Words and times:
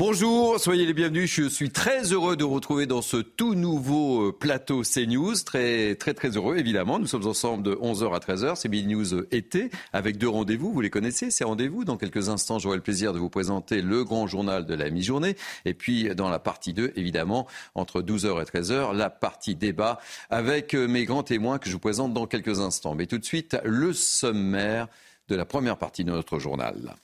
Bonjour, 0.00 0.60
soyez 0.60 0.86
les 0.86 0.94
bienvenus. 0.94 1.28
Je 1.28 1.48
suis 1.48 1.70
très 1.70 2.12
heureux 2.12 2.36
de 2.36 2.44
vous 2.44 2.54
retrouver 2.54 2.86
dans 2.86 3.02
ce 3.02 3.16
tout 3.16 3.56
nouveau 3.56 4.28
euh, 4.28 4.32
plateau 4.32 4.82
CNews. 4.82 5.34
Très, 5.44 5.96
très, 5.96 6.14
très 6.14 6.28
heureux, 6.36 6.56
évidemment. 6.56 7.00
Nous 7.00 7.08
sommes 7.08 7.26
ensemble 7.26 7.64
de 7.64 7.74
11h 7.74 8.14
à 8.14 8.20
13h. 8.20 8.54
C'est 8.54 8.68
News 8.68 9.12
euh, 9.12 9.26
été 9.32 9.72
avec 9.92 10.16
deux 10.16 10.28
rendez-vous. 10.28 10.72
Vous 10.72 10.80
les 10.80 10.88
connaissez, 10.88 11.32
ces 11.32 11.42
rendez-vous. 11.42 11.84
Dans 11.84 11.96
quelques 11.96 12.28
instants, 12.28 12.60
j'aurai 12.60 12.76
le 12.76 12.82
plaisir 12.82 13.12
de 13.12 13.18
vous 13.18 13.28
présenter 13.28 13.82
le 13.82 14.04
grand 14.04 14.28
journal 14.28 14.66
de 14.66 14.74
la 14.74 14.88
mi-journée. 14.88 15.34
Et 15.64 15.74
puis, 15.74 16.14
dans 16.14 16.30
la 16.30 16.38
partie 16.38 16.72
2, 16.72 16.92
évidemment, 16.94 17.48
entre 17.74 18.00
12h 18.00 18.40
et 18.40 18.44
13h, 18.44 18.94
la 18.94 19.10
partie 19.10 19.56
débat 19.56 19.98
avec 20.30 20.74
euh, 20.74 20.86
mes 20.86 21.06
grands 21.06 21.24
témoins 21.24 21.58
que 21.58 21.68
je 21.68 21.72
vous 21.72 21.80
présente 21.80 22.14
dans 22.14 22.28
quelques 22.28 22.60
instants. 22.60 22.94
Mais 22.94 23.06
tout 23.06 23.18
de 23.18 23.24
suite, 23.24 23.56
le 23.64 23.92
sommaire 23.92 24.86
de 25.26 25.34
la 25.34 25.44
première 25.44 25.76
partie 25.76 26.04
de 26.04 26.12
notre 26.12 26.38
journal. 26.38 26.94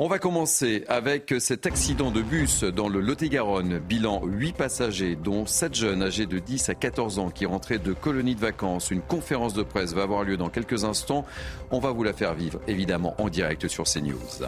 On 0.00 0.06
va 0.06 0.20
commencer 0.20 0.84
avec 0.86 1.34
cet 1.40 1.66
accident 1.66 2.12
de 2.12 2.22
bus 2.22 2.62
dans 2.62 2.88
le 2.88 3.00
Lot-et-Garonne. 3.00 3.80
Bilan 3.80 4.20
8 4.24 4.52
passagers, 4.52 5.16
dont 5.16 5.44
7 5.44 5.74
jeunes 5.74 6.04
âgés 6.04 6.26
de 6.26 6.38
10 6.38 6.68
à 6.68 6.76
14 6.76 7.18
ans 7.18 7.30
qui 7.30 7.46
rentraient 7.46 7.80
de 7.80 7.92
colonies 7.92 8.36
de 8.36 8.40
vacances. 8.40 8.92
Une 8.92 9.02
conférence 9.02 9.54
de 9.54 9.64
presse 9.64 9.94
va 9.94 10.04
avoir 10.04 10.22
lieu 10.22 10.36
dans 10.36 10.50
quelques 10.50 10.84
instants. 10.84 11.26
On 11.72 11.80
va 11.80 11.90
vous 11.90 12.04
la 12.04 12.12
faire 12.12 12.34
vivre, 12.34 12.60
évidemment, 12.68 13.20
en 13.20 13.28
direct 13.28 13.66
sur 13.66 13.86
CNews. 13.86 14.46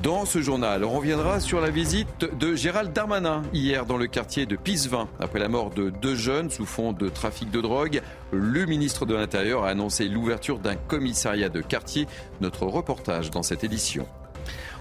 Dans 0.00 0.24
ce 0.24 0.40
journal, 0.40 0.84
on 0.84 0.92
reviendra 0.92 1.40
sur 1.40 1.60
la 1.60 1.70
visite 1.70 2.24
de 2.38 2.54
Gérald 2.54 2.92
Darmanin 2.92 3.42
hier 3.52 3.84
dans 3.84 3.96
le 3.96 4.06
quartier 4.06 4.46
de 4.46 4.54
Pisevin. 4.54 5.08
Après 5.18 5.40
la 5.40 5.48
mort 5.48 5.70
de 5.70 5.90
deux 5.90 6.14
jeunes 6.14 6.50
sous 6.50 6.66
fond 6.66 6.92
de 6.92 7.08
trafic 7.08 7.50
de 7.50 7.60
drogue, 7.60 8.00
le 8.30 8.64
ministre 8.64 9.06
de 9.06 9.16
l'Intérieur 9.16 9.64
a 9.64 9.70
annoncé 9.70 10.06
l'ouverture 10.06 10.60
d'un 10.60 10.76
commissariat 10.76 11.48
de 11.48 11.62
quartier. 11.62 12.06
Notre 12.40 12.66
reportage 12.66 13.32
dans 13.32 13.42
cette 13.42 13.64
édition. 13.64 14.06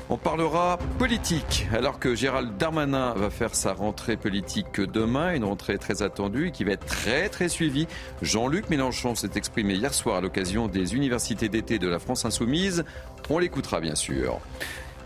On 0.10 0.16
parlera 0.16 0.80
politique, 0.98 1.68
alors 1.74 2.00
que 2.00 2.16
Gérald 2.16 2.56
Darmanin 2.56 3.14
va 3.16 3.30
faire 3.30 3.54
sa 3.54 3.74
rentrée 3.74 4.16
politique 4.16 4.80
demain, 4.80 5.34
une 5.36 5.44
rentrée 5.44 5.78
très 5.78 6.02
attendue 6.02 6.52
qui 6.52 6.64
va 6.64 6.72
être 6.72 6.86
très 6.86 7.28
très 7.28 7.50
suivie. 7.50 7.88
Jean-Luc 8.22 8.70
Mélenchon 8.70 9.16
s'est 9.16 9.32
exprimé 9.36 9.74
hier 9.74 9.94
soir 9.94 10.16
à 10.16 10.22
l'occasion 10.22 10.70
des 10.70 10.96
universités 10.96 11.50
d'été 11.50 11.78
de 11.78 11.90
la 11.90 12.00
France 12.00 12.24
Insoumise. 12.24 12.86
On 13.30 13.38
l'écoutera 13.38 13.82
bien 13.82 13.96
sûr. 13.96 14.40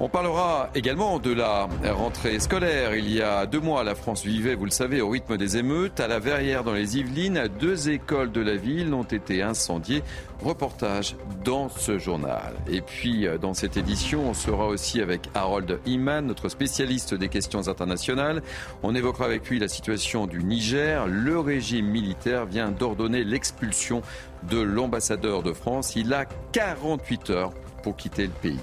On 0.04 0.10
parlera 0.10 0.72
également 0.74 1.20
de 1.20 1.32
la 1.32 1.70
rentrée 1.94 2.40
scolaire. 2.40 2.96
Il 2.96 3.08
y 3.14 3.22
a 3.22 3.46
deux 3.46 3.60
mois, 3.60 3.84
la 3.84 3.94
France 3.94 4.26
vivait, 4.26 4.56
vous 4.56 4.66
le 4.66 4.72
savez, 4.72 5.00
au 5.00 5.10
rythme 5.10 5.38
des 5.38 5.58
émeutes. 5.58 6.00
À 6.00 6.08
la 6.08 6.18
Verrière, 6.18 6.64
dans 6.64 6.74
les 6.74 6.98
Yvelines, 6.98 7.48
deux 7.60 7.92
écoles 7.92 8.32
de 8.32 8.42
la 8.42 8.56
ville 8.56 8.96
ont 8.96 9.04
été 9.04 9.44
incendiées. 9.44 10.02
Reportage 10.44 11.16
dans 11.46 11.70
ce 11.70 12.00
journal. 12.00 12.56
Et 12.68 12.82
puis, 12.82 13.28
dans 13.40 13.54
cette 13.54 13.78
édition, 13.78 14.28
on 14.28 14.34
sera 14.34 14.66
aussi 14.66 15.02
avec 15.02 15.30
Harold 15.36 15.80
Iman, 15.86 16.26
notre 16.26 16.50
spécialiste 16.50 17.14
des 17.14 17.30
questions 17.30 17.68
internationales. 17.68 18.42
On 18.82 18.96
évoquera 18.96 19.26
avec 19.26 19.48
lui 19.52 19.60
la 19.60 19.68
situation 19.68 20.26
du 20.26 20.44
Niger. 20.44 21.06
Le 21.06 21.38
régime 21.38 21.86
militaire 21.86 22.48
vient 22.48 22.72
d'ordonner 22.72 23.24
l'expulsion 23.24 24.02
de 24.50 24.60
l'ambassadeur 24.60 25.44
de 25.44 25.54
France. 25.54 25.96
Il 25.96 26.12
a 26.12 26.26
48 26.54 27.30
heures 27.30 27.54
pour 27.84 27.96
quitter 27.96 28.24
le 28.24 28.34
pays. 28.34 28.60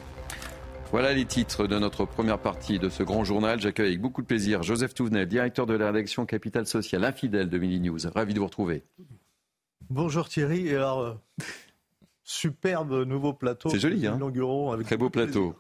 Voilà 0.91 1.13
les 1.13 1.27
titres 1.27 1.67
de 1.67 1.79
notre 1.79 2.07
première 2.07 2.39
partie 2.39 2.79
de 2.79 2.89
ce 2.89 3.03
grand 3.03 3.23
journal. 3.23 3.61
J'accueille 3.61 3.89
avec 3.89 4.01
beaucoup 4.01 4.23
de 4.23 4.27
plaisir 4.27 4.63
Joseph 4.63 4.95
Touvenel, 4.95 5.29
directeur 5.29 5.67
de 5.67 5.75
la 5.75 5.89
rédaction 5.89 6.25
Capital 6.25 6.67
Social, 6.67 7.05
infidèle 7.05 7.51
de 7.51 7.59
Mini 7.59 7.79
News. 7.81 7.99
Ravi 8.15 8.33
de 8.33 8.39
vous 8.39 8.47
retrouver. 8.47 8.85
Bonjour 9.91 10.31
Thierry. 10.31 10.69
Et 10.69 10.77
alors, 10.77 11.01
euh, 11.01 11.15
superbe 12.25 13.05
nouveau 13.07 13.35
plateau. 13.35 13.69
C'est 13.69 13.81
joli, 13.81 14.07
hein 14.07 14.19
avec 14.73 14.87
Très 14.87 14.97
beau 14.97 15.11
plateau. 15.11 15.55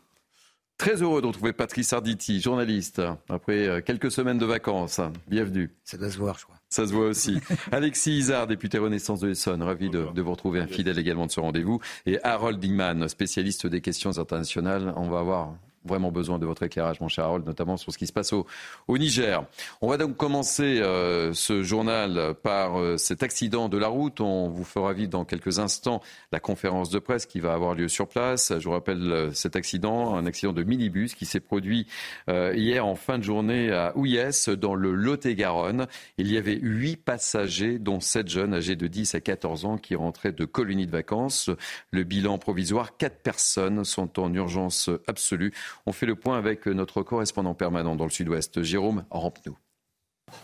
Très 0.79 1.03
heureux 1.03 1.21
de 1.21 1.27
retrouver 1.27 1.53
Patrice 1.53 1.93
Arditi, 1.93 2.41
journaliste, 2.41 3.03
après 3.29 3.69
euh, 3.69 3.81
quelques 3.83 4.11
semaines 4.11 4.39
de 4.39 4.47
vacances. 4.47 5.01
Bienvenue. 5.27 5.75
Ça 5.85 5.99
doit 5.99 6.11
se 6.11 6.17
voir, 6.17 6.39
je 6.39 6.45
crois. 6.45 6.58
Ça 6.71 6.87
se 6.87 6.93
voit 6.93 7.07
aussi. 7.07 7.39
Alexis 7.73 8.19
Isard, 8.19 8.47
député 8.47 8.79
Renaissance 8.79 9.21
de 9.21 9.29
l'Essonne, 9.29 9.63
ravi 9.63 9.89
de, 9.91 9.99
vous 9.99 10.31
retrouver, 10.31 10.61
un 10.61 10.67
fidèle 10.67 10.99
également 10.99 11.27
de 11.27 11.31
ce 11.31 11.41
rendez-vous. 11.41 11.81
Et 12.07 12.23
Harold 12.25 12.61
Dingman, 12.61 13.09
spécialiste 13.09 13.67
des 13.67 13.81
questions 13.81 14.19
internationales. 14.19 14.93
On 14.97 15.09
va 15.09 15.23
voir 15.23 15.55
vraiment 15.85 16.11
besoin 16.11 16.39
de 16.39 16.47
votre 16.47 16.63
éclairage, 16.63 17.01
mon 17.01 17.09
cher 17.09 17.25
Harold, 17.25 17.47
notamment 17.47 17.77
sur 17.77 17.93
ce 17.93 17.99
qui 17.99 18.07
se 18.07 18.13
passe 18.13 18.33
au, 18.33 18.47
Niger. 18.89 19.45
On 19.81 19.89
va 19.89 19.97
donc 19.97 20.17
commencer 20.17 20.81
euh, 20.81 21.33
ce 21.33 21.63
journal 21.63 22.35
par 22.43 22.81
euh, 22.81 22.97
cet 22.97 23.23
accident 23.23 23.69
de 23.69 23.79
la 23.79 23.87
route. 23.87 24.21
On 24.21 24.49
vous 24.49 24.65
fera 24.65 24.93
vivre 24.93 25.11
dans 25.11 25.25
quelques 25.25 25.61
instants 25.61 26.03
la 26.33 26.41
conférence 26.41 26.91
de 26.91 26.99
presse 26.99 27.27
qui 27.27 27.39
va 27.39 27.53
avoir 27.55 27.75
lieu 27.75 27.87
sur 27.87 28.09
place. 28.09 28.53
Je 28.59 28.65
vous 28.65 28.73
rappelle 28.73 29.13
euh, 29.13 29.33
cet 29.33 29.55
accident, 29.55 30.17
un 30.17 30.27
accident 30.27 30.53
de 30.53 30.65
minibus 30.65 31.15
qui 31.15 31.27
s'est 31.27 31.41
produit 31.41 31.87
hier 32.29 32.85
en 32.85 32.95
fin 32.95 33.19
de 33.19 33.23
journée 33.23 33.71
à 33.73 33.97
Ouyès, 33.97 34.49
dans 34.49 34.75
le 34.75 34.93
Lot-et-Garonne. 34.93 35.87
Il 36.19 36.31
y 36.31 36.37
avait 36.37 36.59
huit 36.61 36.97
passagers, 36.97 37.79
dont 37.79 38.01
sept 38.01 38.29
jeunes 38.29 38.55
âgés 38.55 38.77
de 38.77 38.87
10 38.87 39.15
à 39.15 39.21
14 39.21 39.65
ans 39.65 39.79
qui 39.79 39.95
rentraient 39.95 40.33
de 40.33 40.45
colonies 40.45 40.87
de 40.87 40.91
vacances. 40.91 41.51
Le 41.91 42.05
bilan 42.05 42.39
provisoire, 42.39 42.97
quatre 42.97 43.23
personnes 43.23 43.85
sont 43.85 44.19
en 44.19 44.33
urgence 44.35 44.91
absolue. 45.07 45.53
On 45.87 45.93
fait 45.93 46.07
le 46.07 46.15
point 46.15 46.39
avec 46.39 46.67
notre 46.67 47.03
correspondant 47.03 47.55
permanent 47.55 47.97
dans 47.97 48.05
le 48.05 48.11
sud-ouest, 48.11 48.63
Jérôme 48.63 49.05
Rampenou. 49.11 49.57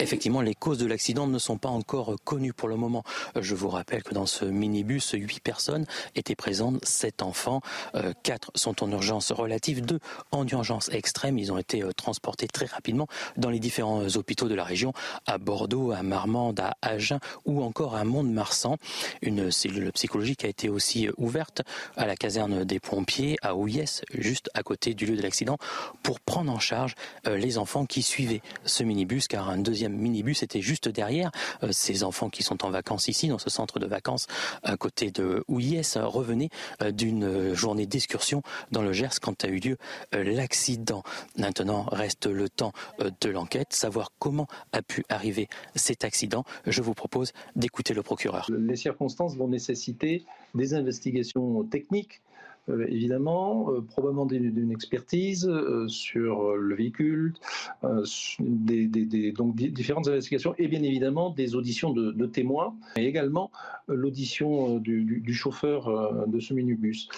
Effectivement, 0.01 0.41
les 0.41 0.55
causes 0.55 0.79
de 0.79 0.87
l'accident 0.87 1.27
ne 1.27 1.39
sont 1.39 1.57
pas 1.57 1.69
encore 1.69 2.17
connues 2.25 2.53
pour 2.53 2.69
le 2.69 2.77
moment. 2.77 3.05
Je 3.41 3.55
vous 3.55 3.69
rappelle 3.69 4.03
que 4.03 4.13
dans 4.13 4.27
ce 4.27 4.45
minibus, 4.45 5.13
huit 5.13 5.41
personnes 5.41 5.87
étaient 6.15 6.35
présentes, 6.35 6.85
sept 6.85 7.23
enfants, 7.23 7.61
euh, 7.95 8.13
quatre 8.23 8.51
sont 8.55 8.83
en 8.83 8.91
urgence 8.91 9.31
relative, 9.31 9.85
deux 9.85 10.01
en 10.33 10.47
urgence 10.47 10.89
extrême. 10.91 11.39
Ils 11.39 11.53
ont 11.53 11.59
été 11.59 11.83
euh, 11.83 11.93
transportés 11.93 12.49
très 12.49 12.67
rapidement 12.67 13.07
dans 13.37 13.51
les 13.51 13.61
différents 13.61 14.03
euh, 14.03 14.17
hôpitaux 14.17 14.49
de 14.49 14.55
la 14.55 14.65
région, 14.65 14.93
à 15.27 15.39
Bordeaux, 15.39 15.93
à 15.93 16.03
Marmande, 16.03 16.61
à 16.61 16.77
Agen 16.83 17.21
ou 17.45 17.63
encore 17.63 17.95
à 17.95 18.05
Mont-de-Marsan. 18.05 18.77
Une 19.23 19.51
cellule 19.51 19.93
psychologique 19.93 20.45
a 20.45 20.49
été 20.49 20.69
aussi 20.69 21.09
ouverte 21.19 21.63
à 21.97 22.07
la 22.07 22.17
caserne 22.17 22.65
des 22.65 22.81
pompiers 22.81 23.37
à 23.43 23.55
Ouyès, 23.55 24.03
juste 24.13 24.51
à 24.55 24.63
côté 24.63 24.95
du 24.95 25.07
lieu 25.07 25.17
de 25.17 25.23
l'accident, 25.23 25.59
pour 26.03 26.21
prendre 26.21 26.51
en 26.51 26.59
charge 26.59 26.95
les 27.27 27.59
enfants 27.59 27.87
qui 27.87 28.03
suivaient 28.03 28.43
ce 28.65 28.83
minibus, 28.83 29.29
car 29.29 29.49
un 29.49 29.59
deuxième 29.75 29.97
minibus 29.97 30.45
était 30.45 30.61
juste 30.61 30.89
derrière. 30.89 31.33
Euh, 31.65 31.71
ces 31.73 32.05
enfants 32.05 32.31
qui 32.31 32.45
sont 32.45 32.65
en 32.65 32.71
vacances 32.71 33.09
ici, 33.09 33.27
dans 33.27 33.41
ce 33.41 33.51
centre 33.51 33.81
de 33.81 33.87
vacances 33.87 34.29
à 34.63 34.77
côté 34.77 35.11
de 35.11 35.43
Ouies, 35.49 35.83
revenaient 35.97 36.51
euh, 36.81 36.93
d'une 36.93 37.55
journée 37.55 37.87
d'excursion 37.87 38.43
dans 38.71 38.83
le 38.83 38.93
Gers 38.93 39.19
quand 39.21 39.45
a 39.45 39.49
eu 39.49 39.59
lieu 39.59 39.77
euh, 40.15 40.23
l'accident. 40.23 41.03
Maintenant, 41.37 41.87
reste 41.91 42.27
le 42.27 42.49
temps 42.49 42.73
de 43.21 43.29
l'enquête, 43.31 43.73
savoir 43.73 44.13
comment 44.21 44.47
a 44.71 44.81
pu 44.81 45.05
arriver 45.09 45.49
cet 45.75 46.05
accident. 46.05 46.45
Je 46.67 46.81
vous 46.81 46.95
propose 46.95 47.33
d'écouter 47.57 47.95
le 47.95 48.05
procureur. 48.05 48.49
Les 48.57 48.77
circonstances 48.77 49.37
vont 49.37 49.49
nécessiter 49.49 50.25
des 50.55 50.75
investigations 50.75 51.65
techniques 51.65 52.23
euh, 52.71 52.87
évidemment, 52.89 53.71
euh, 53.71 53.83
probablement 53.83 54.25
d'une 54.25 54.71
expertise 54.71 55.47
euh, 55.47 55.87
sur 55.89 56.57
le 56.57 56.75
véhicule, 56.75 57.35
donc 57.83 59.55
différentes 59.57 60.09
investigations 60.09 60.55
et 60.57 60.69
bien 60.69 60.83
évidemment 60.83 61.31
des 61.31 61.55
auditions 61.55 61.93
de, 61.93 62.27
témoins 62.27 62.75
et 62.97 63.07
également 63.07 63.51
l'audition 63.87 64.79
du, 64.79 65.35
chauffeur 65.35 66.27
de 66.27 66.41
ce 66.41 66.55
minibus. 66.55 67.09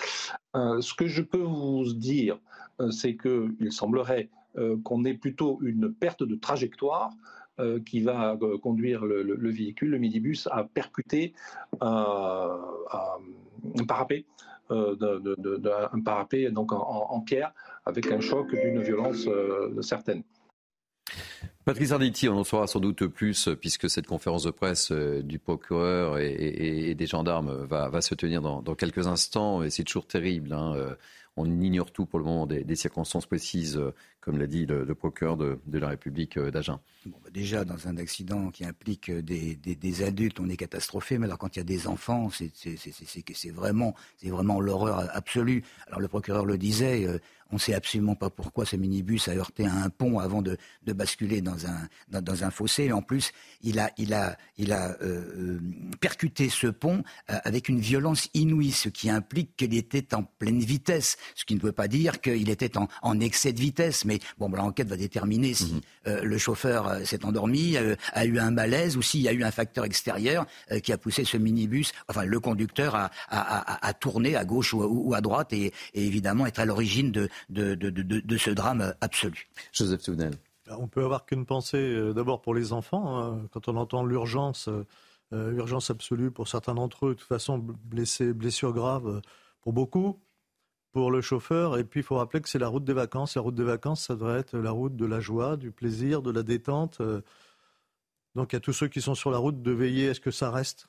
ce 0.55 0.95
que 0.95 1.07
je 1.07 1.23
peux 1.23 1.43
vous 1.43 1.93
dire, 1.93 2.39
c'est 2.91 3.17
qu'il 3.17 3.71
semblerait 3.71 4.29
qu'on 4.83 5.05
ait 5.05 5.15
plutôt 5.15 5.59
une 5.63 5.93
perte 5.93 6.23
de 6.23 6.35
trajectoire 6.35 7.13
qui 7.85 8.01
va 8.01 8.39
conduire 8.63 9.05
le, 9.05 9.51
véhicule, 9.51 9.91
le 9.91 9.99
minibus, 9.99 10.49
à 10.51 10.65
percuter 10.65 11.33
un 11.81 12.59
parapet 13.87 14.25
d'un 14.71 16.01
parapet 16.05 16.51
donc 16.51 16.73
en, 16.73 17.21
pierre 17.21 17.53
avec 17.85 18.11
un 18.11 18.21
choc 18.21 18.51
d'une 18.51 18.83
violence 18.83 19.27
euh, 19.27 19.81
certaine. 19.83 20.23
Patrice 21.65 21.93
Arditi, 21.93 22.29
on 22.29 22.39
en 22.39 22.45
saura 22.45 22.67
sans 22.67 22.81
doute 22.81 23.07
plus 23.07 23.49
puisque 23.61 23.91
cette 23.91 24.07
conférence 24.07 24.45
de 24.45 24.51
presse 24.51 24.93
euh, 24.93 25.23
du 25.23 25.39
procureur 25.39 26.19
et, 26.19 26.95
des 26.95 27.07
gendarmes 27.07 27.65
va, 27.65 28.01
se 28.01 28.15
tenir 28.15 28.41
dans, 28.43 28.75
quelques 28.75 29.07
instants 29.07 29.63
et 29.63 29.71
c'est 29.71 29.85
toujours 29.85 30.07
terrible. 30.07 30.53
Hein, 30.53 30.75
on 31.37 31.61
ignore 31.61 31.93
tout 31.93 32.07
pour 32.07 32.19
le 32.19 32.25
moment 32.25 32.47
des, 32.47 32.77
circonstances 32.77 33.27
précises, 33.27 33.81
comme 34.21 34.39
l'a 34.39 34.47
dit 34.47 34.67
le, 34.67 34.95
procureur 34.95 35.37
de, 35.37 35.59
la 35.73 35.89
République 35.89 36.39
d'Agen. 36.39 36.81
Bah, 37.07 37.13
déjà, 37.33 37.65
dans 37.65 37.89
un 37.89 37.97
accident 37.97 38.51
qui 38.51 38.65
implique 38.65 39.11
des, 39.11 40.03
adultes, 40.03 40.41
on 40.41 40.49
est 40.49 40.57
catastrophé, 40.57 41.19
mais 41.19 41.27
alors 41.27 41.39
quand 41.39 41.57
il 41.57 41.59
y 41.59 41.63
a 41.63 41.65
des 41.65 41.87
enfants, 41.87 42.31
c'est 42.31 43.51
vraiment, 43.51 43.95
vraiment 44.23 44.61
l'horreur 44.61 45.09
absolue. 45.13 45.63
Alors 45.87 46.01
le 46.01 46.09
procureur 46.09 46.45
le 46.45 46.59
disait, 46.59 47.07
euh, 47.07 47.19
on 47.51 47.57
ne 47.57 47.61
sait 47.61 47.75
absolument 47.75 48.15
pas 48.15 48.31
pourquoi 48.31 48.67
ce 48.67 48.77
minibus 48.77 49.29
a 49.29 49.33
heurté 49.33 49.67
à 49.67 49.73
un 49.73 49.89
pont 49.89 50.19
avant 50.19 50.43
de, 50.43 50.59
basculer 50.87 51.41
dans 51.41 51.67
un, 51.67 51.89
dans, 52.21 52.45
un 52.45 52.51
fossé. 52.51 52.93
en 52.93 53.03
plus, 53.03 53.33
il 53.63 53.79
a, 53.79 53.91
il 53.99 54.15
a, 54.15 54.37
il 54.57 54.73
a 54.73 54.97
euh, 55.03 55.59
percuté 56.01 56.49
ce 56.49 56.67
pont 56.67 57.03
euh, 57.31 57.39
avec 57.45 57.69
une 57.69 57.81
violence 57.81 58.29
inouïe, 58.35 58.73
ce 58.73 58.89
qui 58.89 59.11
implique 59.11 59.57
qu'il 59.57 59.75
était 59.75 60.15
en 60.15 60.23
pleine 60.23 60.61
vitesse. 60.61 61.17
Ce 61.35 61.45
qui 61.45 61.55
ne 61.55 61.61
veut 61.61 61.73
pas 61.73 61.89
dire 61.89 62.21
qu'il 62.21 62.51
était 62.51 62.73
en, 62.77 63.21
excès 63.21 63.53
de 63.53 63.61
vitesse. 63.61 64.05
Mais 64.05 64.19
bon, 64.39 64.49
l'enquête 64.49 64.89
va 64.89 64.97
déterminer 64.97 65.55
si 65.55 65.83
mhm. 66.07 66.21
le 66.23 66.39
chauffeur 66.39 67.07
s'est 67.07 67.25
endormi, 67.25 67.77
a 68.13 68.25
eu 68.25 68.39
un 68.39 68.51
malaise 68.51 68.97
ou 68.97 69.03
s'il 69.03 69.21
y 69.21 69.29
a 69.29 69.33
eu 69.33 69.45
un 69.45 69.51
facteur 69.51 69.85
extérieur 69.85 70.47
qui 70.83 70.93
a 70.93 70.99
poussé 70.99 71.25
ce 71.25 71.37
minibus, 71.37 71.93
enfin 72.09 72.25
le 72.25 72.41
conducteur 72.41 73.11
à, 73.29 73.95
tourner 73.95 74.37
à 74.37 74.45
gauche 74.45 74.75
ou, 74.75 75.15
à 75.15 75.21
droite 75.21 75.53
et, 75.53 75.73
évidemment 75.95 76.47
être 76.47 76.59
à 76.59 76.65
l'origine 76.65 77.11
de, 77.11 77.29
de, 77.49 78.37
ce 78.39 78.51
drame 78.51 78.95
absolu. 79.01 79.49
Joseph 79.73 80.03
Souvenel. 80.03 80.35
On 80.69 80.89
peut 80.89 81.05
avoir 81.05 81.27
qu'une 81.27 81.47
pensée 81.47 81.79
euh, 81.79 82.13
d'abord 82.13 82.43
pour 82.43 82.55
les 82.55 82.73
enfants. 82.73 83.19
Hein. 83.19 83.47
quand 83.53 83.69
on 83.69 83.77
entend 83.77 84.05
l'urgence, 84.05 84.69
euh, 84.69 84.85
euh, 85.33 85.53
urgence 85.53 85.91
absolue 85.91 86.31
pour 86.31 86.49
certains 86.49 86.75
d'entre 86.75 87.07
eux, 87.07 87.15
de 87.15 87.21
toute 87.21 87.29
façon 87.29 87.59
blessés, 87.59 88.33
blessures 88.33 88.73
graves 88.73 89.21
pour 89.61 89.73
beaucoup, 89.73 90.21
pour 90.93 91.11
le 91.11 91.21
chauffeur. 91.21 91.79
Et 91.79 91.85
puis 91.85 92.01
il 92.01 92.03
faut 92.03 92.17
rappeler 92.17 92.41
que 92.41 92.49
c'est 92.49 92.59
la 92.59 92.69
route 92.69 92.85
des 92.85 92.93
vacances. 92.93 93.37
La 93.37 93.43
route 93.43 93.55
des 93.55 93.65
vacances, 93.65 94.07
ça 94.07 94.15
devrait 94.15 94.41
être 94.41 94.57
la 94.57 94.73
route 94.73 94.97
de 94.97 95.07
la 95.07 95.21
joie, 95.21 95.57
du 95.57 95.71
plaisir, 95.71 96.23
de 96.23 96.33
la 96.33 96.43
détente. 96.43 97.01
Donc 98.35 98.53
à 98.53 98.61
tous 98.61 98.73
ceux 98.73 98.89
qui 98.89 99.01
sont 99.01 99.15
sur 99.15 99.31
la 99.31 99.39
route 99.39 99.63
de 99.63 99.71
veiller 99.71 100.11
à 100.11 100.15
ce 100.15 100.21
que 100.21 100.31
ça 100.31 100.51
reste 100.51 100.89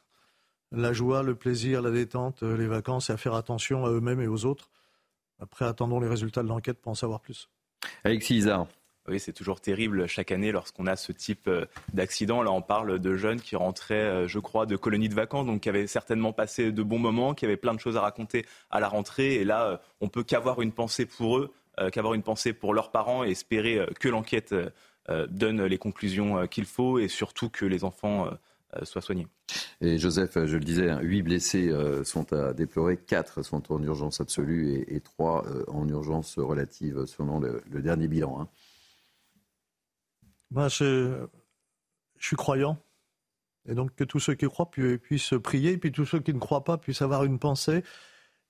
la 0.71 0.91
joie, 0.91 1.23
le 1.23 1.35
plaisir, 1.35 1.81
la 1.81 1.91
détente, 1.91 2.43
les 2.43 2.67
vacances 2.67 3.09
et 3.09 3.13
à 3.13 3.17
faire 3.17 3.35
attention 3.35 3.85
à 3.85 3.89
eux-mêmes 3.89 4.21
et 4.21 4.27
aux 4.27 4.45
autres. 4.45 4.69
Après, 5.39 5.65
attendons 5.65 5.99
les 5.99 6.07
résultats 6.07 6.43
de 6.43 6.47
l'enquête 6.47 6.79
pour 6.79 6.91
en 6.91 6.95
savoir 6.95 7.19
plus. 7.19 7.49
Alexis 8.03 8.37
Isard. 8.37 8.67
Oui, 9.07 9.21
c'est 9.21 9.31
toujours 9.31 9.61
terrible 9.61 10.05
chaque 10.07 10.33
année 10.33 10.51
lorsqu'on 10.51 10.85
a 10.85 10.97
ce 10.97 11.13
type 11.13 11.47
euh, 11.47 11.65
d'accident. 11.93 12.43
Là, 12.43 12.51
on 12.51 12.61
parle 12.61 12.99
de 12.99 13.15
jeunes 13.15 13.39
qui 13.39 13.55
rentraient, 13.55 13.95
euh, 13.95 14.27
je 14.27 14.37
crois, 14.39 14.65
de 14.65 14.75
colonies 14.75 15.07
de 15.07 15.15
vacances, 15.15 15.45
donc 15.45 15.61
qui 15.61 15.69
avaient 15.69 15.87
certainement 15.87 16.33
passé 16.33 16.73
de 16.73 16.83
bons 16.83 16.99
moments, 16.99 17.33
qui 17.33 17.45
avaient 17.45 17.55
plein 17.55 17.73
de 17.73 17.79
choses 17.79 17.95
à 17.95 18.01
raconter 18.01 18.45
à 18.69 18.81
la 18.81 18.89
rentrée. 18.89 19.35
Et 19.35 19.45
là, 19.45 19.65
euh, 19.65 19.77
on 20.01 20.09
peut 20.09 20.23
qu'avoir 20.23 20.61
une 20.61 20.73
pensée 20.73 21.05
pour 21.05 21.37
eux, 21.37 21.53
qu'avoir 21.91 22.15
une 22.15 22.23
pensée 22.23 22.53
pour 22.53 22.73
leurs 22.73 22.89
parents 22.89 23.23
et 23.23 23.29
espérer 23.29 23.85
que 23.99 24.09
l'enquête 24.09 24.55
donne 25.29 25.63
les 25.63 25.77
conclusions 25.77 26.47
qu'il 26.47 26.65
faut 26.65 26.97
et 26.97 27.07
surtout 27.07 27.51
que 27.51 27.65
les 27.65 27.83
enfants 27.83 28.31
soient 28.83 29.01
soignés. 29.01 29.27
Et 29.81 29.97
Joseph, 29.97 30.33
je 30.33 30.57
le 30.57 30.63
disais, 30.63 30.89
hein, 30.89 30.99
huit 31.01 31.21
blessés 31.21 31.71
sont 32.03 32.33
à 32.33 32.53
déplorer, 32.53 32.97
quatre 32.97 33.41
sont 33.41 33.71
en 33.71 33.81
urgence 33.81 34.21
absolue 34.21 34.83
et, 34.87 34.99
trois 35.01 35.45
en 35.67 35.87
urgence 35.87 36.37
relative 36.37 37.05
selon 37.05 37.39
le, 37.39 37.81
dernier 37.81 38.07
bilan. 38.07 38.41
Hein. 38.41 38.47
Moi, 40.51 40.67
je, 40.69 41.27
suis 42.19 42.35
croyant. 42.35 42.77
Et 43.69 43.75
donc 43.75 43.93
que 43.95 44.03
tous 44.03 44.19
ceux 44.19 44.33
qui 44.33 44.45
croient 44.45 44.71
puissent 44.71 45.33
prier, 45.43 45.73
et 45.73 45.77
puis 45.77 45.91
tous 45.91 46.05
ceux 46.05 46.19
qui 46.19 46.33
ne 46.33 46.39
croient 46.39 46.63
pas 46.63 46.77
puissent 46.77 47.01
avoir 47.01 47.25
une 47.25 47.37
pensée. 47.37 47.83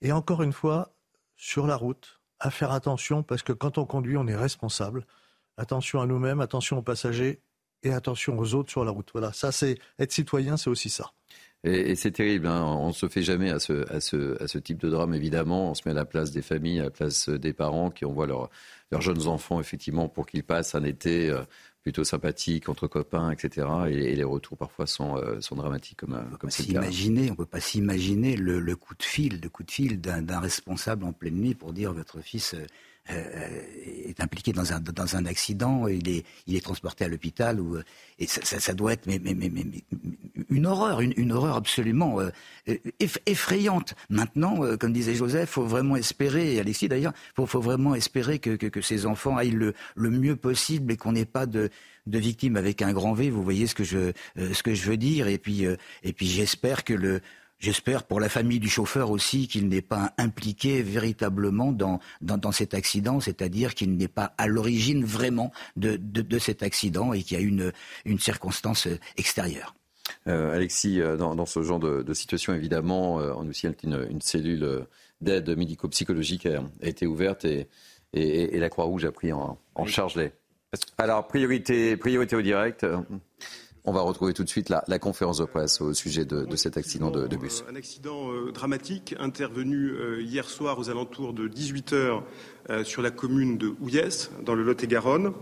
Et 0.00 0.12
encore 0.12 0.42
une 0.42 0.52
fois, 0.52 0.94
sur 1.36 1.66
la 1.66 1.76
route, 1.76 2.20
à 2.40 2.50
faire 2.50 2.70
attention, 2.70 3.22
parce 3.22 3.42
que 3.42 3.52
quand 3.52 3.78
on 3.78 3.84
conduit, 3.84 4.16
on 4.16 4.26
est 4.28 4.36
responsable. 4.36 5.04
Attention 5.56 6.00
à 6.00 6.06
nous-mêmes, 6.06 6.40
attention 6.40 6.78
aux 6.78 6.82
passagers 6.82 7.42
et 7.82 7.92
attention 7.92 8.38
aux 8.38 8.54
autres 8.54 8.70
sur 8.70 8.84
la 8.84 8.90
route. 8.90 9.08
Voilà, 9.12 9.32
ça 9.32 9.52
c'est 9.52 9.78
être 9.98 10.12
citoyen, 10.12 10.56
c'est 10.56 10.70
aussi 10.70 10.90
ça. 10.90 11.12
Et, 11.64 11.96
c'est 11.96 12.12
terrible, 12.12 12.46
hein. 12.46 12.64
on 12.64 12.88
ne 12.88 12.92
se 12.92 13.08
fait 13.08 13.22
jamais 13.22 13.50
à 13.50 13.58
ce, 13.58 13.84
à, 13.92 13.98
ce, 13.98 14.40
à 14.40 14.46
ce, 14.46 14.58
type 14.58 14.78
de 14.78 14.88
drame, 14.88 15.12
évidemment. 15.12 15.72
On 15.72 15.74
se 15.74 15.82
met 15.86 15.90
à 15.90 15.94
la 15.94 16.04
place 16.04 16.30
des 16.30 16.40
familles, 16.40 16.78
à 16.78 16.84
la 16.84 16.90
place 16.90 17.28
des 17.28 17.52
parents 17.52 17.90
qui 17.90 18.04
envoient 18.04 18.28
leurs 18.28 19.00
jeunes 19.00 19.26
enfants, 19.26 19.58
effectivement, 19.58 20.08
pour 20.08 20.26
qu'ils 20.26 20.44
passent 20.44 20.76
un 20.76 20.84
été 20.84 21.30
euh, 21.30 21.42
plutôt 21.88 22.04
sympathique, 22.04 22.68
entre 22.68 22.86
copains, 22.86 23.30
etc. 23.30 23.66
Et, 23.88 24.14
les 24.14 24.24
retours 24.24 24.58
parfois 24.58 24.86
sont, 24.86 25.16
euh, 25.16 25.40
sont 25.40 25.56
dramatiques 25.56 25.98
comme, 25.98 26.14
euh, 26.14 26.36
comme 26.38 26.50
c'est 26.50 26.64
On 26.68 26.82
ne 26.82 27.34
peut 27.34 27.46
pas 27.46 27.60
s'imaginer 27.60 28.36
le, 28.36 28.76
coup 28.76 28.94
de 28.94 29.02
fil, 29.02 29.40
de 29.40 29.48
coup 29.48 29.62
de 29.62 29.70
fil 29.70 29.98
d'un 29.98 30.40
responsable 30.40 31.04
en 31.04 31.14
pleine 31.14 31.36
nuit 31.36 31.54
pour 31.54 31.72
dire 31.72 31.94
votre 31.94 32.20
fils 32.20 32.52
euh, 32.52 32.66
est 33.08 34.20
impliqué 34.20 34.52
dans 34.52 34.72
un, 34.72 34.80
dans 34.80 35.16
un 35.16 35.26
accident, 35.26 35.86
il 35.88 36.08
est, 36.08 36.24
il 36.46 36.56
est 36.56 36.60
transporté 36.60 37.04
à 37.04 37.08
l'hôpital, 37.08 37.60
et 38.18 38.26
ça, 38.26 38.60
ça, 38.60 38.74
doit 38.74 38.92
être 38.92 39.06
mais, 39.06 39.18
mais, 39.22 39.34
mais, 39.34 39.64
une 40.50 40.66
horreur, 40.66 41.00
une, 41.00 41.14
une 41.16 41.32
horreur 41.32 41.56
absolument 41.56 42.20
euh, 42.20 42.30
effrayante. 43.26 43.94
Maintenant, 44.08 44.64
euh, 44.64 44.76
comme 44.76 44.92
disait 44.92 45.14
Joseph, 45.14 45.50
faut 45.50 45.64
vraiment 45.64 45.96
espérer, 45.96 46.54
et 46.54 46.60
Alexis 46.60 46.88
d'ailleurs, 46.88 47.12
faut, 47.34 47.46
faut 47.46 47.60
vraiment 47.60 47.94
espérer 47.94 48.38
que, 48.38 48.56
que, 48.56 48.66
que, 48.66 48.80
ces 48.80 49.06
enfants 49.06 49.36
aillent 49.36 49.50
le, 49.50 49.74
le 49.94 50.10
mieux 50.10 50.36
possible 50.36 50.92
et 50.92 50.96
qu'on 50.96 51.12
n'ait 51.12 51.24
pas 51.24 51.46
de, 51.46 51.70
de 52.06 52.18
victimes 52.18 52.56
avec 52.56 52.82
un 52.82 52.92
grand 52.92 53.12
V. 53.14 53.30
Vous 53.30 53.42
voyez 53.42 53.66
ce 53.66 53.74
que 53.74 53.84
je, 53.84 54.12
ce 54.36 54.62
que 54.62 54.74
je 54.74 54.90
veux 54.90 54.96
dire, 54.96 55.28
et 55.28 55.38
puis, 55.38 55.64
et 55.64 56.12
puis 56.12 56.26
j'espère 56.26 56.84
que 56.84 56.94
le 56.94 57.20
J'espère 57.58 58.04
pour 58.04 58.20
la 58.20 58.28
famille 58.28 58.60
du 58.60 58.68
chauffeur 58.68 59.10
aussi 59.10 59.48
qu'il 59.48 59.68
n'est 59.68 59.82
pas 59.82 60.12
impliqué 60.16 60.80
véritablement 60.80 61.72
dans, 61.72 61.98
dans, 62.20 62.52
cet 62.52 62.72
accident, 62.72 63.18
c'est-à-dire 63.18 63.74
qu'il 63.74 63.96
n'est 63.96 64.06
pas 64.06 64.32
à 64.38 64.46
l'origine 64.46 65.04
vraiment 65.04 65.50
de, 65.76 65.96
de, 65.96 66.38
cet 66.38 66.62
accident 66.62 67.12
et 67.12 67.22
qu'il 67.22 67.36
y 67.36 67.40
a 67.40 67.44
une, 67.44 67.72
une 68.04 68.20
circonstance 68.20 68.86
extérieure. 69.16 69.74
Euh, 70.28 70.54
Alexis, 70.54 71.00
euh, 71.00 71.16
dans, 71.16 71.34
dans, 71.34 71.46
ce 71.46 71.60
genre 71.64 71.80
de, 71.80 72.14
situation, 72.14 72.54
évidemment, 72.54 73.18
euh, 73.18 73.32
on 73.36 73.48
aussi 73.48 73.66
une, 73.82 74.06
une 74.08 74.20
cellule 74.20 74.86
d'aide 75.20 75.50
médico-psychologique 75.50 76.46
a, 76.46 76.62
été 76.80 77.08
ouverte 77.08 77.44
et, 77.44 77.66
et, 78.12 78.58
la 78.60 78.68
Croix-Rouge 78.68 79.04
a 79.04 79.10
pris 79.10 79.32
en, 79.32 79.58
en 79.74 79.84
charge 79.84 80.14
les. 80.14 80.30
Alors, 80.96 81.26
priorité, 81.26 81.96
priorité 81.96 82.36
au 82.36 82.42
direct. 82.42 82.86
On 83.84 83.92
va 83.92 84.00
retrouver 84.00 84.34
tout 84.34 84.44
de 84.44 84.48
suite 84.48 84.68
la, 84.68 84.98
conférence 84.98 85.38
de 85.38 85.44
presse 85.44 85.80
au 85.80 85.94
sujet 85.94 86.24
de, 86.24 86.56
cet 86.56 86.76
accident 86.76 87.10
de, 87.10 87.36
bus. 87.36 87.64
Un 87.70 87.76
accident 87.76 88.30
euh, 88.30 88.52
dramatique 88.52 89.14
intervenu 89.18 89.90
euh, 89.90 90.20
hier 90.20 90.48
soir 90.48 90.78
aux 90.78 90.90
alentours 90.90 91.32
de 91.32 91.48
18 91.48 91.92
heures 91.92 92.24
euh, 92.70 92.84
sur 92.84 93.02
la 93.02 93.10
commune 93.10 93.56
de 93.56 93.72
Houillès, 93.80 94.30
dans 94.44 94.54
le 94.54 94.62
Lot-et-Garonne. 94.62 95.32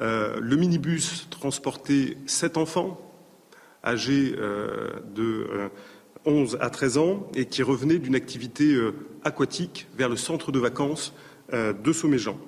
le 0.00 0.56
minibus 0.56 1.28
transportait 1.30 2.16
sept 2.26 2.56
enfants 2.56 3.00
âgés 3.84 4.32
de 4.32 5.70
11 6.24 6.58
à 6.60 6.70
13 6.70 6.98
ans 6.98 7.28
et 7.34 7.46
qui 7.46 7.62
revenaient 7.62 7.98
d'une 7.98 8.14
activité 8.14 8.78
aquatique 9.24 9.88
vers 9.96 10.08
le 10.08 10.16
centre 10.16 10.52
de 10.52 10.58
vacances 10.60 11.12
de 11.52 11.92
Somméjean. 11.92 12.38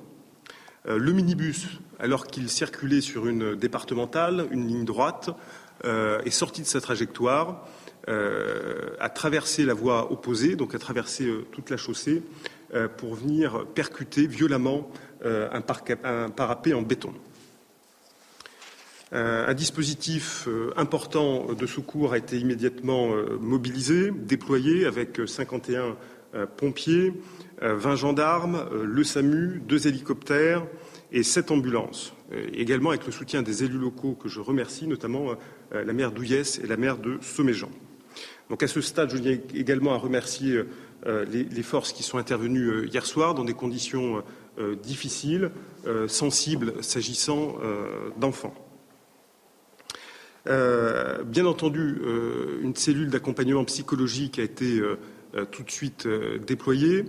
Le 0.87 1.13
minibus 1.13 1.67
alors 1.99 2.27
qu'il 2.27 2.49
circulait 2.49 3.01
sur 3.01 3.27
une 3.27 3.55
départementale, 3.55 4.47
une 4.51 4.69
ligne 4.69 4.85
droite, 4.85 5.31
euh, 5.85 6.21
est 6.23 6.31
sorti 6.31 6.63
de 6.63 6.67
sa 6.67 6.81
trajectoire, 6.81 7.67
euh, 8.09 8.91
a 9.01 9.09
traversé 9.09 9.65
la 9.65 9.75
voie 9.75 10.13
opposée, 10.13 10.57
donc 10.57 10.75
a 10.75 10.79
traversé 10.79 11.25
euh, 11.25 11.47
toute 11.53 11.71
la 11.71 11.77
chaussée, 11.77 12.23
pour 12.97 13.15
venir 13.15 13.67
percuter 13.73 14.27
violemment 14.27 14.91
un, 15.25 15.61
parapet 15.61 16.75
en 16.75 16.83
béton. 16.83 17.15
Un 19.13 19.55
dispositif 19.55 20.49
important 20.77 21.53
de 21.53 21.67
secours 21.69 22.15
a 22.15 22.19
été 22.19 22.37
immédiatement 22.37 23.11
mobilisé, 23.39 24.11
déployé 24.11 24.87
avec 24.87 25.20
51 25.25 25.94
pompiers, 26.56 27.13
20 27.61 27.96
gendarmes, 27.96 28.67
le 28.82 29.05
SAMU, 29.05 29.63
deux 29.67 29.87
hélicoptères, 29.87 30.67
et 31.15 31.23
sept 31.23 31.51
ambulances, 31.53 32.13
euh, 32.32 32.46
également 32.53 32.91
avec 32.91 33.06
le 33.06 33.13
soutien 33.13 33.43
des 33.43 33.63
élus 33.63 33.79
locaux 33.79 34.15
que 34.15 34.29
je 34.29 34.41
remercie, 34.41 34.87
notamment 34.87 35.37
euh, 35.73 35.84
la 35.84 35.93
maire 35.93 36.11
d'Ouillès 36.11 36.58
et 36.58 36.67
la 36.67 36.77
maire 36.77 36.99
de 36.99 37.19
Somméjean. 37.23 37.70
Donc 38.51 38.63
à 38.63 38.67
ce 38.67 38.81
stade, 38.81 39.11
je 39.11 39.19
tiens 39.19 39.39
également 39.55 39.94
à 39.94 39.96
remercier 39.96 40.65
euh, 41.06 41.25
les, 41.25 41.63
forces 41.63 41.93
qui 41.93 42.03
sont 42.03 42.19
intervenues 42.19 42.87
hier 42.87 43.06
soir 43.06 43.34
dans 43.34 43.44
des 43.44 43.55
conditions 43.55 44.23
difficiles, 44.82 45.51
sensibles 46.06 46.75
s'agissant 46.81 47.58
d'enfants. 48.20 48.55
bien 50.46 51.46
entendu, 51.46 52.01
une 52.63 52.77
cellule 52.77 53.08
d'accompagnement 53.08 53.65
psychologique 53.65 54.39
a 54.39 54.43
été 54.43 54.81
tout 55.51 55.65
de 55.65 55.70
suite 55.70 56.06
déployée. 56.46 57.06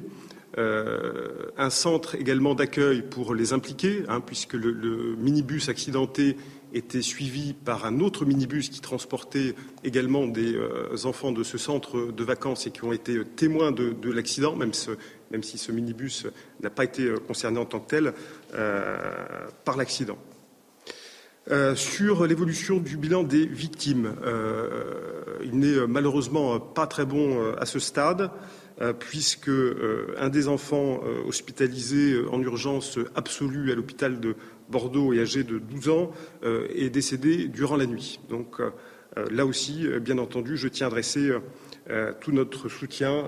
Euh, 0.57 1.51
un 1.57 1.69
centre 1.69 2.15
également 2.15 2.55
d'accueil 2.55 3.01
pour 3.01 3.35
les 3.35 3.51
impliqués, 3.51 4.03
hein, 4.07 4.21
puisque 4.21 4.53
le, 4.53 5.15
minibus 5.17 5.67
accidenté 5.67 6.37
était 6.73 7.01
suivi 7.01 7.53
par 7.53 7.85
un 7.85 7.99
autre 7.99 8.25
minibus 8.25 8.69
qui 8.69 8.79
transportait 8.79 9.53
également 9.83 10.27
des 10.27 10.55
euh, 10.55 10.95
enfants 11.03 11.33
de 11.33 11.43
ce 11.43 11.57
centre 11.57 12.11
de 12.11 12.23
vacances 12.23 12.67
et 12.67 12.71
qui 12.71 12.85
ont 12.85 12.93
été 12.93 13.23
témoins 13.35 13.71
de, 13.71 14.11
l'accident, 14.11 14.55
même, 14.55 14.71
si 14.73 15.57
ce 15.57 15.71
minibus 15.73 16.25
n'a 16.61 16.69
pas 16.69 16.85
été 16.85 17.13
concerné 17.27 17.59
en 17.59 17.65
tant 17.65 17.81
que 17.81 17.89
tel 17.89 18.13
euh, 18.53 18.97
par 19.65 19.75
l'accident. 19.75 20.17
sur 21.75 22.25
l'évolution 22.25 22.77
du 22.77 22.95
bilan 22.97 23.23
des 23.23 23.45
victimes, 23.45 24.15
il 25.43 25.59
n'est 25.59 25.85
malheureusement 25.87 26.59
pas 26.59 26.87
très 26.87 27.05
bon 27.05 27.53
à 27.57 27.65
ce 27.65 27.79
stade. 27.79 28.31
Euh, 28.81 28.91
puisque 28.91 29.47
euh, 29.47 30.13
un 30.17 30.27
des 30.27 30.49
enfants 30.49 30.99
euh, 31.05 31.23
hospitalisé 31.25 32.19
en 32.29 32.41
urgence 32.41 32.99
absolue 33.15 33.71
à 33.71 33.75
l'hôpital 33.75 34.19
de 34.19 34.35
Bordeaux 34.67 35.13
et 35.13 35.21
âgé 35.21 35.45
de 35.45 35.59
12 35.59 35.89
ans 35.89 36.11
est 36.43 36.89
décédé 36.89 37.47
durant 37.47 37.77
la 37.77 37.85
nuit. 37.85 38.19
Donc 38.29 38.59
là 39.29 39.45
aussi, 39.45 39.87
bien 40.01 40.17
entendu, 40.17 40.57
je 40.57 40.67
tiens 40.67 40.87
à 40.87 40.89
adresser 40.89 41.29
tout 42.19 42.31
notre 42.31 42.67
soutien 42.67 43.25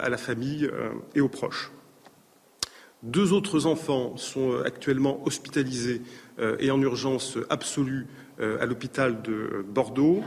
à 0.00 0.08
la 0.08 0.16
famille 0.16 0.68
et 1.14 1.20
aux 1.20 1.28
proches. 1.28 1.70
Deux 3.04 3.32
autres 3.32 3.66
enfants 3.66 4.16
sont 4.16 4.58
actuellement 4.64 5.24
hospitalisés 5.24 6.02
et 6.58 6.72
en 6.72 6.82
urgence 6.82 7.38
absolue 7.50 8.08
à 8.40 8.66
l'hôpital 8.66 9.22
de 9.22 9.64
Bordeaux. 9.64 10.24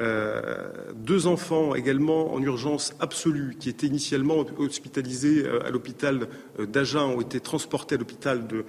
Euh, 0.00 0.68
deux 0.94 1.26
enfants 1.26 1.74
également 1.74 2.34
en 2.34 2.42
urgence 2.42 2.94
absolue 3.00 3.56
qui 3.58 3.70
étaient 3.70 3.86
initialement 3.86 4.44
hospitalisés 4.58 5.44
euh, 5.44 5.66
à 5.66 5.70
l'hôpital 5.70 6.28
euh, 6.58 6.66
d'Agen 6.66 7.04
ont 7.04 7.20
été 7.22 7.40
transportés 7.40 7.94
à 7.94 7.98
l'hôpital 7.98 8.46
de 8.46 8.64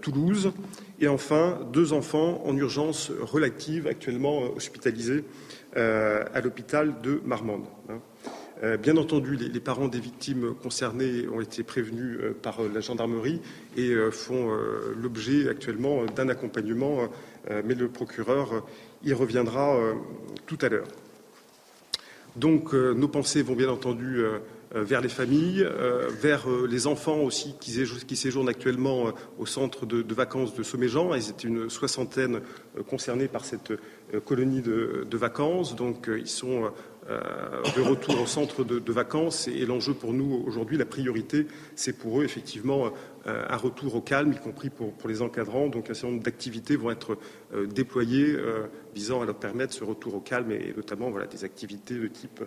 Toulouse. 0.00 0.52
Et 1.00 1.08
enfin, 1.08 1.58
deux 1.72 1.92
enfants 1.92 2.42
en 2.46 2.56
urgence 2.56 3.12
relative 3.20 3.86
actuellement 3.86 4.44
hospitalisés 4.54 5.24
à 5.74 6.40
l'hôpital 6.40 7.02
de 7.02 7.20
Marmande. 7.26 7.66
Hein. 7.90 8.78
Bien 8.78 8.96
entendu, 8.96 9.36
les 9.36 9.60
parents 9.60 9.88
des 9.88 10.00
victimes 10.00 10.54
concernées 10.54 11.28
ont 11.28 11.42
été 11.42 11.62
prévenus 11.62 12.18
par 12.40 12.62
la 12.62 12.80
gendarmerie 12.80 13.42
et 13.76 13.94
font 14.10 14.48
l'objet 14.96 15.50
actuellement 15.50 16.06
d'un 16.06 16.30
accompagnement, 16.30 17.10
mais 17.50 17.74
le 17.74 17.88
procureur 17.88 18.64
y 19.04 19.12
reviendra 19.12 19.76
euh, 19.76 19.94
tout 20.46 20.58
à 20.60 20.68
l'heure. 20.68 20.88
Donc 22.36 22.74
euh, 22.74 22.92
nos 22.92 23.08
pensées 23.08 23.42
vont 23.42 23.54
bien 23.54 23.68
entendu 23.70 24.18
euh, 24.18 24.38
vers 24.74 25.00
les 25.00 25.08
familles, 25.08 25.66
vers 26.20 26.46
les 26.68 26.86
enfants 26.86 27.20
aussi 27.20 27.54
qui, 27.60 27.70
séjournent 28.16 28.48
actuellement 28.48 29.12
au 29.38 29.46
centre 29.46 29.86
de, 29.86 30.12
vacances 30.12 30.54
de 30.54 30.62
Somméjean. 30.62 31.14
Ils 31.14 31.30
étaient 31.30 31.48
une 31.48 31.70
soixantaine 31.70 32.40
concernés 32.90 33.28
par 33.28 33.44
cette 33.46 33.72
colonie 34.26 34.60
de, 34.60 35.16
vacances. 35.16 35.76
Donc 35.76 36.10
ils 36.14 36.28
sont 36.28 36.72
de 37.08 37.80
retour 37.80 38.20
au 38.20 38.26
centre 38.26 38.64
de, 38.64 38.92
vacances. 38.92 39.48
Et, 39.48 39.64
l'enjeu 39.64 39.94
pour 39.94 40.12
nous 40.12 40.42
aujourd'hui, 40.46 40.76
la 40.76 40.84
priorité, 40.84 41.46
c'est 41.74 41.96
pour 41.96 42.20
eux 42.20 42.24
effectivement 42.24 42.90
un 43.26 43.56
retour 43.56 43.94
au 43.96 44.00
calme, 44.00 44.32
y 44.32 44.36
compris 44.36 44.70
pour, 44.70 44.92
les 45.08 45.22
encadrants. 45.22 45.68
Donc 45.68 45.90
un 45.90 45.94
certain 45.94 46.12
nombre 46.12 46.22
d'activités 46.22 46.76
vont 46.76 46.90
être 46.90 47.18
euh, 47.54 47.66
déployées 47.66 48.34
euh, 48.34 48.66
visant 48.94 49.20
à 49.22 49.26
leur 49.26 49.36
permettre 49.36 49.74
ce 49.74 49.84
retour 49.84 50.14
au 50.14 50.20
calme 50.20 50.52
et, 50.52 50.72
notamment 50.76 51.10
voilà, 51.10 51.26
des 51.26 51.44
activités 51.44 51.94
de 51.94 52.08
type 52.08 52.42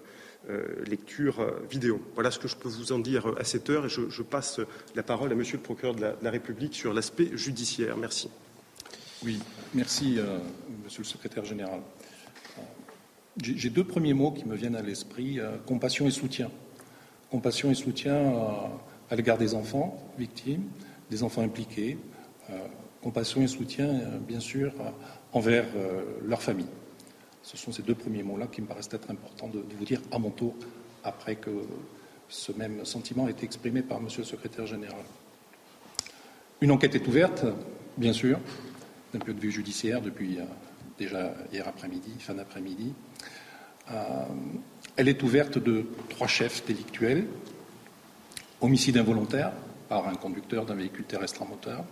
lecture 0.88 1.46
vidéo. 1.70 2.02
Voilà 2.16 2.32
ce 2.32 2.40
que 2.40 2.48
je 2.48 2.56
peux 2.56 2.70
vous 2.70 2.92
en 2.92 2.98
dire 2.98 3.36
à 3.38 3.44
cette 3.44 3.70
heure 3.70 3.86
et 3.86 3.90
je, 3.90 4.22
passe 4.24 4.60
la 4.96 5.04
parole 5.04 5.32
à 5.32 5.36
Monsieur 5.36 5.58
le 5.58 5.62
procureur 5.62 5.94
de 5.94 6.02
la, 6.22 6.32
République 6.32 6.74
sur 6.74 6.92
l'aspect 6.92 7.30
judiciaire. 7.34 7.98
Merci. 7.98 8.32
Oui, 9.24 9.38
merci 9.76 10.18
Monsieur 10.84 11.04
le 11.04 11.08
secrétaire 11.08 11.46
général. 11.46 11.82
J'ai 13.40 13.70
deux 13.70 13.84
premiers 13.84 14.16
mots 14.16 14.32
qui 14.32 14.46
me 14.46 14.56
viennent 14.56 14.78
à 14.78 14.82
l'esprit 14.82 15.40
compassion 15.68 16.08
et 16.08 16.12
soutien. 16.12 16.50
Compassion 17.30 17.70
et 17.70 17.76
soutien 17.76 18.34
à 19.10 19.16
l'égard 19.16 19.38
des 19.38 19.56
enfants 19.56 19.98
victimes, 20.18 20.64
des 21.10 21.24
enfants 21.24 21.42
impliqués, 21.42 21.98
euh, 22.50 22.58
compassion 23.02 23.42
et 23.42 23.48
soutien, 23.48 23.88
euh, 23.88 24.18
bien 24.20 24.40
sûr, 24.40 24.74
euh, 24.80 24.90
envers 25.34 25.66
leur 26.26 26.42
famille. 26.42 26.68
Ce 27.44 27.56
sont 27.56 27.72
ces 27.72 27.84
deux 27.84 27.96
premiers 27.96 28.24
mots-là 28.24 28.48
qui 28.48 28.62
me 28.62 28.68
paraissent 28.68 28.90
être 28.92 29.10
importants 29.12 29.48
de, 29.48 29.64
vous 29.78 29.86
dire 29.86 30.02
à 30.12 30.20
mon 30.20 30.32
tour, 30.32 30.56
après 31.04 31.36
que 31.36 31.52
ce 32.28 32.52
même 32.52 32.84
sentiment 32.86 33.28
a 33.28 33.30
été 33.30 33.46
exprimé 33.46 33.82
par 33.82 34.02
Monsieur 34.02 34.22
le 34.22 34.28
secrétaire 34.28 34.66
général. 34.66 35.04
Une 36.62 36.72
enquête 36.72 36.96
est 36.96 37.08
ouverte, 37.08 37.46
bien 37.98 38.14
sûr, 38.14 38.40
d'un 39.14 39.20
point 39.20 39.34
de 39.34 39.40
vue 39.40 39.52
judiciaire, 39.52 40.02
depuis 40.02 40.40
déjà 40.98 41.34
hier 41.54 41.68
après-midi, 41.68 42.12
fin 42.20 42.34
d'après-midi. 42.34 42.94
elle 44.96 45.08
est 45.08 45.24
ouverte 45.24 45.58
de 45.58 45.86
trois 46.10 46.28
chefs 46.28 46.66
délictuels 46.66 47.28
homicide 48.62 48.98
involontaire 48.98 49.52
par 49.88 50.08
un 50.08 50.16
conducteur 50.16 50.66
d'un 50.66 50.76
véhicule 50.76 51.06
terrestre 51.06 51.42
à 51.42 51.46
moteur, 51.46 51.84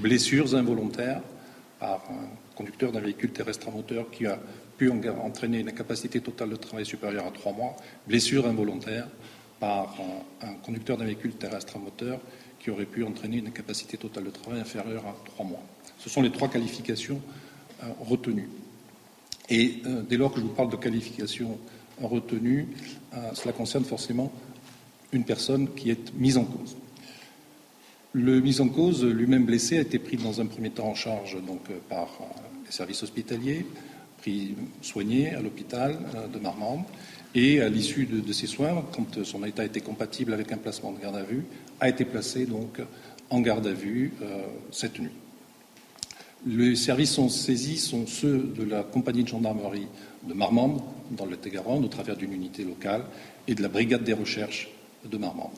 blessures 0.00 0.54
involontaires 0.54 1.22
par 1.78 2.02
un 2.10 2.54
conducteur 2.56 2.92
d'un 2.92 3.00
véhicule 3.00 3.32
terrestre 3.32 3.68
à 3.68 3.70
moteur 3.70 4.10
qui 4.10 4.26
a 4.26 4.38
pu 4.76 4.90
entraîner 4.90 5.60
une 5.60 5.68
incapacité 5.68 6.20
totale 6.20 6.50
de 6.50 6.56
travail 6.56 6.86
supérieure 6.86 7.26
à 7.26 7.30
trois 7.30 7.52
mois, 7.52 7.76
blessures 8.06 8.46
involontaires 8.46 9.06
par 9.60 9.96
un, 10.42 10.54
conducteur 10.64 10.96
d'un 10.96 11.04
véhicule 11.04 11.32
terrestre 11.32 11.76
à 11.76 11.78
moteur 11.78 12.20
qui 12.58 12.70
aurait 12.70 12.84
pu 12.84 13.04
entraîner 13.04 13.38
une 13.38 13.46
incapacité 13.46 13.96
totale 13.96 14.24
de 14.24 14.30
travail 14.30 14.60
inférieure 14.60 15.06
à 15.06 15.14
trois 15.24 15.44
mois. 15.44 15.62
Ce 15.98 16.08
sont 16.08 16.22
les 16.22 16.30
trois 16.30 16.48
qualifications 16.48 17.20
euh, 17.82 17.86
retenues. 18.00 18.48
Et 19.48 19.82
euh, 19.86 20.02
dès 20.02 20.16
lors 20.16 20.32
que 20.32 20.40
je 20.40 20.44
vous 20.44 20.52
parle 20.52 20.70
de 20.70 20.76
qualifications 20.76 21.58
retenues, 22.00 22.68
euh, 23.14 23.30
cela 23.34 23.52
concerne 23.52 23.84
forcément 23.84 24.32
une 25.12 25.24
personne 25.24 25.68
qui 25.74 25.90
est 25.90 26.12
mise 26.14 26.36
en 26.36 26.44
cause. 26.44 26.76
Le 28.14 28.40
mis 28.40 28.60
en 28.60 28.68
cause, 28.68 29.04
lui-même 29.04 29.46
blessé, 29.46 29.78
a 29.78 29.80
été 29.80 29.98
pris 29.98 30.16
dans 30.16 30.40
un 30.40 30.46
premier 30.46 30.70
temps 30.70 30.88
en 30.88 30.94
charge 30.94 31.36
donc, 31.46 31.60
euh, 31.70 31.78
par 31.88 32.08
euh, 32.20 32.24
les 32.66 32.72
services 32.72 33.02
hospitaliers, 33.02 33.64
pris 34.18 34.54
soigné 34.82 35.30
à 35.30 35.40
l'hôpital 35.40 35.98
euh, 36.14 36.26
de 36.26 36.38
Marmande, 36.38 36.84
et 37.34 37.62
à 37.62 37.70
l'issue 37.70 38.04
de, 38.04 38.20
de, 38.20 38.32
ces 38.34 38.46
soins, 38.46 38.84
quand 38.92 39.24
son 39.24 39.42
état 39.44 39.64
était 39.64 39.80
compatible 39.80 40.34
avec 40.34 40.52
un 40.52 40.58
placement 40.58 40.92
de 40.92 41.00
garde 41.00 41.16
à 41.16 41.22
vue, 41.22 41.44
a 41.80 41.88
été 41.88 42.04
placé 42.04 42.44
donc 42.44 42.82
en 43.30 43.40
garde 43.40 43.66
à 43.66 43.72
vue 43.72 44.12
cette 44.70 44.98
nuit. 45.00 45.14
Les 46.46 46.76
services 46.76 47.12
sont 47.12 47.30
saisis 47.30 47.78
sont 47.78 48.06
ceux 48.06 48.52
de 48.54 48.62
la 48.62 48.82
compagnie 48.82 49.22
de 49.22 49.28
gendarmerie 49.28 49.86
de 50.28 50.34
Marmande, 50.34 50.82
dans 51.12 51.24
le 51.24 51.38
Tégaron, 51.38 51.82
au 51.82 51.88
travers 51.88 52.18
d'une 52.18 52.34
unité 52.34 52.64
locale, 52.64 53.04
et 53.48 53.54
de 53.54 53.62
la 53.62 53.68
brigade 53.68 54.04
des 54.04 54.12
recherches 54.12 54.68
de 55.10 55.16
Marmande. 55.16 55.52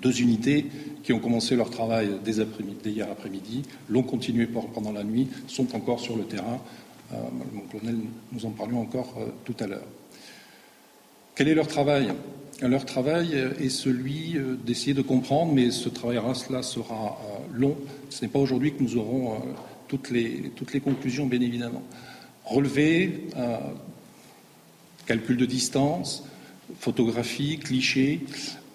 Deux 0.00 0.20
unités 0.20 0.66
qui 1.02 1.12
ont 1.12 1.18
commencé 1.18 1.56
leur 1.56 1.70
travail 1.70 2.10
dès, 2.24 2.36
hier 2.90 3.10
après-midi, 3.10 3.62
l'ont 3.88 4.02
continué 4.02 4.46
pendant 4.46 4.92
la 4.92 5.04
nuit, 5.04 5.28
sont 5.46 5.74
encore 5.74 6.00
sur 6.00 6.16
le 6.16 6.24
terrain. 6.24 6.60
Euh, 7.12 7.16
mon 7.52 7.62
colonel, 7.62 7.96
nous 8.32 8.46
en 8.46 8.50
parlions 8.50 8.80
encore 8.80 9.14
euh, 9.18 9.26
tout 9.44 9.54
à 9.60 9.66
l'heure. 9.66 9.86
Quel 11.34 11.48
est 11.48 11.54
leur 11.54 11.68
travail? 11.68 12.12
Leur 12.62 12.84
travail 12.84 13.34
est 13.60 13.68
celui 13.68 14.36
euh, 14.36 14.56
d'essayer 14.56 14.94
de 14.94 15.02
comprendre, 15.02 15.52
mais 15.52 15.70
ce 15.70 15.88
travail-là 15.88 16.62
sera 16.62 17.18
long. 17.52 17.76
Ce 18.10 18.22
n'est 18.22 18.30
pas 18.30 18.38
aujourd'hui 18.38 18.74
que 18.74 18.82
nous 18.82 18.96
aurons 18.96 19.40
toutes 19.88 20.10
les, 20.10 20.50
toutes 20.56 20.72
les 20.72 20.80
conclusions, 20.80 21.26
bien 21.26 21.40
évidemment. 21.40 21.82
Relever, 22.44 23.28
calcul 25.06 25.36
de 25.36 25.46
distance, 25.46 26.24
photographie, 26.78 27.58
clichés, 27.58 28.20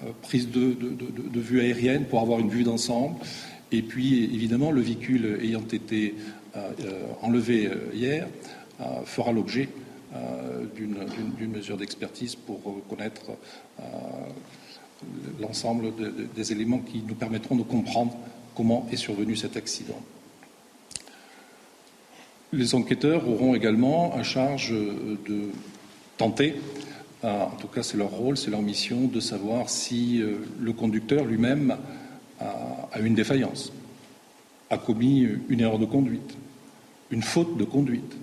euh, 0.04 0.12
prise 0.22 0.50
de, 0.50 0.76
vue 1.40 1.62
aérienne 1.62 2.06
pour 2.06 2.22
avoir 2.22 2.40
une 2.40 2.50
vue 2.50 2.64
d'ensemble. 2.64 3.16
Et 3.72 3.82
puis, 3.82 4.24
évidemment, 4.24 4.72
le 4.72 4.82
véhicule 4.82 5.40
ayant 5.42 5.62
été 5.62 6.16
euh, 6.56 6.72
euh, 6.84 7.04
enlevé 7.22 7.70
hier 7.94 8.28
fera 9.06 9.32
l'objet 9.32 9.70
d'une 10.76 11.52
mesure 11.52 11.78
d'expertise 11.78 12.36
pour 12.36 12.64
reconnaître 12.64 13.32
l'ensemble 15.40 15.94
des 16.36 16.52
éléments 16.52 16.80
qui 16.80 17.04
nous 17.08 17.14
permettront 17.14 17.56
de 17.56 17.62
comprendre 17.62 18.18
comment 18.56 18.88
est 18.92 18.98
survenu 18.98 19.36
cet 19.36 19.56
accident. 19.56 20.02
Les 22.52 22.74
enquêteurs 22.74 23.30
auront 23.30 23.54
également 23.54 24.16
à 24.16 24.24
charge 24.24 24.72
de 24.72 25.52
tenter 26.18 26.56
en 27.24 27.56
tout 27.60 27.68
cas, 27.68 27.84
c'est 27.84 27.98
leur 27.98 28.10
rôle, 28.10 28.38
c'est 28.38 28.50
leur 28.50 28.62
mission 28.62 29.02
de 29.02 29.20
savoir 29.20 29.70
si 29.70 30.22
euh, 30.22 30.38
le 30.60 30.74
conducteur 30.74 31.26
lui-même 31.26 31.78
a, 32.40 33.00
une 33.00 33.14
défaillance, 33.14 33.72
a 34.72 34.80
commis 34.80 35.28
une 35.50 35.60
erreur 35.60 35.78
de 35.78 35.86
conduite, 35.86 36.36
une 37.12 37.22
faute 37.22 37.56
de 37.58 37.64
conduite, 37.64 38.16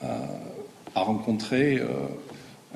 a 0.00 1.00
rencontré 1.00 1.78
euh, 1.78 2.08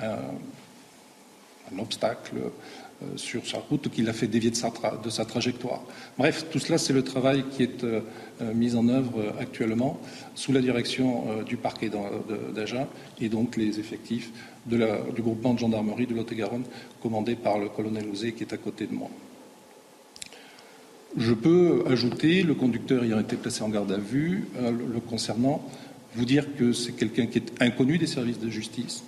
un, 0.00 1.78
obstacle 1.80 2.37
euh, 2.37 3.16
sur 3.16 3.44
sa 3.44 3.58
route 3.58 3.88
qui 3.88 4.02
l'a 4.02 4.12
fait 4.12 4.28
dévier 4.28 4.50
de 4.52 5.11
sa, 5.11 5.25
trajectoire. 5.25 5.82
Bref, 6.16 6.46
tout 6.52 6.61
cela, 6.61 6.78
c'est 6.78 6.92
le 6.92 7.02
travail 7.02 7.44
qui 7.50 7.64
est 7.64 7.84
mis 8.54 8.76
en 8.76 8.88
œuvre 8.88 9.34
actuellement 9.40 9.99
sous 10.37 10.52
la 10.52 10.61
direction 10.61 11.42
du 11.44 11.56
parquet 11.56 11.90
d'Agen 12.54 12.87
et 13.20 13.28
donc 13.28 13.56
les 13.56 13.80
effectifs 13.80 14.30
du 14.66 15.23
groupement 15.23 15.54
de 15.54 15.59
gendarmerie 15.59 16.07
de 16.07 16.14
Lot-et-Garonne, 16.14 16.64
commandé 17.02 17.35
par 17.35 17.59
le 17.59 17.69
colonel 17.69 18.07
Ouzé, 18.09 18.33
qui 18.33 18.45
est 18.45 18.52
à 18.52 18.59
côté 18.59 18.87
de 18.87 18.95
moi. 18.95 19.11
Je 21.16 21.35
peux 21.35 21.85
ajouter, 21.88 22.42
le 22.42 22.54
conducteur 22.54 23.04
ayant 23.04 23.21
été 23.21 23.37
placé 23.37 23.62
en 23.62 23.69
garde 23.69 23.92
à 23.92 23.99
vue, 23.99 24.49
euh, 24.57 24.71
le 24.71 25.00
concernant, 25.00 25.62
vous 26.14 26.25
dire 26.25 26.57
que 26.57 26.73
c'est 26.73 26.92
quelqu'un 26.92 27.26
qui 27.26 27.38
est 27.38 27.62
inconnu 27.62 27.99
des 27.99 28.07
services 28.07 28.38
de 28.38 28.49
justice, 28.49 29.04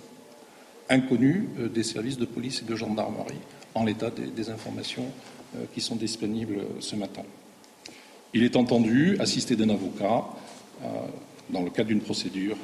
inconnu 0.87 1.49
euh, 1.57 1.67
des 1.67 1.81
services 1.81 2.19
de 2.19 2.25
police 2.25 2.61
et 2.61 2.65
de 2.65 2.75
gendarmerie, 2.75 3.39
en 3.73 3.83
l'état 3.83 4.11
des, 4.11 4.49
informations 4.51 5.07
euh, 5.55 5.65
qui 5.73 5.81
sont 5.81 5.95
disponibles 5.95 6.59
ce 6.79 6.95
matin. 6.95 7.23
Il 8.35 8.43
est 8.43 8.55
entendu, 8.55 9.17
assisté 9.19 9.55
d'un 9.55 9.69
avocat, 9.69 10.25
dans 11.49 11.61
le 11.61 11.69
cadre 11.69 11.87
d'une 11.87 12.01
procédure 12.01 12.57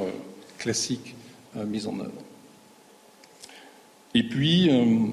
classique 0.58 1.16
mise 1.56 1.88
en 1.88 1.98
œuvre. 1.98 2.12
Et 4.14 4.24
puis, 4.24 4.70
euh, 4.70 5.08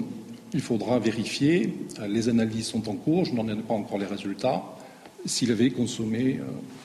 il 0.53 0.61
faudra 0.61 0.99
vérifier, 0.99 1.73
les 2.07 2.27
analyses 2.29 2.67
sont 2.67 2.89
en 2.89 2.95
cours, 2.95 3.25
je 3.25 3.33
n'en 3.33 3.47
ai 3.47 3.55
pas 3.55 3.73
encore 3.73 3.97
les 3.97 4.05
résultats, 4.05 4.63
s'il 5.25 5.51
avait 5.51 5.69
consommé 5.69 6.39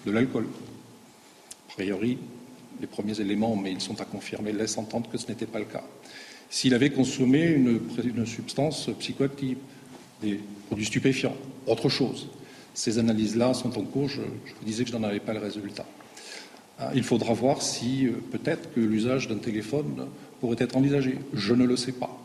de 0.04 0.10
l'alcool. 0.10 0.46
A 1.68 1.72
priori, 1.72 2.18
les 2.80 2.86
premiers 2.86 3.20
éléments, 3.20 3.56
mais 3.56 3.72
ils 3.72 3.80
sont 3.80 4.00
à 4.00 4.04
confirmer, 4.04 4.52
laissent 4.52 4.78
entendre 4.78 5.08
que 5.10 5.18
ce 5.18 5.28
n'était 5.28 5.46
pas 5.46 5.58
le 5.58 5.64
cas. 5.64 5.84
S'il 6.50 6.74
avait 6.74 6.90
consommé 6.90 7.42
une, 7.42 8.26
substance 8.26 8.90
psychoactive, 8.98 9.58
des 10.22 10.40
produits 10.66 10.86
stupéfiants, 10.86 11.36
autre 11.66 11.88
chose. 11.88 12.28
Ces 12.74 12.98
analyses-là 12.98 13.54
sont 13.54 13.76
en 13.78 13.82
cours, 13.82 14.08
je, 14.08 14.20
vous 14.20 14.64
disais 14.64 14.84
que 14.84 14.90
je 14.90 14.96
n'en 14.96 15.02
avais 15.02 15.20
pas 15.20 15.32
le 15.32 15.40
résultat. 15.40 15.86
Il 16.94 17.04
faudra 17.04 17.32
voir 17.34 17.62
si 17.62 18.06
euh, 18.06 18.12
peut-être 18.32 18.74
que 18.74 18.80
l'usage 18.80 19.28
d'un 19.28 19.38
téléphone 19.38 20.06
pourrait 20.44 20.62
être 20.62 20.76
envisagé. 20.76 21.16
Je 21.32 21.54
ne 21.54 21.64
le 21.64 21.74
sais 21.74 21.92
pas. 21.92 22.20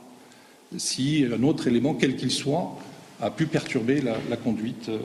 Si 0.76 1.26
un 1.26 1.42
autre 1.44 1.68
élément, 1.68 1.94
quel 1.94 2.18
qu'il 2.18 2.32
soit, 2.32 2.78
a 3.22 3.32
pu 3.32 3.46
perturber 3.46 4.02
la, 4.02 4.36
conduite 4.36 4.90
euh, 4.90 5.00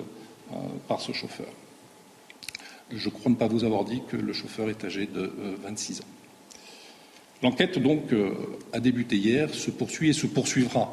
par 0.88 1.00
ce 1.00 1.12
chauffeur. 1.12 1.47
Je 2.90 3.09
crois 3.11 3.30
ne 3.30 3.37
pas 3.37 3.47
vous 3.47 3.62
avoir 3.62 3.85
dit 3.85 4.02
que 4.09 4.16
le 4.16 4.33
chauffeur 4.33 4.68
est 4.68 4.85
âgé 4.85 5.06
de 5.06 5.30
26 5.62 5.99
euh, 5.99 6.02
ans. 6.02 6.06
L'enquête, 7.44 7.78
donc, 7.78 8.12
euh, 8.12 8.33
a 8.73 8.80
débuté 8.80 9.14
hier, 9.16 9.54
se 9.54 9.71
poursuit 9.71 10.09
et 10.09 10.12
se 10.12 10.26
poursuivra, 10.26 10.92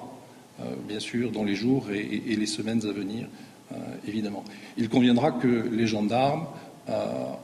euh, 0.59 0.75
bien 0.87 0.99
sûr, 0.99 1.31
dans 1.31 1.43
les 1.43 1.55
jours 1.55 1.89
et, 1.89 2.35
les 2.35 2.45
semaines 2.45 2.85
à 2.85 2.91
venir, 2.91 3.25
évidemment. 4.07 4.43
Il 4.77 4.89
conviendra 4.89 5.31
que 5.31 5.47
les 5.71 5.87
gendarmes 5.87 6.45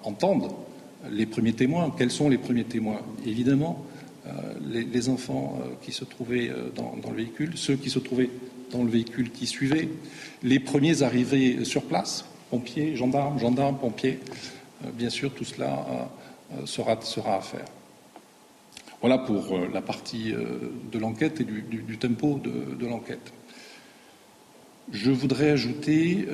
entendent 0.04 0.52
les 1.10 1.26
premiers 1.26 1.54
témoins. 1.54 1.94
Quels 1.98 2.12
sont 2.12 2.30
les 2.30 2.38
premiers 2.38 2.66
témoins? 2.66 3.02
Évidemment, 3.26 3.86
les, 4.66 5.10
enfants 5.10 5.60
qui 5.82 5.92
se 5.92 6.04
trouvaient 6.06 6.52
dans, 6.76 6.96
dans, 7.02 7.12
le 7.12 7.18
véhicule, 7.18 7.52
ceux 7.56 7.76
qui 7.76 7.90
se 7.90 8.00
trouvaient 8.00 8.30
dans 8.72 8.84
le 8.84 8.90
véhicule 8.90 9.32
qui 9.32 9.48
suivait, 9.48 9.90
les 10.44 10.60
premiers 10.60 11.04
arrivés 11.04 11.64
sur 11.66 11.84
place, 11.84 12.26
pompiers, 12.50 12.96
gendarmes, 12.96 13.40
gendarmes, 13.40 13.78
pompiers. 13.78 14.20
Euh, 14.86 14.92
bien 14.92 15.10
sûr, 15.10 15.34
tout 15.34 15.44
cela 15.44 16.10
euh, 16.54 16.66
sera, 16.66 16.94
à 16.94 17.42
faire. 17.42 17.66
Voilà 19.02 19.18
pour 19.18 19.56
euh, 19.56 19.68
la 19.74 19.82
partie 19.82 20.34
de 20.34 21.00
l'enquête 21.00 21.42
et 21.42 21.44
du, 21.44 21.98
tempo 21.98 22.40
de, 22.44 22.86
l'enquête. 22.86 23.34
Je 24.92 25.12
voudrais 25.12 25.50
ajouter 25.50 26.26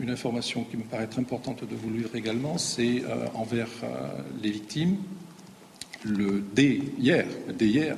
une, 0.00 0.10
information 0.10 0.64
qui 0.64 0.76
me 0.76 0.82
paraît 0.82 1.06
très 1.06 1.20
importante 1.20 1.64
de 1.66 1.74
vous 1.74 1.90
lire 1.90 2.14
également, 2.14 2.58
c'est 2.58 3.02
envers 3.34 3.70
les 4.42 4.50
victimes. 4.50 4.98
Le 6.04 6.42
dès 6.54 6.80
hier, 6.98 7.26
dès 7.56 7.66
hier, 7.66 7.96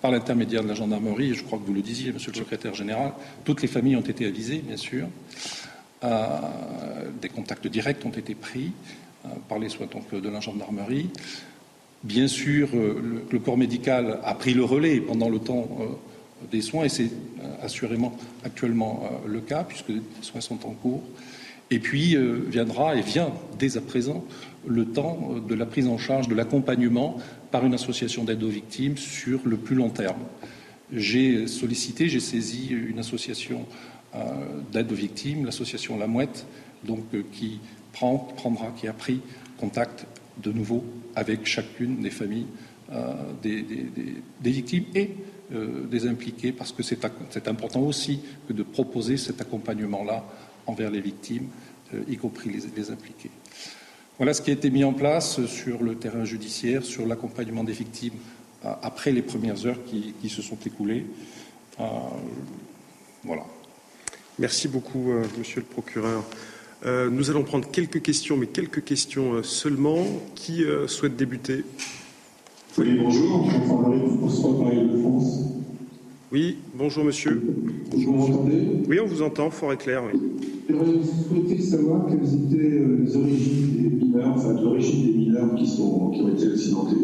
par 0.00 0.12
l'intermédiaire 0.12 0.62
de 0.62 0.68
la 0.68 0.74
gendarmerie, 0.74 1.34
je 1.34 1.42
crois 1.42 1.58
que 1.58 1.64
vous 1.64 1.74
le 1.74 1.82
disiez, 1.82 2.12
Monsieur 2.12 2.30
le 2.32 2.38
Secrétaire 2.38 2.74
général, 2.74 3.12
toutes 3.44 3.62
les 3.62 3.68
familles 3.68 3.96
ont 3.96 4.00
été 4.00 4.26
avisées, 4.26 4.58
bien 4.58 4.76
sûr. 4.76 5.08
Euh, 6.04 6.38
des 7.20 7.28
contacts 7.28 7.66
directs 7.66 8.04
ont 8.06 8.10
été 8.10 8.36
pris 8.36 8.70
euh, 9.24 9.30
par 9.48 9.58
les 9.58 9.68
soins 9.68 9.88
de 10.12 10.28
la 10.28 10.40
gendarmerie. 10.40 11.10
Bien 12.04 12.28
sûr, 12.28 12.68
euh, 12.74 13.24
le, 13.28 13.38
corps 13.40 13.58
médical 13.58 14.20
a 14.22 14.34
pris 14.34 14.54
le 14.54 14.62
relais 14.62 15.00
pendant 15.00 15.28
le 15.28 15.40
temps 15.40 15.68
des 16.52 16.62
soins 16.62 16.84
et 16.84 16.88
c'est 16.88 17.10
assurément 17.60 18.16
actuellement 18.44 19.10
le 19.26 19.40
cas 19.40 19.64
puisque 19.64 19.88
les 19.88 20.02
soins 20.22 20.40
sont 20.40 20.64
en 20.66 20.70
cours. 20.70 21.02
Et 21.70 21.80
puis 21.80 22.16
viendra 22.46 22.94
et 22.94 23.00
vient 23.00 23.32
dès 23.58 23.76
à 23.76 23.80
présent 23.80 24.24
le 24.68 24.84
temps 24.84 25.36
de 25.46 25.54
la 25.54 25.66
prise 25.66 25.88
en 25.88 25.98
charge 25.98 26.28
de 26.28 26.34
l'accompagnement 26.34 27.16
par 27.50 27.64
une 27.64 27.74
association 27.74 28.24
d'aide 28.24 28.42
aux 28.42 28.48
victimes 28.48 28.96
sur 28.96 29.40
le 29.44 29.56
plus 29.56 29.74
long 29.74 29.90
terme. 29.90 30.20
J'ai 30.92 31.46
sollicité, 31.46 32.08
j'ai 32.08 32.20
saisi 32.20 32.68
une 32.68 32.98
association 32.98 33.66
euh, 34.14 34.22
d'aide 34.72 34.90
aux 34.90 34.94
victimes, 34.94 35.44
l'association 35.44 35.98
La 35.98 36.06
Mouette, 36.06 36.46
donc, 36.82 37.04
euh, 37.12 37.22
qui 37.30 37.60
prend, 37.92 38.16
prendra, 38.16 38.70
qui 38.70 38.88
a 38.88 38.94
pris 38.94 39.20
contact 39.58 40.06
de 40.42 40.50
nouveau 40.50 40.82
avec 41.14 41.44
chacune 41.44 42.00
des 42.00 42.10
familles 42.10 42.46
euh, 42.90 43.12
des, 43.42 44.50
victimes 44.50 44.84
et 44.94 45.10
des 45.50 46.06
impliqués, 46.06 46.52
parce 46.52 46.72
que 46.72 46.82
c'est 46.82 47.48
important 47.48 47.80
aussi 47.80 48.20
que 48.46 48.52
de 48.52 48.62
proposer 48.62 49.16
cet 49.16 49.40
accompagnement-là 49.40 50.22
envers 50.66 50.90
les 50.90 51.00
victimes, 51.00 51.48
y 52.06 52.16
compris 52.18 52.50
les, 52.50 52.90
impliqués. 52.90 53.30
Voilà 54.18 54.34
ce 54.34 54.42
qui 54.42 54.50
a 54.50 54.52
été 54.52 54.70
mis 54.70 54.84
en 54.84 54.92
place 54.92 55.44
sur 55.46 55.82
le 55.82 55.94
terrain 55.94 56.24
judiciaire, 56.24 56.84
sur 56.84 57.06
l'accompagnement 57.06 57.64
des 57.64 57.72
victimes 57.72 58.18
après 58.62 59.12
les 59.12 59.22
premières 59.22 59.64
heures 59.66 59.82
qui, 59.86 60.14
qui 60.20 60.28
se 60.28 60.42
sont 60.42 60.58
écoulées. 60.66 61.06
voilà. 63.24 63.44
Merci 64.38 64.68
beaucoup, 64.68 65.10
euh, 65.10 65.24
monsieur 65.36 65.60
le 65.60 65.66
procureur. 65.66 66.22
Euh, 66.86 67.10
nous 67.10 67.28
allons 67.28 67.42
prendre 67.42 67.68
quelques 67.68 68.02
questions, 68.02 68.36
mais 68.36 68.46
quelques 68.46 68.84
questions 68.84 69.32
euh, 69.32 69.42
seulement. 69.42 70.04
Qui 70.36 70.64
souhaite 70.86 71.16
débuter? 71.16 71.64
Oui, 72.76 72.98
bonjour. 73.00 73.46
de 73.46 75.00
France. 75.00 75.47
Oui, 76.30 76.58
bonjour 76.74 77.04
monsieur. 77.04 77.40
Vous 77.90 78.12
m'entendez? 78.12 78.82
Oui, 78.86 79.00
on 79.00 79.06
vous 79.06 79.22
entend, 79.22 79.50
fort 79.50 79.72
et 79.72 79.78
clair. 79.78 80.02
Oui. 80.12 80.20
J'aurais 80.68 81.02
souhaité 81.26 81.62
savoir 81.62 82.06
quelles 82.06 82.34
étaient 82.34 82.84
les 83.00 83.16
origines 83.16 83.88
des 83.88 84.04
mineurs, 84.04 84.34
enfin 84.36 84.52
l'origine 84.52 85.06
des 85.06 85.18
mineurs 85.18 85.54
qui, 85.54 85.66
sont, 85.66 86.10
qui 86.10 86.20
ont 86.20 86.28
été 86.28 86.48
accidentés. 86.48 86.96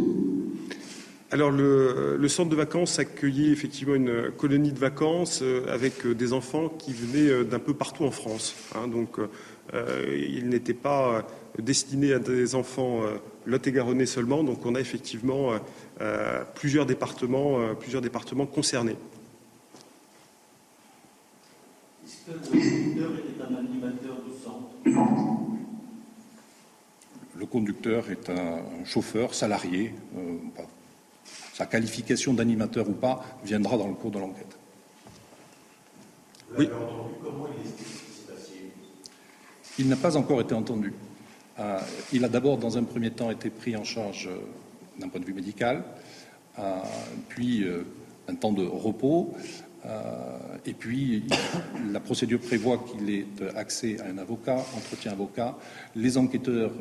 Alors 1.35 1.51
le, 1.51 2.29
centre 2.29 2.51
de 2.51 2.55
vacances 2.55 3.01
accueillait 3.01 3.51
effectivement 3.51 3.97
une 3.97 4.31
colonie 4.37 4.71
de 4.71 4.79
vacances 4.79 5.41
euh, 5.43 5.67
avec 5.69 6.07
euh, 6.07 6.15
des 6.15 6.33
enfants 6.33 6.69
qui 6.69 6.93
venaient 6.93 7.29
euh, 7.29 7.43
d'un 7.43 7.59
peu 7.59 7.75
partout 7.75 8.05
en 8.05 8.13
France. 8.13 8.55
Hein. 8.75 8.87
donc 8.87 9.17
il 9.73 10.49
n'était 10.49 10.75
pas 10.75 11.27
destiné 11.59 12.13
à 12.13 12.19
des 12.21 12.55
enfants 12.55 13.01
lot-et-garonnais 13.47 14.07
seulement. 14.07 14.45
Donc 14.45 14.65
on 14.67 14.75
a 14.75 14.81
effectivement 14.81 15.53
plusieurs 16.55 16.87
départements, 16.87 17.75
plusieurs 17.81 18.03
départements 18.03 18.47
concernés. 18.47 18.97
Est-ce 22.05 22.14
que 22.27 22.33
le 22.33 22.39
conducteur 22.39 23.11
était 23.19 23.43
un 23.43 23.55
animateur 23.57 24.17
du 24.23 24.43
centre 24.43 24.71
Le 27.37 27.47
conducteur 27.47 28.11
est 28.11 28.31
un 28.31 28.85
chauffeur 28.85 29.35
salarié, 29.35 29.95
sa 31.53 31.67
qualification 31.67 32.35
d'animateur 32.35 32.89
ou 32.89 32.93
pas 32.93 33.25
viendra 33.45 33.77
dans 33.77 33.89
le 33.89 33.95
cours 33.95 34.11
de 34.11 34.19
l'enquête. 34.19 34.59
Oui. 36.57 36.67
Entendu, 36.67 37.15
comment 37.23 37.47
il, 37.49 37.71
il 39.79 39.89
n'a 39.89 39.97
pas 39.97 40.17
encore 40.17 40.41
été 40.41 40.55
entendu. 40.55 40.93
Euh, 41.59 41.79
il 42.13 42.25
a 42.25 42.29
d'abord, 42.29 42.59
dans 42.59 42.79
un 42.79 42.85
premier 42.85 43.11
temps, 43.11 43.31
été 43.31 43.51
pris 43.51 43.77
en 43.77 43.85
charge 43.85 44.29
euh, 44.29 44.39
d'un 45.01 45.09
point 45.09 45.21
de 45.21 45.25
vue 45.25 45.35
médical, 45.35 45.85
euh, 46.59 46.79
puis 47.29 47.67
un 48.29 48.35
temps 48.35 48.53
de 48.53 48.65
repos, 48.65 49.35
et 50.66 50.73
puis 50.73 51.25
la 51.92 52.01
procédure 52.01 52.40
prévoit 52.40 52.79
qu'il 52.79 53.11
ait 53.11 53.27
accès 53.55 54.01
à 54.01 54.07
un 54.07 54.18
avocat, 54.18 54.64
entretien 54.77 55.12
avocat. 55.12 55.57
Les 55.94 56.16
enquêteurs 56.16 56.73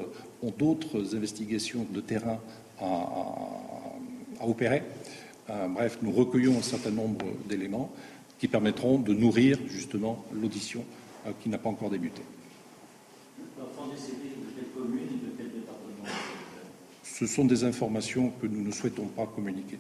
ont 0.42 0.54
d'autres 0.58 1.16
investigations 1.16 1.86
de 1.90 2.02
terrain 2.02 2.40
à, 2.80 4.46
opérer. 4.46 4.84
Euh, 5.50 5.68
bref, 5.68 6.00
nous 6.02 6.12
recueillons 6.12 6.58
un 6.58 6.62
certain 6.62 6.92
nombre 6.92 7.26
d'éléments 7.48 7.92
qui 8.40 8.48
permettront 8.48 9.00
de 9.00 9.14
nourrir 9.14 9.58
justement 9.68 10.26
l'audition 10.34 10.84
euh, 11.26 11.32
qui 11.42 11.50
n'a 11.50 11.58
pas 11.58 11.70
encore 11.70 11.90
débuté. 11.90 12.22
Ce 17.04 17.28
sont 17.28 17.46
des 17.46 17.64
informations 17.64 18.32
que 18.42 18.48
nous 18.48 18.62
ne 18.62 18.72
souhaitons 18.72 19.06
pas 19.06 19.28
communiquer 19.28 19.78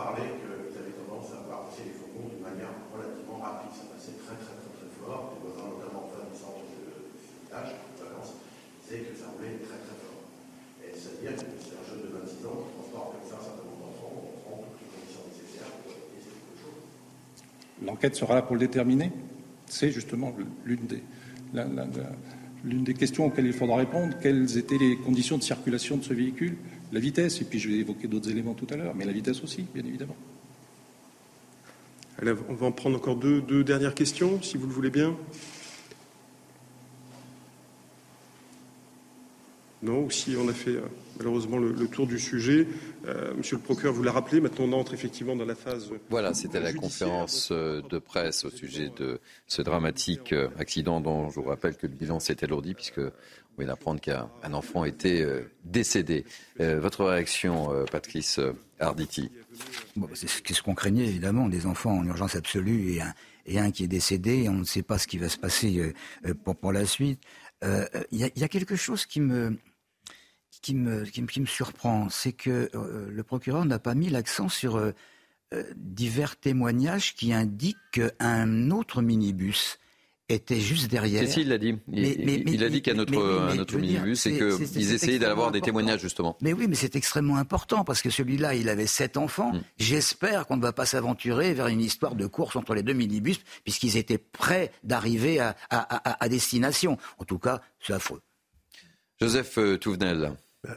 parlaient 0.00 0.32
qu'ils 0.40 0.78
avaient 0.80 0.96
tendance 0.96 1.28
à 1.36 1.44
voir 1.44 1.68
passer 1.68 1.92
les 1.92 1.94
fourgons 1.94 2.32
d'une 2.32 2.40
manière 2.40 2.72
relativement 2.88 3.38
rapide. 3.38 3.76
Ça 3.76 3.84
passait 3.92 4.16
très 4.16 4.36
très 4.40 4.56
très 4.56 4.72
très 4.72 4.90
fort. 4.96 5.36
Les 5.36 5.40
voisins, 5.44 5.68
notamment 5.68 6.08
en 6.08 6.24
du 6.24 6.36
centre 6.36 6.64
de 6.64 7.04
village, 7.44 7.72
de 7.76 8.00
vacances, 8.00 8.34
disaient 8.80 9.04
que 9.04 9.14
ça 9.14 9.28
roulait 9.36 9.60
très 9.60 9.80
très 9.84 9.98
fort. 10.00 10.24
C'est-à-dire 10.80 11.36
que 11.36 11.56
c'est 11.60 11.76
un 11.76 11.84
jeune 11.84 12.02
de 12.08 12.10
26 12.16 12.48
ans 12.48 12.64
qui 12.64 12.72
transporte 12.80 13.08
comme 13.12 13.28
ça 13.28 13.36
un 13.38 13.44
certain 13.44 13.64
nombre 13.68 13.92
d'enfants, 13.92 14.16
on 14.18 14.34
prend 14.40 14.56
toutes 14.64 14.80
les 14.80 14.88
conditions 14.88 15.24
nécessaires 15.28 15.72
pour 15.84 15.92
éviter 15.94 16.32
quelque 16.32 16.56
chose. 16.64 16.80
L'enquête 18.00 18.16
sera 18.16 18.34
là 18.34 18.40
pour 18.40 18.56
le 18.56 18.60
déterminer. 18.60 19.12
C'est 19.66 19.90
justement 19.90 20.34
l'une 20.64 20.86
des, 20.86 21.02
l'une 22.64 22.82
des 22.82 22.94
questions 22.94 23.26
auxquelles 23.26 23.44
il 23.44 23.52
faudra 23.52 23.76
répondre. 23.76 24.16
Quelles 24.22 24.56
étaient 24.56 24.78
les 24.78 24.96
conditions 24.96 25.36
de 25.36 25.42
circulation 25.42 25.98
de 25.98 26.02
ce 26.02 26.14
véhicule? 26.14 26.56
La 26.92 27.00
vitesse, 27.00 27.42
et 27.42 27.44
puis 27.44 27.58
je 27.58 27.68
vais 27.68 27.74
évoquer 27.74 28.08
d'autres 28.08 28.30
éléments 28.30 28.54
tout 28.54 28.66
à 28.70 28.76
l'heure, 28.76 28.94
mais 28.94 29.04
la 29.04 29.12
vitesse 29.12 29.42
aussi, 29.42 29.66
bien 29.74 29.84
évidemment. 29.84 30.16
on 32.22 32.54
va 32.54 32.66
en 32.68 32.72
prendre 32.72 32.96
encore 32.96 33.16
deux, 33.16 33.42
deux 33.42 33.64
dernières 33.64 33.94
questions, 33.94 34.40
si 34.40 34.56
vous 34.56 34.66
le 34.66 34.72
voulez 34.72 34.88
bien. 34.88 35.14
Non, 39.82 40.06
aussi 40.06 40.36
on 40.38 40.48
a 40.48 40.52
fait 40.54 40.76
euh, 40.76 40.82
malheureusement 41.18 41.58
le, 41.58 41.86
tour 41.86 42.06
du 42.06 42.18
sujet. 42.18 42.66
Euh, 43.06 43.34
monsieur 43.34 43.56
le 43.56 43.62
procureur 43.62 43.94
vous 43.94 44.02
l'a 44.02 44.12
rappelé, 44.12 44.40
maintenant 44.40 44.66
on 44.66 44.72
entre 44.72 44.94
effectivement 44.94 45.34
dans 45.34 45.44
la 45.44 45.54
phase. 45.54 45.90
Voilà, 46.10 46.34
c'était 46.34 46.60
la 46.60 46.72
conférence 46.72 47.48
euh, 47.50 47.80
de 47.88 47.98
presse 47.98 48.44
au 48.44 48.50
sujet 48.50 48.90
de 48.94 49.20
ce 49.46 49.62
dramatique 49.62 50.34
accident 50.58 51.00
dont 51.00 51.30
je 51.30 51.40
vous 51.40 51.46
rappelle 51.46 51.76
que 51.76 51.86
le 51.86 51.94
bilan 51.94 52.20
s'est 52.20 52.44
alourdi 52.44 52.74
puisque 52.74 52.98
on 52.98 53.58
vient 53.58 53.68
d'apprendre 53.68 54.00
qu'un 54.00 54.28
enfant 54.52 54.84
était 54.84 55.26
décédé. 55.64 56.24
votre 56.58 57.04
réaction, 57.04 57.70
Patrice 57.90 58.40
Arditi? 58.78 59.30
C'est 60.14 60.54
ce 60.54 60.62
qu'on 60.62 60.74
craignait 60.74 61.06
évidemment, 61.06 61.48
des 61.48 61.66
enfants 61.66 61.98
en 61.98 62.06
urgence 62.06 62.36
absolue 62.36 62.94
et 62.94 63.02
un, 63.02 63.12
et 63.46 63.58
un 63.58 63.70
qui 63.70 63.84
est 63.84 63.88
décédé. 63.88 64.48
On 64.48 64.54
ne 64.54 64.64
sait 64.64 64.82
pas 64.82 64.98
ce 64.98 65.06
qui 65.06 65.18
va 65.18 65.28
se 65.28 65.36
passer 65.36 65.92
pour, 66.44 66.56
pour 66.56 66.72
la 66.72 66.86
suite. 66.86 67.20
Il 67.62 67.68
y, 68.12 68.40
y, 68.40 68.44
a 68.44 68.48
quelque 68.48 68.76
chose 68.76 69.04
qui 69.04 69.20
me, 69.20 69.58
qui 70.62 70.74
me, 70.74 71.04
qui, 71.04 71.40
me 71.40 71.46
surprend, 71.46 72.08
c'est 72.08 72.32
que 72.32 72.70
euh, 72.74 73.08
le 73.10 73.22
procureur 73.22 73.64
n'a 73.64 73.78
pas 73.78 73.94
mis 73.94 74.08
l'accent 74.08 74.48
sur 74.48 74.76
euh, 74.76 74.92
euh, 75.52 75.64
divers 75.76 76.36
témoignages 76.36 77.14
qui 77.14 77.32
indiquent 77.32 77.76
qu'un 77.92 78.70
autre 78.70 79.02
minibus 79.02 79.78
était 80.28 80.60
juste 80.60 80.88
derrière. 80.88 81.26
C'est 81.26 81.40
il 81.40 81.48
l'a 81.48 81.58
dit. 81.58 81.76
Il, 81.88 82.62
a 82.62 82.68
dit 82.68 82.82
qu'un 82.82 82.98
autre, 82.98 83.20
un 83.20 83.58
autre 83.58 83.76
minibus 83.76 84.26
et 84.26 84.38
qu'ils 84.38 84.92
essayaient 84.92 85.18
d'avoir 85.18 85.50
des 85.50 85.60
témoignages 85.60 86.00
justement. 86.00 86.36
Mais 86.40 86.52
oui, 86.52 86.66
mais 86.68 86.76
c'est 86.76 86.94
extrêmement 86.94 87.36
important 87.36 87.82
parce 87.82 88.00
que 88.00 88.10
celui-là, 88.10 88.54
il 88.54 88.68
avait 88.68 88.86
sept 88.86 89.16
enfants. 89.16 89.52
Mm. 89.52 89.60
J'espère 89.78 90.46
qu'on 90.46 90.56
ne 90.56 90.62
va 90.62 90.72
pas 90.72 90.86
s'aventurer 90.86 91.52
vers 91.52 91.66
une 91.66 91.80
histoire 91.80 92.14
de 92.14 92.26
course 92.26 92.54
entre 92.54 92.74
les 92.74 92.84
deux 92.84 92.92
minibus 92.92 93.40
puisqu'ils 93.64 93.96
étaient 93.96 94.18
prêts 94.18 94.70
d'arriver 94.84 95.40
à, 95.40 95.56
à, 95.68 96.24
à, 96.24 96.28
destination. 96.28 96.96
En 97.18 97.24
tout 97.24 97.38
cas, 97.38 97.60
c'est 97.80 97.92
affreux. 97.92 98.20
Joseph 99.20 99.58
Touvenel. 99.80 100.36
Bah, 100.62 100.76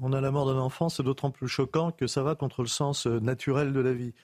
on 0.00 0.12
a 0.12 0.20
la 0.20 0.30
mort 0.30 0.46
d'un 0.46 0.58
enfant, 0.58 0.88
c'est 0.88 1.02
d'autant 1.02 1.30
plus 1.30 1.48
choquant 1.48 1.92
que 1.92 2.06
ça 2.06 2.22
va 2.22 2.34
contre 2.34 2.62
le 2.62 2.68
sens 2.68 3.06
euh, 3.06 3.20
naturel 3.20 3.72
de 3.72 3.80
la 3.80 3.92
vie. 3.92 4.14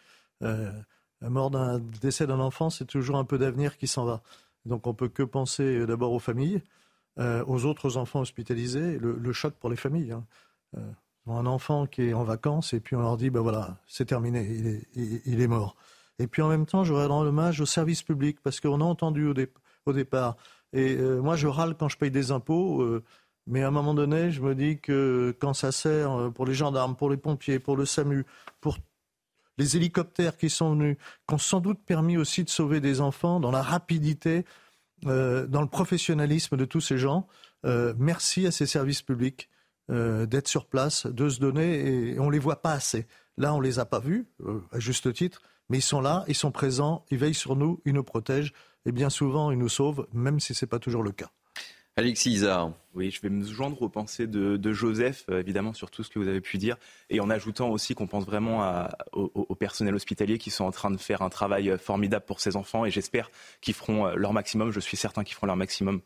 Euh, 0.43 0.73
la 1.21 1.29
mort 1.29 1.51
d'un 1.51 1.79
décès 1.79 2.27
d'un 2.27 2.41
enfant, 2.41 2.71
c'est 2.71 2.87
toujours 2.87 3.17
un 3.17 3.25
peu 3.25 3.39
d'avenir 3.39 3.77
qui 3.77 3.87
s'en 3.87 4.07
va. 4.07 4.23
Donc 4.65 4.87
on 4.87 4.95
peut 4.95 5.09
que 5.09 5.23
penser 5.23 5.81
euh, 5.81 5.87
d'abord 5.87 6.13
aux 6.13 6.19
familles, 6.19 6.63
aux 7.49 7.65
autres 7.65 7.97
enfants 7.97 8.21
hospitalisés, 8.21 8.97
le, 8.97 9.33
choc 9.33 9.53
pour 9.55 9.69
les 9.71 9.77
familles. 9.77 10.13
Hein. 10.13 10.25
un 11.27 11.47
enfant 11.47 11.87
qui 11.89 12.03
est 12.03 12.13
en 12.13 12.23
vacances 12.23 12.75
et 12.75 12.79
puis 12.79 12.95
on 12.95 13.01
leur 13.01 13.17
dit 13.17 13.29
ben 13.29 13.41
voilà, 13.41 13.79
c'est 13.89 14.05
terminé, 14.05 14.87
il 14.95 15.41
est, 15.41 15.49
mort. 15.49 15.75
Et 16.21 16.29
puis 16.29 16.43
en 16.43 16.49
même 16.49 16.65
temps, 16.65 16.85
je 16.85 16.93
rendre 16.93 17.27
hommage 17.27 17.61
au 17.61 17.67
service 17.67 18.05
public 18.05 18.39
parce 18.41 18.61
qu'on 18.61 18.81
a 18.81 18.85
entendu 18.85 19.27
au, 19.27 19.93
départ. 19.93 20.37
Et 20.73 20.97
moi, 20.97 21.35
je 21.35 21.49
râle 21.49 21.75
quand 21.77 21.89
je 21.89 21.99
paye 21.99 22.13
des 22.13 22.31
impôts. 22.31 23.01
Mais 23.49 23.63
à 23.63 23.69
un 23.69 23.71
moment 23.71 23.95
donné, 23.95 24.31
je 24.31 24.43
me 24.43 24.55
dis 24.55 24.79
que 24.79 25.35
quand 25.41 25.55
ça 25.55 25.73
sert 25.73 26.13
euh, 26.13 26.31
pour 26.31 26.45
les 26.45 26.53
gendarmes, 26.53 26.95
pour 26.95 27.09
les 27.09 27.17
pompiers, 27.17 27.59
pour 27.59 27.79
le 27.79 27.87
SAMU, 27.87 28.27
pour 28.61 28.77
les 29.57 29.75
hélicoptères 29.75 30.37
qui 30.37 30.51
sont 30.51 30.73
venus, 30.73 30.99
qui 31.27 31.35
ont 31.35 31.39
sans 31.39 31.61
doute 31.61 31.81
permis 31.85 32.19
aussi 32.19 32.45
de 32.45 32.51
sauver 32.51 32.81
des 32.81 33.01
enfants 33.01 33.41
dans 33.41 33.51
la 33.51 33.63
rapidité, 33.63 34.45
euh, 35.07 35.47
dans 35.47 35.63
le 35.63 35.67
professionnalisme 35.67 36.59
de 36.59 36.67
tous 36.67 36.83
ces 36.83 36.99
gens, 36.99 37.27
euh, 37.65 37.95
merci 37.97 38.47
à 38.47 38.51
ces 38.51 38.67
services 38.67 39.03
publics 39.03 39.49
d'être 39.91 40.49
sur 40.49 40.67
place, 40.67 41.07
de 41.07 41.31
se 41.31 41.41
donner, 41.41 42.11
et 42.11 42.21
on 42.21 42.27
ne 42.27 42.33
les 42.33 42.39
voit 42.39 42.61
pas 42.61 42.73
assez. 42.73 43.07
Là, 43.39 43.55
on 43.55 43.59
ne 43.59 43.65
les 43.65 43.79
a 43.79 43.87
pas 43.87 44.01
vus, 44.01 44.27
à 44.71 44.79
juste 44.79 45.11
titre, 45.15 45.41
mais 45.71 45.79
ils 45.79 45.83
sont 45.83 46.03
là, 46.03 46.27
ils 46.29 46.35
sont 46.35 46.51
présents, 46.51 47.07
ils 47.11 47.17
veillent 47.17 47.33
sur 47.33 47.57
nous, 47.57 47.81
ils 47.87 47.95
nous 47.95 48.05
protègent, 48.05 48.53
et 48.85 48.93
bien 48.93 49.09
souvent, 49.09 49.51
ils 49.51 49.57
nous 49.57 49.71
sauvent, 49.71 50.07
même 50.13 50.41
si 50.41 50.53
ce 50.53 50.67
n'est 50.67 50.69
pas 50.69 50.79
toujours 50.79 51.03
le 51.03 51.13
cas. 51.13 51.31
Alexis 51.99 52.31
Isard. 52.31 52.75
Oui, 52.95 53.11
je 53.11 53.21
vais 53.21 53.29
me 53.29 53.45
joindre 53.45 53.83
aux 53.83 53.89
pensées 53.89 54.29
de, 54.29 54.73
Joseph, 54.73 55.25
euh, 55.31 55.41
évidemment, 55.41 55.73
sur 55.73 55.91
tout 55.91 56.05
ce 56.05 56.11
que 56.11 56.21
vous 56.21 56.29
avez 56.29 56.41
pu 56.41 56.57
dire, 56.57 56.77
et 57.11 57.19
en 57.19 57.29
ajoutant 57.29 57.71
aussi 57.71 57.97
qu'on 57.97 58.07
pense 58.07 58.25
vraiment 58.25 58.87
au, 59.13 59.33
au, 59.35 59.55
personnel 59.57 59.97
hospitalier 59.97 60.39
qui 60.39 60.51
sont 60.51 60.65
en 60.65 60.71
train 60.71 60.93
de 60.93 60.97
faire 60.97 61.23
un 61.23 61.29
travail 61.29 61.71
euh, 61.71 61.77
formidable 61.77 62.25
pour 62.25 62.39
ces 62.39 62.55
enfants, 62.55 62.85
et 62.85 62.93
j'espère 62.93 63.33
qu'ils 63.61 63.75
feront 63.75 64.07
euh, 64.07 64.15
leur 64.15 64.33
maximum, 64.33 64.71
je 64.71 64.79
suis 64.79 64.97
certain 64.97 65.25
qu'ils 65.25 65.35
feront 65.35 65.49
leur 65.49 65.57
maximum 65.57 66.01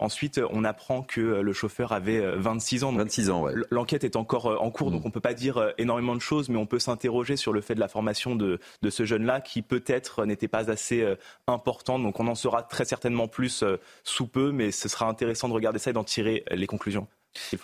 Ensuite, 0.00 0.40
on 0.50 0.64
apprend 0.64 1.02
que 1.02 1.20
euh, 1.20 1.42
le 1.42 1.52
chauffeur 1.52 1.92
avait 1.92 2.20
26 2.36 2.82
euh, 2.82 2.86
ans. 2.86 2.92
26 2.92 3.30
ans, 3.30 3.42
ouais. 3.42 3.52
L'enquête 3.70 4.02
est 4.02 4.16
encore 4.16 4.46
euh, 4.46 4.56
en 4.56 4.70
cours, 4.72 4.90
donc 4.90 5.02
mm. 5.02 5.04
on 5.04 5.08
ne 5.08 5.12
peut 5.12 5.20
pas 5.20 5.34
dire 5.34 5.72
énormément 5.78 6.16
de 6.16 6.20
choses, 6.20 6.48
mais 6.48 6.56
on 6.56 6.66
peut 6.66 6.80
s'interroger 6.80 7.36
sur 7.36 7.52
le 7.52 7.60
fait 7.60 7.76
de 7.76 7.80
la 7.80 7.86
formation 7.86 8.34
de, 8.34 8.58
de 8.82 8.90
ce 8.90 9.04
jeune-là, 9.04 9.40
qui 9.40 9.62
peut-être 9.62 10.24
n'était 10.24 10.48
pas 10.48 10.68
assez 10.70 11.06
importante. 11.46 12.02
Donc 12.02 12.18
on 12.18 12.26
en 12.26 12.34
saura 12.34 12.62
très 12.62 12.84
certainement 12.84 13.28
plus 13.28 13.64
sous 14.02 14.26
peu, 14.26 14.50
mais 14.50 14.72
ce 14.72 14.88
sera 14.88 15.06
intéressant 15.08 15.48
de 15.48 15.54
regarder 15.54 15.78
ça 15.78 15.90
et 15.90 15.92
d'en 15.92 16.04
tirer 16.04 16.44
les 16.50 16.66
conclusions. 16.66 17.06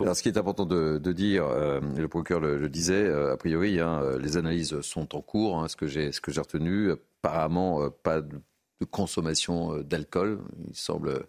Alors, 0.01 0.17
ce 0.17 0.23
qui 0.23 0.29
est 0.29 0.37
important 0.37 0.67
de, 0.67 0.99
de 0.99 1.13
dire, 1.13 1.47
le 1.49 2.09
procureur 2.09 2.41
le, 2.41 2.69
disait, 2.69 3.09
a 3.09 3.37
priori, 3.37 3.81
hein, 3.81 4.03
les 4.19 4.37
analyses 4.37 4.81
sont 4.81 5.15
en 5.15 5.21
cours. 5.21 5.59
Hein, 5.59 5.69
ce 5.69 5.77
que 5.77 5.87
j'ai 5.87 6.41
retenu, 6.41 6.93
apparemment, 6.93 7.91
pas 7.91 8.21
de, 8.21 8.41
de 8.81 8.85
consommation 8.85 9.79
d'alcool. 9.79 10.41
Il 10.69 10.77
semble 10.77 11.27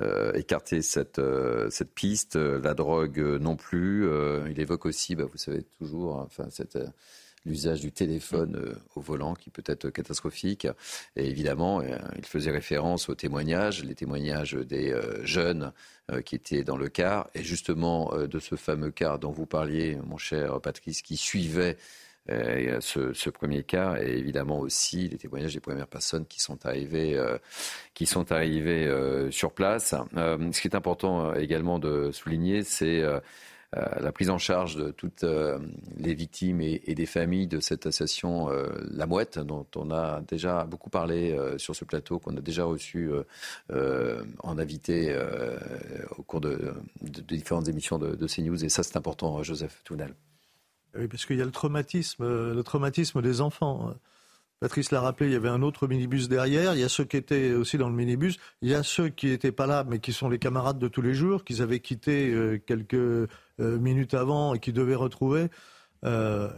euh, 0.00 0.32
écarter 0.32 0.82
cette, 0.82 1.20
euh, 1.20 1.70
cette 1.70 1.94
piste. 1.94 2.34
La 2.34 2.74
drogue 2.74 3.20
euh, 3.20 3.38
non 3.38 3.54
plus. 3.54 4.08
il 4.50 4.58
évoque 4.58 4.86
aussi, 4.86 5.14
bah, 5.14 5.24
vous 5.30 5.38
savez 5.38 5.62
toujours, 5.78 6.18
hein, 6.18 6.24
enfin, 6.26 6.48
cette 6.50 6.78
l'usage 7.46 7.82
du 7.82 7.92
téléphone 7.92 8.74
au 8.96 9.02
volant 9.02 9.34
qui 9.34 9.50
peut 9.50 9.62
être 9.66 9.90
catastrophique. 9.90 10.66
Et 11.14 11.28
évidemment, 11.28 11.82
il 12.16 12.24
faisait 12.24 12.50
référence 12.50 13.10
aux 13.10 13.14
témoignages, 13.14 13.84
les 13.84 13.94
témoignages 13.94 14.54
des 14.54 14.98
jeunes 15.24 15.70
qui 16.24 16.36
étaient 16.36 16.64
dans 16.64 16.78
le 16.78 16.88
car. 16.88 17.28
Et 17.34 17.42
justement, 17.42 18.16
de 18.16 18.38
ce 18.38 18.54
fameux 18.54 18.90
car 18.90 19.18
dont 19.18 19.30
vous 19.30 19.44
parliez, 19.44 19.98
mon 20.06 20.16
cher 20.16 20.58
Patrice, 20.62 21.02
qui 21.02 21.18
suivait 21.18 21.76
euh, 22.30 22.80
ce, 22.80 23.28
premier 23.28 23.64
cas 23.64 23.96
et 24.00 24.16
évidemment 24.16 24.58
aussi 24.60 25.08
les 25.08 25.18
témoignages 25.18 25.52
des 25.52 25.60
premières 25.60 25.86
personnes 25.86 26.24
qui 26.24 26.40
sont 26.40 26.64
arrivées, 26.64 27.16
euh, 27.18 27.36
qui 27.92 28.06
sont 28.06 28.32
arrivées 28.32 28.86
euh, 28.86 29.30
sur 29.30 29.52
place. 29.52 29.94
ce 30.14 30.60
qui 30.60 30.68
est 30.68 30.74
important 30.74 31.34
également 31.34 31.78
de 31.78 32.10
souligner, 32.12 32.62
c'est 32.62 33.02
la 33.72 34.12
prise 34.12 34.30
en 34.30 34.38
charge 34.38 34.76
de 34.76 34.90
toutes 34.90 35.24
les 35.96 36.14
victimes 36.14 36.60
et, 36.60 36.94
des 36.94 37.06
familles 37.06 37.48
de 37.48 37.60
cette 37.60 37.86
association 37.86 38.48
La 38.90 39.06
Mouette, 39.06 39.38
dont 39.38 39.66
on 39.74 39.90
a 39.90 40.20
déjà 40.22 40.64
beaucoup 40.64 40.90
parlé 40.90 41.36
sur 41.58 41.74
ce 41.74 41.84
plateau, 41.84 42.18
qu'on 42.20 42.36
a 42.36 42.40
déjà 42.40 42.64
reçu 42.64 43.10
en 43.70 44.58
invité 44.58 45.16
au 46.16 46.22
cours 46.22 46.40
de, 46.40 46.72
différentes 47.02 47.68
émissions 47.68 47.98
de, 47.98 48.14
de 48.14 48.26
CNews. 48.26 48.64
Et 48.64 48.68
ça, 48.68 48.82
c'est 48.82 48.96
important, 48.96 49.42
Joseph 49.42 49.82
Tounel. 49.84 50.14
Oui, 50.96 51.08
parce 51.08 51.26
qu'il 51.26 51.36
y 51.36 51.42
a 51.42 51.44
le 51.44 51.50
traumatisme, 51.50 52.22
euh, 52.22 52.54
le 52.54 52.62
traumatisme 52.62 53.20
des 53.20 53.40
enfants. 53.40 53.94
Patrice 54.60 54.92
l'a 54.92 55.00
rappelé, 55.00 55.30
il 55.30 55.32
y 55.32 55.36
avait 55.36 55.48
un 55.48 55.62
autre 55.62 55.88
minibus 55.88 56.28
derrière. 56.28 56.74
Il 56.74 56.80
y 56.80 56.84
a 56.84 56.88
ceux 56.88 57.04
qui 57.04 57.16
étaient 57.16 57.52
aussi 57.52 57.78
dans 57.78 57.88
le 57.88 57.94
minibus. 57.94 58.38
Il 58.62 58.68
y 58.68 58.74
a 58.74 58.82
ceux 58.82 59.08
qui 59.08 59.26
n'étaient 59.26 59.52
pas 59.52 59.66
là, 59.66 59.84
mais 59.84 59.98
qui 59.98 60.12
sont 60.12 60.28
les 60.28 60.38
camarades 60.38 60.78
de 60.78 60.88
tous 60.88 61.02
les 61.02 61.14
jours, 61.14 61.44
qu'ils 61.44 61.62
avaient 61.62 61.80
quitté 61.80 62.30
euh, 62.30 62.58
quelques 62.64 62.94
euh, 62.94 63.28
minutes 63.58 64.14
avant 64.14 64.54
et 64.54 64.60
qui 64.60 64.72
devaient 64.72 64.94
retrouver. 64.94 65.48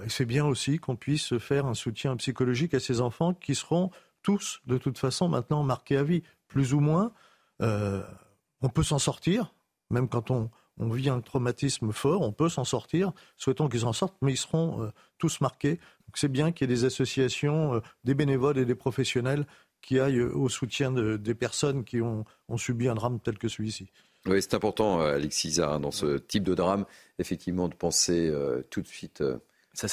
c'est 0.09 0.27
bien 0.27 0.44
aussi 0.44 0.79
qu'on 0.79 0.96
puisse 0.96 1.38
faire 1.38 1.66
un 1.66 1.75
soutien 1.75 2.16
psychologique 2.16 2.75
à 2.75 2.81
ces 2.81 3.01
enfants 3.01 3.33
qui 3.33 3.55
seront 3.55 3.90
tous, 4.22 4.61
de 4.66 4.77
toute 4.77 4.99
façon, 4.99 5.29
maintenant 5.29 5.62
marqués 5.62 5.96
à 5.96 6.03
vie, 6.03 6.22
plus 6.49 6.75
ou 6.75 6.81
moins. 6.81 7.12
on 7.61 8.68
peut 8.75 8.83
s'en 8.83 8.99
sortir, 8.99 9.55
même 9.90 10.09
quand 10.09 10.33
on, 10.33 10.51
on 10.79 10.89
vit 10.89 11.09
un 11.09 11.21
traumatisme 11.21 11.93
fort, 11.93 12.23
on 12.23 12.33
peut 12.33 12.49
s'en 12.49 12.65
sortir, 12.65 13.12
souhaitons 13.37 13.69
qu'ils 13.69 13.85
en 13.87 13.93
sortent, 13.93 14.17
mais 14.21 14.33
ils 14.33 14.39
seront 14.39 14.83
euh, 14.83 14.89
tous 15.19 15.41
marqués. 15.41 15.81
c'est 16.15 16.31
bien 16.31 16.53
qu'il 16.53 16.69
y 16.69 16.73
ait 16.73 16.77
des 16.77 16.85
associations, 16.85 17.75
euh, 17.75 17.81
des 18.05 18.15
bénévoles 18.15 18.59
et 18.59 18.65
des 18.65 18.75
professionnels 18.75 19.47
qui 19.83 20.01
aillent 20.01 20.21
au 20.21 20.49
soutien 20.49 20.91
des 20.91 21.35
personnes 21.35 21.85
qui 21.85 22.01
ont, 22.01 22.25
subi 22.57 22.89
un 22.89 22.95
drame 22.95 23.21
tel 23.21 23.39
que 23.39 23.47
celui-ci. 23.47 23.89
Oui, 24.25 24.43
c'est 24.43 24.55
important, 24.55 25.01
euh, 25.01 25.15
Alexis 25.15 25.57
dans 25.59 25.91
ce 25.93 26.19
type 26.19 26.43
de 26.43 26.55
drame, 26.55 26.87
effectivement, 27.19 27.69
de 27.69 27.75
penser 27.75 28.33
tout 28.71 28.83
de 28.83 28.89
suite 28.89 29.23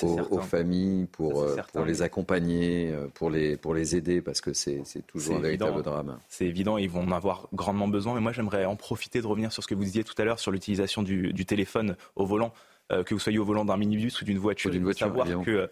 aux, 0.04 0.40
familles, 0.42 1.06
pour, 1.12 1.42
euh, 1.42 1.58
pour 1.74 1.86
les 1.86 2.02
accompagner, 2.02 2.92
euh, 2.92 3.08
pour 3.14 3.30
les, 3.30 3.58
pour 3.58 3.74
les 3.74 3.96
aider, 3.96 4.22
parce 4.22 4.42
que 4.42 4.54
c'est 4.54 4.84
toujours 5.08 5.38
un 5.38 5.40
véritable 5.40 5.82
drame. 5.84 6.18
C'est 6.30 6.46
évident, 6.46 6.78
ils 6.78 6.90
vont 6.90 7.02
en 7.02 7.12
avoir 7.12 7.48
grandement 7.54 7.88
besoin. 7.88 8.14
Mais 8.16 8.22
moi, 8.22 8.32
j'aimerais 8.32 8.66
en 8.66 8.76
profiter 8.76 9.22
de 9.22 9.28
revenir 9.28 9.52
sur 9.52 9.64
ce 9.64 9.68
que 9.68 9.76
vous 9.76 9.84
disiez 9.84 10.04
tout 10.04 10.16
à 10.18 10.26
l'heure 10.26 10.40
sur 10.40 10.52
l'utilisation 10.52 11.04
du, 11.04 11.46
téléphone 11.46 11.96
au 12.16 12.26
volant. 12.26 12.54
Euh, 12.92 13.04
que 13.04 13.14
vous 13.14 13.20
soyez 13.20 13.40
au 13.40 13.46
volant 13.46 13.64
d'un 13.64 13.78
minibus 13.78 14.22
ou 14.22 14.26
d'une 14.26 14.38
voiture, 14.38 14.70
d'une 14.70 14.84
voiture, 14.84 15.08
savoir 15.08 15.28
que 15.44 15.70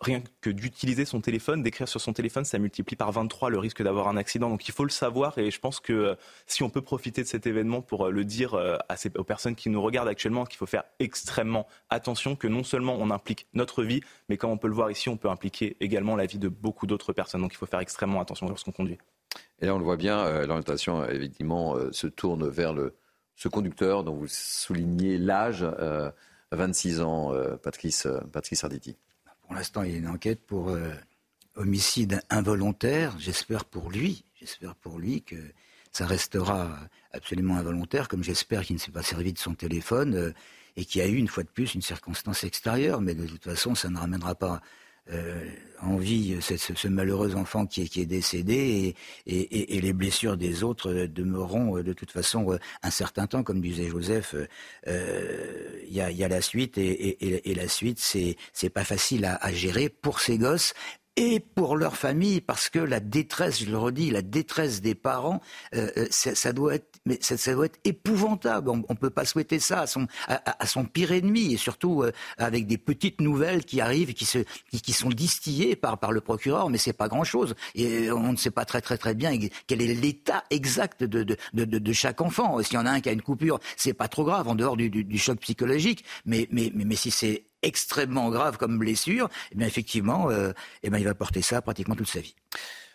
rien 0.00 0.22
que 0.40 0.50
d'utiliser 0.50 1.04
son 1.04 1.20
téléphone, 1.20 1.62
d'écrire 1.62 1.88
sur 1.88 2.00
son 2.00 2.12
téléphone, 2.12 2.44
ça 2.44 2.58
multiplie 2.58 2.96
par 2.96 3.12
23 3.12 3.50
le 3.50 3.58
risque 3.58 3.82
d'avoir 3.82 4.08
un 4.08 4.16
accident. 4.16 4.50
Donc 4.50 4.68
il 4.68 4.72
faut 4.72 4.84
le 4.84 4.90
savoir 4.90 5.38
et 5.38 5.50
je 5.50 5.60
pense 5.60 5.80
que 5.80 5.92
euh, 5.92 6.14
si 6.46 6.62
on 6.62 6.70
peut 6.70 6.80
profiter 6.82 7.22
de 7.22 7.28
cet 7.28 7.46
événement 7.46 7.82
pour 7.82 8.06
euh, 8.06 8.10
le 8.10 8.24
dire 8.24 8.54
euh, 8.54 8.76
aux 9.16 9.24
personnes 9.24 9.54
qui 9.54 9.70
nous 9.70 9.80
regardent 9.80 10.08
actuellement, 10.08 10.44
qu'il 10.44 10.58
faut 10.58 10.66
faire 10.66 10.84
extrêmement 10.98 11.66
attention, 11.90 12.36
que 12.36 12.48
non 12.48 12.64
seulement 12.64 12.96
on 12.98 13.10
implique 13.10 13.46
notre 13.54 13.82
vie, 13.82 14.00
mais 14.28 14.36
comme 14.36 14.50
on 14.50 14.58
peut 14.58 14.68
le 14.68 14.74
voir 14.74 14.90
ici, 14.90 15.08
on 15.08 15.16
peut 15.16 15.30
impliquer 15.30 15.76
également 15.80 16.16
la 16.16 16.26
vie 16.26 16.38
de 16.38 16.48
beaucoup 16.48 16.86
d'autres 16.86 17.12
personnes. 17.12 17.42
Donc 17.42 17.52
il 17.52 17.56
faut 17.56 17.66
faire 17.66 17.80
extrêmement 17.80 18.20
attention 18.20 18.48
lorsqu'on 18.48 18.72
conduit. 18.72 18.98
Et 19.60 19.66
là 19.66 19.74
on 19.74 19.78
le 19.78 19.84
voit 19.84 19.96
bien, 19.96 20.46
l'orientation 20.46 21.04
évidemment 21.08 21.76
se 21.92 22.06
tourne 22.06 22.48
vers 22.48 22.74
ce 23.34 23.48
conducteur 23.48 24.04
dont 24.04 24.14
vous 24.14 24.28
soulignez 24.28 25.18
l'âge, 25.18 25.66
26 26.52 27.00
ans, 27.00 27.32
Patrice, 27.62 28.06
Arditi 28.62 28.96
Pour 29.46 29.54
l'instant, 29.54 29.82
il 29.82 29.92
y 29.92 29.94
a 29.94 29.98
une 29.98 30.08
enquête 30.08 30.40
pour 30.44 30.76
homicide 31.54 32.20
involontaire. 32.30 33.16
J'espère 33.18 33.64
pour 33.64 33.90
lui, 33.90 34.24
j'espère 34.34 34.74
pour 34.74 34.98
lui 34.98 35.22
que 35.22 35.36
ça 35.92 36.06
restera 36.06 36.78
absolument 37.12 37.56
involontaire, 37.56 38.08
comme 38.08 38.22
j'espère 38.22 38.62
qu'il 38.64 38.76
ne 38.76 38.80
s'est 38.80 38.90
pas 38.90 39.02
servi 39.02 39.32
de 39.32 39.38
son 39.38 39.54
téléphone 39.54 40.34
et 40.76 40.84
qu'il 40.84 41.00
y 41.00 41.04
a 41.04 41.08
eu 41.08 41.16
une 41.16 41.28
fois 41.28 41.42
de 41.42 41.48
plus 41.48 41.74
une 41.74 41.82
circonstance 41.82 42.44
extérieure. 42.44 43.00
Mais 43.00 43.14
de 43.14 43.26
toute 43.26 43.44
façon, 43.44 43.74
ça 43.74 43.88
ne 43.88 43.98
ramènera 43.98 44.34
pas 44.34 44.54
euh, 44.54 44.58
en 45.82 45.96
vie 45.96 46.36
ce, 46.40 46.88
malheureux 46.88 47.34
enfant 47.36 47.66
qui 47.66 47.82
est, 47.82 48.06
décédé 48.06 48.94
et, 49.26 49.80
les 49.80 49.92
blessures 49.92 50.36
des 50.36 50.62
autres 50.62 50.92
demeureront 51.06 51.82
de 51.82 51.92
toute 51.92 52.10
façon 52.10 52.58
un 52.82 52.90
certain 52.90 53.26
temps, 53.26 53.42
comme 53.42 53.60
disait 53.60 53.88
Joseph. 53.88 54.34
Euh, 54.86 55.82
il 55.86 55.94
y, 55.94 56.00
a, 56.00 56.28
la 56.28 56.40
suite 56.40 56.78
et, 56.78 57.54
la 57.54 57.68
suite, 57.68 57.98
c'est 58.00 58.70
pas 58.70 58.84
facile 58.84 59.24
à 59.24 59.52
gérer 59.52 59.88
pour 59.88 60.20
ces 60.20 60.38
gosses 60.38 60.74
et 61.16 61.40
pour 61.40 61.76
leur 61.76 61.96
famille, 61.96 62.42
parce 62.42 62.68
que 62.68 62.78
la 62.78 63.00
détresse, 63.00 63.60
je 63.60 63.70
le 63.70 63.78
redis, 63.78 64.10
la 64.10 64.20
détresse 64.20 64.82
des 64.82 64.94
parents, 64.94 65.40
euh, 65.74 65.90
euh, 65.96 66.06
ça, 66.10 66.52
doit 66.52 66.74
être, 66.74 67.00
mais 67.06 67.18
ça, 67.22 67.54
doit 67.54 67.66
être 67.66 67.78
épouvantable. 67.84 68.68
On, 68.68 68.76
ne 68.76 68.94
peut 68.94 69.10
pas 69.10 69.24
souhaiter 69.24 69.58
ça 69.58 69.80
à 69.80 69.86
son, 69.86 70.06
à, 70.28 70.66
son 70.66 70.84
pire 70.84 71.12
ennemi, 71.12 71.54
et 71.54 71.56
surtout 71.56 72.02
euh, 72.02 72.12
avec 72.36 72.66
des 72.66 72.76
petites 72.76 73.22
nouvelles 73.22 73.64
qui 73.64 73.80
arrivent, 73.80 74.12
qui 74.12 74.26
se, 74.26 74.38
qui, 74.70 74.92
sont 74.92 75.08
distillées 75.08 75.74
par, 75.74 75.98
par 75.98 76.12
le 76.12 76.20
procureur, 76.20 76.68
mais 76.68 76.78
c'est 76.78 76.92
pas 76.92 77.08
grand 77.08 77.24
chose. 77.24 77.54
Et 77.74 78.10
on 78.12 78.32
ne 78.32 78.36
sait 78.36 78.50
pas 78.50 78.66
très 78.66 78.82
très 78.82 78.98
très 78.98 79.14
bien 79.14 79.38
quel 79.66 79.80
est 79.80 79.94
l'état 79.94 80.44
exact 80.50 81.02
de, 81.02 81.22
de, 81.22 81.36
de, 81.54 81.64
de 81.64 81.92
chaque 81.92 82.20
enfant. 82.20 82.62
S'il 82.62 82.74
y 82.74 82.78
en 82.78 82.86
a 82.86 82.90
un 82.90 83.00
qui 83.00 83.08
a 83.08 83.12
une 83.12 83.22
coupure, 83.22 83.58
c'est 83.76 83.94
pas 83.94 84.08
trop 84.08 84.24
grave 84.24 84.48
en 84.48 84.54
dehors 84.54 84.76
du, 84.76 84.90
du, 84.90 85.18
choc 85.18 85.40
psychologique, 85.40 86.04
mais, 86.26 86.46
mais, 86.50 86.70
mais 86.74 86.94
si 86.94 87.10
c'est 87.10 87.44
extrêmement 87.66 88.30
grave 88.30 88.56
comme 88.56 88.78
blessure, 88.78 89.28
eh 89.52 89.56
bien 89.56 89.66
effectivement, 89.66 90.30
euh, 90.30 90.52
eh 90.82 90.90
bien 90.90 90.98
il 90.98 91.04
va 91.04 91.14
porter 91.14 91.42
ça 91.42 91.60
pratiquement 91.62 91.94
toute 91.94 92.08
sa 92.08 92.20
vie. 92.20 92.34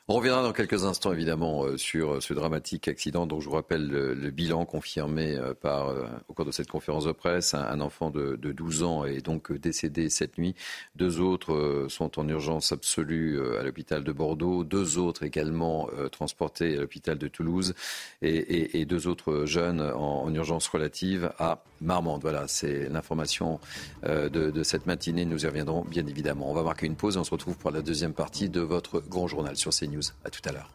On 0.08 0.16
reviendra 0.16 0.42
dans 0.42 0.52
quelques 0.52 0.84
instants 0.84 1.14
évidemment 1.14 1.64
euh, 1.64 1.78
sur 1.78 2.16
euh, 2.16 2.20
ce 2.20 2.34
dramatique 2.34 2.88
accident 2.88 3.28
dont 3.28 3.40
je 3.40 3.48
vous 3.48 3.56
rappelle 3.56 3.88
le, 3.88 4.32
bilan 4.32 4.66
confirmé 4.66 5.38
euh, 5.38 5.54
par, 5.54 5.96
au 6.28 6.34
cours 6.34 6.44
de 6.44 6.52
cette 6.52 6.70
conférence 6.70 7.06
de 7.06 7.12
presse. 7.12 7.54
Un, 7.54 7.80
enfant 7.80 8.10
de, 8.10 8.36
12 8.36 8.84
ans 8.84 9.06
est 9.06 9.24
donc 9.24 9.54
décédé 9.54 10.10
cette 10.10 10.38
nuit. 10.38 10.54
Deux 10.96 11.22
autres 11.22 11.86
sont 11.88 12.20
en 12.20 12.28
urgence 12.28 12.72
absolue 12.72 13.40
à 13.58 13.64
l'hôpital 13.64 14.04
de 14.04 14.12
Bordeaux. 14.12 14.64
Deux 14.64 14.98
autres 14.98 15.24
également 15.24 15.88
transportés 16.12 16.76
à 16.76 16.82
l'hôpital 16.82 17.18
de 17.18 17.28
Toulouse. 17.28 17.74
Et, 18.22 18.86
deux 18.86 19.08
autres 19.08 19.46
jeunes 19.46 19.82
en, 19.82 20.34
urgence 20.34 20.68
relative 20.68 21.32
à 21.40 21.64
Marmande. 21.82 22.22
Voilà, 22.22 22.48
c'est 22.48 22.90
l'information 22.90 23.60
de, 24.04 24.30
de 24.30 24.64
cette 24.64 24.86
matinée. 24.86 25.26
Nous 25.26 25.44
y 25.44 25.48
reviendrons 25.48 25.84
bien 25.84 26.06
évidemment. 26.08 26.50
On 26.50 26.54
va 26.54 26.64
marquer 26.64 26.86
une 26.86 26.96
pause 26.96 27.16
et 27.16 27.20
on 27.20 27.24
se 27.24 27.32
retrouve 27.32 27.58
pour 27.58 27.72
la 27.72 27.82
deuxième 27.82 28.14
partie 28.14 28.50
de 28.50 28.62
votre 28.62 29.00
grand 29.00 29.28
journal 29.28 29.56
sur 29.56 29.72
CNews. 29.72 30.02
À 30.26 30.30
tout 30.30 30.42
à 30.46 30.52
l'heure. 30.52 30.70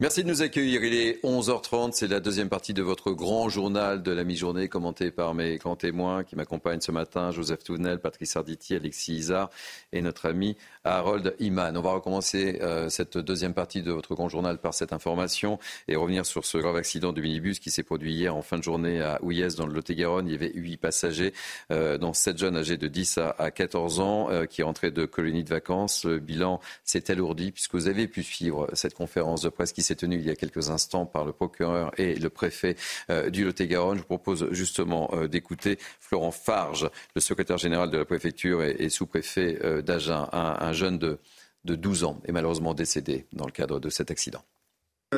Merci 0.00 0.22
de 0.22 0.28
nous 0.28 0.42
accueillir. 0.42 0.84
Il 0.84 0.94
est 0.94 1.24
11h30. 1.24 1.90
C'est 1.90 2.06
la 2.06 2.20
deuxième 2.20 2.48
partie 2.48 2.72
de 2.72 2.82
votre 2.82 3.10
grand 3.10 3.48
journal 3.48 4.00
de 4.00 4.12
la 4.12 4.22
mi-journée, 4.22 4.68
commenté 4.68 5.10
par 5.10 5.34
mes 5.34 5.56
grands 5.56 5.74
témoins 5.74 6.22
qui 6.22 6.36
m'accompagnent 6.36 6.80
ce 6.80 6.92
matin 6.92 7.32
Joseph 7.32 7.64
Tounel, 7.64 7.98
Patrice 7.98 8.36
Arditi, 8.36 8.76
Alexis 8.76 9.14
Isard 9.14 9.50
et 9.92 10.00
notre 10.00 10.26
ami 10.26 10.56
Harold 10.84 11.34
Iman. 11.40 11.76
On 11.76 11.80
va 11.80 11.94
recommencer 11.94 12.60
euh, 12.62 12.88
cette 12.88 13.18
deuxième 13.18 13.54
partie 13.54 13.82
de 13.82 13.90
votre 13.90 14.14
grand 14.14 14.28
journal 14.28 14.58
par 14.58 14.72
cette 14.72 14.92
information 14.92 15.58
et 15.88 15.96
revenir 15.96 16.24
sur 16.24 16.44
ce 16.44 16.58
grave 16.58 16.76
accident 16.76 17.12
de 17.12 17.20
minibus 17.20 17.58
qui 17.58 17.72
s'est 17.72 17.82
produit 17.82 18.14
hier 18.14 18.36
en 18.36 18.42
fin 18.42 18.56
de 18.56 18.62
journée 18.62 19.02
à 19.02 19.18
Ouillès, 19.24 19.56
dans 19.56 19.66
le 19.66 19.74
Lot-et-Garonne. 19.74 20.28
Il 20.28 20.32
y 20.32 20.36
avait 20.36 20.52
huit 20.54 20.76
passagers, 20.76 21.34
euh, 21.72 21.98
dont 21.98 22.12
sept 22.12 22.38
jeunes 22.38 22.56
âgés 22.56 22.76
de 22.76 22.86
10 22.86 23.18
à, 23.36 23.50
14 23.50 23.98
ans, 23.98 24.30
euh, 24.30 24.44
qui 24.44 24.62
rentraient 24.62 24.92
de 24.92 25.06
colonies 25.06 25.42
de 25.42 25.50
vacances. 25.50 26.04
Le 26.04 26.20
bilan 26.20 26.60
s'est 26.84 27.10
alourdi 27.10 27.50
puisque 27.50 27.74
vous 27.74 27.88
avez 27.88 28.06
pu 28.06 28.22
suivre 28.22 28.68
cette 28.74 28.94
conférence 28.94 29.42
de 29.42 29.48
presse 29.48 29.72
qui 29.72 29.87
s'est 29.88 29.96
tenue 29.96 30.16
il 30.16 30.26
y 30.26 30.30
a 30.30 30.36
quelques 30.36 30.70
instants 30.70 31.06
par 31.06 31.24
le 31.24 31.32
procureur 31.32 31.92
et 31.98 32.14
le 32.14 32.28
préfet 32.28 32.76
euh, 33.10 33.30
du 33.30 33.44
Lot-et-Garonne. 33.44 33.96
Je 33.96 34.02
vous 34.02 34.06
propose 34.06 34.48
justement 34.52 35.10
euh, 35.14 35.28
d'écouter 35.28 35.78
Florent 36.00 36.30
Farge, 36.30 36.90
le 37.14 37.20
secrétaire 37.20 37.58
général 37.58 37.90
de 37.90 37.98
la 37.98 38.04
préfecture 38.04 38.62
et, 38.62 38.88
sous-préfet 38.90 39.58
euh, 39.64 39.82
d'Agen, 39.82 40.28
un, 40.32 40.72
jeune 40.72 40.98
de, 40.98 41.18
de 41.64 41.74
12 41.74 42.04
ans 42.04 42.20
est 42.24 42.32
malheureusement 42.32 42.74
décédé 42.74 43.26
dans 43.32 43.46
le 43.46 43.52
cadre 43.52 43.80
de 43.80 43.88
cet 43.88 44.10
accident. 44.10 44.42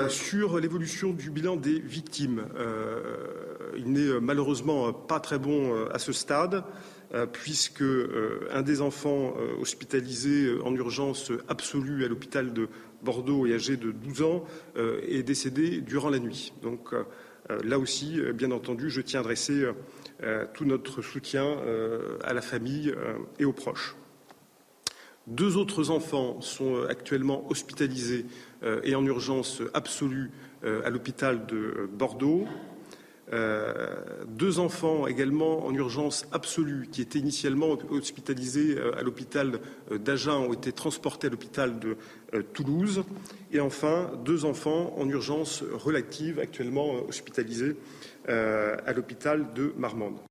Sur 0.08 0.60
l'évolution 0.60 1.12
du 1.12 1.30
bilan 1.30 1.56
des 1.56 1.80
victimes, 1.80 2.46
il 3.76 3.90
n'est 3.90 4.20
malheureusement 4.20 4.92
pas 4.92 5.18
très 5.18 5.38
bon 5.38 5.84
à 5.86 5.98
ce 5.98 6.12
stade, 6.12 6.62
puisque 7.32 7.82
un 8.52 8.62
des 8.62 8.82
enfants 8.82 9.34
hospitalisés 9.60 10.54
en 10.64 10.72
urgence 10.76 11.32
absolue 11.48 12.04
à 12.04 12.08
l'hôpital 12.08 12.52
de 12.52 12.68
Bordeaux 13.02 13.46
et 13.46 13.54
âgé 13.54 13.76
de 13.76 13.90
12 13.90 14.22
ans 14.22 14.44
euh, 14.76 15.00
est 15.08 15.22
décédé 15.22 15.80
durant 15.80 16.10
la 16.10 16.18
nuit. 16.18 16.52
Donc 16.62 16.92
euh, 16.92 17.04
là 17.64 17.78
aussi, 17.78 18.20
euh, 18.20 18.32
bien 18.32 18.50
entendu, 18.50 18.90
je 18.90 19.00
tiens 19.00 19.20
à 19.20 19.22
adresser 19.22 19.66
tout 20.52 20.66
notre 20.66 21.00
soutien 21.00 21.56
à 22.22 22.34
la 22.34 22.42
famille 22.42 22.94
et 23.38 23.46
aux 23.46 23.54
proches. 23.54 23.96
Deux 25.26 25.56
autres 25.56 25.88
enfants 25.88 26.42
sont 26.42 26.82
actuellement 26.90 27.50
hospitalisés 27.50 28.26
et 28.84 28.94
en 28.94 29.02
urgence 29.06 29.62
absolue 29.72 30.30
à 30.62 30.90
l'hôpital 30.90 31.46
de 31.46 31.88
Bordeaux. 31.90 32.46
Euh, 33.32 33.96
deux 34.26 34.58
enfants 34.58 35.06
également 35.06 35.64
en 35.64 35.72
urgence 35.72 36.26
absolue 36.32 36.88
qui 36.90 37.00
étaient 37.00 37.20
initialement 37.20 37.78
hospitalisés 37.90 38.76
euh, 38.76 38.98
à 38.98 39.02
l'hôpital 39.02 39.60
euh, 39.92 39.98
d'Agen 39.98 40.34
ont 40.34 40.52
été 40.52 40.72
transportés 40.72 41.28
à 41.28 41.30
l'hôpital 41.30 41.78
de 41.78 41.96
Toulouse. 42.52 43.04
Et 43.52 43.60
enfin, 43.60 44.10
deux 44.24 44.44
enfants 44.44 44.94
en 44.96 45.08
urgence 45.08 45.64
relative 45.72 46.38
actuellement 46.38 47.04
hospitalisés 47.08 47.76
à 48.28 48.92
l'hôpital 48.92 49.52
de 49.52 49.72
Marmande. 49.76 50.29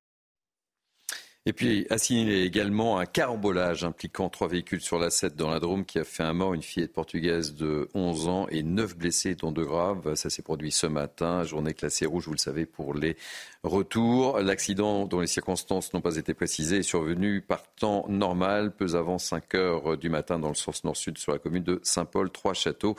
Et 1.46 1.54
puis, 1.54 1.88
a 1.90 1.98
signalé 1.98 2.44
également 2.44 3.00
un 3.00 3.06
carambolage 3.06 3.86
impliquant 3.86 4.28
trois 4.30 4.50
véhicules 4.50 4.82
sur 4.82 5.00
la 5.00 5.10
7 5.10 5.38
dans 5.38 5.50
la 5.50 5.62
Drôme 5.62 5.86
qui 5.86 5.98
a 5.98 6.04
fait 6.04 6.22
un 6.24 6.34
mort, 6.34 6.54
une 6.54 6.62
fillette 6.62 6.92
portugaise 6.92 7.56
de 7.56 7.88
11 7.94 8.28
ans 8.28 8.48
et 8.50 8.62
neuf 8.62 8.96
blessés, 8.98 9.36
dont 9.36 9.54
deux 9.54 9.64
graves. 9.64 10.16
Ça 10.16 10.30
s'est 10.30 10.42
produit 10.42 10.70
ce 10.70 10.86
matin, 10.86 11.46
journée 11.46 11.74
classée 11.74 12.06
rouge, 12.06 12.26
vous 12.26 12.34
le 12.34 12.38
savez, 12.38 12.66
pour 12.66 12.94
les 12.94 13.16
retours. 13.64 14.40
L'accident, 14.40 15.06
dont 15.06 15.22
les 15.22 15.28
circonstances 15.28 15.94
n'ont 15.94 16.02
pas 16.02 16.18
été 16.18 16.34
précisées, 16.34 16.80
est 16.80 16.84
survenu 16.84 17.40
par 17.42 17.64
temps 17.80 18.06
normal, 18.10 18.76
peu 18.76 18.96
avant 18.96 19.18
5 19.18 19.56
heures 19.56 19.98
du 19.98 20.10
matin 20.10 20.40
dans 20.40 20.50
le 20.50 20.56
sens 20.56 20.84
nord-sud 20.84 21.18
sur 21.18 21.32
la 21.32 21.40
commune 21.40 21.64
de 21.64 21.80
Saint-Paul-Trois-Châteaux, 21.84 22.98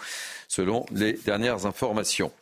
selon 0.49 0.87
les 0.93 1.13
dernières 1.13 1.67
informations. 1.67 2.33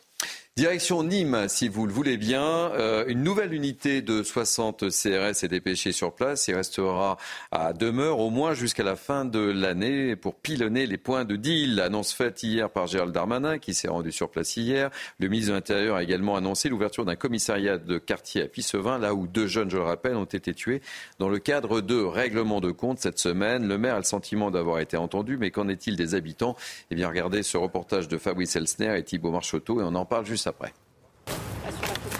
Direction 0.57 1.03
Nîmes, 1.03 1.45
si 1.47 1.69
vous 1.69 1.87
le 1.87 1.93
voulez 1.93 2.17
bien. 2.17 2.43
Euh, 2.43 3.05
une 3.07 3.23
nouvelle 3.23 3.53
unité 3.53 4.01
de 4.01 4.23
60 4.23 4.89
CRS 4.89 5.45
est 5.45 5.47
dépêchée 5.47 5.93
sur 5.93 6.13
place 6.13 6.49
et 6.49 6.53
restera 6.53 7.15
à 7.51 7.71
demeure 7.71 8.19
au 8.19 8.29
moins 8.29 8.53
jusqu'à 8.53 8.83
la 8.83 8.97
fin 8.97 9.23
de 9.23 9.39
l'année 9.39 10.17
pour 10.17 10.35
pilonner 10.35 10.85
les 10.85 10.97
points 10.97 11.23
de 11.23 11.37
deal. 11.37 11.79
Annonce 11.79 12.11
faite 12.11 12.43
hier 12.43 12.69
par 12.69 12.87
Gérald 12.87 13.13
Darmanin 13.13 13.57
qui 13.57 13.73
s'est 13.73 13.87
rendu 13.87 14.11
sur 14.11 14.29
place 14.29 14.57
hier. 14.57 14.89
Le 15.19 15.29
ministre 15.29 15.51
de 15.51 15.55
l'Intérieur 15.55 15.95
a 15.95 16.03
également 16.03 16.35
annoncé 16.35 16.67
l'ouverture 16.67 17.05
d'un 17.05 17.15
commissariat 17.15 17.77
de 17.77 17.97
quartier 17.97 18.41
à 18.41 18.47
Pissevin, 18.49 18.97
là 18.97 19.13
où 19.13 19.27
deux 19.27 19.47
jeunes, 19.47 19.69
je 19.69 19.77
le 19.77 19.83
rappelle, 19.83 20.17
ont 20.17 20.25
été 20.25 20.53
tués 20.53 20.81
dans 21.19 21.29
le 21.29 21.39
cadre 21.39 21.79
de 21.79 22.01
règlements 22.01 22.59
de 22.59 22.71
compte 22.71 22.99
cette 22.99 23.19
semaine. 23.19 23.65
Le 23.65 23.77
maire 23.77 23.95
a 23.95 23.99
le 23.99 24.03
sentiment 24.03 24.51
d'avoir 24.51 24.79
été 24.79 24.97
entendu, 24.97 25.37
mais 25.37 25.51
qu'en 25.51 25.69
est-il 25.69 25.95
des 25.95 26.15
habitants? 26.15 26.57
Eh 26.91 26.95
bien, 26.95 27.07
regardez 27.07 27.43
ce 27.43 27.55
reportage 27.55 28.09
de 28.09 28.17
Fabrice 28.17 28.57
Elsner 28.57 28.97
et 28.97 29.03
Thibault 29.03 29.31
Marchoteau 29.31 29.79
et 29.79 29.85
on 29.85 29.95
en 29.95 30.05
parle 30.05 30.25
juste 30.25 30.48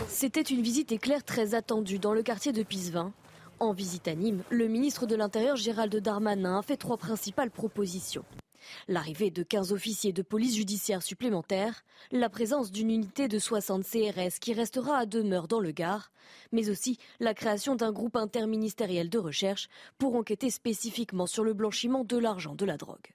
C'était 0.08 0.42
une 0.42 0.62
visite 0.62 0.92
éclair 0.92 1.24
très 1.24 1.56
attendue 1.56 2.00
dans 2.00 2.14
le 2.14 2.24
quartier 2.24 2.52
de 2.52 2.64
Pisevin. 2.64 3.14
En 3.60 3.74
visite 3.74 4.08
à 4.08 4.16
Nîmes, 4.16 4.44
le 4.50 4.68
ministre 4.68 5.06
de 5.06 5.16
l'Intérieur 5.16 5.56
Gérald 5.56 5.96
Darmanin 5.96 6.60
a 6.60 6.62
fait 6.62 6.78
trois 6.78 6.98
principales 6.98 7.52
propositions. 7.52 8.24
L'arrivée 8.88 9.32
de 9.32 9.44
15 9.44 9.72
officiers 9.74 10.14
de 10.14 10.22
police 10.22 10.56
judiciaire 10.56 11.02
supplémentaires, 11.02 11.84
la 12.12 12.30
présence 12.30 12.72
d'une 12.72 12.90
unité 12.90 13.28
de 13.28 13.40
60 13.40 13.84
CRS 13.84 14.40
qui 14.40 14.54
restera 14.54 14.98
à 14.98 15.06
demeure 15.06 15.48
dans 15.48 15.60
le 15.60 15.72
Gard, 15.72 16.12
mais 16.52 16.70
aussi 16.70 16.98
la 17.20 17.34
création 17.34 17.76
d'un 17.76 17.92
groupe 17.92 18.16
interministériel 18.16 19.10
de 19.10 19.20
recherche 19.20 19.70
pour 19.98 20.16
enquêter 20.16 20.50
spécifiquement 20.50 21.28
sur 21.28 21.44
le 21.44 21.54
blanchiment 21.54 22.04
de 22.04 22.18
l'argent 22.18 22.56
de 22.56 22.66
la 22.66 22.78
drogue. 22.78 23.14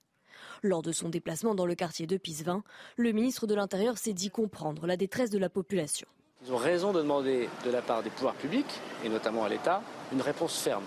Lors 0.65 0.81
de 0.81 0.93
son 0.93 1.11
déplacement 1.11 1.55
dans 1.55 1.67
le 1.67 1.75
quartier 1.75 2.07
de 2.07 2.17
Pisevin, 2.17 2.63
le 2.97 3.13
ministre 3.13 3.47
de 3.47 3.55
l'Intérieur 3.55 3.99
s'est 3.99 4.15
dit 4.15 4.31
comprendre 4.31 4.87
la 4.87 4.97
détresse 4.97 5.29
de 5.29 5.37
la 5.37 5.51
population. 5.51 6.09
Ils 6.43 6.55
ont 6.55 6.57
raison 6.57 6.95
de 6.95 7.03
demander 7.03 7.51
de 7.67 7.71
la 7.71 7.83
part 7.83 8.03
des 8.03 8.09
pouvoirs 8.09 8.35
publics, 8.35 8.81
et 9.05 9.11
notamment 9.11 9.45
à 9.45 9.51
l'État, 9.51 9.83
une 10.11 10.23
réponse 10.23 10.57
ferme. 10.57 10.85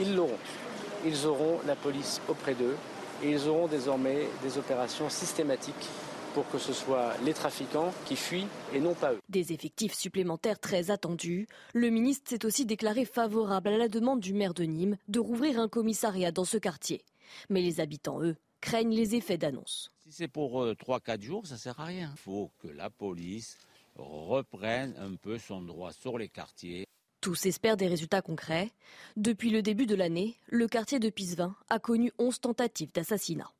Ils 0.00 0.16
l'auront. 0.16 0.38
Ils 1.04 1.26
auront 1.26 1.60
la 1.66 1.76
police 1.76 2.22
auprès 2.26 2.54
d'eux 2.54 2.74
et 3.22 3.30
ils 3.30 3.46
auront 3.48 3.66
désormais 3.66 4.28
des 4.42 4.56
opérations 4.56 5.10
systématiques 5.10 5.90
pour 6.32 6.48
que 6.48 6.56
ce 6.56 6.72
soit 6.72 7.12
les 7.22 7.34
trafiquants 7.34 7.92
qui 8.06 8.16
fuient 8.16 8.48
et 8.72 8.80
non 8.80 8.94
pas 8.94 9.12
eux. 9.12 9.18
Des 9.28 9.52
effectifs 9.52 9.92
supplémentaires 9.92 10.58
très 10.58 10.90
attendus. 10.90 11.48
Le 11.74 11.90
ministre 11.90 12.30
s'est 12.30 12.46
aussi 12.46 12.64
déclaré 12.64 13.04
favorable 13.04 13.68
à 13.68 13.76
la 13.76 13.88
demande 13.88 14.20
du 14.20 14.32
maire 14.32 14.54
de 14.54 14.64
Nîmes 14.64 14.96
de 15.08 15.20
rouvrir 15.20 15.60
un 15.60 15.68
commissariat 15.68 16.32
dans 16.32 16.46
ce 16.46 16.56
quartier. 16.56 17.02
Mais 17.50 17.60
les 17.60 17.80
habitants, 17.80 18.22
eux, 18.22 18.36
craignent 18.60 18.94
les 18.94 19.14
effets 19.14 19.38
d'annonce. 19.38 19.90
Si 19.98 20.12
c'est 20.12 20.28
pour 20.28 20.64
3-4 20.66 21.20
jours, 21.22 21.46
ça 21.46 21.54
ne 21.54 21.58
sert 21.58 21.78
à 21.80 21.84
rien. 21.84 22.10
Il 22.14 22.20
faut 22.20 22.50
que 22.58 22.68
la 22.68 22.90
police 22.90 23.58
reprenne 23.96 24.94
un 24.98 25.14
peu 25.16 25.38
son 25.38 25.62
droit 25.62 25.92
sur 25.92 26.18
les 26.18 26.28
quartiers. 26.28 26.86
Tous 27.20 27.46
espèrent 27.46 27.76
des 27.76 27.88
résultats 27.88 28.22
concrets. 28.22 28.70
Depuis 29.16 29.50
le 29.50 29.60
début 29.60 29.86
de 29.86 29.96
l'année, 29.96 30.36
le 30.46 30.68
quartier 30.68 31.00
de 31.00 31.10
Pisevin 31.10 31.56
a 31.68 31.78
connu 31.78 32.12
11 32.18 32.40
tentatives 32.40 32.92
d'assassinat. 32.92 33.52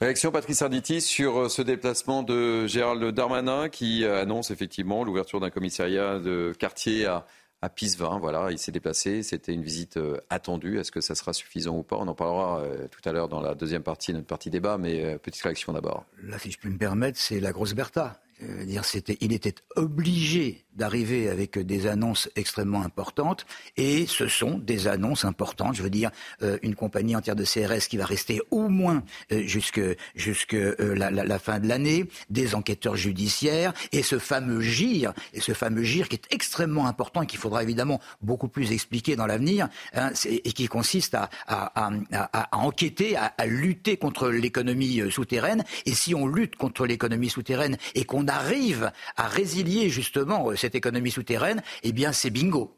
Réaction 0.00 0.32
Patrice 0.32 0.62
Arditi 0.62 1.02
sur 1.02 1.50
ce 1.50 1.60
déplacement 1.60 2.22
de 2.22 2.66
Gérald 2.66 3.04
Darmanin 3.04 3.68
qui 3.68 4.06
annonce 4.06 4.50
effectivement 4.50 5.04
l'ouverture 5.04 5.40
d'un 5.40 5.50
commissariat 5.50 6.18
de 6.18 6.54
quartier 6.58 7.04
à, 7.04 7.26
à 7.62 7.68
Pisevin. 7.68 8.18
Voilà, 8.18 8.50
il 8.50 8.58
s'est 8.58 8.72
déplacé. 8.72 9.22
C'était 9.22 9.52
une 9.52 9.62
visite 9.62 9.98
attendue. 10.28 10.78
Est-ce 10.78 10.92
que 10.92 11.00
ça 11.00 11.14
sera 11.14 11.32
suffisant 11.32 11.76
ou 11.76 11.82
pas? 11.82 11.96
On 11.96 12.08
en 12.08 12.14
parlera 12.14 12.62
tout 12.90 13.06
à 13.08 13.12
l'heure 13.12 13.28
dans 13.28 13.40
la 13.40 13.54
deuxième 13.54 13.82
partie, 13.82 14.12
notre 14.12 14.26
partie 14.26 14.50
débat. 14.50 14.78
Mais 14.78 15.18
petite 15.18 15.42
réaction 15.42 15.72
d'abord. 15.72 16.04
Là, 16.22 16.38
si 16.38 16.50
je 16.50 16.58
puis 16.58 16.70
me 16.70 16.78
permettre, 16.78 17.18
c'est 17.18 17.40
la 17.40 17.52
grosse 17.52 17.74
Bertha. 17.74 18.20
Dire, 18.64 18.86
c'était, 18.86 19.18
il 19.20 19.34
était 19.34 19.54
obligé 19.76 20.64
d'arriver 20.74 21.28
avec 21.28 21.58
des 21.58 21.86
annonces 21.86 22.28
extrêmement 22.36 22.82
importantes, 22.82 23.46
et 23.76 24.06
ce 24.06 24.28
sont 24.28 24.58
des 24.58 24.88
annonces 24.88 25.24
importantes. 25.24 25.74
Je 25.76 25.82
veux 25.82 25.90
dire, 25.90 26.10
euh, 26.42 26.58
une 26.62 26.74
compagnie 26.74 27.16
entière 27.16 27.36
de 27.36 27.44
CRS 27.44 27.88
qui 27.88 27.96
va 27.96 28.04
rester 28.04 28.40
au 28.50 28.68
moins 28.68 29.02
euh, 29.32 29.42
jusque 29.46 29.80
jusque 30.14 30.54
euh, 30.54 30.94
la, 30.94 31.10
la, 31.10 31.38
fin 31.38 31.58
de 31.58 31.68
l'année, 31.68 32.06
des 32.28 32.54
enquêteurs 32.54 32.96
judiciaires, 32.96 33.72
et 33.92 34.02
ce 34.02 34.18
fameux 34.18 34.60
GIR, 34.60 35.12
et 35.32 35.40
ce 35.40 35.52
fameux 35.52 35.82
GIR 35.82 36.08
qui 36.08 36.16
est 36.16 36.26
extrêmement 36.30 36.86
important 36.86 37.22
et 37.22 37.26
qu'il 37.26 37.38
faudra 37.38 37.62
évidemment 37.62 38.00
beaucoup 38.22 38.48
plus 38.48 38.72
expliquer 38.72 39.16
dans 39.16 39.26
l'avenir, 39.26 39.68
hein, 39.94 40.10
et 40.24 40.52
qui 40.52 40.68
consiste 40.68 41.14
à, 41.14 41.30
à, 41.46 41.90
à, 42.12 42.56
à 42.56 42.58
enquêter, 42.58 43.16
à, 43.16 43.32
lutter 43.46 43.96
contre 43.96 44.28
l'économie 44.28 45.02
souterraine. 45.10 45.64
Et 45.86 45.94
si 45.94 46.14
on 46.14 46.26
lutte 46.26 46.56
contre 46.56 46.86
l'économie 46.86 47.30
souterraine 47.30 47.76
et 47.94 48.04
qu'on 48.04 48.28
arrive 48.28 48.92
à 49.16 49.26
résilier 49.26 49.88
justement 49.88 50.52
cette 50.60 50.74
économie 50.74 51.10
souterraine, 51.10 51.62
eh 51.82 51.92
bien 51.92 52.12
c'est 52.12 52.30
bingo. 52.30 52.76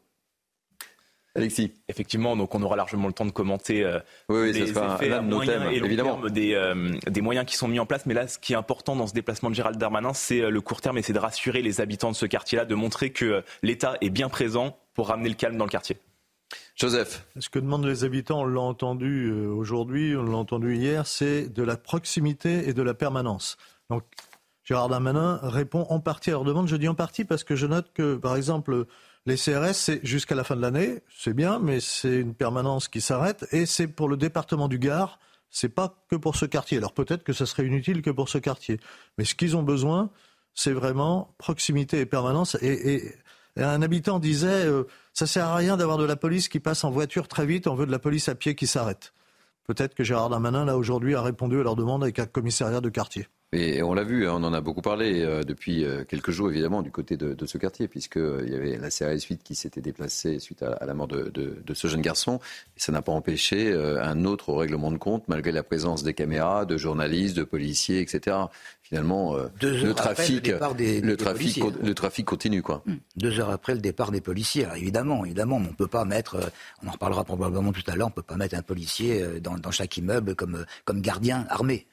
Alexis. 1.35 1.73
Effectivement, 1.87 2.35
donc 2.37 2.53
on 2.53 2.61
aura 2.61 2.75
largement 2.75 3.07
le 3.07 3.13
temps 3.13 3.25
de 3.25 3.31
commenter 3.31 3.83
euh, 3.83 3.99
oui, 4.29 4.41
oui, 4.41 4.53
les 4.53 4.67
ça 4.67 4.97
effets 5.01 5.11
un, 5.11 5.19
un 5.19 5.23
de 5.23 5.27
nos 5.29 5.43
thèmes, 5.43 5.63
et 5.63 5.77
évidemment. 5.77 6.17
terme 6.17 6.29
des, 6.29 6.53
euh, 6.53 6.91
des 7.07 7.21
moyens 7.21 7.47
qui 7.47 7.55
sont 7.55 7.67
mis 7.67 7.79
en 7.79 7.87
place. 7.87 8.05
Mais 8.05 8.13
là, 8.13 8.27
ce 8.27 8.37
qui 8.37 8.53
est 8.53 8.55
important 8.55 8.95
dans 8.95 9.07
ce 9.07 9.15
déplacement 9.15 9.49
de 9.49 9.55
Gérald 9.55 9.79
Darmanin, 9.79 10.13
c'est 10.13 10.41
euh, 10.41 10.51
le 10.51 10.61
court 10.61 10.81
terme 10.81 10.99
et 10.99 11.01
c'est 11.01 11.13
de 11.13 11.19
rassurer 11.19 11.63
les 11.63 11.81
habitants 11.81 12.11
de 12.11 12.15
ce 12.15 12.27
quartier-là, 12.27 12.65
de 12.65 12.75
montrer 12.75 13.09
que 13.09 13.43
l'État 13.63 13.97
est 14.01 14.11
bien 14.11 14.29
présent 14.29 14.77
pour 14.93 15.07
ramener 15.07 15.29
le 15.29 15.35
calme 15.35 15.57
dans 15.57 15.65
le 15.65 15.71
quartier. 15.71 15.97
Joseph. 16.75 17.25
Ce 17.39 17.49
que 17.49 17.57
demandent 17.57 17.87
les 17.87 18.03
habitants, 18.03 18.41
on 18.41 18.45
l'a 18.45 18.61
entendu 18.61 19.31
aujourd'hui, 19.31 20.15
on 20.15 20.23
l'a 20.23 20.37
entendu 20.37 20.75
hier, 20.75 21.07
c'est 21.07 21.51
de 21.51 21.63
la 21.63 21.77
proximité 21.77 22.69
et 22.69 22.73
de 22.73 22.83
la 22.83 22.93
permanence. 22.93 23.57
Donc 23.89 24.03
Gérard 24.63 24.89
Darmanin 24.89 25.39
répond 25.43 25.85
en 25.89 25.99
partie 25.99 26.29
à 26.29 26.33
leur 26.33 26.43
demande. 26.43 26.67
Je 26.67 26.75
dis 26.75 26.87
en 26.87 26.95
partie 26.95 27.25
parce 27.25 27.43
que 27.43 27.55
je 27.55 27.67
note 27.67 27.91
que, 27.93 28.15
par 28.15 28.35
exemple, 28.35 28.85
les 29.25 29.35
CRS, 29.35 29.73
c'est 29.73 30.05
jusqu'à 30.05 30.35
la 30.35 30.43
fin 30.43 30.55
de 30.55 30.61
l'année, 30.61 31.01
c'est 31.17 31.33
bien, 31.33 31.59
mais 31.59 31.79
c'est 31.79 32.19
une 32.19 32.33
permanence 32.33 32.87
qui 32.87 33.01
s'arrête 33.01 33.45
et 33.51 33.65
c'est 33.65 33.87
pour 33.87 34.07
le 34.07 34.17
département 34.17 34.67
du 34.67 34.79
Gard, 34.79 35.19
c'est 35.49 35.69
pas 35.69 36.03
que 36.09 36.15
pour 36.15 36.35
ce 36.35 36.45
quartier. 36.45 36.77
Alors 36.77 36.93
peut-être 36.93 37.23
que 37.23 37.33
ça 37.33 37.45
serait 37.45 37.65
inutile 37.65 38.01
que 38.01 38.09
pour 38.09 38.29
ce 38.29 38.37
quartier. 38.37 38.79
Mais 39.17 39.25
ce 39.25 39.35
qu'ils 39.35 39.55
ont 39.55 39.63
besoin, 39.63 40.09
c'est 40.53 40.73
vraiment 40.73 41.35
proximité 41.37 41.99
et 41.99 42.05
permanence. 42.05 42.55
Et, 42.61 43.15
un 43.55 43.83
habitant 43.83 44.17
disait, 44.17 44.65
euh, 44.65 44.85
ça 45.13 45.27
sert 45.27 45.45
à 45.45 45.55
rien 45.55 45.77
d'avoir 45.77 45.99
de 45.99 46.05
la 46.05 46.15
police 46.15 46.47
qui 46.49 46.59
passe 46.59 46.83
en 46.83 46.89
voiture 46.89 47.27
très 47.27 47.45
vite, 47.45 47.67
on 47.67 47.75
veut 47.75 47.85
de 47.85 47.91
la 47.91 47.99
police 47.99 48.27
à 48.27 48.33
pied 48.33 48.55
qui 48.55 48.65
s'arrête. 48.65 49.13
Peut-être 49.65 49.93
que 49.93 50.03
Gérard 50.03 50.29
Darmanin, 50.29 50.65
là, 50.65 50.75
aujourd'hui, 50.75 51.13
a 51.13 51.21
répondu 51.21 51.59
à 51.59 51.63
leur 51.63 51.75
demande 51.75 52.01
avec 52.01 52.17
un 52.17 52.25
commissariat 52.25 52.81
de 52.81 52.89
quartier. 52.89 53.27
Et 53.53 53.83
on 53.83 53.93
l'a 53.93 54.03
vu, 54.03 54.27
on 54.27 54.43
en 54.43 54.53
a 54.53 54.61
beaucoup 54.61 54.81
parlé 54.81 55.21
euh, 55.21 55.43
depuis 55.43 55.85
quelques 56.07 56.31
jours, 56.31 56.49
évidemment, 56.49 56.81
du 56.81 56.89
côté 56.89 57.17
de, 57.17 57.35
de 57.35 57.45
ce 57.45 57.59
quartier, 57.59 57.87
puisqu'il 57.87 58.21
euh, 58.21 58.49
y 58.49 58.55
avait 58.55 58.77
la 58.77 58.89
CRS 58.89 59.27
8 59.29 59.43
qui 59.43 59.53
s'était 59.53 59.81
déplacée 59.81 60.39
suite 60.39 60.63
à, 60.63 60.73
à 60.73 60.85
la 60.85 60.95
mort 60.95 61.07
de, 61.07 61.29
de, 61.29 61.61
de, 61.63 61.73
ce 61.75 61.87
jeune 61.87 62.01
garçon. 62.01 62.39
Et 62.75 62.79
ça 62.79 62.91
n'a 62.91 63.03
pas 63.03 63.11
empêché 63.11 63.71
euh, 63.71 64.03
un 64.03 64.25
autre 64.25 64.53
règlement 64.53 64.91
de 64.91 64.97
compte, 64.97 65.27
malgré 65.27 65.51
la 65.51 65.61
présence 65.61 66.01
des 66.01 66.15
caméras, 66.15 66.65
de 66.65 66.77
journalistes, 66.77 67.37
de 67.37 67.43
policiers, 67.43 68.01
etc. 68.01 68.37
Finalement, 68.81 69.35
le 69.61 69.93
trafic, 69.93 70.47
le, 70.47 70.73
des, 70.75 71.01
le, 71.01 71.15
des 71.15 71.17
trafic 71.17 71.63
le 71.81 71.93
trafic 71.93 72.25
continue. 72.25 72.61
Quoi. 72.61 72.83
Deux 73.15 73.39
heures 73.39 73.49
après 73.49 73.73
le 73.73 73.79
départ 73.79 74.11
des 74.11 74.21
policiers. 74.21 74.65
Alors 74.65 74.77
évidemment, 74.77 75.25
évidemment, 75.25 75.57
on 75.57 75.61
ne 75.61 75.67
peut 75.67 75.87
pas 75.87 76.05
mettre, 76.05 76.51
on 76.83 76.89
en 76.89 76.91
reparlera 76.91 77.23
probablement 77.23 77.71
tout 77.71 77.83
à 77.87 77.95
l'heure, 77.95 78.07
on 78.07 78.11
ne 78.11 78.15
peut 78.15 78.21
pas 78.21 78.35
mettre 78.35 78.55
un 78.55 78.61
policier 78.61 79.39
dans, 79.41 79.57
dans 79.57 79.71
chaque 79.71 79.97
immeuble 79.97 80.35
comme, 80.35 80.65
comme 80.85 81.01
gardien 81.01 81.45
armé. 81.49 81.87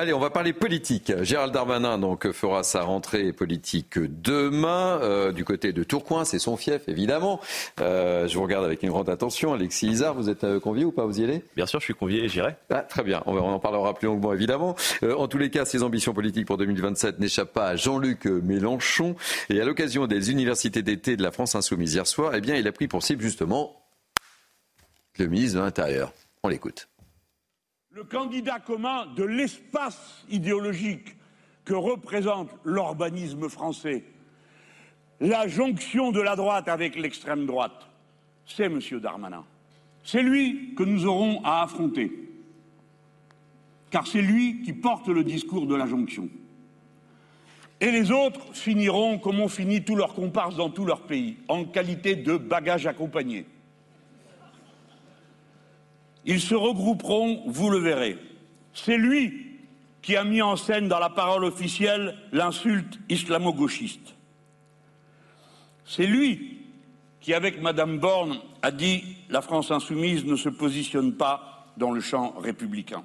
Allez, 0.00 0.12
on 0.12 0.20
va 0.20 0.30
parler 0.30 0.52
politique. 0.52 1.12
Gérald 1.24 1.52
Darmanin 1.52 1.98
donc 1.98 2.30
fera 2.30 2.62
sa 2.62 2.82
rentrée 2.82 3.32
politique 3.32 3.98
demain 3.98 5.00
euh, 5.02 5.32
du 5.32 5.44
côté 5.44 5.72
de 5.72 5.82
Tourcoing, 5.82 6.24
c'est 6.24 6.38
son 6.38 6.56
fief 6.56 6.82
évidemment. 6.86 7.40
Euh, 7.80 8.28
je 8.28 8.36
vous 8.36 8.44
regarde 8.44 8.64
avec 8.64 8.84
une 8.84 8.90
grande 8.90 9.08
attention. 9.08 9.54
Alexis 9.54 9.88
Isard, 9.88 10.14
vous 10.14 10.30
êtes 10.30 10.60
convié 10.60 10.84
ou 10.84 10.92
pas? 10.92 11.04
Vous 11.04 11.20
y 11.20 11.24
allez? 11.24 11.42
Bien 11.56 11.66
sûr, 11.66 11.80
je 11.80 11.84
suis 11.86 11.94
convié 11.94 12.22
et 12.22 12.28
j'irai. 12.28 12.54
Ah, 12.70 12.82
très 12.82 13.02
bien, 13.02 13.24
on, 13.26 13.36
en 13.36 13.58
parlera 13.58 13.92
plus 13.92 14.06
longuement 14.06 14.32
évidemment. 14.32 14.76
Euh, 15.02 15.16
en 15.16 15.26
tous 15.26 15.38
les 15.38 15.50
cas, 15.50 15.64
ses 15.64 15.82
ambitions 15.82 16.14
politiques 16.14 16.46
pour 16.46 16.58
2027 16.58 17.18
n'échappent 17.18 17.52
pas 17.52 17.66
à 17.66 17.74
Jean-Luc 17.74 18.26
Mélenchon. 18.26 19.16
Et 19.50 19.60
à 19.60 19.64
l'occasion 19.64 20.06
des 20.06 20.30
universités 20.30 20.82
d'été 20.82 21.16
de 21.16 21.24
la 21.24 21.32
France 21.32 21.56
Insoumise 21.56 21.94
hier 21.94 22.06
soir, 22.06 22.36
eh 22.36 22.40
bien, 22.40 22.54
il 22.54 22.68
a 22.68 22.72
pris 22.72 22.86
pour 22.86 23.02
cible 23.02 23.22
justement 23.24 23.82
le 25.18 25.26
ministre 25.26 25.58
de 25.58 25.64
l'Intérieur. 25.64 26.12
On 26.44 26.48
l'écoute 26.48 26.86
le 27.98 28.04
candidat 28.04 28.60
commun 28.60 29.06
de 29.16 29.24
l'espace 29.24 30.24
idéologique 30.30 31.16
que 31.64 31.74
représente 31.74 32.48
l'urbanisme 32.64 33.48
français, 33.48 34.04
la 35.18 35.48
jonction 35.48 36.12
de 36.12 36.20
la 36.20 36.36
droite 36.36 36.68
avec 36.68 36.94
l'extrême 36.94 37.44
droite, 37.44 37.88
c'est 38.46 38.66
M. 38.66 38.78
Darmanin. 39.02 39.44
C'est 40.04 40.22
lui 40.22 40.74
que 40.76 40.84
nous 40.84 41.06
aurons 41.06 41.42
à 41.42 41.64
affronter, 41.64 42.12
car 43.90 44.06
c'est 44.06 44.22
lui 44.22 44.62
qui 44.62 44.72
porte 44.72 45.08
le 45.08 45.24
discours 45.24 45.66
de 45.66 45.74
la 45.74 45.86
jonction. 45.86 46.28
Et 47.80 47.90
les 47.90 48.12
autres 48.12 48.54
finiront 48.54 49.18
comme 49.18 49.40
ont 49.40 49.48
fini 49.48 49.82
tous 49.82 49.96
leurs 49.96 50.14
comparses 50.14 50.54
dans 50.54 50.70
tous 50.70 50.84
leurs 50.84 51.02
pays, 51.02 51.36
en 51.48 51.64
qualité 51.64 52.14
de 52.14 52.36
bagages 52.36 52.86
accompagnés. 52.86 53.44
Ils 56.24 56.40
se 56.40 56.54
regrouperont, 56.54 57.42
vous 57.46 57.70
le 57.70 57.78
verrez. 57.78 58.18
C'est 58.74 58.96
lui 58.96 59.46
qui 60.02 60.16
a 60.16 60.24
mis 60.24 60.42
en 60.42 60.56
scène 60.56 60.88
dans 60.88 60.98
la 60.98 61.10
parole 61.10 61.44
officielle 61.44 62.16
l'insulte 62.32 62.98
islamo-gauchiste. 63.08 64.14
C'est 65.84 66.06
lui 66.06 66.58
qui, 67.20 67.34
avec 67.34 67.60
Madame 67.60 67.98
Borne, 67.98 68.38
a 68.62 68.70
dit 68.70 69.02
la 69.28 69.42
France 69.42 69.70
insoumise 69.70 70.24
ne 70.24 70.36
se 70.36 70.48
positionne 70.48 71.14
pas 71.14 71.66
dans 71.76 71.90
le 71.90 72.00
champ 72.00 72.34
républicain. 72.38 73.02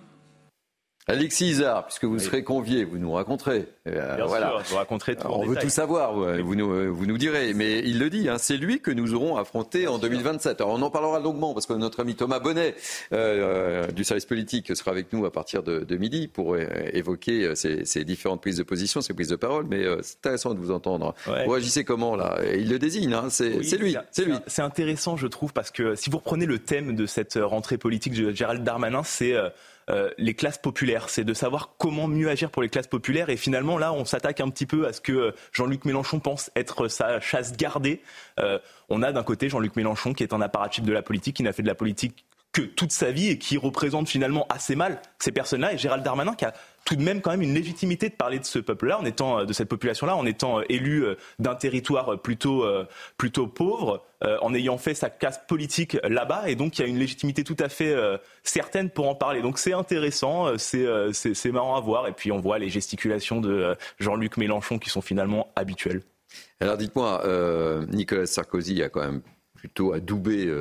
Alexis 1.07 1.47
Isard, 1.47 1.85
puisque 1.85 2.05
vous 2.05 2.15
oui. 2.15 2.21
serez 2.21 2.43
convié, 2.43 2.85
vous 2.85 2.97
nous 2.97 3.11
raconterez. 3.11 3.67
Euh, 3.87 4.15
Bien 4.15 4.25
voilà. 4.25 4.49
sûr, 4.49 4.63
vous 4.69 4.75
raconterai 4.77 5.15
tout. 5.15 5.27
Alors, 5.27 5.39
on 5.39 5.45
veut 5.45 5.57
tout 5.57 5.69
savoir, 5.69 6.13
vous 6.13 6.55
nous, 6.55 6.93
vous 6.93 7.05
nous 7.05 7.17
direz. 7.17 7.53
Mais 7.53 7.79
il 7.79 7.99
le 7.99 8.09
dit, 8.09 8.29
hein, 8.29 8.37
c'est 8.37 8.57
lui 8.57 8.79
que 8.79 8.91
nous 8.91 9.13
aurons 9.13 9.37
affronté 9.37 9.87
Bien 9.87 9.87
en 9.87 9.97
2027. 9.97 10.61
Alors 10.61 10.73
on 10.73 10.81
en 10.81 10.89
parlera 10.89 11.19
longuement, 11.19 11.53
parce 11.53 11.65
que 11.65 11.73
notre 11.73 11.99
ami 11.99 12.15
Thomas 12.15 12.39
Bonnet 12.39 12.75
euh, 13.11 13.87
du 13.91 14.03
service 14.03 14.25
politique 14.25 14.75
sera 14.75 14.91
avec 14.91 15.11
nous 15.13 15.25
à 15.25 15.31
partir 15.31 15.63
de, 15.63 15.79
de 15.79 15.97
midi 15.97 16.27
pour 16.27 16.55
euh, 16.55 16.65
évoquer 16.93 17.55
ces, 17.55 17.85
ces, 17.85 18.03
différentes 18.03 18.41
prises 18.41 18.57
de 18.57 18.63
position, 18.63 19.01
ces 19.01 19.13
prises 19.13 19.29
de 19.29 19.35
parole. 19.35 19.65
Mais 19.67 19.83
euh, 19.83 19.99
c'est 20.01 20.17
intéressant 20.17 20.53
de 20.53 20.59
vous 20.59 20.71
entendre. 20.71 21.15
Ouais. 21.27 21.45
Vous 21.45 21.53
agissez 21.53 21.83
comment 21.83 22.15
là? 22.15 22.37
Et 22.43 22.59
Il 22.59 22.69
le 22.69 22.79
désigne, 22.79 23.13
hein, 23.13 23.27
c'est 23.29 23.57
oui, 23.57 23.77
lui. 23.77 23.95
C'est 24.11 24.25
lui. 24.25 24.33
C'est 24.47 24.61
intéressant, 24.61 25.17
je 25.17 25.27
trouve, 25.27 25.53
parce 25.53 25.71
que 25.71 25.95
si 25.95 26.09
vous 26.09 26.17
reprenez 26.17 26.45
le 26.45 26.59
thème 26.59 26.95
de 26.95 27.05
cette 27.05 27.37
rentrée 27.41 27.77
politique 27.77 28.13
de 28.13 28.31
Gérald 28.31 28.63
Darmanin, 28.63 29.03
c'est 29.03 29.35
euh, 29.89 30.09
les 30.17 30.33
classes 30.33 30.57
populaires. 30.57 31.09
C'est 31.09 31.23
de 31.23 31.33
savoir 31.33 31.75
comment 31.77 32.07
mieux 32.07 32.29
agir 32.29 32.49
pour 32.49 32.61
les 32.61 32.69
classes 32.69 32.87
populaires. 32.87 33.29
Et 33.29 33.37
finalement, 33.37 33.77
là, 33.77 33.93
on 33.93 34.05
s'attaque 34.05 34.39
un 34.39 34.49
petit 34.49 34.65
peu 34.65 34.87
à 34.87 34.93
ce 34.93 35.01
que 35.01 35.33
Jean-Luc 35.51 35.85
Mélenchon 35.85 36.19
pense 36.19 36.51
être 36.55 36.87
sa 36.87 37.19
chasse 37.19 37.57
gardée. 37.57 38.01
Euh, 38.39 38.59
on 38.89 39.01
a 39.01 39.11
d'un 39.11 39.23
côté 39.23 39.49
Jean-Luc 39.49 39.75
Mélenchon 39.75 40.13
qui 40.13 40.23
est 40.23 40.33
un 40.33 40.41
apparatchik 40.41 40.85
de 40.85 40.93
la 40.93 41.01
politique, 41.01 41.35
qui 41.37 41.43
n'a 41.43 41.53
fait 41.53 41.63
de 41.63 41.67
la 41.67 41.75
politique 41.75 42.25
que 42.53 42.61
toute 42.61 42.91
sa 42.91 43.11
vie 43.11 43.29
et 43.29 43.37
qui 43.39 43.57
représente 43.57 44.07
finalement 44.07 44.45
assez 44.47 44.75
mal 44.75 45.01
ces 45.19 45.31
personnes-là. 45.31 45.73
Et 45.73 45.77
Gérald 45.77 46.03
Darmanin 46.03 46.35
qui 46.35 46.45
a 46.45 46.53
tout 46.85 46.95
de 46.95 47.01
même 47.01 47.21
quand 47.21 47.31
même 47.31 47.41
une 47.41 47.53
légitimité 47.53 48.09
de 48.09 48.13
parler 48.13 48.39
de 48.39 48.45
ce 48.45 48.59
peuple-là, 48.59 48.99
en 48.99 49.05
étant 49.05 49.39
euh, 49.39 49.45
de 49.45 49.53
cette 49.53 49.69
population-là, 49.69 50.15
en 50.15 50.25
étant 50.25 50.59
euh, 50.59 50.63
élu 50.69 51.03
euh, 51.03 51.15
d'un 51.39 51.55
territoire 51.55 52.21
plutôt 52.21 52.65
plutôt 53.17 53.47
pauvre, 53.47 54.03
en 54.41 54.53
ayant 54.53 54.77
fait 54.77 54.93
sa 54.93 55.09
casse 55.09 55.39
politique 55.47 55.97
là-bas, 56.03 56.49
et 56.49 56.55
donc 56.55 56.77
il 56.77 56.81
y 56.81 56.85
a 56.85 56.87
une 56.87 56.97
légitimité 56.97 57.43
tout 57.43 57.55
à 57.59 57.69
fait 57.69 57.95
certaine 58.43 58.89
pour 58.89 59.09
en 59.09 59.15
parler. 59.15 59.41
Donc 59.41 59.57
c'est 59.57 59.73
intéressant, 59.73 60.57
c'est 60.57 60.85
c'est 61.13 61.51
marrant 61.51 61.75
à 61.75 61.81
voir, 61.81 62.07
et 62.07 62.11
puis 62.11 62.31
on 62.31 62.39
voit 62.39 62.59
les 62.59 62.69
gesticulations 62.69 63.41
de 63.41 63.75
Jean-Luc 63.99 64.37
Mélenchon 64.37 64.79
qui 64.79 64.89
sont 64.89 65.01
finalement 65.01 65.51
habituelles. 65.55 66.01
Alors 66.59 66.77
dites-moi, 66.77 67.23
Nicolas 67.89 68.25
Sarkozy 68.25 68.81
a 68.83 68.89
quand 68.89 69.01
même 69.01 69.21
plutôt 69.55 69.93
adoubé 69.93 70.51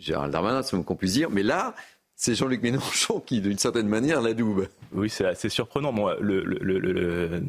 Gérald 0.00 0.32
Darmanin, 0.32 0.62
c'est 0.62 0.82
qu'on 0.82 0.96
puisse 0.96 1.12
dire, 1.12 1.30
mais 1.30 1.42
là, 1.42 1.74
c'est 2.22 2.34
Jean-Luc 2.34 2.62
Mélenchon 2.62 3.18
qui, 3.18 3.40
d'une 3.40 3.56
certaine 3.56 3.88
manière, 3.88 4.20
l'adoube. 4.20 4.68
Oui, 4.92 5.08
c'est 5.08 5.24
assez 5.24 5.48
surprenant. 5.48 5.90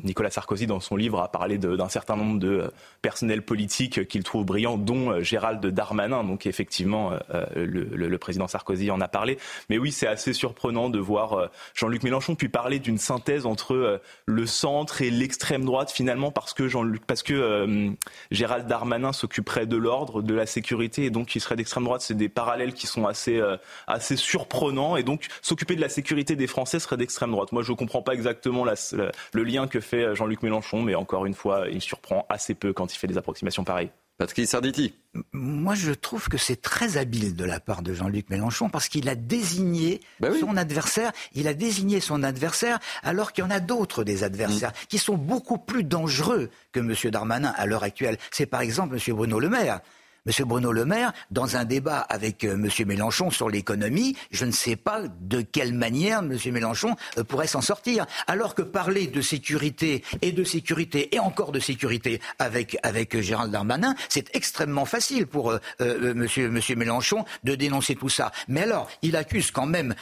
Nicolas 0.05 0.30
Sarkozy, 0.30 0.65
dans 0.65 0.80
son 0.80 0.95
livre, 0.95 1.19
a 1.19 1.30
parlé 1.30 1.57
d'un 1.57 1.89
certain 1.89 2.15
nombre 2.15 2.39
de 2.39 2.47
euh, 2.47 2.67
personnels 3.01 3.41
politiques 3.41 4.07
qu'il 4.07 4.24
trouve 4.24 4.45
brillants, 4.45 4.78
dont 4.78 5.11
euh, 5.11 5.24
Gérald 5.24 5.65
Darmanin. 5.65 6.24
Donc, 6.24 6.45
effectivement, 6.45 7.11
euh, 7.34 7.45
le, 7.53 8.17
président 8.17 8.47
Sarkozy 8.47 8.91
en 8.91 9.01
a 9.01 9.09
parlé. 9.09 9.38
Mais 9.69 9.78
oui, 9.78 9.91
c'est 9.91 10.07
assez 10.07 10.32
surprenant 10.32 10.89
de 10.89 10.99
voir 10.99 11.49
Jean-Luc 11.74 12.03
Mélenchon 12.03 12.36
puis 12.36 12.47
parler 12.47 12.80
d'une 12.80 12.97
synthèse 12.97 13.45
entre 13.45 13.99
le 14.26 14.45
centre 14.45 15.01
et 15.01 15.09
l'extrême 15.09 15.65
droite, 15.65 15.91
finalement, 15.91 16.32
parce 16.32 16.53
que, 16.53 16.69
Jean 16.69 16.89
parce 17.07 17.24
que 17.24 17.91
Gérald 18.30 18.67
Darmanin 18.67 19.11
s'occuperait 19.11 19.65
de 19.65 19.76
l'ordre, 19.76 20.22
de 20.22 20.34
la 20.34 20.45
sécurité, 20.45 21.05
et 21.05 21.09
donc 21.09 21.36
il 21.36 21.41
serait 21.41 21.57
d'extrême 21.57 21.84
droite. 21.84 22.01
C'est 22.01 22.15
des 22.15 22.30
parallèles 22.30 22.74
qui 22.74 22.88
sont 22.88 23.05
assez, 23.05 23.41
assez 23.88 24.15
surprenants 24.15 24.61
et 24.97 25.03
donc 25.03 25.28
s'occuper 25.41 25.76
de 25.76 25.82
la 25.82 25.89
sécurité 25.89 26.36
des 26.36 26.47
Français 26.47 26.80
serait 26.80 26.97
d'extrême 26.97 27.32
droite. 27.32 27.51
Moi, 27.51 27.64
je 27.64 27.72
ne 27.72 27.78
comprends 27.78 28.01
pas 28.01 28.14
exactement 28.14 28.64
le 28.66 29.43
lien 29.43 29.68
que 29.68 29.80
fait 29.80 30.16
Jean-Luc 30.16 30.43
Mélenchon, 30.43 30.82
mais 30.82 30.95
encore 30.95 31.26
une 31.26 31.34
fois, 31.34 31.66
il 31.72 31.82
surprend 31.82 32.26
assez 32.30 32.53
peu 32.53 32.74
quand 32.74 32.93
il 32.93 32.97
fait 32.97 33.07
des 33.07 33.18
approximations 33.18 33.64
pareilles. 33.64 33.89
Patrick 34.22 34.47
Sarditi. 34.47 34.93
Moi, 35.34 35.74
je 35.74 35.91
trouve 35.93 36.30
que 36.30 36.38
c'est 36.38 36.62
très 36.62 36.97
habile 36.97 37.36
de 37.36 37.43
la 37.43 37.59
part 37.59 37.82
de 37.82 37.91
Jean-Luc 37.91 38.30
Mélenchon 38.30 38.70
parce 38.70 38.88
qu'il 38.88 39.09
a 39.09 39.16
désigné 39.16 39.99
ben 40.20 40.32
son 40.39 40.57
adversaire. 40.57 41.12
Il 41.34 41.47
a 41.47 41.55
désigné 41.55 41.99
son 41.99 42.22
adversaire 42.22 42.78
alors 43.01 43.34
qu'il 43.34 43.43
y 43.43 43.47
en 43.47 43.49
a 43.49 43.59
d'autres 43.59 44.03
des 44.03 44.24
adversaires 44.24 44.70
mm. 44.70 44.86
qui 44.89 44.99
sont 44.99 45.18
beaucoup 45.18 45.57
plus 45.57 45.84
dangereux 45.84 46.51
que 46.72 46.80
M. 46.80 46.93
Darmanin 47.12 47.51
à 47.57 47.66
l'heure 47.66 47.82
actuelle. 47.82 48.18
C'est 48.30 48.45
par 48.45 48.62
exemple 48.62 48.95
M. 48.95 49.16
Bruno 49.16 49.39
Le 49.39 49.49
Maire. 49.49 49.80
Monsieur 50.28 50.45
Bruno 50.45 50.72
Le 50.72 50.86
Maire, 50.86 51.13
dans 51.32 51.57
un 51.57 51.65
débat 51.65 51.97
avec 51.97 52.43
euh, 52.43 52.55
Monsieur 52.55 52.86
Mélenchon 52.86 53.32
sur 53.32 53.49
l'économie, 53.49 54.15
je 54.30 54.45
ne 54.45 54.51
sais 54.51 54.76
pas 54.76 55.01
de 55.19 55.41
quelle 55.41 55.74
manière 55.74 56.22
Monsieur 56.22 56.51
Mélenchon 56.51 56.95
euh, 57.17 57.24
pourrait 57.24 57.47
s'en 57.47 57.61
sortir. 57.61 58.05
Alors 58.28 58.53
que 58.53 58.61
parler 58.61 59.07
de 59.07 59.19
sécurité 59.19 60.03
et 60.22 60.32
de 60.32 60.43
sécurité 60.43 61.15
et 61.15 61.19
encore 61.19 61.51
de 61.51 61.59
sécurité 61.59 62.22
avec 62.38 62.78
avec 62.84 63.15
euh, 63.15 63.22
Gérald 63.24 63.51
Darmanin, 63.51 63.95
c'est 64.09 64.30
extrêmement 64.36 64.86
facile 64.86 65.26
pour 65.26 65.57
Monsieur 65.80 66.49
Monsieur 66.49 66.76
Mélenchon 66.76 67.26
de 67.43 67.55
dénoncer 67.55 67.95
tout 67.95 68.09
ça. 68.09 68.32
Mais 68.47 68.61
alors, 68.61 68.89
il 69.01 69.15
accuse 69.15 69.49
quand 69.49 69.65
même 69.65 69.95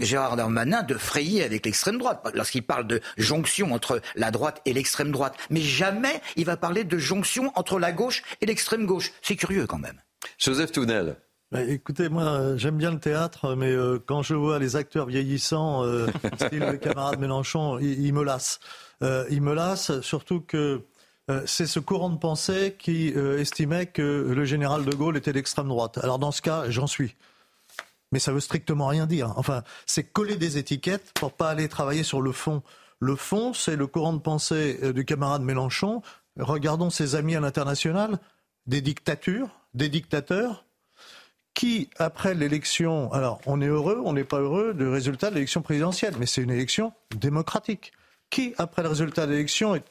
Gérard 0.00 0.36
Darmanin 0.36 0.82
de 0.82 0.94
frayer 0.94 1.44
avec 1.44 1.66
l'extrême 1.66 1.98
droite 1.98 2.26
lorsqu'il 2.34 2.62
parle 2.62 2.86
de 2.86 3.00
jonction 3.18 3.74
entre 3.74 4.00
la 4.14 4.30
droite 4.30 4.62
et 4.64 4.72
l'extrême 4.72 5.12
droite. 5.12 5.36
Mais 5.50 5.60
jamais 5.60 6.22
il 6.36 6.46
va 6.46 6.56
parler 6.56 6.84
de 6.84 6.98
jonction 6.98 7.52
entre 7.56 7.78
la 7.78 7.92
gauche 7.92 8.22
et 8.40 8.46
l'extrême 8.46 8.86
gauche 8.86 9.12
curieux 9.36 9.66
quand 9.66 9.78
même. 9.78 10.00
Joseph 10.38 10.72
Tounel. 10.72 11.16
Bah, 11.54 11.62
écoutez, 11.62 12.08
moi, 12.08 12.56
j'aime 12.56 12.76
bien 12.76 12.90
le 12.90 12.98
théâtre, 12.98 13.54
mais 13.54 13.70
euh, 13.70 14.02
quand 14.04 14.22
je 14.22 14.34
vois 14.34 14.58
les 14.58 14.74
acteurs 14.74 15.06
vieillissants, 15.06 15.84
euh, 15.84 16.08
style 16.34 16.58
le 16.58 16.76
camarade 16.78 17.20
Mélenchon, 17.20 17.78
il, 17.78 18.12
me 18.12 18.24
lasse. 18.24 18.58
Euh, 19.04 19.24
il 19.30 19.40
me 19.40 19.54
lasse, 19.54 20.00
surtout 20.00 20.40
que 20.40 20.82
c'est 21.46 21.66
ce 21.66 21.78
courant 21.78 22.10
de 22.10 22.18
pensée 22.18 22.76
qui 22.78 23.08
estimait 23.08 23.86
que 23.86 24.32
le 24.36 24.44
général 24.44 24.84
de 24.84 24.94
Gaulle 24.94 25.16
était 25.16 25.32
d'extrême 25.32 25.68
droite. 25.68 25.98
Alors 26.02 26.18
dans 26.18 26.32
ce 26.32 26.42
cas, 26.42 26.68
j'en 26.68 26.86
suis. 26.86 27.16
Mais 28.12 28.18
ça 28.18 28.30
veut 28.30 28.40
strictement 28.40 28.88
rien 28.88 29.06
dire. 29.06 29.32
Enfin, 29.36 29.62
c'est 29.86 30.04
coller 30.04 30.36
des 30.36 30.58
étiquettes 30.58 31.12
pour 31.14 31.32
pas 31.32 31.48
aller 31.48 31.66
travailler 31.68 32.02
sur 32.02 32.20
le 32.20 32.30
fond. 32.32 32.62
Le 33.00 33.16
fond, 33.16 33.54
c'est 33.54 33.76
le 33.76 33.86
courant 33.86 34.12
de 34.12 34.18
pensée 34.18 34.92
du 34.92 35.06
camarade 35.06 35.40
Mélenchon. 35.40 36.02
Regardons 36.38 36.90
ses 36.90 37.14
amis 37.14 37.36
à 37.36 37.40
l'international 37.40 38.18
des 38.66 38.80
dictatures, 38.80 39.48
des 39.74 39.88
dictateurs, 39.88 40.64
qui, 41.54 41.88
après 41.98 42.34
l'élection, 42.34 43.12
alors 43.12 43.40
on 43.46 43.60
est 43.60 43.66
heureux, 43.66 44.02
on 44.04 44.12
n'est 44.12 44.24
pas 44.24 44.40
heureux 44.40 44.74
du 44.74 44.88
résultat 44.88 45.30
de 45.30 45.36
l'élection 45.36 45.62
présidentielle, 45.62 46.14
mais 46.18 46.26
c'est 46.26 46.42
une 46.42 46.50
élection 46.50 46.92
démocratique. 47.16 47.92
Qui, 48.30 48.54
après 48.58 48.82
le 48.82 48.88
résultat 48.88 49.26
de 49.26 49.32
l'élection, 49.32 49.76
est 49.76 49.84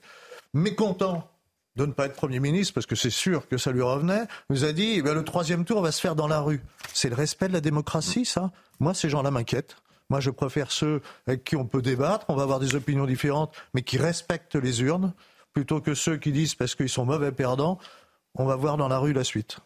mécontent 0.53 1.30
de 1.76 1.86
ne 1.86 1.91
pas 1.91 2.05
être 2.05 2.15
Premier 2.15 2.39
ministre, 2.39 2.74
parce 2.74 2.86
que 2.86 2.95
c'est 2.95 3.09
sûr 3.09 3.47
que 3.47 3.57
ça 3.57 3.71
lui 3.71 3.82
revenait, 3.82 4.26
nous 4.49 4.65
a 4.65 4.74
dit, 4.74 4.95
eh 4.97 5.01
le 5.01 5.24
troisième 5.24 5.65
tour 5.65 5.82
va 5.82 5.91
se 5.91 6.01
faire 6.01 6.15
dans 6.15 6.28
la 6.28 6.39
rue. 6.39 6.61
C'est 6.93 7.09
le 7.09 7.15
respect 7.15 7.47
de 7.47 7.53
la 7.53 7.61
démocratie, 7.61 8.26
ça 8.26 8.51
Moi, 8.80 8.93
ces 8.93 9.09
gens-là 9.09 9.32
m'inquiètent. 9.32 9.78
Moi, 10.09 10.19
je 10.19 10.30
préfère 10.30 10.71
ceux 10.71 11.01
avec 11.26 11.43
qui 11.43 11.55
on 11.55 11.65
peut 11.65 11.82
débattre, 11.82 12.26
on 12.28 12.36
va 12.36 12.43
avoir 12.43 12.59
des 12.59 12.76
opinions 12.76 13.05
différentes, 13.05 13.55
mais 13.74 13.82
qui 13.82 13.97
respectent 13.97 14.55
les 14.55 14.84
urnes, 14.84 15.13
plutôt 15.53 15.82
que 15.82 15.95
ceux 15.95 16.17
qui 16.17 16.32
disent, 16.32 16.55
parce 16.55 16.76
qu'ils 16.76 16.89
sont 16.89 17.05
mauvais 17.05 17.32
perdants, 17.32 17.80
on 18.36 18.45
va 18.45 18.55
voir 18.55 18.77
dans 18.77 18.88
la 18.88 18.97
rue 18.97 19.13
la 19.13 19.23
suite. 19.23 19.57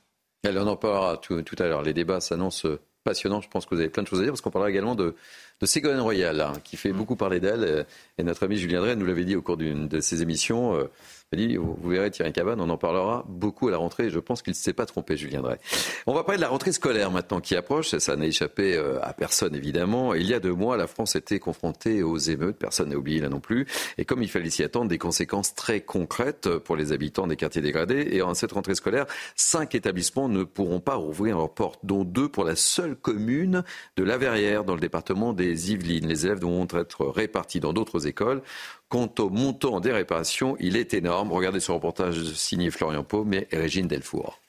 on 0.46 0.68
en 0.68 0.76
parlera 0.76 1.18
tout, 1.18 1.44
à 1.60 1.64
l'heure. 1.64 1.82
Les 1.82 1.94
débats 1.94 2.22
s'annoncent 2.22 2.68
passionnants. 3.04 3.42
Je 3.42 3.50
pense 3.50 3.66
que 3.66 3.74
vous 3.74 3.82
avez 3.82 3.90
plein 3.90 4.04
de 4.04 4.08
choses 4.08 4.20
à 4.20 4.24
dire 4.24 4.32
parce 4.32 4.42
qu'on 4.42 4.52
parlera 4.52 4.70
également 4.70 4.96
de, 4.96 5.16
Ségolène 5.64 6.02
Royal, 6.02 6.42
hein, 6.42 6.54
qui 6.64 6.78
fait 6.78 6.92
beaucoup 6.92 7.16
parler 7.16 7.40
d'elle. 7.40 7.86
Et 8.18 8.24
notre 8.24 8.44
ami 8.44 8.58
Julien 8.58 8.82
Drey 8.82 8.96
nous 8.96 9.06
l'avait 9.06 9.26
dit 9.26 9.36
au 9.36 9.42
cours 9.42 9.58
d'une 9.58 9.88
de 9.88 10.02
ses 10.02 10.22
émissions. 10.22 10.76
Euh, 10.76 10.92
vous, 11.34 11.90
verrez 11.90 12.10
Thierry 12.10 12.32
Cabane, 12.32 12.62
on 12.62 12.70
en 12.70 12.78
parlera 12.78 13.26
beaucoup 13.28 13.68
à 13.68 13.72
la 13.72 13.78
rentrée. 13.78 14.10
je 14.10 14.20
pense 14.20 14.42
qu'il 14.42 14.52
ne 14.52 14.56
s'est 14.56 14.72
pas 14.72 14.86
trompé, 14.86 15.18
Julien 15.18 15.42
Drey. 15.42 15.60
On 16.06 16.14
va 16.14 16.24
parler 16.24 16.38
de 16.38 16.42
la 16.42 16.48
rentrée 16.48 16.72
scolaire 16.72 17.12
maintenant 17.12 17.42
qui 17.42 17.56
approche. 17.58 17.94
Ça, 17.98 18.16
n'a 18.16 18.26
échappé 18.26 18.76
euh, 18.76 19.04
à 19.04 19.12
personne, 19.12 19.54
évidemment. 19.54 20.14
Il 20.14 20.26
y 20.26 20.34
a 20.34 20.40
deux 20.40 20.54
mois, 20.54 20.78
la 20.78 20.88
France 20.88 21.18
était 21.18 21.40
confrontée 21.40 22.02
aux 22.02 22.18
émeutes. 22.18 22.58
Personne 22.58 22.90
n'a 22.90 22.96
oublié 22.96 23.20
là 23.20 23.28
non 23.28 23.42
plus. 23.42 23.68
Et 23.98 24.06
comme 24.06 24.24
il 24.24 24.30
fallait 24.30 24.50
s'y 24.50 24.64
attendre, 24.64 24.88
des 24.88 24.98
conséquences 24.98 25.54
très 25.54 25.82
concrètes 25.82 26.48
pour 26.60 26.78
les 26.78 26.94
habitants 26.94 27.28
des 27.28 27.36
quartiers 27.36 27.62
dégradés. 27.62 28.08
Et 28.12 28.22
en 28.22 28.34
cette 28.34 28.54
rentrée 28.54 28.76
scolaire, 28.76 29.06
cinq 29.36 29.76
établissements 29.76 30.30
ne 30.30 30.46
pourront 30.46 30.80
pas 30.80 30.96
rouvrir 30.96 31.38
leurs 31.38 31.54
portes, 31.54 31.82
dont 31.84 32.06
deux 32.06 32.30
pour 32.30 32.46
la 32.46 32.56
seule 32.56 32.96
commune 32.96 33.64
de 33.98 34.04
La 34.04 34.18
Verrière, 34.18 34.64
dans 34.64 34.76
le 34.76 34.82
département 34.82 35.34
des 35.34 35.74
Yvelines. 35.74 36.08
Les 36.08 36.26
élèves 36.26 36.40
devront 36.40 36.68
être 36.74 37.06
répartis 37.06 37.60
dans 37.60 37.74
d'autres 37.74 38.08
écoles. 38.08 38.42
Quant 38.90 39.14
au 39.20 39.30
montant 39.30 39.82
des 39.82 39.92
réparations, 39.92 40.56
il 40.62 40.78
est 40.78 40.94
énorme. 40.94 41.34
Regardez 41.34 41.60
ce 41.60 41.74
reportage 41.74 42.24
signé 42.34 42.72
Florian 42.72 43.04
Paume 43.04 43.34
et 43.34 43.48
Régine 43.52 43.88
Delfour. 43.88 44.40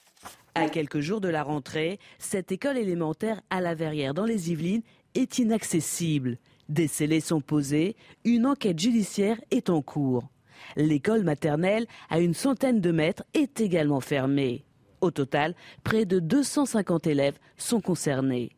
À 0.55 0.69
quelques 0.69 1.01
jours 1.01 1.19
de 1.19 1.27
la 1.27 1.43
rentrée, 1.43 1.99
cette 2.19 2.51
école 2.53 2.77
élémentaire 2.77 3.41
à 3.49 3.59
la 3.59 3.75
Verrière 3.75 4.13
dans 4.13 4.23
les 4.23 4.49
Yvelines 4.51 4.81
est 5.13 5.39
inaccessible. 5.39 6.37
Des 6.69 6.87
scellés 6.87 7.19
sont 7.19 7.41
posés, 7.41 7.97
une 8.23 8.45
enquête 8.45 8.79
judiciaire 8.79 9.41
est 9.51 9.69
en 9.69 9.81
cours. 9.81 10.29
L'école 10.77 11.23
maternelle, 11.23 11.85
à 12.09 12.19
une 12.19 12.33
centaine 12.33 12.79
de 12.79 12.91
mètres, 12.91 13.23
est 13.33 13.59
également 13.59 13.99
fermée. 13.99 14.63
Au 15.01 15.11
total, 15.11 15.53
près 15.83 16.05
de 16.05 16.19
250 16.19 17.07
élèves 17.07 17.37
sont 17.57 17.81
concernés. 17.81 18.51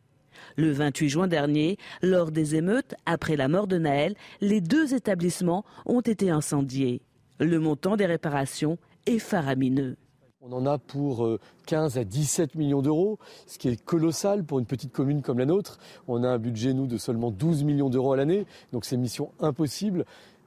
Le 0.56 0.72
28 0.72 1.08
juin 1.08 1.28
dernier, 1.28 1.78
lors 2.02 2.30
des 2.30 2.54
émeutes, 2.56 2.94
après 3.06 3.36
la 3.36 3.48
mort 3.48 3.66
de 3.66 3.78
Naël, 3.78 4.14
les 4.40 4.60
deux 4.60 4.94
établissements 4.94 5.64
ont 5.86 6.00
été 6.00 6.30
incendiés. 6.30 7.02
Le 7.40 7.58
montant 7.58 7.96
des 7.96 8.06
réparations 8.06 8.78
est 9.06 9.18
faramineux. 9.18 9.96
On 10.44 10.52
en 10.52 10.66
a 10.66 10.76
pour 10.76 11.38
15 11.66 11.96
euh, 11.96 12.00
à 12.00 12.04
17 12.04 12.56
millions 12.56 12.82
d'euros, 12.82 13.20
ce 13.46 13.58
qui 13.58 13.68
est 13.68 13.80
colossal 13.80 14.42
pour 14.42 14.58
une 14.58 14.66
petite 14.66 14.92
commune 14.92 15.22
comme 15.22 15.38
la 15.38 15.46
nôtre. 15.46 15.78
On 16.08 16.24
a 16.24 16.28
un 16.28 16.38
budget, 16.38 16.74
nous, 16.74 16.88
de 16.88 16.98
seulement 16.98 17.30
12 17.30 17.62
millions 17.62 17.88
d'euros 17.88 18.12
à 18.12 18.16
l'année, 18.16 18.44
donc 18.72 18.84
c'est 18.84 18.96
mission 18.96 19.30
impossible 19.38 20.04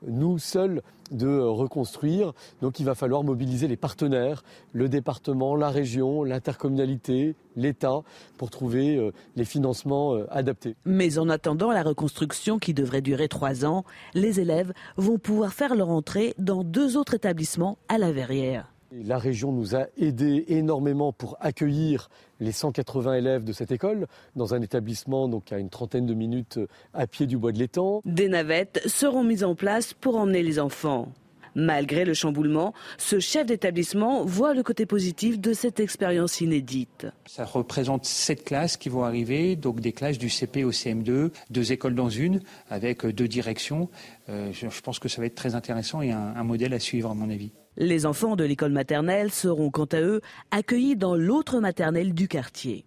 nous 0.08 0.38
seuls 0.40 0.82
de 1.12 1.40
reconstruire. 1.40 2.34
Donc 2.62 2.80
il 2.80 2.86
va 2.86 2.96
falloir 2.96 3.24
mobiliser 3.24 3.68
les 3.68 3.78
partenaires, 3.78 4.44
le 4.74 4.90
département, 4.90 5.56
la 5.56 5.70
région, 5.70 6.24
l'intercommunalité, 6.24 7.36
l'État, 7.56 8.02
pour 8.38 8.50
trouver 8.50 8.96
euh, 8.96 9.12
les 9.36 9.46
financements 9.46 10.16
euh, 10.16 10.26
adaptés. 10.32 10.76
Mais 10.86 11.18
en 11.18 11.30
attendant 11.30 11.72
la 11.72 11.84
reconstruction 11.84 12.60
qui 12.60 12.74
devrait 12.74 13.02
durer 13.02 13.28
trois 13.28 13.66
ans, 13.66 13.86
les 14.14 14.40
élèves 14.40 14.74
vont 14.98 15.18
pouvoir 15.18 15.54
faire 15.54 15.76
leur 15.76 15.90
entrée 15.90 16.34
dans 16.38 16.64
deux 16.64 16.98
autres 16.98 17.14
établissements 17.14 17.78
à 17.88 17.98
la 17.98 18.12
Verrière. 18.12 18.75
La 19.04 19.18
région 19.18 19.52
nous 19.52 19.76
a 19.76 19.88
aidés 19.98 20.46
énormément 20.48 21.12
pour 21.12 21.36
accueillir 21.42 22.10
les 22.40 22.54
180 22.54 23.16
élèves 23.16 23.44
de 23.44 23.52
cette 23.52 23.72
école 23.72 24.08
dans 24.38 24.54
un 24.54 24.62
établissement 24.62 25.28
donc 25.28 25.52
à 25.52 25.58
une 25.58 25.70
trentaine 25.70 26.06
de 26.06 26.14
minutes 26.14 26.60
à 26.94 27.06
pied 27.06 27.28
du 27.28 27.38
bois 27.38 27.52
de 27.52 27.60
l'étang. 27.60 28.02
Des 28.06 28.30
navettes 28.30 28.82
seront 28.86 29.24
mises 29.24 29.44
en 29.44 29.54
place 29.54 29.94
pour 29.94 30.16
emmener 30.16 30.44
les 30.44 30.60
enfants. 30.60 31.12
Malgré 31.56 32.06
le 32.06 32.14
chamboulement, 32.14 32.74
ce 32.98 33.20
chef 33.20 33.48
d'établissement 33.48 34.24
voit 34.26 34.54
le 34.54 34.64
côté 34.64 34.86
positif 34.86 35.40
de 35.40 35.54
cette 35.54 35.80
expérience 35.80 36.40
inédite. 36.42 37.08
Ça 37.26 37.46
représente 37.46 38.06
sept 38.06 38.44
classes 38.44 38.78
qui 38.78 38.90
vont 38.90 39.04
arriver, 39.04 39.56
donc 39.56 39.80
des 39.80 39.94
classes 39.94 40.18
du 40.18 40.30
CP 40.30 40.64
au 40.64 40.72
CM2, 40.72 41.32
deux 41.50 41.72
écoles 41.72 41.96
dans 41.96 42.10
une, 42.10 42.42
avec 42.70 43.06
deux 43.06 43.28
directions. 43.28 43.90
Euh, 44.30 44.52
je 44.52 44.82
pense 44.82 45.00
que 45.00 45.08
ça 45.08 45.22
va 45.22 45.28
être 45.28 45.36
très 45.36 45.56
intéressant 45.56 46.02
et 46.02 46.12
un, 46.12 46.44
modèle 46.44 46.74
à 46.74 46.80
suivre, 46.80 47.10
à 47.10 47.14
mon 47.14 47.30
avis. 47.30 47.52
Les 47.78 48.06
enfants 48.06 48.36
de 48.36 48.44
l'école 48.44 48.72
maternelle 48.72 49.32
seront 49.32 49.70
quant 49.70 49.86
à 49.86 50.02
eux 50.02 50.22
accueillis 50.52 50.96
dans 50.96 51.16
l'autre 51.16 51.60
maternelle 51.60 52.14
du 52.14 52.28
quartier. 52.28 52.86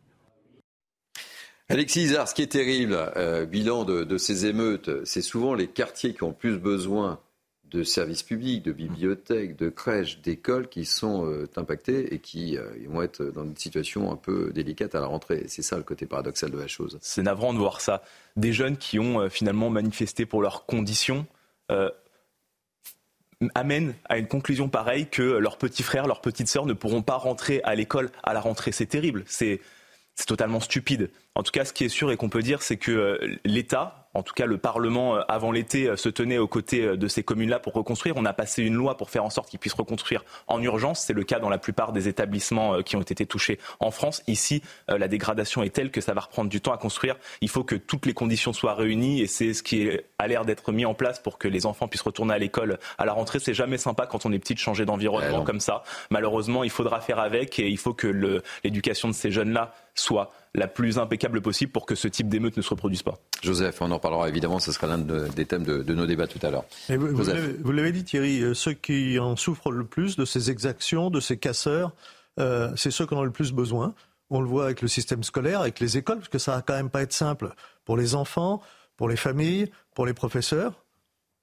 Alexis 1.69 2.05
Isard, 2.05 2.29
ce 2.29 2.35
qui 2.35 2.43
est 2.43 2.53
terrible, 2.53 2.97
euh, 3.17 3.45
bilan 3.45 3.85
de, 3.85 4.05
de 4.05 4.19
ces 4.19 4.47
émeutes, 4.47 5.05
c'est 5.05 5.21
souvent 5.21 5.55
les 5.55 5.67
quartiers 5.67 6.15
qui 6.15 6.23
ont 6.23 6.33
plus 6.33 6.59
besoin 6.59 7.21
de 7.71 7.83
services 7.83 8.23
publics, 8.23 8.65
de 8.65 8.73
bibliothèques, 8.73 9.57
de 9.57 9.69
crèches, 9.69 10.21
d'écoles 10.21 10.69
qui 10.69 10.85
sont 10.85 11.27
euh, 11.27 11.47
impactés 11.57 12.15
et 12.15 12.19
qui 12.19 12.57
euh, 12.57 12.71
vont 12.89 13.03
être 13.03 13.25
dans 13.25 13.45
une 13.45 13.57
situation 13.57 14.11
un 14.11 14.17
peu 14.17 14.53
délicate 14.53 14.95
à 14.95 15.01
la 15.01 15.07
rentrée. 15.07 15.45
C'est 15.49 15.63
ça 15.63 15.77
le 15.77 15.83
côté 15.83 16.07
paradoxal 16.07 16.51
de 16.51 16.59
la 16.59 16.67
chose. 16.67 16.99
C'est 17.01 17.23
navrant 17.23 17.53
de 17.53 17.59
voir 17.59 17.81
ça. 17.81 18.03
Des 18.37 18.53
jeunes 18.53 18.77
qui 18.77 18.99
ont 18.99 19.21
euh, 19.21 19.29
finalement 19.29 19.71
manifesté 19.71 20.25
pour 20.27 20.43
leurs 20.43 20.67
conditions 20.67 21.27
amènent 23.55 23.95
à 24.09 24.19
une 24.19 24.27
conclusion 24.27 24.69
pareille 24.69 25.09
que 25.09 25.23
leurs 25.23 25.59
petits 25.59 25.83
frères, 25.83 26.07
leurs 26.07 26.21
petites 26.21 26.49
sœurs 26.49 26.67
ne 26.67 26.73
pourront 26.73 27.03
pas 27.03 27.17
rentrer 27.17 27.61
à 27.65 27.75
l'école 27.75 28.11
à 28.23 28.33
la 28.33 28.41
rentrée. 28.41 28.73
C'est 28.73 28.87
terrible. 28.87 29.25
C'est 29.27 29.61
totalement 30.27 30.61
stupide. 30.61 31.11
En 31.39 31.45
tout 31.45 31.53
cas, 31.53 31.65
ce 31.65 31.73
qui 31.73 31.85
est 31.85 31.89
sûr 31.89 32.11
et 32.11 32.17
qu'on 32.17 32.29
peut 32.29 32.43
dire, 32.43 32.63
c'est 32.63 32.77
que 32.77 33.21
l'État, 33.45 34.09
en 34.13 34.25
tout 34.25 34.35
cas 34.35 34.45
le 34.45 34.59
Parlement 34.59 35.17
euh, 35.17 35.21
avant 35.29 35.53
l'été 35.53 35.89
euh, 35.89 35.95
se 35.95 36.09
tenait 36.09 36.39
aux 36.39 36.49
côtés 36.49 36.83
euh, 36.83 36.97
de 36.97 37.07
ces 37.07 37.23
communes-là 37.23 37.61
pour 37.61 37.75
reconstruire. 37.75 38.17
On 38.17 38.25
a 38.25 38.33
passé 38.33 38.65
une 38.65 38.75
loi 38.75 38.97
pour 38.97 39.09
faire 39.09 39.25
en 39.25 39.31
sorte 39.31 39.49
qu'ils 39.49 39.61
puissent 39.61 39.75
reconstruire 39.75 40.25
en 40.49 40.61
urgence. 40.61 40.99
C'est 41.01 41.13
le 41.13 41.23
cas 41.23 41.39
dans 41.39 41.49
la 41.49 41.59
plupart 41.59 41.93
des 41.93 42.09
établissements 42.09 42.83
qui 42.83 42.97
ont 42.97 43.03
été 43.03 43.25
touchés 43.25 43.61
en 43.79 43.93
France. 43.93 44.25
Ici, 44.27 44.63
la 44.89 45.07
dégradation 45.07 45.63
est 45.63 45.71
telle 45.71 45.93
que 45.93 46.01
ça 46.01 46.13
va 46.13 46.23
reprendre 46.23 46.51
du 46.51 46.61
temps 46.61 46.73
à 46.73 46.77
construire. 46.77 47.15
Il 47.41 47.49
faut 47.49 47.63
que 47.63 47.77
toutes 47.77 48.07
les 48.07 48.15
conditions 48.15 48.53
soient 48.53 48.75
réunies 48.75 49.21
et 49.21 49.29
c'est 49.29 49.55
ce 49.55 49.63
qui 49.63 49.89
a 50.19 50.27
l'air 50.27 50.45
d'être 50.45 50.73
mis 50.73 50.85
en 50.85 50.95
place 50.95 51.21
pour 51.21 51.39
que 51.39 51.47
les 51.47 51.67
enfants 51.67 51.87
puissent 51.87 52.03
retourner 52.03 52.35
à 52.35 52.39
l'école 52.39 52.79
à 52.99 53.05
la 53.05 53.13
rentrée. 53.13 53.39
C'est 53.39 53.55
jamais 53.55 53.79
sympa 53.79 54.07
quand 54.07 54.27
on 54.27 54.33
est 54.33 54.39
petit 54.41 54.55
de 54.55 54.59
changer 54.59 54.85
d'environnement 54.85 55.45
comme 55.45 55.61
ça. 55.61 55.85
Malheureusement, 56.11 56.65
il 56.65 56.71
faudra 56.71 57.01
faire 57.01 57.21
avec 57.21 57.59
et 57.61 57.69
il 57.69 57.79
faut 57.79 57.95
que 57.95 58.43
l'éducation 58.65 59.09
de 59.09 59.15
ces 59.15 59.31
jeunes-là 59.31 59.73
soit 59.95 60.33
la 60.55 60.67
plus 60.67 60.99
impeccable 60.99 61.41
possible 61.41 61.73
pour 61.73 61.87
que 61.87 61.95
ce 61.95 62.09
type 62.09 62.29
d'émeute 62.29 62.57
ne 62.57 62.63
se 62.63 62.71
reproduise 62.71 63.03
pas. 63.03 63.19
Joseph, 63.43 63.81
on 63.81 63.91
en 63.91 63.99
parlera 63.99 64.29
évidemment, 64.29 64.59
ce 64.59 64.73
sera 64.73 64.87
l'un 64.87 64.99
des 64.99 65.47
thèmes 65.47 65.65
de, 65.65 65.95
nos 65.95 66.07
débats 66.07 66.27
tout 66.27 66.39
à 66.43 66.51
l'heure. 66.51 66.65
Vous, 66.89 67.73
l'avez 67.73 67.93
dit 67.93 68.05
Thierry, 68.05 68.43
euh, 68.43 68.55
ceux 68.55 68.73
qui 68.73 69.19
en 69.19 69.37
souffrent 69.37 69.71
le 69.71 69.85
plus 69.85 70.17
de 70.17 70.25
ces 70.25 70.51
exactions, 70.51 71.11
de 71.11 71.21
ces 71.21 71.37
casseurs, 71.37 71.93
euh, 72.39 72.71
c'est 72.77 72.91
ceux 72.91 73.07
qui 73.07 73.15
en 73.15 73.19
ont 73.19 73.25
le 73.25 73.31
plus 73.31 73.53
besoin. 73.53 73.95
On 74.31 74.41
le 74.41 74.47
voit 74.47 74.65
avec 74.65 74.83
le 74.83 74.89
système 74.89 75.23
scolaire, 75.23 75.61
avec 75.61 75.81
les 75.81 75.97
écoles, 75.97 76.19
parce 76.19 76.29
que 76.29 76.39
ça 76.39 76.57
va 76.57 76.63
quand 76.63 76.75
même 76.75 76.91
pas 76.91 77.03
être 77.03 77.13
simple 77.13 77.55
pour 77.85 77.97
les 77.97 78.15
enfants, 78.15 78.61
pour 78.97 79.09
les 79.09 79.17
familles, 79.17 79.71
pour 79.95 80.07
les 80.07 80.15
professeurs. 80.15 80.85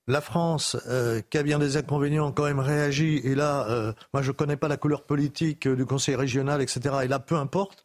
La 0.08 0.22
France, 0.22 0.78
euh, 0.88 1.22
qui 1.32 1.40
a 1.40 1.44
bien 1.44 1.58
des 1.58 1.78
inconvénients, 1.78 2.32
quand 2.32 2.44
même 2.44 2.60
réagit. 2.60 3.18
Et 3.24 3.34
là, 3.34 3.94
moi, 4.14 4.22
je 4.22 4.28
ne 4.28 4.34
connais 4.34 4.56
pas 4.56 4.68
la 4.68 4.78
couleur 4.78 5.02
politique 5.02 5.68
du 5.68 5.86
Conseil 5.86 6.16
régional, 6.16 6.62
etc. 6.62 6.98
Et 7.04 7.08
là, 7.08 7.18
peu 7.18 7.36
importe. 7.36 7.84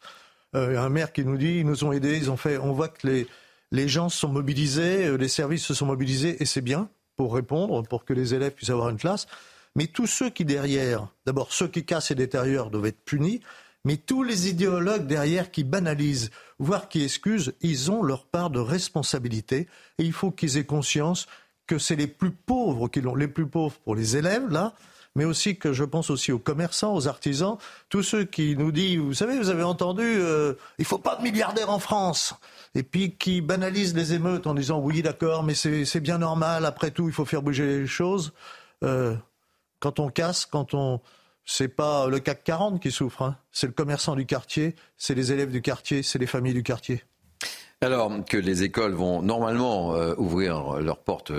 Euh, 0.55 0.77
un 0.77 0.89
maire 0.89 1.13
qui 1.13 1.23
nous 1.23 1.37
dit 1.37 1.59
ils 1.59 1.65
nous 1.65 1.83
ont 1.83 1.91
aidés, 1.91 2.17
ils 2.17 2.29
ont 2.29 2.37
fait. 2.37 2.57
On 2.57 2.73
voit 2.73 2.89
que 2.89 3.07
les, 3.07 3.27
les 3.71 3.87
gens 3.87 4.09
se 4.09 4.19
sont 4.19 4.29
mobilisés, 4.29 5.05
euh, 5.05 5.15
les 5.15 5.29
services 5.29 5.63
se 5.63 5.73
sont 5.73 5.85
mobilisés, 5.85 6.41
et 6.41 6.45
c'est 6.45 6.61
bien 6.61 6.89
pour 7.15 7.33
répondre, 7.33 7.83
pour 7.83 8.05
que 8.05 8.13
les 8.13 8.33
élèves 8.33 8.53
puissent 8.53 8.69
avoir 8.69 8.89
une 8.89 8.97
classe. 8.97 9.27
Mais 9.75 9.87
tous 9.87 10.07
ceux 10.07 10.29
qui 10.29 10.43
derrière, 10.43 11.07
d'abord 11.25 11.53
ceux 11.53 11.67
qui 11.67 11.85
cassent 11.85 12.11
et 12.11 12.15
détériorent 12.15 12.69
doivent 12.69 12.87
être 12.87 13.05
punis, 13.05 13.41
mais 13.85 13.97
tous 13.97 14.23
les 14.23 14.49
idéologues 14.49 15.07
derrière 15.07 15.49
qui 15.49 15.63
banalisent, 15.63 16.29
voire 16.59 16.89
qui 16.89 17.03
excusent, 17.03 17.53
ils 17.61 17.89
ont 17.89 18.03
leur 18.03 18.25
part 18.25 18.49
de 18.49 18.59
responsabilité, 18.59 19.67
et 19.97 20.03
il 20.03 20.13
faut 20.13 20.31
qu'ils 20.31 20.57
aient 20.57 20.65
conscience 20.65 21.27
que 21.67 21.77
c'est 21.77 21.95
les 21.95 22.07
plus 22.07 22.31
pauvres 22.31 22.89
qui 22.89 23.01
l'ont, 23.01 23.15
les 23.15 23.29
plus 23.29 23.47
pauvres 23.47 23.77
pour 23.83 23.95
les 23.95 24.17
élèves, 24.17 24.49
là, 24.49 24.73
mais 25.15 25.25
aussi 25.25 25.57
que 25.57 25.73
je 25.73 25.83
pense 25.83 26.09
aussi 26.09 26.31
aux 26.31 26.39
commerçants, 26.39 26.95
aux 26.95 27.07
artisans, 27.07 27.57
tous 27.89 28.03
ceux 28.03 28.23
qui 28.23 28.55
nous 28.55 28.71
disent, 28.71 28.99
vous 28.99 29.13
savez, 29.13 29.37
vous 29.37 29.49
avez 29.49 29.63
entendu, 29.63 30.03
euh, 30.05 30.53
il 30.77 30.85
faut 30.85 30.97
pas 30.97 31.15
de 31.15 31.23
milliardaires 31.23 31.69
en 31.69 31.79
France, 31.79 32.33
et 32.75 32.83
puis 32.83 33.15
qui 33.15 33.41
banalisent 33.41 33.95
les 33.95 34.13
émeutes 34.13 34.47
en 34.47 34.53
disant 34.53 34.79
oui, 34.79 35.01
d'accord, 35.01 35.43
mais 35.43 35.53
c'est 35.53 35.99
bien 35.99 36.17
normal, 36.17 36.65
après 36.65 36.91
tout, 36.91 37.07
il 37.07 37.13
faut 37.13 37.25
faire 37.25 37.41
bouger 37.41 37.65
les 37.65 37.87
choses. 37.87 38.33
Euh, 38.83 39.15
quand 39.79 39.99
on 39.99 40.09
casse, 40.09 40.45
quand 40.45 40.73
on 40.73 41.01
c'est 41.43 41.67
pas 41.67 42.07
le 42.07 42.19
CAC 42.19 42.43
40 42.43 42.79
qui 42.79 42.91
souffre, 42.91 43.23
hein. 43.23 43.35
c'est 43.51 43.65
le 43.65 43.73
commerçant 43.73 44.15
du 44.15 44.27
quartier, 44.27 44.75
c'est 44.95 45.15
les 45.15 45.31
élèves 45.31 45.51
du 45.51 45.61
quartier, 45.61 46.03
c'est 46.03 46.19
les 46.19 46.27
familles 46.27 46.53
du 46.53 46.63
quartier. 46.63 47.03
Alors 47.81 48.11
que 48.23 48.37
les 48.37 48.61
écoles 48.61 48.93
vont 48.93 49.23
normalement 49.23 49.95
euh, 49.95 50.13
ouvrir 50.17 50.79
leurs 50.79 50.99
portes 50.99 51.33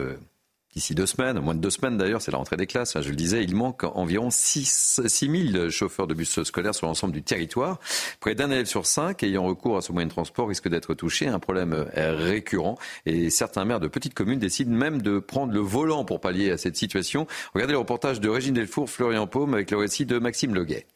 d'ici 0.74 0.94
deux 0.94 1.06
semaines, 1.06 1.38
moins 1.40 1.54
de 1.54 1.60
deux 1.60 1.70
semaines 1.70 1.98
d'ailleurs, 1.98 2.22
c'est 2.22 2.30
la 2.30 2.38
rentrée 2.38 2.56
des 2.56 2.66
classes. 2.66 3.00
je 3.00 3.08
le 3.08 3.16
disais, 3.16 3.44
il 3.44 3.54
manque 3.54 3.84
environ 3.84 4.30
6, 4.30 5.00
000 5.04 5.68
chauffeurs 5.70 6.06
de 6.06 6.14
bus 6.14 6.42
scolaires 6.42 6.74
sur 6.74 6.86
l'ensemble 6.86 7.12
du 7.12 7.22
territoire. 7.22 7.78
Près 8.20 8.34
d'un 8.34 8.50
élève 8.50 8.66
sur 8.66 8.86
cinq 8.86 9.22
ayant 9.22 9.44
recours 9.44 9.76
à 9.76 9.82
ce 9.82 9.92
moyen 9.92 10.06
de 10.06 10.12
transport 10.12 10.48
risque 10.48 10.68
d'être 10.68 10.94
touché. 10.94 11.28
Un 11.28 11.38
problème 11.38 11.86
récurrent. 11.94 12.78
Et 13.06 13.30
certains 13.30 13.64
maires 13.64 13.80
de 13.80 13.88
petites 13.88 14.14
communes 14.14 14.38
décident 14.38 14.74
même 14.74 15.02
de 15.02 15.18
prendre 15.18 15.52
le 15.52 15.60
volant 15.60 16.04
pour 16.04 16.20
pallier 16.20 16.50
à 16.50 16.58
cette 16.58 16.76
situation. 16.76 17.26
Regardez 17.54 17.72
le 17.72 17.78
reportage 17.78 18.20
de 18.20 18.28
Régine 18.28 18.54
Delfour, 18.54 18.88
Florian 18.88 19.26
Paume 19.26 19.54
avec 19.54 19.70
le 19.70 19.76
récit 19.76 20.06
de 20.06 20.18
Maxime 20.18 20.54
Leguet. 20.54 20.86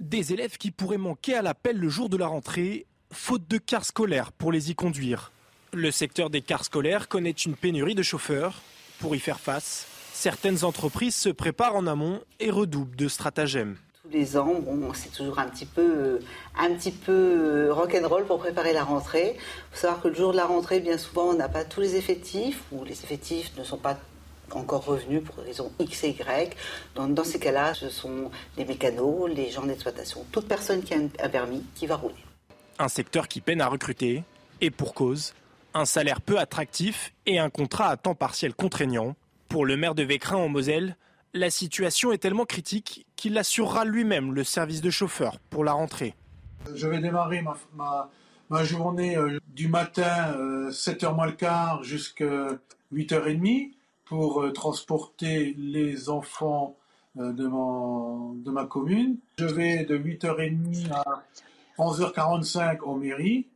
Des 0.00 0.32
élèves 0.32 0.58
qui 0.58 0.70
pourraient 0.70 0.98
manquer 0.98 1.34
à 1.34 1.42
l'appel 1.42 1.78
le 1.78 1.88
jour 1.88 2.08
de 2.08 2.16
la 2.16 2.26
rentrée, 2.26 2.86
faute 3.12 3.48
de 3.48 3.58
cars 3.58 3.84
scolaires 3.84 4.32
pour 4.32 4.52
les 4.52 4.70
y 4.70 4.74
conduire. 4.74 5.32
Le 5.76 5.90
secteur 5.90 6.30
des 6.30 6.40
cars 6.40 6.64
scolaires 6.64 7.08
connaît 7.08 7.32
une 7.32 7.56
pénurie 7.56 7.96
de 7.96 8.02
chauffeurs. 8.04 8.62
Pour 9.00 9.16
y 9.16 9.18
faire 9.18 9.40
face, 9.40 9.88
certaines 10.12 10.62
entreprises 10.62 11.16
se 11.16 11.30
préparent 11.30 11.74
en 11.74 11.88
amont 11.88 12.20
et 12.38 12.52
redoublent 12.52 12.94
de 12.94 13.08
stratagèmes. 13.08 13.76
Tous 14.04 14.10
les 14.10 14.36
ans, 14.36 14.54
bon, 14.60 14.92
c'est 14.94 15.10
toujours 15.10 15.40
un 15.40 15.48
petit 15.48 15.66
peu, 15.66 16.20
un 16.56 16.72
petit 16.74 16.92
peu 16.92 17.12
euh, 17.12 17.72
rock'n'roll 17.72 18.24
pour 18.24 18.38
préparer 18.38 18.72
la 18.72 18.84
rentrée. 18.84 19.34
Il 19.34 19.40
faut 19.72 19.80
savoir 19.80 20.00
que 20.00 20.06
le 20.06 20.14
jour 20.14 20.30
de 20.30 20.36
la 20.36 20.46
rentrée, 20.46 20.78
bien 20.78 20.96
souvent, 20.96 21.30
on 21.30 21.34
n'a 21.34 21.48
pas 21.48 21.64
tous 21.64 21.80
les 21.80 21.96
effectifs 21.96 22.62
ou 22.70 22.84
les 22.84 23.02
effectifs 23.02 23.50
ne 23.58 23.64
sont 23.64 23.78
pas 23.78 23.98
encore 24.52 24.84
revenus 24.84 25.24
pour 25.24 25.34
des 25.42 25.48
raisons 25.48 25.72
X 25.80 26.04
et 26.04 26.10
Y. 26.10 26.56
Donc, 26.94 27.14
dans 27.14 27.24
ces 27.24 27.40
cas-là, 27.40 27.74
ce 27.74 27.88
sont 27.88 28.30
les 28.56 28.64
mécanos, 28.64 29.28
les 29.28 29.50
gens 29.50 29.66
d'exploitation, 29.66 30.24
toute 30.30 30.46
personne 30.46 30.84
qui 30.84 30.94
a 30.94 30.98
un 30.98 31.28
permis 31.28 31.64
qui 31.74 31.88
va 31.88 31.96
rouler. 31.96 32.14
Un 32.78 32.88
secteur 32.88 33.26
qui 33.26 33.40
peine 33.40 33.60
à 33.60 33.66
recruter, 33.66 34.22
et 34.60 34.70
pour 34.70 34.94
cause, 34.94 35.34
un 35.74 35.84
salaire 35.84 36.20
peu 36.20 36.38
attractif 36.38 37.12
et 37.26 37.38
un 37.38 37.50
contrat 37.50 37.88
à 37.88 37.96
temps 37.96 38.14
partiel 38.14 38.54
contraignant. 38.54 39.16
Pour 39.48 39.66
le 39.66 39.76
maire 39.76 39.94
de 39.94 40.02
Vécrin 40.02 40.36
en 40.36 40.48
Moselle, 40.48 40.96
la 41.34 41.50
situation 41.50 42.12
est 42.12 42.18
tellement 42.18 42.44
critique 42.44 43.06
qu'il 43.16 43.36
assurera 43.36 43.84
lui-même 43.84 44.32
le 44.32 44.44
service 44.44 44.80
de 44.80 44.90
chauffeur 44.90 45.38
pour 45.50 45.64
la 45.64 45.72
rentrée. 45.72 46.14
Je 46.74 46.86
vais 46.86 47.00
démarrer 47.00 47.44
ma, 47.74 48.64
journée 48.64 49.16
euh, 49.16 49.38
du 49.48 49.68
matin 49.68 50.32
7h 50.70 51.06
euh, 51.06 51.12
moins 51.12 51.26
le 51.26 51.32
quart 51.32 51.82
jusqu'à 51.82 52.50
8h30 52.92 53.72
pour 54.04 54.42
euh, 54.42 54.52
transporter 54.52 55.54
les 55.58 56.08
enfants 56.08 56.76
de, 57.16 57.32
de 57.32 58.50
ma 58.50 58.64
commune. 58.64 59.18
Je 59.38 59.46
vais 59.46 59.84
de 59.84 59.98
8h30 59.98 60.92
à 60.92 61.04
11h45 61.78 62.80
en 62.82 62.94
mairie. 62.96 63.46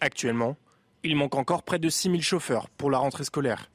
Actuellement, 0.00 0.56
il 1.04 1.16
manque 1.16 1.34
encore 1.34 1.62
près 1.62 1.78
de 1.78 1.88
6000 1.88 2.22
chauffeurs 2.22 2.68
pour 2.70 2.90
la 2.90 2.98
rentrée 2.98 3.24
scolaire. 3.24 3.70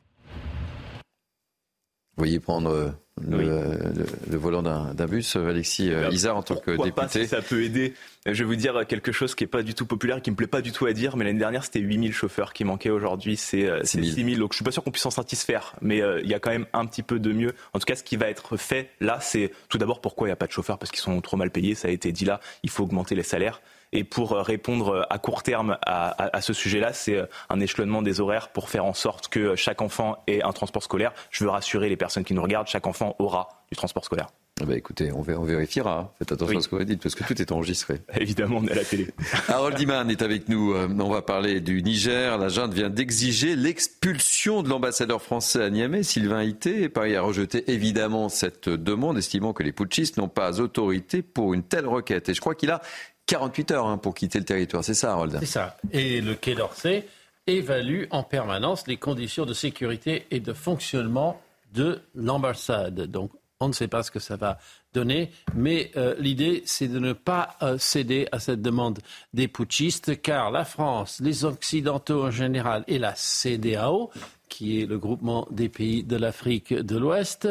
Vous 2.17 2.23
voyez 2.23 2.39
prendre 2.39 2.71
euh, 2.71 2.89
le, 3.21 4.37
volant 4.37 4.63
d'un 4.63 5.05
bus, 5.05 5.35
euh, 5.35 5.49
Alexis 5.49 5.91
euh, 5.91 6.09
Isard, 6.09 6.37
en 6.37 6.41
tant 6.41 6.55
que 6.55 6.71
député. 6.71 6.91
Pas, 6.91 7.07
si 7.07 7.27
ça 7.27 7.43
peut 7.43 7.61
aider. 7.61 7.93
Je 8.25 8.43
vais 8.43 8.43
vous 8.43 8.55
dire 8.55 8.87
quelque 8.87 9.11
chose 9.11 9.35
qui 9.35 9.43
n'est 9.43 9.47
pas 9.47 9.61
du 9.61 9.75
tout 9.75 9.85
populaire, 9.85 10.19
qui 10.23 10.31
me 10.31 10.35
plaît 10.35 10.47
pas 10.47 10.61
du 10.61 10.71
tout 10.71 10.87
à 10.87 10.93
dire, 10.93 11.15
mais 11.15 11.25
l'année 11.25 11.37
dernière, 11.37 11.63
c'était 11.63 11.79
8000 11.79 12.13
chauffeurs 12.13 12.53
qui 12.53 12.63
manquaient. 12.63 12.89
Aujourd'hui, 12.89 13.37
c'est 13.37 13.69
6000. 13.83 14.39
Donc 14.39 14.53
je 14.53 14.55
suis 14.55 14.65
pas 14.65 14.71
sûr 14.71 14.83
qu'on 14.83 14.89
puisse 14.89 15.03
s'en 15.03 15.11
satisfaire, 15.11 15.75
mais 15.79 16.01
il 16.23 16.27
y 16.27 16.33
a 16.33 16.39
quand 16.39 16.49
même 16.49 16.65
un 16.73 16.87
petit 16.87 17.03
peu 17.03 17.19
de 17.19 17.31
mieux. 17.31 17.53
En 17.73 17.79
tout 17.79 17.85
cas, 17.85 17.95
ce 17.95 18.03
qui 18.03 18.17
va 18.17 18.29
être 18.29 18.57
fait 18.57 18.89
là, 18.99 19.19
c'est 19.21 19.51
tout 19.69 19.77
d'abord 19.77 20.01
pourquoi 20.01 20.27
il 20.27 20.29
n'y 20.29 20.33
a 20.33 20.37
pas 20.37 20.47
de 20.47 20.51
chauffeurs, 20.51 20.79
parce 20.79 20.91
qu'ils 20.91 21.01
sont 21.01 21.21
trop 21.21 21.37
mal 21.37 21.51
payés, 21.51 21.75
ça 21.75 21.87
a 21.87 21.91
été 21.91 22.11
dit 22.11 22.25
là, 22.25 22.39
il 22.63 22.71
faut 22.71 22.83
augmenter 22.83 23.13
les 23.13 23.23
salaires. 23.23 23.61
Et 23.93 24.03
pour 24.03 24.33
euh, 24.33 24.41
répondre 24.41 24.89
euh, 24.89 25.01
à 25.09 25.17
court 25.17 25.43
terme 25.43 25.77
à, 25.85 26.41
ce 26.41 26.53
sujet-là, 26.53 26.93
c'est 26.93 27.15
euh, 27.15 27.25
un 27.49 27.59
échelonnement 27.59 28.01
des 28.01 28.19
horaires 28.19 28.49
pour 28.49 28.69
faire 28.69 28.85
en 28.85 28.93
sorte 28.93 29.29
que 29.29 29.55
chaque 29.55 29.81
enfant 29.81 30.17
ait 30.27 30.41
un 30.41 30.51
transport 30.51 30.83
scolaire. 30.83 31.13
Je 31.31 31.43
veux 31.43 31.49
rassurer 31.49 31.89
les 31.89 31.97
personnes 31.97 32.23
qui 32.23 32.33
nous 32.33 32.41
regardent, 32.41 32.67
chaque 32.67 32.87
enfant 32.87 33.15
aura 33.19 33.49
du 33.71 33.77
transport 33.77 34.03
scolaire. 34.03 34.27
Ah 34.59 34.65
bah 34.65 34.75
écoutez, 34.75 35.11
on, 35.11 35.21
vérifiera. 35.21 36.15
Faites 36.17 36.31
attention 36.31 36.57
à 36.57 36.61
ce 36.61 36.67
que 36.67 36.75
vous 36.75 36.83
dites, 36.83 37.03
parce 37.03 37.13
que 37.13 37.23
tout 37.23 37.39
est 37.39 37.51
enregistré. 37.51 38.01
Évidemment, 38.19 38.57
on 38.57 38.65
est 38.65 38.71
à 38.71 38.75
la 38.75 38.83
télé. 38.83 39.07
Harold 39.47 39.79
Iman 39.79 40.09
est 40.09 40.23
avec 40.23 40.49
nous. 40.49 40.73
On 40.75 41.09
va 41.09 41.21
parler 41.21 41.61
du 41.61 41.83
Niger. 41.83 42.39
La 42.39 42.49
junte 42.49 42.73
vient 42.73 42.89
d'exiger 42.89 43.55
l'expulsion 43.55 44.63
de 44.63 44.69
l'ambassadeur 44.69 45.21
français 45.21 45.61
à 45.61 45.69
Niamey, 45.69 46.01
Sylvain 46.01 46.41
Ité. 46.41 46.89
Paris 46.89 47.15
a 47.15 47.21
rejeté 47.21 47.71
évidemment 47.71 48.29
cette 48.29 48.67
demande, 48.67 49.19
estimant 49.19 49.53
que 49.53 49.61
les 49.61 49.71
putschistes 49.71 50.17
n'ont 50.17 50.27
pas 50.27 50.59
autorité 50.59 51.21
pour 51.21 51.53
une 51.53 51.61
telle 51.61 51.85
requête. 51.85 52.29
Et 52.29 52.33
je 52.33 52.41
crois 52.41 52.55
qu'il 52.55 52.71
a 52.71 52.81
48 53.27 53.71
heures 53.71 53.85
hein, 53.85 53.97
pour 53.97 54.15
quitter 54.15 54.39
le 54.39 54.45
territoire. 54.45 54.83
C'est 54.83 54.93
ça, 54.93 55.11
Harold 55.11 55.37
C'est 55.39 55.45
ça. 55.45 55.77
Et 55.91 56.21
le 56.21 56.33
Quai 56.35 56.55
d'Orsay 56.55 57.07
évalue 57.45 58.05
en 58.11 58.23
permanence 58.23 58.87
les 58.87 58.97
conditions 58.97 59.45
de 59.45 59.53
sécurité 59.53 60.25
et 60.31 60.39
de 60.39 60.53
fonctionnement 60.53 61.41
de 61.73 62.01
l'ambassade. 62.15 63.01
Donc 63.01 63.31
on 63.59 63.67
ne 63.67 63.73
sait 63.73 63.87
pas 63.87 64.03
ce 64.03 64.11
que 64.11 64.19
ça 64.19 64.35
va 64.35 64.59
donner, 64.93 65.31
mais 65.55 65.91
euh, 65.95 66.15
l'idée, 66.19 66.63
c'est 66.65 66.87
de 66.87 66.99
ne 66.99 67.13
pas 67.13 67.55
euh, 67.61 67.77
céder 67.77 68.27
à 68.31 68.39
cette 68.39 68.61
demande 68.61 68.99
des 69.33 69.47
putschistes, 69.47 70.21
car 70.21 70.51
la 70.51 70.65
France, 70.65 71.19
les 71.21 71.45
Occidentaux 71.45 72.25
en 72.25 72.31
général 72.31 72.83
et 72.87 72.99
la 72.99 73.13
CDAO, 73.15 74.11
qui 74.49 74.81
est 74.81 74.85
le 74.85 74.97
groupement 74.97 75.47
des 75.51 75.69
pays 75.69 76.03
de 76.03 76.17
l'Afrique 76.17 76.73
de 76.73 76.97
l'Ouest, 76.97 77.47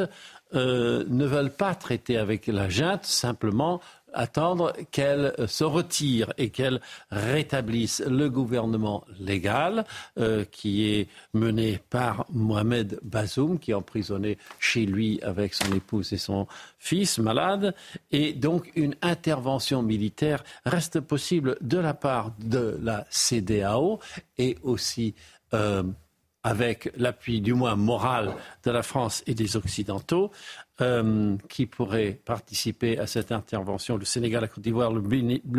euh, 0.54 1.04
ne 1.08 1.26
veulent 1.26 1.54
pas 1.54 1.74
traiter 1.74 2.16
avec 2.18 2.46
la 2.46 2.68
junte, 2.68 3.04
simplement 3.04 3.80
attendre 4.12 4.72
qu'elle 4.90 5.34
se 5.46 5.64
retire 5.64 6.32
et 6.38 6.50
qu'elle 6.50 6.80
rétablisse 7.11 8.02
le 8.07 8.30
gouvernement 8.30 9.04
légal 9.18 9.84
euh, 10.18 10.44
qui 10.44 10.88
est 10.88 11.09
mené 11.34 11.80
par 11.90 12.26
Mohamed 12.30 12.98
Bazoum, 13.02 13.59
qui 13.59 13.72
est 13.72 13.74
emprisonné 13.74 14.38
chez 14.59 14.86
lui 14.86 15.20
avec 15.22 15.54
son 15.54 15.72
épouse 15.74 16.12
et 16.12 16.18
son 16.18 16.46
fils 16.78 17.18
malade. 17.18 17.74
Et 18.11 18.32
donc 18.32 18.72
une 18.74 18.94
intervention 19.02 19.82
militaire 19.82 20.42
reste 20.64 21.00
possible 21.00 21.57
de 21.61 21.78
la 21.78 21.94
part 21.94 22.32
de 22.38 22.78
la 22.82 23.04
CDAO 23.11 24.00
et 24.38 24.57
aussi 24.62 25.14
euh, 25.54 25.82
avec 26.47 26.92
l'appui 26.97 27.40
du 27.40 27.55
moins 27.55 27.74
moral 27.74 28.32
de 28.62 28.70
la 28.70 28.84
France 28.84 29.24
et 29.26 29.34
des 29.34 29.57
Occidentaux, 29.57 30.30
euh, 30.80 31.36
qui 31.49 31.66
pourraient 31.66 32.20
participer 32.24 33.01
à 33.01 33.09
cette 33.09 33.32
intervention. 33.32 33.97
Le 33.97 34.05
Sénégal, 34.05 34.42
la 34.42 34.49
Côte 34.49 34.62
d'Ivoire, 34.62 34.92
le, 34.92 35.01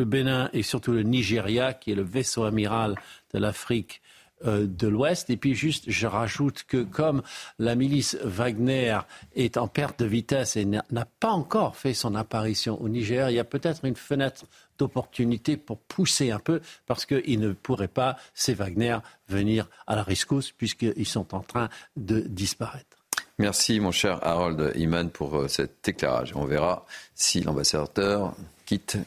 Bénin 0.05 0.49
et 0.53 0.63
surtout 0.63 0.93
le 0.93 1.03
Nigeria, 1.03 1.73
qui 1.73 1.91
est 1.91 1.95
le 1.95 2.03
vaisseau 2.03 2.45
amiral 2.45 2.95
de 3.33 3.39
l'Afrique 3.39 4.01
de 4.45 4.87
l'Ouest. 4.87 5.29
Et 5.29 5.37
puis 5.37 5.55
juste, 5.55 5.85
je 5.87 6.07
rajoute 6.07 6.63
que 6.67 6.83
comme 6.83 7.21
la 7.59 7.75
milice 7.75 8.17
Wagner 8.23 8.99
est 9.35 9.57
en 9.57 9.67
perte 9.67 9.99
de 9.99 10.05
vitesse 10.05 10.55
et 10.55 10.65
n'a 10.65 11.07
pas 11.19 11.31
encore 11.31 11.75
fait 11.75 11.93
son 11.93 12.15
apparition 12.15 12.79
au 12.81 12.89
Niger, 12.89 13.29
il 13.29 13.35
y 13.35 13.39
a 13.39 13.43
peut-être 13.43 13.85
une 13.85 13.95
fenêtre 13.95 14.45
d'opportunité 14.77 15.57
pour 15.57 15.79
pousser 15.79 16.31
un 16.31 16.39
peu, 16.39 16.61
parce 16.85 17.05
qu'ils 17.05 17.39
ne 17.39 17.51
pourraient 17.51 17.87
pas, 17.87 18.17
ces 18.33 18.53
Wagner, 18.53 18.97
venir 19.27 19.67
à 19.87 19.95
la 19.95 20.03
rescousse, 20.03 20.51
puisqu'ils 20.51 21.05
sont 21.05 21.33
en 21.35 21.41
train 21.41 21.69
de 21.95 22.19
disparaître. 22.19 22.97
Merci, 23.39 23.79
mon 23.79 23.91
cher 23.91 24.19
Harold 24.25 24.73
Iman, 24.75 25.09
pour 25.09 25.35
euh, 25.35 25.47
cet 25.47 25.87
éclairage. 25.87 26.33
On 26.35 26.45
verra 26.45 26.85
si 27.13 27.41
l'ambassadeur 27.41 28.35
quitte 28.65 28.97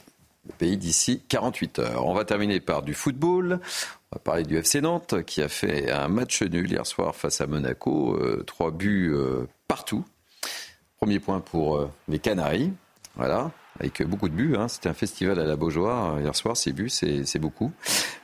le 0.46 0.52
pays 0.52 0.76
d'ici 0.76 1.22
48 1.28 1.78
heures. 1.80 2.06
On 2.06 2.14
va 2.14 2.24
terminer 2.24 2.60
par 2.60 2.82
du 2.82 2.94
football. 2.94 3.60
On 4.12 4.16
va 4.16 4.20
parler 4.20 4.42
du 4.42 4.56
FC 4.56 4.80
Nantes 4.80 5.22
qui 5.24 5.40
a 5.42 5.48
fait 5.48 5.90
un 5.90 6.08
match 6.08 6.42
nul 6.42 6.70
hier 6.70 6.86
soir 6.86 7.14
face 7.14 7.40
à 7.40 7.46
Monaco. 7.46 8.16
Euh, 8.16 8.42
trois 8.46 8.70
buts 8.70 9.12
euh, 9.12 9.46
partout. 9.68 10.04
Premier 10.96 11.20
point 11.20 11.40
pour 11.40 11.88
les 12.08 12.18
Canaries. 12.18 12.72
Voilà 13.16 13.52
avec 13.80 14.02
beaucoup 14.02 14.28
de 14.28 14.34
buts. 14.34 14.54
Hein. 14.56 14.68
C'était 14.68 14.88
un 14.88 14.94
festival 14.94 15.38
à 15.40 15.44
la 15.44 15.56
Beaujoire 15.56 16.20
hier 16.20 16.34
soir. 16.36 16.56
Ces 16.56 16.72
buts, 16.72 16.90
c'est 16.90 17.38
beaucoup. 17.38 17.72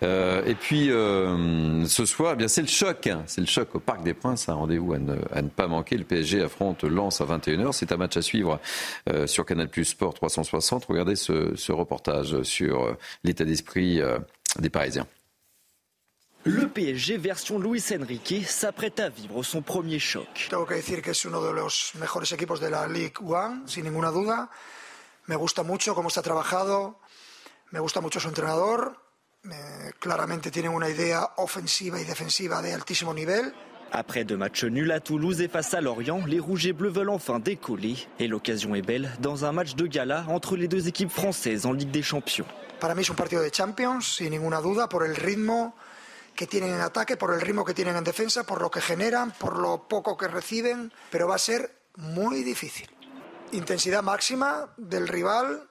Euh, 0.03 0.45
et 0.45 0.55
puis 0.55 0.91
euh, 0.91 1.87
ce 1.87 2.05
soir, 2.05 2.37
eh 2.39 2.49
c'est 2.49 2.61
le 2.61 2.68
choc. 2.68 3.07
Hein. 3.07 3.22
C'est 3.26 3.41
le 3.41 3.47
choc 3.47 3.74
au 3.74 3.80
Parc 3.80 4.03
des 4.03 4.14
Princes. 4.14 4.49
Un 4.49 4.55
rendez-vous 4.55 4.93
à 4.93 4.99
ne, 4.99 5.49
pas 5.49 5.66
manquer. 5.66 5.97
Le 5.97 6.05
PSG 6.05 6.43
affronte 6.43 6.84
Lens 6.84 7.20
à 7.20 7.24
21h. 7.24 7.72
C'est 7.72 7.93
un 7.93 7.97
match 7.97 8.16
à 8.16 8.22
suivre 8.22 8.61
euh, 9.09 9.26
sur 9.26 9.47
Canal 9.47 9.68
Plus 9.68 9.87
Sport 9.87 10.14
360. 10.14 10.84
Regardez 10.84 11.16
ce, 11.16 11.72
reportage 11.72 12.43
sur 12.43 12.84
euh, 12.84 12.97
l'état 13.24 13.45
d'esprit 13.45 14.01
euh, 14.01 14.18
des 14.59 14.70
Parisiens. 14.70 15.07
Le 16.49 16.69
PSG 16.69 17.17
version 17.17 17.59
Luis 17.59 17.83
Enrique 17.91 18.47
s'apprête 18.47 19.01
à 19.01 19.09
vivre 19.09 19.43
son 19.43 19.63
premier 19.63 19.99
choc. 19.99 20.29
Tengo 20.49 20.65
que 20.65 20.75
decir 20.75 21.03
que 21.03 21.11
es 21.11 21.25
uno 21.25 21.43
de 21.43 21.53
los 21.53 21.91
mejores 21.97 22.31
equipos 22.31 22.61
de 22.61 22.71
la 22.71 22.87
Ligue 22.87 23.19
1, 23.21 23.67
sin 23.67 23.83
ninguna 23.83 24.13
duda. 24.13 24.49
Me 25.27 25.35
gusta 25.35 25.65
mucho 25.65 25.97
cómo 25.97 26.07
está 26.07 26.23
trabajado, 26.23 27.01
me 27.73 27.81
gusta 27.81 28.01
mucho 28.01 28.21
su 28.21 28.29
entrenador, 28.29 28.97
eh, 29.45 29.91
claramente 29.99 30.53
tienen 30.53 30.71
una 30.71 30.89
idea 30.89 31.31
ofensiva 31.39 32.01
y 32.01 32.05
defensiva 32.05 32.63
de 32.63 32.75
altísimo 32.75 33.13
nivel. 33.13 33.53
Après 33.91 34.25
deux 34.25 34.37
matchs 34.37 34.63
nuls 34.63 34.93
à 34.93 35.01
Toulouse 35.01 35.41
et 35.41 35.49
face 35.49 35.75
à 35.75 35.81
Lorient, 35.81 36.27
les 36.29 36.39
Rouges 36.39 36.69
et 36.69 36.73
Bleus 36.73 36.91
veulent 36.91 37.11
enfin 37.11 37.41
décoller. 37.41 37.97
Et 38.21 38.29
l'occasion 38.29 38.77
est 38.77 38.87
belle 38.87 39.11
dans 39.19 39.45
un 39.45 39.51
match 39.51 39.75
de 39.75 39.89
gala 39.89 40.25
entre 40.29 40.57
les 40.57 40.69
deux 40.69 40.87
équipes 40.87 41.11
françaises 41.11 41.67
en 41.67 41.73
Ligue 41.73 41.91
des 41.91 42.05
Champions. 42.05 42.47
Para 42.79 42.95
mí 42.95 43.03
es 43.03 43.11
un 43.11 43.17
partido 43.17 43.43
de 43.43 43.51
Champions, 43.51 44.01
sin 44.03 44.31
ninguna 44.31 44.61
duda, 44.61 44.89
por 44.89 45.05
el 45.05 45.17
ritmo 45.17 45.75
que 46.37 46.47
tienen 46.47 46.74
en 46.74 46.80
ataque, 46.80 47.16
por 47.16 47.34
el 47.34 47.41
ritmo 47.41 47.64
que 47.64 47.74
tienen 47.74 47.97
en 47.97 48.05
defensa, 48.05 48.45
por 48.45 48.61
lo 48.61 48.70
que 48.70 48.80
generan, 48.80 49.32
por 49.32 49.59
lo 49.59 49.89
poco 49.89 50.16
que 50.16 50.28
reciben, 50.28 50.93
pero 51.11 51.26
va 51.26 51.34
a 51.34 51.39
ser 51.39 51.74
muy 51.97 52.45
difícil 52.45 52.89
intensidad 53.53 54.03
máxima 54.03 54.72
del 54.76 55.09
rival. 55.09 55.68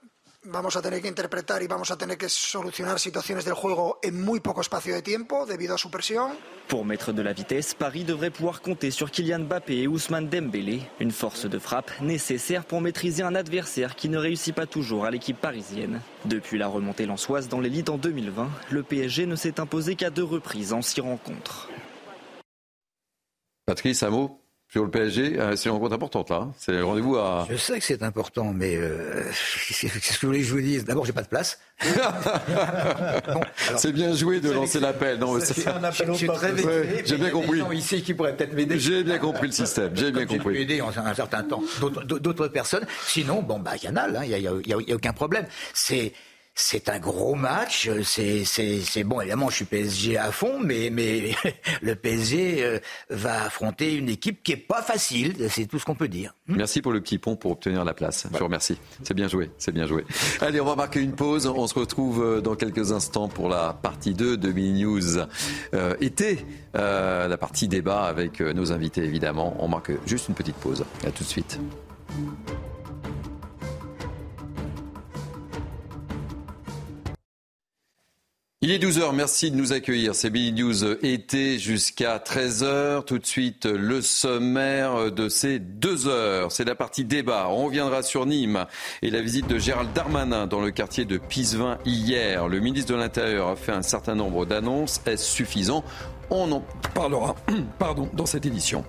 Vamos 0.47 0.75
a 0.75 0.81
tener 0.81 1.01
que 1.01 1.07
interpretar 1.07 1.63
y 1.63 1.67
vamos 1.67 1.89
a 1.89 1.97
tener 1.97 2.19
que 2.19 2.29
solucionar 2.29 2.99
situaciones 2.99 3.45
del 3.45 3.55
juego 3.55 3.97
en 4.03 4.23
muy 4.23 4.39
poco 4.39 4.61
espacio 4.61 4.93
de 4.93 5.01
tiempo 5.01 5.47
debido 5.47 5.73
a 5.73 5.77
su 5.79 5.89
presión. 5.89 6.33
Pour 6.67 6.85
mettre 6.85 7.13
de 7.13 7.23
la 7.23 7.33
vitesse, 7.33 7.73
Paris 7.73 8.03
devrait 8.03 8.29
pouvoir 8.29 8.61
compter 8.61 8.91
sur 8.91 9.09
Kylian 9.09 9.39
Mbappé 9.39 9.81
et 9.81 9.87
Ousmane 9.87 10.29
Dembélé, 10.29 10.81
une 10.99 11.11
force 11.11 11.47
de 11.47 11.57
frappe 11.57 11.89
nécessaire 11.99 12.63
pour 12.63 12.79
maîtriser 12.79 13.23
un 13.23 13.33
adversaire 13.33 13.95
qui 13.95 14.07
ne 14.07 14.19
réussit 14.19 14.53
pas 14.53 14.67
toujours 14.67 15.05
à 15.05 15.11
l'équipe 15.11 15.39
parisienne. 15.39 16.01
Depuis 16.25 16.59
la 16.59 16.67
remontée 16.67 17.07
lançoise 17.07 17.47
dans 17.47 17.59
l'élite 17.59 17.89
en 17.89 17.97
2020, 17.97 18.47
le 18.69 18.83
PSG 18.83 19.25
ne 19.25 19.35
s'est 19.35 19.59
imposé 19.59 19.95
qu'à 19.95 20.11
deux 20.11 20.23
reprises 20.23 20.73
en 20.73 20.83
six 20.83 21.01
rencontres. 21.01 21.69
Patrice, 23.65 24.03
un 24.03 24.11
mot? 24.11 24.44
Sur 24.69 24.83
le 24.83 24.89
PSG, 24.89 25.39
euh, 25.39 25.55
c'est 25.55 25.69
une 25.69 25.75
rencontre 25.75 25.93
importante 25.95 26.29
là. 26.29 26.37
Hein. 26.37 26.53
C'est 26.57 26.71
le 26.73 26.83
rendez-vous 26.83 27.15
à. 27.17 27.47
Je 27.49 27.55
sais 27.55 27.79
que 27.79 27.85
c'est 27.85 28.03
important, 28.03 28.51
mais 28.53 28.75
euh, 28.75 29.23
c'est 29.31 29.87
ce 29.87 30.19
que 30.19 30.25
vous 30.25 30.31
voulez 30.31 30.39
que 30.39 30.45
je 30.45 30.53
vous 30.53 30.61
dise? 30.61 30.85
D'abord, 30.85 31.05
j'ai 31.05 31.13
pas 31.13 31.21
de 31.21 31.27
place. 31.27 31.59
c'est 33.77 33.91
bien 33.91 34.13
joué 34.13 34.39
de 34.39 34.51
lancer 34.51 34.79
l'appel. 34.79 35.19
Non, 35.19 35.39
c'est 35.39 35.67
un 35.67 35.83
appel 35.83 36.13
je, 36.13 36.25
très 36.27 37.05
J'ai 37.05 37.17
bien 37.17 37.29
compris. 37.29 37.61
ici 37.77 38.01
qui 38.01 38.13
pourraient 38.13 38.35
peut-être 38.35 38.53
m'aider. 38.53 38.79
J'ai 38.79 39.03
bien 39.03 39.17
compris 39.17 39.47
le 39.47 39.53
système. 39.53 39.91
J'ai 39.95 40.11
bien 40.11 40.25
compris. 40.25 40.55
J'ai 40.55 40.65
pu 40.65 40.73
aider 40.73 40.81
en 40.81 40.89
un 40.89 41.13
certain 41.13 41.43
temps 41.43 41.63
d'autres 42.05 42.47
personnes. 42.47 42.85
Sinon, 43.05 43.41
bon, 43.41 43.59
bah, 43.59 43.77
canal, 43.77 44.19
il 44.23 44.29
n'y 44.29 44.35
a, 44.35 44.39
y 44.39 44.47
a, 44.47 44.81
y 44.87 44.91
a 44.91 44.95
aucun 44.95 45.13
problème. 45.13 45.45
C'est 45.73 46.11
c'est 46.55 46.89
un 46.89 46.99
gros 46.99 47.35
match. 47.35 47.89
C'est 48.03 49.03
bon, 49.03 49.19
évidemment, 49.19 49.49
je 49.49 49.55
suis 49.57 49.65
PSG 49.65 50.17
à 50.17 50.31
fond, 50.31 50.59
mais, 50.59 50.89
mais 50.89 51.35
le 51.81 51.95
PSG 51.95 52.63
euh, 52.63 52.79
va 53.09 53.43
affronter 53.43 53.95
une 53.95 54.09
équipe 54.09 54.41
qui 54.41 54.53
est 54.53 54.57
pas 54.57 54.81
facile. 54.81 55.35
C'est 55.49 55.65
tout 55.65 55.79
ce 55.79 55.85
qu'on 55.85 55.95
peut 55.95 56.07
dire. 56.07 56.33
Hmm 56.47 56.55
Merci 56.55 56.81
pour 56.81 56.93
le 56.93 57.01
petit 57.01 57.17
pont 57.17 57.35
pour 57.35 57.51
obtenir 57.51 57.83
la 57.83 57.93
place. 57.93 58.25
Je 58.31 58.37
vous 58.37 58.45
remercie. 58.45 58.77
C'est 59.03 59.13
bien 59.13 59.27
joué. 59.27 59.51
C'est 59.57 59.73
bien 59.73 59.85
joué. 59.85 60.05
Allez, 60.41 60.61
on 60.61 60.65
va 60.65 60.75
marquer 60.75 61.01
une 61.01 61.13
pause. 61.13 61.45
On 61.45 61.67
se 61.67 61.77
retrouve 61.77 62.23
euh, 62.23 62.41
dans 62.41 62.55
quelques 62.55 62.91
instants 62.91 63.27
pour 63.27 63.49
la 63.49 63.73
partie 63.73 64.13
2 64.13 64.37
de 64.37 64.51
Mini 64.51 64.83
News 64.83 65.19
euh, 65.73 65.95
été. 65.99 66.45
Euh, 66.75 67.27
la 67.27 67.37
partie 67.37 67.67
débat 67.67 68.03
avec 68.03 68.39
nos 68.39 68.71
invités, 68.71 69.03
évidemment. 69.03 69.55
On 69.59 69.67
marque 69.67 69.91
juste 70.05 70.29
une 70.29 70.35
petite 70.35 70.55
pause. 70.55 70.85
À 71.05 71.11
tout 71.11 71.23
de 71.23 71.29
suite. 71.29 71.59
Il 78.67 78.71
est 78.71 78.83
12h, 78.83 79.13
merci 79.13 79.51
de 79.51 79.55
nous 79.55 79.73
accueillir. 79.73 80.15
C'est 80.15 80.31
Billy 80.31 80.51
News 80.51 81.05
été 81.05 81.59
jusqu'à 81.59 82.17
13h. 82.17 83.05
Tout 83.05 83.19
de 83.19 83.25
suite, 83.27 83.67
le 83.67 84.01
sommaire 84.01 85.11
de 85.11 85.29
ces 85.29 85.59
deux 85.59 86.07
heures. 86.07 86.51
C'est 86.51 86.63
la 86.63 86.73
partie 86.73 87.05
débat. 87.05 87.45
On 87.51 87.65
reviendra 87.65 88.01
sur 88.01 88.25
Nîmes 88.25 88.65
et 89.03 89.11
la 89.11 89.21
visite 89.21 89.47
de 89.47 89.59
Gérald 89.59 89.93
Darmanin 89.93 90.47
dans 90.47 90.61
le 90.61 90.71
quartier 90.71 91.05
de 91.05 91.19
Pisevin 91.19 91.77
hier. 91.85 92.47
Le 92.47 92.59
ministre 92.59 92.91
de 92.91 92.97
l'Intérieur 92.97 93.49
a 93.49 93.55
fait 93.55 93.71
un 93.71 93.83
certain 93.83 94.15
nombre 94.15 94.47
d'annonces. 94.47 94.99
Est-ce 95.05 95.25
suffisant? 95.25 95.83
On 96.31 96.51
en 96.51 96.63
parlera 96.95 97.35
pardon, 97.77 98.09
dans 98.13 98.25
cette 98.25 98.47
édition. 98.47 98.83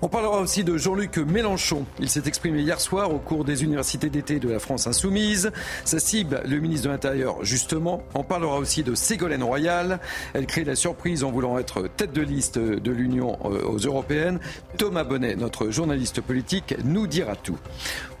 On 0.00 0.08
parlera 0.08 0.40
aussi 0.40 0.62
de 0.62 0.76
Jean-Luc 0.76 1.18
Mélenchon. 1.18 1.84
Il 1.98 2.08
s'est 2.08 2.22
exprimé 2.26 2.60
hier 2.60 2.80
soir 2.80 3.12
au 3.12 3.18
cours 3.18 3.44
des 3.44 3.64
universités 3.64 4.08
d'été 4.10 4.38
de 4.38 4.48
la 4.48 4.60
France 4.60 4.86
insoumise. 4.86 5.50
Ça 5.84 5.98
cible 5.98 6.40
le 6.46 6.60
ministre 6.60 6.86
de 6.86 6.92
l'Intérieur, 6.92 7.44
justement. 7.44 8.04
On 8.14 8.22
parlera 8.22 8.58
aussi 8.58 8.84
de 8.84 8.94
Ségolène 8.94 9.42
Royal. 9.42 9.98
Elle 10.34 10.46
crée 10.46 10.62
la 10.62 10.76
surprise 10.76 11.24
en 11.24 11.32
voulant 11.32 11.58
être 11.58 11.88
tête 11.96 12.12
de 12.12 12.22
liste 12.22 12.60
de 12.60 12.90
l'Union 12.92 13.38
euh, 13.44 13.66
aux 13.66 13.78
européennes. 13.78 14.38
Thomas 14.76 15.02
Bonnet, 15.02 15.34
notre 15.34 15.70
journaliste 15.70 16.20
politique, 16.20 16.76
nous 16.84 17.08
dira 17.08 17.34
tout. 17.34 17.58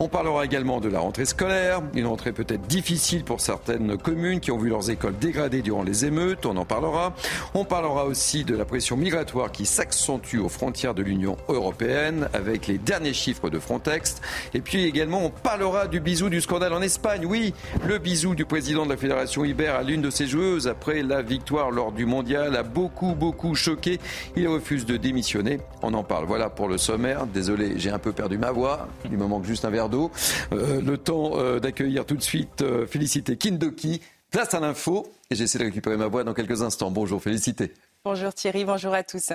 On 0.00 0.06
parlera 0.06 0.44
également 0.44 0.78
de 0.78 0.88
la 0.88 1.00
rentrée 1.00 1.24
scolaire. 1.24 1.82
Une 1.92 2.06
rentrée 2.06 2.30
peut-être 2.30 2.68
difficile 2.68 3.24
pour 3.24 3.40
certaines 3.40 3.98
communes 3.98 4.38
qui 4.38 4.52
ont 4.52 4.56
vu 4.58 4.68
leurs 4.68 4.90
écoles 4.90 5.18
dégradées 5.18 5.60
durant 5.60 5.82
les 5.82 6.04
émeutes. 6.04 6.46
On 6.46 6.56
en 6.56 6.64
parlera. 6.64 7.14
On 7.52 7.64
parlera 7.64 8.04
aussi 8.04 8.44
de 8.44 8.54
la 8.54 8.64
pression 8.64 8.96
migratoire 8.96 9.50
qui 9.50 9.66
s'accentue 9.66 10.38
aux 10.38 10.48
frontières 10.48 10.94
de 10.94 11.02
l'Union 11.02 11.36
européenne 11.48 12.28
avec 12.32 12.68
les 12.68 12.78
derniers 12.78 13.12
chiffres 13.12 13.50
de 13.50 13.58
Frontex. 13.58 14.20
Et 14.54 14.60
puis 14.60 14.84
également, 14.84 15.24
on 15.24 15.30
parlera 15.30 15.88
du 15.88 15.98
bisou 15.98 16.28
du 16.28 16.40
scandale 16.40 16.74
en 16.74 16.80
Espagne. 16.80 17.26
Oui, 17.26 17.52
le 17.84 17.98
bisou 17.98 18.36
du 18.36 18.44
président 18.44 18.84
de 18.84 18.90
la 18.90 18.96
Fédération 18.96 19.44
Iber 19.44 19.66
à 19.66 19.82
l'une 19.82 20.00
de 20.00 20.10
ses 20.10 20.28
joueuses 20.28 20.68
après 20.68 21.02
la 21.02 21.22
victoire 21.22 21.72
lors 21.72 21.90
du 21.90 22.06
mondial 22.06 22.54
a 22.54 22.62
beaucoup, 22.62 23.16
beaucoup 23.16 23.56
choqué. 23.56 23.98
Il 24.36 24.46
refuse 24.46 24.86
de 24.86 24.96
démissionner. 24.96 25.58
On 25.82 25.92
en 25.94 26.04
parle. 26.04 26.26
Voilà 26.26 26.50
pour 26.50 26.68
le 26.68 26.78
sommaire. 26.78 27.26
Désolé, 27.26 27.72
j'ai 27.78 27.90
un 27.90 27.98
peu 27.98 28.12
perdu 28.12 28.38
ma 28.38 28.52
voix. 28.52 28.86
Il 29.04 29.18
me 29.18 29.26
manque 29.26 29.44
juste 29.44 29.64
un 29.64 29.70
verre 29.70 29.87
Euh, 29.94 30.80
le 30.80 30.98
temps 30.98 31.38
euh, 31.38 31.60
d'accueillir 31.60 32.04
tout 32.04 32.16
de 32.16 32.22
suite 32.22 32.62
euh, 32.62 32.86
Félicité 32.86 33.36
Kindoki. 33.36 34.00
Place 34.30 34.52
à 34.54 34.60
l'info. 34.60 35.06
Et 35.30 35.34
j'essaie 35.34 35.58
de 35.58 35.64
récupérer 35.64 35.96
ma 35.96 36.06
voix 36.06 36.24
dans 36.24 36.34
quelques 36.34 36.62
instants. 36.62 36.90
Bonjour, 36.90 37.22
Félicité. 37.22 37.72
Bonjour 38.10 38.32
Thierry, 38.32 38.64
bonjour 38.64 38.94
à 38.94 39.02
tous. 39.02 39.32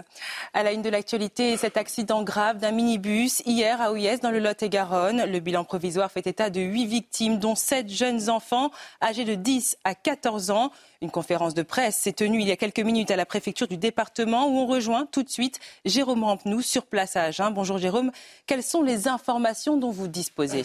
À 0.51 0.63
la 0.63 0.71
une 0.71 0.81
de 0.81 0.89
l'actualité, 0.89 1.57
cet 1.57 1.77
accident 1.77 2.23
grave 2.23 2.57
d'un 2.57 2.71
minibus 2.71 3.43
hier 3.45 3.79
à 3.79 3.91
Ouyès 3.91 4.19
dans 4.19 4.31
le 4.31 4.39
Lot-et-Garonne. 4.39 5.25
Le 5.25 5.39
bilan 5.39 5.63
provisoire 5.63 6.11
fait 6.11 6.25
état 6.25 6.49
de 6.49 6.59
huit 6.59 6.87
victimes, 6.87 7.37
dont 7.37 7.53
sept 7.53 7.87
jeunes 7.87 8.31
enfants 8.31 8.71
âgés 8.99 9.25
de 9.25 9.35
10 9.35 9.77
à 9.83 9.93
14 9.93 10.49
ans. 10.49 10.71
Une 11.03 11.11
conférence 11.11 11.53
de 11.53 11.61
presse 11.61 11.97
s'est 11.97 12.13
tenue 12.13 12.41
il 12.41 12.47
y 12.47 12.51
a 12.51 12.55
quelques 12.55 12.79
minutes 12.79 13.11
à 13.11 13.15
la 13.15 13.27
préfecture 13.27 13.67
du 13.67 13.77
département 13.77 14.47
où 14.47 14.57
on 14.57 14.65
rejoint 14.65 15.05
tout 15.05 15.21
de 15.21 15.29
suite 15.29 15.59
Jérôme 15.85 16.23
Rampenou 16.23 16.63
sur 16.63 16.87
place 16.87 17.15
à 17.15 17.25
Agen. 17.25 17.51
Bonjour 17.51 17.77
Jérôme, 17.77 18.11
quelles 18.47 18.63
sont 18.63 18.81
les 18.81 19.07
informations 19.07 19.77
dont 19.77 19.91
vous 19.91 20.07
disposez? 20.07 20.63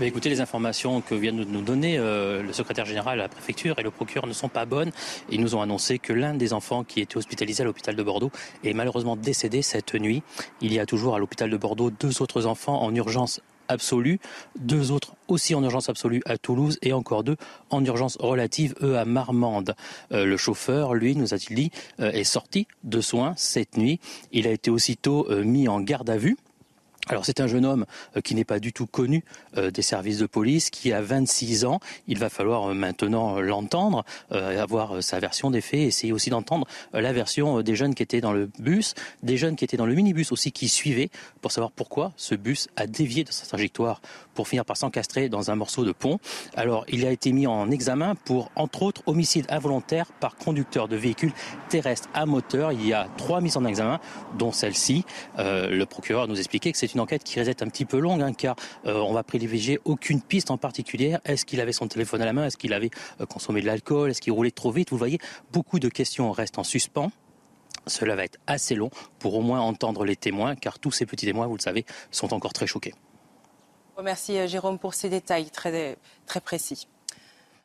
Écoutez, 0.00 0.28
les 0.28 0.40
informations 0.40 1.00
que 1.00 1.14
vient 1.14 1.32
de 1.32 1.44
nous 1.44 1.62
donner 1.62 1.98
euh, 1.98 2.42
le 2.42 2.52
secrétaire 2.52 2.86
général 2.86 3.18
à 3.20 3.22
la 3.24 3.28
préfecture 3.28 3.78
et 3.78 3.82
le 3.82 3.90
procureur 3.90 4.26
ne 4.26 4.32
sont 4.32 4.48
pas 4.48 4.64
bonnes. 4.64 4.92
Ils 5.30 5.40
nous 5.40 5.54
ont 5.54 5.62
annoncé 5.62 5.98
que 5.98 6.12
l'un 6.12 6.34
des 6.34 6.52
enfants 6.52 6.84
qui 6.84 7.00
était 7.00 7.16
hospitalisé 7.16 7.62
à 7.62 7.66
l'hôpital 7.66 7.96
de 7.96 8.02
Bordeaux 8.02 8.30
est 8.64 8.72
malheureusement 8.72 9.16
décédé 9.16 9.62
cette 9.62 9.94
nuit. 9.94 10.22
Il 10.60 10.72
y 10.72 10.78
a 10.78 10.86
toujours 10.86 11.16
à 11.16 11.18
l'hôpital 11.18 11.50
de 11.50 11.56
Bordeaux 11.56 11.90
deux 11.90 12.22
autres 12.22 12.46
enfants 12.46 12.82
en 12.82 12.94
urgence 12.94 13.40
absolue, 13.68 14.18
deux 14.58 14.90
autres 14.90 15.14
aussi 15.28 15.54
en 15.54 15.62
urgence 15.62 15.88
absolue 15.88 16.22
à 16.24 16.38
Toulouse 16.38 16.78
et 16.82 16.92
encore 16.92 17.22
deux 17.22 17.36
en 17.70 17.84
urgence 17.84 18.16
relative, 18.18 18.74
eux, 18.82 18.98
à 18.98 19.04
Marmande. 19.04 19.76
Euh, 20.12 20.24
le 20.24 20.36
chauffeur, 20.36 20.94
lui, 20.94 21.14
nous 21.14 21.34
a-t-il 21.34 21.54
dit, 21.54 21.70
euh, 22.00 22.10
est 22.10 22.24
sorti 22.24 22.66
de 22.82 23.00
soins 23.00 23.34
cette 23.36 23.76
nuit. 23.76 24.00
Il 24.32 24.48
a 24.48 24.50
été 24.50 24.70
aussitôt 24.70 25.28
mis 25.44 25.68
en 25.68 25.80
garde 25.80 26.10
à 26.10 26.16
vue. 26.16 26.36
Alors 27.10 27.26
c'est 27.26 27.40
un 27.40 27.48
jeune 27.48 27.66
homme 27.66 27.86
euh, 28.16 28.20
qui 28.20 28.36
n'est 28.36 28.44
pas 28.44 28.60
du 28.60 28.72
tout 28.72 28.86
connu 28.86 29.24
euh, 29.56 29.72
des 29.72 29.82
services 29.82 30.18
de 30.18 30.26
police, 30.26 30.70
qui 30.70 30.92
a 30.92 31.02
26 31.02 31.64
ans. 31.64 31.80
Il 32.06 32.20
va 32.20 32.30
falloir 32.30 32.70
euh, 32.70 32.74
maintenant 32.74 33.40
l'entendre, 33.40 34.04
avoir 34.30 35.02
sa 35.02 35.18
version 35.18 35.50
des 35.50 35.60
faits, 35.60 35.80
essayer 35.80 36.12
aussi 36.12 36.30
d'entendre 36.30 36.68
la 36.92 37.12
version 37.12 37.62
des 37.62 37.74
jeunes 37.74 37.94
qui 37.94 38.02
étaient 38.04 38.20
dans 38.20 38.32
le 38.32 38.48
bus, 38.60 38.94
des 39.24 39.36
jeunes 39.36 39.56
qui 39.56 39.64
étaient 39.64 39.76
dans 39.76 39.86
le 39.86 39.94
minibus 39.94 40.30
aussi 40.30 40.52
qui 40.52 40.68
suivaient, 40.68 41.10
pour 41.40 41.50
savoir 41.50 41.72
pourquoi 41.72 42.12
ce 42.16 42.36
bus 42.36 42.68
a 42.76 42.86
dévié 42.86 43.24
de 43.24 43.32
sa 43.32 43.46
trajectoire 43.46 44.00
pour 44.34 44.46
finir 44.46 44.64
par 44.64 44.76
s'encastrer 44.76 45.28
dans 45.28 45.50
un 45.50 45.56
morceau 45.56 45.84
de 45.84 45.92
pont. 45.92 46.20
Alors 46.54 46.84
il 46.88 47.04
a 47.06 47.10
été 47.10 47.32
mis 47.32 47.46
en 47.46 47.70
examen 47.70 48.14
pour, 48.14 48.52
entre 48.54 48.82
autres, 48.82 49.02
homicide 49.06 49.46
involontaire 49.48 50.06
par 50.20 50.36
conducteur 50.36 50.86
de 50.86 50.96
véhicules 50.96 51.32
terrestres 51.68 52.08
à 52.14 52.24
moteur. 52.26 52.72
Il 52.72 52.86
y 52.86 52.92
a 52.92 53.08
trois 53.16 53.40
mises 53.40 53.56
en 53.56 53.64
examen, 53.64 53.98
dont 54.38 54.52
celle-ci. 54.52 55.04
le 55.38 55.84
procureur 55.84 56.28
nous 56.28 56.38
expliquait 56.38 56.72
que 56.72 56.78
c'est 56.78 56.94
une 56.94 56.99
enquête 57.00 57.24
qui 57.24 57.40
risque 57.40 57.62
un 57.62 57.68
petit 57.68 57.84
peu 57.84 57.98
longue, 57.98 58.22
hein, 58.22 58.32
car 58.32 58.56
euh, 58.86 58.98
on 58.98 59.12
va 59.12 59.22
privilégier 59.22 59.80
aucune 59.84 60.20
piste 60.20 60.50
en 60.50 60.58
particulier. 60.58 61.16
Est-ce 61.24 61.44
qu'il 61.44 61.60
avait 61.60 61.72
son 61.72 61.88
téléphone 61.88 62.22
à 62.22 62.24
la 62.24 62.32
main? 62.32 62.46
Est-ce 62.46 62.56
qu'il 62.56 62.72
avait 62.72 62.90
euh, 63.20 63.26
consommé 63.26 63.60
de 63.60 63.66
l'alcool? 63.66 64.10
Est-ce 64.10 64.20
qu'il 64.20 64.32
roulait 64.32 64.50
trop 64.50 64.70
vite? 64.70 64.90
Vous 64.90 64.98
voyez, 64.98 65.18
beaucoup 65.52 65.78
de 65.78 65.88
questions 65.88 66.30
restent 66.32 66.58
en 66.58 66.64
suspens. 66.64 67.10
Cela 67.86 68.14
va 68.14 68.24
être 68.24 68.38
assez 68.46 68.74
long 68.74 68.90
pour 69.18 69.34
au 69.34 69.40
moins 69.40 69.60
entendre 69.60 70.04
les 70.04 70.16
témoins, 70.16 70.54
car 70.54 70.78
tous 70.78 70.92
ces 70.92 71.06
petits 71.06 71.26
témoins, 71.26 71.46
vous 71.46 71.56
le 71.56 71.62
savez, 71.62 71.86
sont 72.10 72.34
encore 72.34 72.52
très 72.52 72.66
choqués. 72.66 72.94
Merci 74.02 74.38
euh, 74.38 74.46
Jérôme 74.46 74.78
pour 74.78 74.94
ces 74.94 75.08
détails 75.08 75.50
très, 75.50 75.96
très 76.26 76.40
précis. 76.40 76.88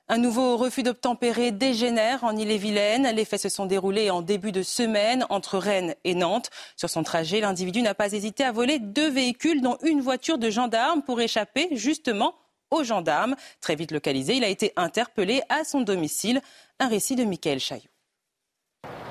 Un 0.08 0.20
nouveau 0.20 0.56
refus 0.56 0.84
d'obtempérer 0.84 1.52
dégénère 1.52 2.24
en 2.24 2.38
Ille-et-Vilaine. 2.38 3.10
Les 3.16 3.26
faits 3.26 3.42
se 3.42 3.50
sont 3.50 3.66
déroulés 3.66 4.12
en 4.12 4.22
début 4.22 4.52
de 4.52 4.62
semaine 4.62 5.26
entre 5.32 5.58
Rennes 5.58 5.96
et 6.04 6.14
Nantes. 6.14 6.52
Sur 6.76 6.92
son 6.92 7.02
trajet, 7.02 7.40
l'individu 7.40 7.82
n'a 7.82 7.96
pas 7.96 8.14
hésité 8.14 8.44
à 8.44 8.52
voler 8.52 8.78
deux 8.78 9.10
véhicules, 9.10 9.64
dont 9.64 9.80
une 9.82 10.02
voiture 10.02 10.38
de 10.38 10.52
gendarme, 10.52 11.02
pour 11.02 11.20
échapper 11.22 11.70
justement 11.72 12.36
aux 12.70 12.84
gendarmes. 12.84 13.36
Très 13.62 13.76
vite 13.76 13.92
localisé, 13.92 14.36
il 14.36 14.44
a 14.44 14.50
été 14.50 14.74
interpellé 14.76 15.42
à 15.50 15.64
son 15.64 15.82
domicile. 15.82 16.40
Un 16.80 16.88
récit 16.88 17.16
de 17.16 17.24
Michael 17.24 17.60
Chaillot. 17.60 17.90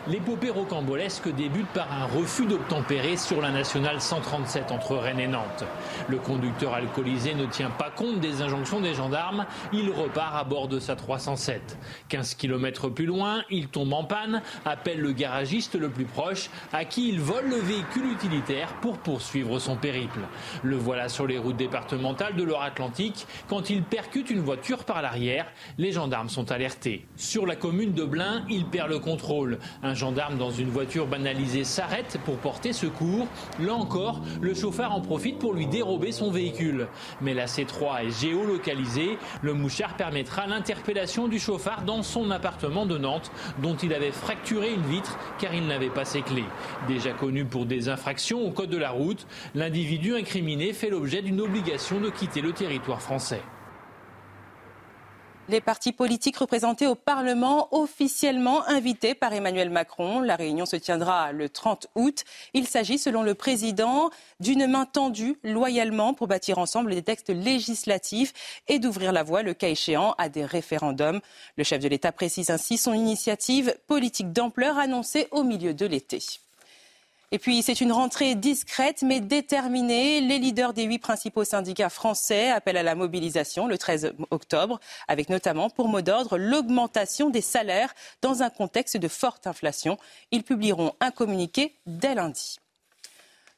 L'épopée 0.06 0.50
rocambolesque 0.50 1.34
débute 1.34 1.66
par 1.68 1.90
un 1.90 2.04
refus 2.04 2.44
d'obtempérer 2.44 3.16
sur 3.16 3.40
la 3.40 3.50
nationale 3.50 4.02
137 4.02 4.70
entre 4.70 4.96
Rennes 4.96 5.18
et 5.18 5.26
Nantes. 5.26 5.64
Le 6.08 6.18
conducteur 6.18 6.74
alcoolisé 6.74 7.34
ne 7.34 7.46
tient 7.46 7.70
pas 7.70 7.88
compte 7.88 8.20
des 8.20 8.42
injonctions 8.42 8.82
des 8.82 8.92
gendarmes, 8.92 9.46
il 9.72 9.90
repart 9.90 10.36
à 10.36 10.44
bord 10.44 10.68
de 10.68 10.78
sa 10.78 10.94
307. 10.94 11.78
15 12.10 12.34
km 12.34 12.90
plus 12.90 13.06
loin, 13.06 13.44
il 13.48 13.68
tombe 13.68 13.94
en 13.94 14.04
panne, 14.04 14.42
appelle 14.66 15.00
le 15.00 15.12
garagiste 15.12 15.74
le 15.74 15.88
plus 15.88 16.04
proche, 16.04 16.50
à 16.74 16.84
qui 16.84 17.08
il 17.08 17.18
vole 17.18 17.48
le 17.48 17.56
véhicule 17.56 18.12
utilitaire 18.12 18.74
pour 18.82 18.98
poursuivre 18.98 19.58
son 19.58 19.76
périple. 19.76 20.20
Le 20.62 20.76
voilà 20.76 21.08
sur 21.08 21.26
les 21.26 21.38
routes 21.38 21.56
départementales 21.56 22.36
de 22.36 22.42
Loire-Atlantique 22.42 23.26
quand 23.48 23.70
il 23.70 23.82
percute 23.82 24.28
une 24.28 24.40
voiture 24.40 24.84
par 24.84 25.00
l'arrière. 25.00 25.46
Les 25.78 25.92
gendarmes 25.92 26.28
sont 26.28 26.52
alertés. 26.52 27.06
Sur 27.16 27.46
la 27.46 27.56
commune 27.56 27.94
de 27.94 28.04
Blain, 28.04 28.44
il 28.50 28.66
perd 28.66 28.90
le 28.90 28.98
contrôle. 28.98 29.58
Gendarme 29.94 30.36
dans 30.36 30.50
une 30.50 30.70
voiture 30.70 31.06
banalisée 31.06 31.64
s'arrête 31.64 32.18
pour 32.24 32.36
porter 32.36 32.72
secours. 32.72 33.26
Là 33.60 33.74
encore, 33.74 34.20
le 34.40 34.54
chauffeur 34.54 34.92
en 34.92 35.00
profite 35.00 35.38
pour 35.38 35.54
lui 35.54 35.66
dérober 35.66 36.12
son 36.12 36.30
véhicule. 36.30 36.88
Mais 37.20 37.34
la 37.34 37.46
C3 37.46 38.06
est 38.06 38.20
géolocalisée. 38.20 39.18
Le 39.42 39.54
mouchard 39.54 39.96
permettra 39.96 40.46
l'interpellation 40.46 41.28
du 41.28 41.38
chauffard 41.38 41.82
dans 41.82 42.02
son 42.02 42.30
appartement 42.30 42.86
de 42.86 42.98
Nantes, 42.98 43.30
dont 43.62 43.76
il 43.76 43.94
avait 43.94 44.12
fracturé 44.12 44.72
une 44.72 44.86
vitre 44.86 45.18
car 45.38 45.54
il 45.54 45.66
n'avait 45.66 45.90
pas 45.90 46.04
ses 46.04 46.22
clés. 46.22 46.44
Déjà 46.88 47.12
connu 47.12 47.44
pour 47.44 47.66
des 47.66 47.88
infractions 47.88 48.44
au 48.44 48.50
code 48.50 48.70
de 48.70 48.78
la 48.78 48.90
route, 48.90 49.26
l'individu 49.54 50.14
incriminé 50.14 50.72
fait 50.72 50.90
l'objet 50.90 51.22
d'une 51.22 51.40
obligation 51.40 52.00
de 52.00 52.10
quitter 52.10 52.40
le 52.40 52.52
territoire 52.52 53.00
français. 53.00 53.42
Les 55.50 55.60
partis 55.60 55.92
politiques 55.92 56.38
représentés 56.38 56.86
au 56.86 56.94
Parlement 56.94 57.68
officiellement 57.70 58.66
invités 58.66 59.14
par 59.14 59.34
Emmanuel 59.34 59.68
Macron. 59.68 60.20
La 60.20 60.36
réunion 60.36 60.64
se 60.64 60.76
tiendra 60.76 61.32
le 61.32 61.50
30 61.50 61.88
août. 61.96 62.24
Il 62.54 62.66
s'agit, 62.66 62.96
selon 62.96 63.22
le 63.22 63.34
président, 63.34 64.08
d'une 64.40 64.66
main 64.66 64.86
tendue 64.86 65.36
loyalement 65.44 66.14
pour 66.14 66.28
bâtir 66.28 66.56
ensemble 66.56 66.94
des 66.94 67.02
textes 67.02 67.28
législatifs 67.28 68.32
et 68.68 68.78
d'ouvrir 68.78 69.12
la 69.12 69.22
voie, 69.22 69.42
le 69.42 69.52
cas 69.52 69.68
échéant, 69.68 70.14
à 70.16 70.30
des 70.30 70.46
référendums. 70.46 71.20
Le 71.58 71.64
chef 71.64 71.80
de 71.80 71.88
l'État 71.88 72.10
précise 72.10 72.48
ainsi 72.48 72.78
son 72.78 72.94
initiative 72.94 73.76
politique 73.86 74.32
d'ampleur 74.32 74.78
annoncée 74.78 75.28
au 75.30 75.42
milieu 75.42 75.74
de 75.74 75.84
l'été. 75.84 76.20
Et 77.34 77.40
puis, 77.40 77.62
c'est 77.62 77.80
une 77.80 77.90
rentrée 77.90 78.36
discrète 78.36 79.02
mais 79.02 79.18
déterminée. 79.18 80.20
Les 80.20 80.38
leaders 80.38 80.72
des 80.72 80.84
huit 80.84 81.00
principaux 81.00 81.42
syndicats 81.42 81.88
français 81.88 82.48
appellent 82.52 82.76
à 82.76 82.84
la 82.84 82.94
mobilisation 82.94 83.66
le 83.66 83.76
13 83.76 84.12
octobre, 84.30 84.78
avec 85.08 85.28
notamment 85.30 85.68
pour 85.68 85.88
mot 85.88 86.00
d'ordre 86.00 86.38
l'augmentation 86.38 87.30
des 87.30 87.40
salaires 87.40 87.92
dans 88.22 88.44
un 88.44 88.50
contexte 88.50 88.98
de 88.98 89.08
forte 89.08 89.48
inflation. 89.48 89.98
Ils 90.30 90.44
publieront 90.44 90.92
un 91.00 91.10
communiqué 91.10 91.74
dès 91.86 92.14
lundi. 92.14 92.60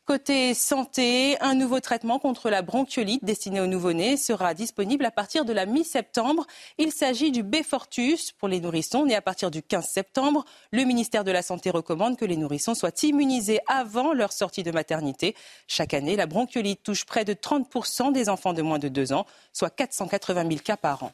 Côté 0.07 0.55
santé, 0.55 1.37
un 1.41 1.57
nouveau 1.57 1.81
traitement 1.81 2.21
contre 2.21 2.49
la 2.49 2.63
bronchiolite 2.63 3.25
destiné 3.25 3.61
aux 3.61 3.67
nouveau-nés 3.67 4.17
sera 4.17 4.55
disponible 4.55 5.05
à 5.05 5.11
partir 5.11 5.45
de 5.45 5.53
la 5.53 5.67
mi-septembre. 5.67 6.47
Il 6.79 6.93
s'agit 6.93 7.33
du 7.33 7.43
Befortus 7.43 8.31
pour 8.31 8.47
les 8.47 8.61
nourrissons 8.61 9.05
nés 9.05 9.17
à 9.17 9.21
partir 9.21 9.51
du 9.51 9.65
15 9.65 9.85
septembre. 9.85 10.45
Le 10.71 10.85
ministère 10.85 11.25
de 11.25 11.33
la 11.33 11.43
Santé 11.43 11.71
recommande 11.71 12.17
que 12.17 12.25
les 12.25 12.37
nourrissons 12.37 12.77
soient 12.77 13.03
immunisés 13.03 13.59
avant 13.67 14.13
leur 14.13 14.31
sortie 14.31 14.63
de 14.63 14.71
maternité. 14.71 15.35
Chaque 15.67 15.93
année, 15.93 16.15
la 16.15 16.27
bronchiolite 16.27 16.85
touche 16.85 17.05
près 17.05 17.25
de 17.25 17.35
30% 17.35 18.13
des 18.13 18.29
enfants 18.29 18.53
de 18.53 18.63
moins 18.63 18.79
de 18.79 18.87
2 18.87 19.13
ans, 19.13 19.27
soit 19.53 19.71
480 19.71 20.49
000 20.49 20.61
cas 20.63 20.77
par 20.77 21.03
an. 21.03 21.11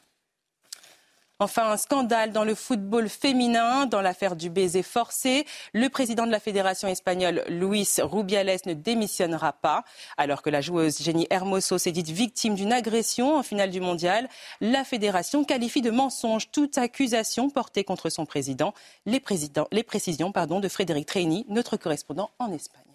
Enfin, 1.39 1.71
un 1.71 1.77
scandale 1.77 2.31
dans 2.31 2.43
le 2.43 2.55
football 2.55 3.09
féminin, 3.09 3.85
dans 3.85 4.01
l'affaire 4.01 4.35
du 4.35 4.49
baiser 4.49 4.83
forcé. 4.83 5.45
Le 5.73 5.89
président 5.89 6.25
de 6.25 6.31
la 6.31 6.39
fédération 6.39 6.87
espagnole, 6.87 7.43
Luis 7.49 7.95
Rubiales, 7.99 8.59
ne 8.65 8.73
démissionnera 8.73 9.53
pas. 9.53 9.83
Alors 10.17 10.41
que 10.41 10.49
la 10.49 10.61
joueuse 10.61 11.01
Jenny 11.01 11.27
Hermoso 11.29 11.77
s'est 11.77 11.91
dite 11.91 12.09
victime 12.09 12.55
d'une 12.55 12.71
agression 12.71 13.35
en 13.35 13.43
finale 13.43 13.71
du 13.71 13.81
mondial, 13.81 14.29
la 14.61 14.83
fédération 14.83 15.43
qualifie 15.43 15.81
de 15.81 15.91
mensonge 15.91 16.51
toute 16.51 16.77
accusation 16.77 17.49
portée 17.49 17.83
contre 17.83 18.09
son 18.09 18.25
président. 18.25 18.73
Les, 19.05 19.19
précisions 19.19 20.31
de 20.31 20.67
Frédéric 20.67 21.07
Treini, 21.07 21.45
notre 21.49 21.77
correspondant 21.77 22.29
en 22.39 22.51
Espagne. 22.51 22.92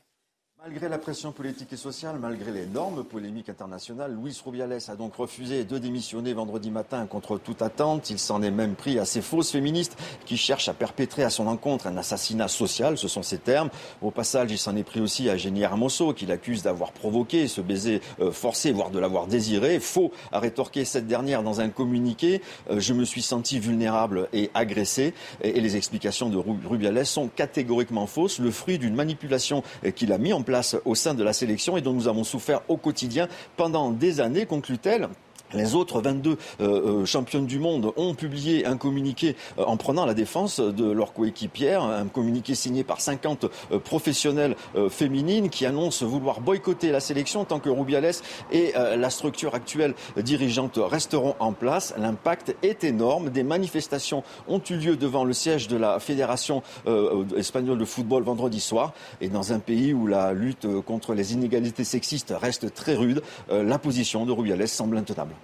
Malgré 0.68 0.90
la 0.90 0.98
pression 0.98 1.32
politique 1.32 1.72
et 1.72 1.78
sociale, 1.78 2.16
malgré 2.20 2.52
les 2.52 2.66
normes 2.66 3.02
polémiques 3.02 3.48
internationales, 3.48 4.14
Luis 4.22 4.38
Rubiales 4.44 4.78
a 4.88 4.96
donc 4.96 5.14
refusé 5.14 5.64
de 5.64 5.78
démissionner 5.78 6.34
vendredi 6.34 6.70
matin 6.70 7.06
contre 7.06 7.38
toute 7.38 7.62
attente. 7.62 8.10
Il 8.10 8.18
s'en 8.18 8.42
est 8.42 8.50
même 8.50 8.74
pris 8.74 8.98
à 8.98 9.06
ces 9.06 9.22
fausses 9.22 9.50
féministes 9.50 9.96
qui 10.26 10.36
cherchent 10.36 10.68
à 10.68 10.74
perpétrer 10.74 11.24
à 11.24 11.30
son 11.30 11.46
encontre 11.46 11.86
un 11.86 11.96
assassinat 11.96 12.48
social, 12.48 12.98
ce 12.98 13.08
sont 13.08 13.22
ses 13.22 13.38
termes. 13.38 13.70
Au 14.02 14.10
passage, 14.10 14.52
il 14.52 14.58
s'en 14.58 14.76
est 14.76 14.82
pris 14.82 15.00
aussi 15.00 15.30
à 15.30 15.38
Jenny 15.38 15.62
Hermoso, 15.62 16.12
qui 16.12 16.26
l'accuse 16.26 16.64
d'avoir 16.64 16.92
provoqué 16.92 17.48
ce 17.48 17.62
baiser 17.62 18.02
euh, 18.20 18.30
forcé, 18.30 18.70
voire 18.70 18.90
de 18.90 18.98
l'avoir 18.98 19.26
désiré. 19.26 19.80
Faux, 19.80 20.12
a 20.32 20.38
rétorqué 20.38 20.84
cette 20.84 21.06
dernière 21.06 21.42
dans 21.42 21.62
un 21.62 21.70
communiqué. 21.70 22.42
Euh, 22.70 22.78
je 22.78 22.92
me 22.92 23.06
suis 23.06 23.22
senti 23.22 23.58
vulnérable 23.58 24.28
et 24.34 24.50
agressé. 24.52 25.14
Et 25.40 25.62
les 25.62 25.76
explications 25.76 26.28
de 26.28 26.36
Rubiales 26.36 27.06
sont 27.06 27.28
catégoriquement 27.28 28.06
fausses, 28.06 28.38
le 28.38 28.50
fruit 28.50 28.78
d'une 28.78 28.94
manipulation 28.94 29.62
qu'il 29.96 30.12
a 30.12 30.18
mis 30.18 30.34
en 30.34 30.42
place 30.42 30.57
au 30.84 30.94
sein 30.94 31.14
de 31.14 31.22
la 31.22 31.32
sélection 31.32 31.76
et 31.76 31.80
dont 31.80 31.92
nous 31.92 32.08
avons 32.08 32.24
souffert 32.24 32.60
au 32.68 32.76
quotidien 32.76 33.28
pendant 33.56 33.90
des 33.90 34.20
années, 34.20 34.46
conclut-elle. 34.46 35.08
Les 35.54 35.74
autres 35.74 36.02
22 36.02 36.30
euh, 36.30 36.36
euh, 36.60 37.04
championnes 37.06 37.46
du 37.46 37.58
monde 37.58 37.92
ont 37.96 38.14
publié 38.14 38.66
un 38.66 38.76
communiqué 38.76 39.34
euh, 39.58 39.64
en 39.64 39.78
prenant 39.78 40.04
la 40.04 40.12
défense 40.12 40.60
de 40.60 40.90
leur 40.90 41.14
coéquipière, 41.14 41.82
un 41.82 42.06
communiqué 42.06 42.54
signé 42.54 42.84
par 42.84 43.00
50 43.00 43.46
professionnels 43.82 44.56
féminines 44.90 45.48
qui 45.48 45.64
annoncent 45.66 46.04
vouloir 46.04 46.40
boycotter 46.40 46.90
la 46.90 47.00
sélection 47.00 47.44
tant 47.44 47.60
que 47.60 47.70
Rubiales 47.70 48.14
et 48.52 48.72
la 48.74 49.10
structure 49.10 49.54
actuelle 49.54 49.94
dirigeante 50.16 50.78
resteront 50.78 51.34
en 51.38 51.52
place. 51.52 51.94
L'impact 51.98 52.56
est 52.62 52.84
énorme. 52.84 53.30
Des 53.30 53.42
manifestations 53.42 54.22
ont 54.48 54.60
eu 54.70 54.76
lieu 54.76 54.96
devant 54.96 55.24
le 55.24 55.32
siège 55.32 55.68
de 55.68 55.76
la 55.76 56.00
Fédération 56.00 56.62
espagnole 57.36 57.78
de 57.78 57.84
football 57.84 58.22
vendredi 58.22 58.60
soir. 58.60 58.92
Et 59.20 59.28
dans 59.28 59.52
un 59.52 59.58
pays 59.58 59.92
où 59.92 60.06
la 60.06 60.32
lutte 60.32 60.66
contre 60.82 61.14
les 61.14 61.34
inégalités 61.34 61.84
sexistes 61.84 62.34
reste 62.38 62.74
très 62.74 62.94
rude, 62.94 63.22
la 63.50 63.78
position 63.78 64.26
de 64.26 64.32
Rubiales 64.32 64.68
semble 64.68 64.96
intenable. 64.96 65.37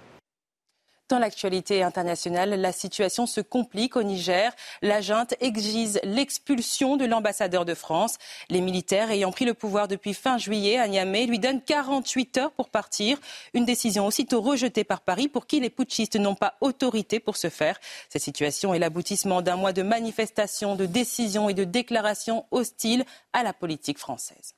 Dans 1.07 1.19
l'actualité 1.19 1.83
internationale, 1.83 2.49
la 2.59 2.71
situation 2.71 3.27
se 3.27 3.39
complique 3.39 3.95
au 3.95 4.01
Niger. 4.01 4.51
La 4.81 5.01
junte 5.01 5.35
exige 5.39 5.99
l'expulsion 6.03 6.97
de 6.97 7.05
l'ambassadeur 7.05 7.63
de 7.63 7.75
France. 7.75 8.17
Les 8.49 8.59
militaires 8.59 9.11
ayant 9.11 9.31
pris 9.31 9.45
le 9.45 9.53
pouvoir 9.53 9.87
depuis 9.87 10.15
fin 10.15 10.39
juillet 10.39 10.79
à 10.79 10.87
Niamey 10.87 11.27
lui 11.27 11.37
donnent 11.37 11.61
48 11.61 12.37
heures 12.39 12.51
pour 12.53 12.69
partir. 12.69 13.19
Une 13.53 13.65
décision 13.65 14.07
aussitôt 14.07 14.41
rejetée 14.41 14.83
par 14.83 15.01
Paris 15.01 15.27
pour 15.27 15.45
qui 15.45 15.59
les 15.59 15.69
putschistes 15.69 16.15
n'ont 16.15 16.33
pas 16.33 16.55
autorité 16.59 17.19
pour 17.19 17.37
ce 17.37 17.49
faire. 17.51 17.79
Cette 18.09 18.23
situation 18.23 18.73
est 18.73 18.79
l'aboutissement 18.79 19.43
d'un 19.43 19.57
mois 19.57 19.73
de 19.73 19.83
manifestations, 19.83 20.75
de 20.75 20.87
décisions 20.87 21.49
et 21.49 21.53
de 21.53 21.65
déclarations 21.65 22.47
hostiles 22.49 23.05
à 23.31 23.43
la 23.43 23.53
politique 23.53 23.99
française. 23.99 24.55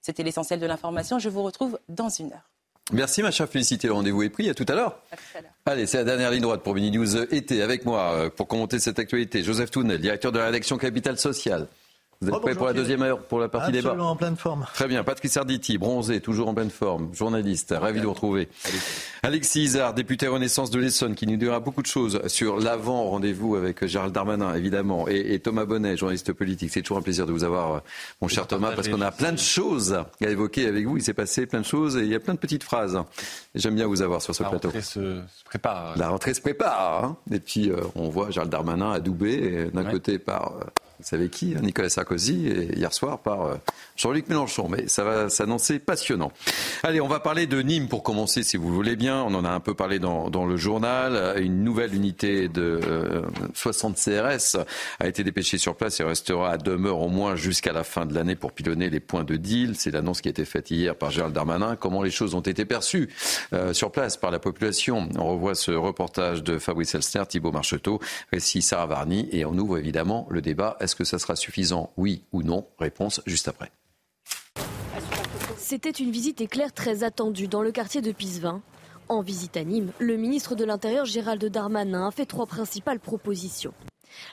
C'était 0.00 0.24
l'essentiel 0.24 0.58
de 0.58 0.66
l'information. 0.66 1.20
Je 1.20 1.28
vous 1.28 1.44
retrouve 1.44 1.78
dans 1.88 2.08
une 2.08 2.32
heure. 2.32 2.50
Merci 2.92 3.22
ma 3.22 3.30
chère 3.30 3.48
Félicité, 3.48 3.86
le 3.86 3.92
rendez-vous 3.92 4.22
est 4.22 4.30
pris, 4.30 4.48
à 4.48 4.54
tout 4.54 4.64
à 4.68 4.74
l'heure. 4.74 5.02
Allez, 5.66 5.86
c'est 5.86 5.98
la 5.98 6.04
dernière 6.04 6.30
ligne 6.30 6.40
droite 6.40 6.62
pour 6.62 6.74
Mini 6.74 6.90
News 6.90 7.16
été 7.34 7.62
avec 7.62 7.84
moi 7.84 8.12
euh, 8.14 8.30
pour 8.30 8.48
commenter 8.48 8.78
cette 8.78 8.98
actualité. 8.98 9.42
Joseph 9.42 9.70
Tounel, 9.70 10.00
directeur 10.00 10.32
de 10.32 10.38
la 10.38 10.46
rédaction 10.46 10.78
Capital 10.78 11.18
Social. 11.18 11.66
Vous 12.20 12.30
êtes 12.30 12.34
oh, 12.34 12.40
prêt 12.40 12.56
pour 12.56 12.66
la 12.66 12.72
deuxième 12.72 13.02
heure, 13.02 13.20
pour 13.20 13.38
la 13.38 13.48
partie 13.48 13.68
Absolument 13.68 13.94
débat 13.94 14.04
en 14.06 14.16
pleine 14.16 14.36
forme. 14.36 14.66
Très 14.74 14.88
bien. 14.88 15.04
Patrick 15.04 15.30
Sarditi, 15.30 15.78
bronzé, 15.78 16.20
toujours 16.20 16.48
en 16.48 16.54
pleine 16.54 16.70
forme, 16.70 17.14
journaliste, 17.14 17.72
ravi 17.78 18.00
de 18.00 18.06
vous 18.06 18.12
retrouver. 18.12 18.48
Alexis 19.22 19.62
Isard, 19.62 19.94
député 19.94 20.26
Renaissance 20.26 20.72
de 20.72 20.80
l'Essonne, 20.80 21.14
qui 21.14 21.28
nous 21.28 21.36
dira 21.36 21.60
beaucoup 21.60 21.80
de 21.80 21.86
choses 21.86 22.20
sur 22.26 22.58
l'avant 22.58 23.04
rendez-vous 23.04 23.54
avec 23.54 23.86
Gérald 23.86 24.12
Darmanin, 24.12 24.52
évidemment, 24.56 25.06
et, 25.06 25.38
Thomas 25.38 25.64
Bonnet, 25.64 25.96
journaliste 25.96 26.32
politique. 26.32 26.70
C'est 26.72 26.82
toujours 26.82 26.98
un 26.98 27.02
plaisir 27.02 27.24
de 27.24 27.30
vous 27.30 27.44
avoir, 27.44 27.74
euh, 27.76 27.80
mon 28.20 28.26
cher 28.26 28.48
Thomas, 28.48 28.72
parce 28.74 28.88
qu'on 28.88 29.00
a 29.00 29.12
plein 29.12 29.30
de 29.30 29.38
choses 29.38 29.92
à 29.92 30.28
évoquer 30.28 30.66
avec 30.66 30.88
vous. 30.88 30.96
Il 30.96 31.04
s'est 31.04 31.14
passé 31.14 31.46
plein 31.46 31.60
de 31.60 31.66
choses 31.66 31.96
et 31.96 32.00
il 32.00 32.08
y 32.08 32.16
a 32.16 32.20
plein 32.20 32.34
de 32.34 32.40
petites 32.40 32.64
phrases. 32.64 32.98
J'aime 33.54 33.76
bien 33.76 33.86
vous 33.86 34.02
avoir 34.02 34.22
sur 34.22 34.34
ce 34.34 34.42
plateau. 34.42 34.70
La 34.72 34.72
rentrée 34.72 34.82
se, 34.82 35.20
prépare. 35.44 35.96
La 35.96 36.08
rentrée 36.08 36.34
se 36.34 36.40
prépare. 36.40 37.04
Hein. 37.04 37.16
et 37.30 37.38
puis, 37.38 37.70
euh, 37.70 37.76
on 37.94 38.08
voit 38.08 38.32
Gérald 38.32 38.50
Darmanin 38.50 38.90
adoubé, 38.90 39.70
d'un 39.72 39.84
côté 39.84 40.18
par 40.18 40.54
euh, 40.56 40.64
vous 40.98 41.04
savez 41.04 41.28
qui 41.28 41.54
hein, 41.56 41.60
Nicolas 41.62 41.88
Sarkozy, 41.88 42.48
et 42.48 42.76
hier 42.76 42.92
soir 42.92 43.20
par 43.20 43.42
euh, 43.42 43.54
Jean-Luc 43.96 44.28
Mélenchon. 44.28 44.68
Mais 44.68 44.88
ça 44.88 45.04
va 45.04 45.28
s'annoncer 45.28 45.78
passionnant. 45.78 46.32
Allez, 46.82 47.00
on 47.00 47.06
va 47.06 47.20
parler 47.20 47.46
de 47.46 47.60
Nîmes 47.62 47.88
pour 47.88 48.02
commencer, 48.02 48.42
si 48.42 48.56
vous 48.56 48.74
voulez 48.74 48.96
bien. 48.96 49.22
On 49.22 49.34
en 49.34 49.44
a 49.44 49.50
un 49.50 49.60
peu 49.60 49.74
parlé 49.74 50.00
dans, 50.00 50.28
le 50.28 50.56
journal. 50.56 51.40
Une 51.40 51.62
nouvelle 51.62 51.94
unité 51.94 52.48
de 52.48 52.80
60 53.54 53.96
euh, 54.08 54.36
CRS 54.36 54.56
a 54.98 55.06
été 55.06 55.22
dépêchée 55.22 55.58
sur 55.58 55.76
place 55.76 56.00
et 56.00 56.04
restera 56.04 56.50
à 56.50 56.56
demeure 56.56 57.00
au 57.00 57.08
moins 57.08 57.36
jusqu'à 57.36 57.72
la 57.72 57.84
fin 57.84 58.04
de 58.06 58.14
l'année 58.14 58.34
pour 58.34 58.52
pilonner 58.52 58.90
les 58.90 59.00
points 59.00 59.24
de 59.24 59.36
deal. 59.36 59.74
C'est 59.76 59.92
l'annonce 59.92 60.20
qui 60.20 60.28
a 60.28 60.30
été 60.30 60.44
faite 60.44 60.70
hier 60.70 60.96
par 60.96 61.10
Gérald 61.10 61.34
Darmanin. 61.34 61.76
Comment 61.76 62.02
les 62.02 62.10
choses 62.10 62.34
ont 62.34 62.40
été 62.40 62.64
perçues 62.64 63.08
euh, 63.52 63.72
sur 63.72 63.92
place 63.92 64.16
par 64.16 64.30
la 64.30 64.38
population? 64.38 65.08
On 65.16 65.28
revoit 65.28 65.54
ce 65.54 65.70
reportage 65.70 66.42
de 66.42 66.58
Fabrice 66.58 66.94
Elster, 66.94 67.22
Thibault 67.28 67.52
Marcheteau, 67.52 68.00
récit 68.32 68.62
Sarah 68.62 68.86
Varny 68.86 69.28
et 69.30 69.44
on 69.44 69.52
ouvre 69.52 69.78
évidemment 69.78 70.26
le 70.30 70.40
débat 70.40 70.76
est-ce 70.88 70.96
que 70.96 71.04
ça 71.04 71.18
sera 71.18 71.36
suffisant, 71.36 71.92
oui 71.98 72.24
ou 72.32 72.42
non? 72.42 72.66
Réponse 72.78 73.20
juste 73.26 73.46
après. 73.46 73.70
C'était 75.58 75.90
une 75.90 76.10
visite 76.10 76.40
éclair 76.40 76.72
très 76.72 77.04
attendue 77.04 77.46
dans 77.46 77.60
le 77.60 77.72
quartier 77.72 78.00
de 78.00 78.10
Pisevin. 78.10 78.62
En 79.10 79.20
visite 79.20 79.58
à 79.58 79.64
Nîmes, 79.64 79.92
le 79.98 80.16
ministre 80.16 80.54
de 80.54 80.64
l'Intérieur 80.64 81.04
Gérald 81.04 81.44
Darmanin 81.44 82.08
a 82.08 82.10
fait 82.10 82.24
trois 82.24 82.46
principales 82.46 83.00
propositions. 83.00 83.74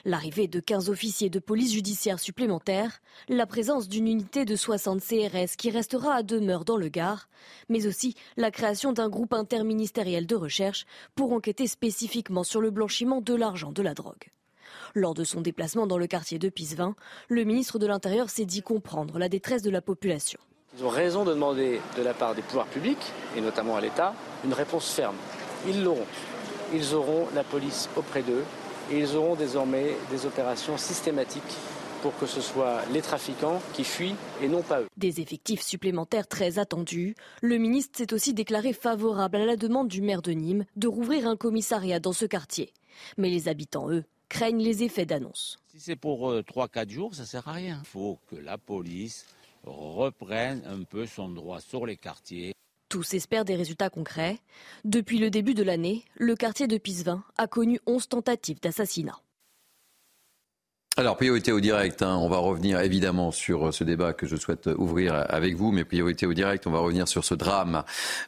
L'arrivée 0.06 0.48
de 0.48 0.58
15 0.58 0.88
officiers 0.88 1.28
de 1.28 1.40
police 1.40 1.74
judiciaire 1.74 2.20
supplémentaires, 2.20 3.02
la 3.28 3.44
présence 3.44 3.86
d'une 3.86 4.08
unité 4.08 4.46
de 4.46 4.56
60 4.56 5.02
CRS 5.02 5.56
qui 5.58 5.68
restera 5.68 6.14
à 6.14 6.22
demeure 6.22 6.64
dans 6.64 6.78
le 6.78 6.88
Gard, 6.88 7.28
mais 7.68 7.86
aussi 7.86 8.14
la 8.38 8.50
création 8.50 8.94
d'un 8.94 9.10
groupe 9.10 9.34
interministériel 9.34 10.26
de 10.26 10.36
recherche 10.36 10.86
pour 11.16 11.34
enquêter 11.34 11.66
spécifiquement 11.66 12.44
sur 12.44 12.62
le 12.62 12.70
blanchiment 12.70 13.20
de 13.20 13.34
l'argent 13.34 13.72
de 13.72 13.82
la 13.82 13.92
drogue. 13.92 14.30
Lors 14.96 15.12
de 15.12 15.24
son 15.24 15.42
déplacement 15.42 15.86
dans 15.86 15.98
le 15.98 16.06
quartier 16.06 16.38
de 16.38 16.48
Pisevin, 16.48 16.94
le 17.28 17.44
ministre 17.44 17.78
de 17.78 17.86
l'Intérieur 17.86 18.30
s'est 18.30 18.46
dit 18.46 18.62
comprendre 18.62 19.18
la 19.18 19.28
détresse 19.28 19.60
de 19.60 19.68
la 19.68 19.82
population. 19.82 20.40
Ils 20.74 20.86
ont 20.86 20.88
raison 20.88 21.22
de 21.26 21.34
demander 21.34 21.82
de 21.98 22.02
la 22.02 22.14
part 22.14 22.34
des 22.34 22.40
pouvoirs 22.40 22.66
publics, 22.66 23.12
et 23.36 23.42
notamment 23.42 23.76
à 23.76 23.82
l'État, 23.82 24.14
une 24.42 24.54
réponse 24.54 24.90
ferme. 24.90 25.16
Ils 25.68 25.84
l'auront. 25.84 26.06
Ils 26.72 26.94
auront 26.94 27.26
la 27.34 27.44
police 27.44 27.90
auprès 27.94 28.22
d'eux 28.22 28.42
et 28.90 28.98
ils 28.98 29.14
auront 29.16 29.34
désormais 29.34 29.98
des 30.10 30.24
opérations 30.24 30.78
systématiques 30.78 31.42
pour 32.00 32.16
que 32.16 32.24
ce 32.24 32.40
soit 32.40 32.80
les 32.90 33.02
trafiquants 33.02 33.60
qui 33.74 33.84
fuient 33.84 34.16
et 34.40 34.48
non 34.48 34.62
pas 34.62 34.80
eux. 34.80 34.86
Des 34.96 35.20
effectifs 35.20 35.60
supplémentaires 35.60 36.26
très 36.26 36.58
attendus. 36.58 37.16
Le 37.42 37.58
ministre 37.58 37.98
s'est 37.98 38.14
aussi 38.14 38.32
déclaré 38.32 38.72
favorable 38.72 39.36
à 39.36 39.44
la 39.44 39.56
demande 39.56 39.88
du 39.88 40.00
maire 40.00 40.22
de 40.22 40.32
Nîmes 40.32 40.64
de 40.76 40.88
rouvrir 40.88 41.28
un 41.28 41.36
commissariat 41.36 42.00
dans 42.00 42.14
ce 42.14 42.24
quartier. 42.24 42.72
Mais 43.18 43.28
les 43.28 43.48
habitants, 43.48 43.90
eux, 43.90 44.04
craignent 44.28 44.62
les 44.62 44.82
effets 44.82 45.06
d'annonce. 45.06 45.58
Si 45.66 45.80
c'est 45.80 45.96
pour 45.96 46.32
3-4 46.32 46.86
euh, 46.86 46.88
jours, 46.88 47.14
ça 47.14 47.22
ne 47.22 47.26
sert 47.26 47.48
à 47.48 47.52
rien. 47.52 47.80
Il 47.82 47.86
faut 47.86 48.18
que 48.28 48.36
la 48.36 48.58
police 48.58 49.26
reprenne 49.64 50.62
un 50.66 50.82
peu 50.82 51.06
son 51.06 51.28
droit 51.28 51.60
sur 51.60 51.86
les 51.86 51.96
quartiers. 51.96 52.54
Tous 52.88 53.14
espèrent 53.14 53.44
des 53.44 53.56
résultats 53.56 53.90
concrets. 53.90 54.38
Depuis 54.84 55.18
le 55.18 55.28
début 55.28 55.54
de 55.54 55.64
l'année, 55.64 56.04
le 56.14 56.36
quartier 56.36 56.68
de 56.68 56.78
Pisevin 56.78 57.24
a 57.36 57.48
connu 57.48 57.80
11 57.86 58.08
tentatives 58.08 58.60
d'assassinat. 58.60 59.20
Alors, 60.98 61.18
priorité 61.18 61.52
au 61.52 61.60
direct, 61.60 62.00
hein. 62.00 62.16
on 62.16 62.30
va 62.30 62.38
revenir 62.38 62.80
évidemment 62.80 63.30
sur 63.30 63.74
ce 63.74 63.84
débat 63.84 64.14
que 64.14 64.26
je 64.26 64.34
souhaite 64.34 64.70
ouvrir 64.78 65.26
avec 65.28 65.54
vous, 65.54 65.70
mais 65.70 65.84
priorité 65.84 66.24
au 66.24 66.32
direct, 66.32 66.66
on 66.66 66.70
va 66.70 66.78
revenir 66.78 67.06
sur 67.06 67.22
ce 67.22 67.34
drame 67.34 67.82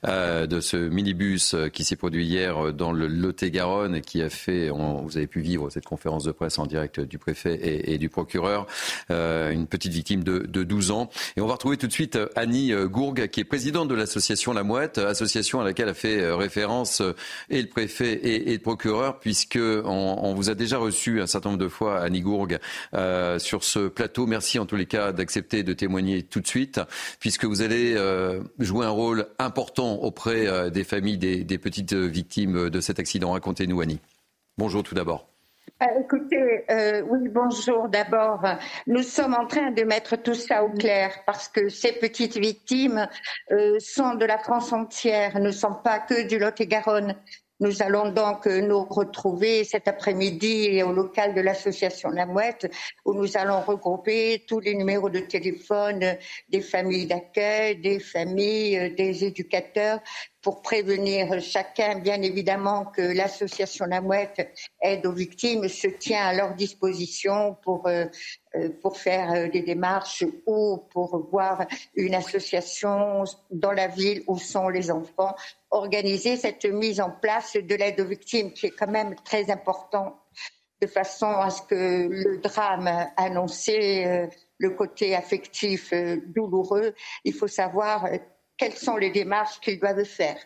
euh, 0.07 0.47
de 0.47 0.61
ce 0.61 0.77
minibus 0.77 1.57
qui 1.73 1.83
s'est 1.83 1.97
produit 1.97 2.27
hier 2.27 2.75
dans 2.75 2.93
le 2.93 3.07
Lot-et-Garonne 3.07 3.95
et 3.95 4.01
qui 4.03 4.21
a 4.21 4.29
fait, 4.29 4.69
vous 4.69 5.16
avez 5.16 5.27
pu 5.27 5.41
vivre 5.41 5.71
cette 5.71 5.87
conférence 5.87 6.25
de 6.25 6.31
presse 6.31 6.59
en 6.59 6.66
direct 6.66 7.01
du 7.01 7.16
préfet 7.16 7.59
et, 7.91 7.97
du 7.97 8.11
procureur, 8.11 8.66
euh, 9.11 9.51
une 9.51 9.66
petite 9.66 9.95
victime 9.95 10.23
de, 10.23 10.41
de, 10.41 10.62
12 10.62 10.91
ans. 10.91 11.09
Et 11.39 11.41
on 11.41 11.47
va 11.47 11.55
retrouver 11.55 11.79
tout 11.79 11.87
de 11.87 11.93
suite 11.93 12.19
Annie 12.37 12.75
Gourgue, 12.85 13.29
qui 13.29 13.41
est 13.41 13.45
présidente 13.45 13.89
de 13.89 13.95
l'association 13.95 14.53
La 14.53 14.62
Mouette, 14.62 14.99
association 14.99 15.62
à 15.62 15.64
laquelle 15.64 15.89
a 15.89 15.95
fait 15.95 16.31
référence 16.33 17.01
et 17.49 17.62
le 17.62 17.69
préfet 17.69 18.12
et, 18.12 18.51
et 18.51 18.53
le 18.53 18.62
procureur, 18.62 19.21
puisque 19.21 19.59
on, 19.59 20.19
on 20.23 20.35
vous 20.35 20.51
a 20.51 20.55
déjà 20.55 20.77
reçu 20.77 21.23
un 21.23 21.27
certain 21.27 21.49
nombre 21.49 21.62
de 21.62 21.69
fois, 21.69 22.01
Annie 22.01 22.21
Gourgue, 22.21 22.58
euh, 22.95 23.39
sur 23.39 23.65
ce 23.65 23.89
plateau. 23.89 24.27
Merci 24.27 24.59
en 24.59 24.67
tous 24.67 24.77
les 24.77 24.87
cas 24.87 25.13
d'accepter 25.13 25.63
de 25.63 25.73
témoigner 25.73 26.23
tout 26.23 26.41
de 26.41 26.47
suite, 26.47 26.81
puisque 27.21 27.45
vous 27.45 27.63
allez 27.63 27.95
euh, 27.97 28.41
jouer 28.59 28.87
un 28.87 28.91
rôle 28.91 29.27
important 29.39 29.95
auprès 29.97 30.47
euh, 30.47 30.71
des 30.71 30.85
familles 30.85 31.19
des, 31.19 31.59
petites 31.59 31.95
victimes 31.95 32.71
de 32.71 32.81
cet 32.81 32.99
accident. 32.99 33.33
Racontez-nous, 33.33 33.81
Annie. 33.81 34.01
Bonjour 34.57 34.83
tout 34.83 34.95
d'abord. 34.95 35.29
Euh, 35.83 35.87
écoutez, 36.01 36.65
oui, 37.09 37.29
bonjour 37.29 37.89
d'abord. 37.89 38.43
Nous 38.87 39.03
sommes 39.03 39.35
en 39.35 39.47
train 39.47 39.71
de 39.71 39.83
mettre 39.83 40.17
tout 40.17 40.35
ça 40.35 40.65
au 40.65 40.71
clair 40.71 41.13
parce 41.27 41.49
que 41.49 41.69
ces 41.69 41.93
petites 41.93 42.39
victimes 42.39 43.09
sont 43.79 44.15
de 44.15 44.25
la 44.25 44.39
France 44.39 44.73
entière, 44.73 45.39
ne 45.39 45.51
sont 45.51 45.75
pas 45.75 45.99
que 45.99 46.27
du 46.27 46.39
Lot-et-Garonne. 46.39 47.15
Nous 47.61 47.83
allons 47.83 48.13
donc 48.13 48.47
nous 48.47 48.85
retrouver 48.85 49.65
cet 49.65 49.89
après-midi 49.89 50.81
au 50.85 50.93
local 50.93 51.35
de 51.35 51.41
l'association 51.41 52.11
La 52.11 52.25
Mouette 52.25 52.71
où 53.05 53.15
nous 53.15 53.37
allons 53.37 53.61
regrouper 53.63 54.45
tous 54.47 54.61
les 54.61 54.77
numéros 54.77 55.11
de 55.11 55.19
téléphone 55.19 56.17
des 56.49 56.61
familles 56.61 57.07
d'accueil, 57.07 57.81
des 57.81 57.99
familles, 57.99 58.95
des 58.95 59.25
éducateurs 59.25 59.99
pour 60.49 60.62
prévenir 60.62 61.42
chacun, 61.42 61.99
bien 61.99 62.22
évidemment, 62.22 62.86
que 62.86 63.03
l'association 63.03 63.84
La 63.84 64.01
Mouette 64.01 64.51
aide 64.80 65.05
aux 65.05 65.12
victimes 65.12 65.68
se 65.68 65.88
tient 65.88 66.24
à 66.24 66.32
leur 66.32 66.55
disposition 66.55 67.59
pour, 67.62 67.86
euh, 67.86 68.07
euh, 68.55 68.70
pour 68.80 68.96
faire 68.96 69.30
euh, 69.30 69.49
des 69.51 69.61
démarches 69.61 70.24
ou 70.46 70.78
pour 70.90 71.28
voir 71.30 71.66
une 71.94 72.14
association 72.14 73.24
dans 73.51 73.72
la 73.72 73.88
ville 73.88 74.22
où 74.26 74.38
sont 74.38 74.70
les 74.70 74.90
enfants, 74.90 75.34
organiser 75.70 76.38
cette 76.38 76.64
mise 76.64 76.99
en 76.99 77.11
place 77.11 77.53
de 77.53 77.74
l'aide 77.74 78.01
aux 78.01 78.07
victimes 78.07 78.51
qui 78.55 78.68
est 78.68 78.70
quand 78.70 78.90
même 78.90 79.16
très 79.26 79.51
important 79.51 80.18
de 80.80 80.86
façon 80.86 81.26
à 81.26 81.51
ce 81.51 81.61
que 81.61 82.09
le 82.09 82.38
drame 82.38 82.88
annoncé, 83.18 84.30
le 84.57 84.70
côté 84.70 85.14
affectif 85.14 85.92
douloureux, 86.28 86.94
il 87.24 87.34
faut 87.34 87.49
savoir 87.49 88.07
quelles 88.59 88.75
sont 88.75 88.97
les 88.97 89.11
démarches 89.11 89.61
qu'ils 89.61 89.79
doivent 89.79 90.05
faire. 90.05 90.37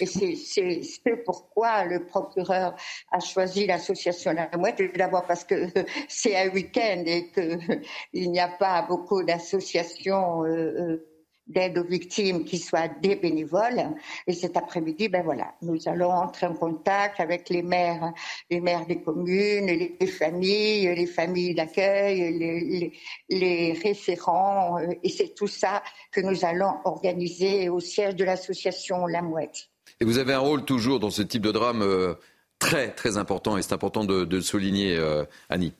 Et 0.00 0.06
c'est 0.06 1.24
pourquoi 1.24 1.84
le 1.84 2.06
procureur 2.06 2.74
a 3.10 3.20
choisi 3.20 3.66
l'association 3.66 4.32
La 4.32 4.48
Mouette. 4.56 4.80
D'abord 4.96 5.26
parce 5.26 5.44
que 5.44 5.66
c'est 6.08 6.36
un 6.36 6.48
week-end 6.50 7.02
et 7.06 7.30
qu'il 7.30 7.90
n'y 8.30 8.40
a 8.40 8.48
pas 8.48 8.82
beaucoup 8.82 9.22
d'associations. 9.22 10.44
Euh, 10.44 10.74
euh 10.78 11.13
d'aide 11.46 11.78
aux 11.78 11.84
victimes 11.84 12.44
qui 12.44 12.58
soient 12.58 12.88
des 12.88 13.16
bénévoles. 13.16 13.94
Et 14.26 14.32
cet 14.32 14.56
après-midi, 14.56 15.08
ben 15.08 15.22
voilà, 15.22 15.54
nous 15.62 15.78
allons 15.86 16.10
entrer 16.10 16.46
en 16.46 16.54
contact 16.54 17.20
avec 17.20 17.48
les 17.50 17.62
maires, 17.62 18.12
les 18.50 18.60
maires 18.60 18.86
des 18.86 19.00
communes, 19.00 19.66
les 19.66 20.06
familles, 20.06 20.94
les 20.94 21.06
familles 21.06 21.54
d'accueil, 21.54 22.38
les, 22.38 22.92
les, 23.28 23.72
référents. 23.72 24.78
Euh, 24.78 24.92
et 25.02 25.08
c'est 25.08 25.34
tout 25.34 25.46
ça 25.46 25.82
que 26.12 26.20
nous 26.20 26.44
allons 26.44 26.74
organiser 26.84 27.68
au 27.68 27.80
siège 27.80 28.16
de 28.16 28.24
l'association 28.24 29.06
La 29.06 29.22
Mouette. 29.22 29.68
Et 30.00 30.04
vous 30.04 30.18
avez 30.18 30.32
un 30.32 30.38
rôle 30.38 30.64
toujours 30.64 31.00
dans 31.00 31.10
ce 31.10 31.22
type 31.22 31.42
de 31.42 31.52
drame 31.52 31.82
euh, 31.82 32.14
très, 32.58 32.94
très 32.94 33.16
important, 33.16 33.56
et 33.56 33.62
c'est 33.62 33.72
important 33.72 34.04
de, 34.04 34.24
le 34.24 34.40
souligner, 34.40 34.96
euh, 34.96 35.24
Annie. 35.48 35.74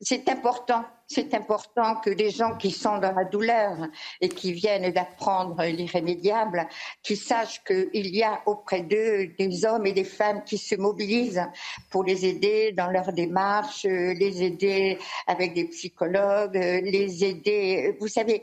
C'est 0.00 0.28
important, 0.28 0.84
c'est 1.12 1.34
important 1.34 1.96
que 1.96 2.10
les 2.10 2.30
gens 2.30 2.56
qui 2.56 2.70
sont 2.70 2.98
dans 2.98 3.12
la 3.12 3.24
douleur 3.24 3.88
et 4.20 4.28
qui 4.28 4.52
viennent 4.52 4.90
d'apprendre 4.92 5.62
l'irrémédiable, 5.64 6.66
qui 7.02 7.16
sachent 7.16 7.62
qu'il 7.64 8.16
y 8.16 8.22
a 8.22 8.40
auprès 8.46 8.82
d'eux 8.82 9.28
des 9.38 9.64
hommes 9.64 9.86
et 9.86 9.92
des 9.92 10.04
femmes 10.04 10.42
qui 10.44 10.58
se 10.58 10.74
mobilisent 10.74 11.46
pour 11.90 12.04
les 12.04 12.24
aider 12.24 12.72
dans 12.72 12.90
leur 12.90 13.12
démarche, 13.12 13.84
les 13.84 14.42
aider 14.42 14.98
avec 15.26 15.54
des 15.54 15.64
psychologues, 15.66 16.54
les 16.54 17.24
aider. 17.24 17.96
Vous 18.00 18.08
savez, 18.08 18.42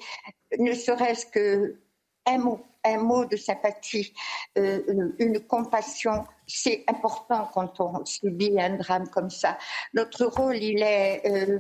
ne 0.58 0.74
serait-ce 0.74 1.26
que 1.26 1.80
un 2.26 2.38
mot, 2.38 2.60
un 2.84 2.98
mot 2.98 3.26
de 3.26 3.36
sympathie, 3.36 4.14
euh, 4.58 5.14
une 5.20 5.40
compassion, 5.40 6.26
c'est 6.48 6.84
important 6.88 7.50
quand 7.54 7.80
on 7.80 8.06
subit 8.06 8.60
un 8.60 8.78
drame 8.78 9.08
comme 9.10 9.30
ça. 9.30 9.58
Notre 9.94 10.26
rôle, 10.26 10.58
il 10.58 10.82
est, 10.82 11.22
euh, 11.26 11.60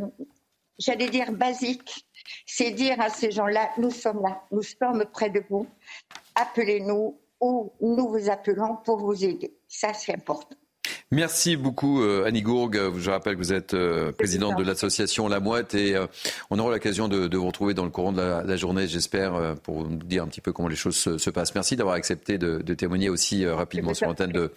j'allais 0.79 1.09
dire, 1.09 1.31
basique. 1.31 2.05
C'est 2.45 2.71
dire 2.71 2.99
à 2.99 3.09
ces 3.09 3.31
gens-là, 3.31 3.69
nous 3.77 3.91
sommes 3.91 4.21
là, 4.21 4.41
nous 4.51 4.63
sommes 4.63 5.05
près 5.11 5.29
de 5.29 5.43
vous, 5.49 5.67
appelez-nous 6.35 7.19
ou 7.41 7.73
nous 7.81 8.09
vous 8.09 8.29
appelons 8.29 8.77
pour 8.83 8.97
vous 8.99 9.23
aider. 9.23 9.53
Ça, 9.67 9.93
c'est 9.93 10.13
important. 10.13 10.55
Merci 11.11 11.55
beaucoup 11.55 12.03
euh, 12.03 12.25
Annie 12.25 12.41
Gourgue. 12.41 12.79
Je 12.97 13.09
rappelle 13.09 13.33
que 13.33 13.39
vous 13.39 13.53
êtes 13.53 13.73
euh, 13.73 14.11
présidente 14.11 14.57
de 14.57 14.63
l'association 14.63 15.27
La 15.27 15.39
Mouette 15.39 15.73
et 15.73 15.95
euh, 15.95 16.05
on 16.51 16.59
aura 16.59 16.71
l'occasion 16.71 17.07
de, 17.07 17.35
vous 17.35 17.47
retrouver 17.47 17.73
dans 17.73 17.83
le 17.83 17.89
courant 17.89 18.11
de 18.11 18.21
la, 18.21 18.55
journée, 18.55 18.87
j'espère, 18.87 19.55
pour 19.63 19.87
nous 19.87 19.97
dire 19.97 20.23
un 20.23 20.27
petit 20.27 20.41
peu 20.41 20.53
comment 20.53 20.67
les 20.67 20.75
choses 20.75 20.95
se, 20.95 21.29
passent. 21.29 21.55
Merci 21.55 21.75
d'avoir 21.75 21.95
accepté 21.95 22.37
de, 22.37 22.61
témoigner 22.73 23.09
aussi 23.09 23.47
rapidement 23.47 23.93
sur 23.93 24.07
l'antenne 24.07 24.31
de, 24.31 24.51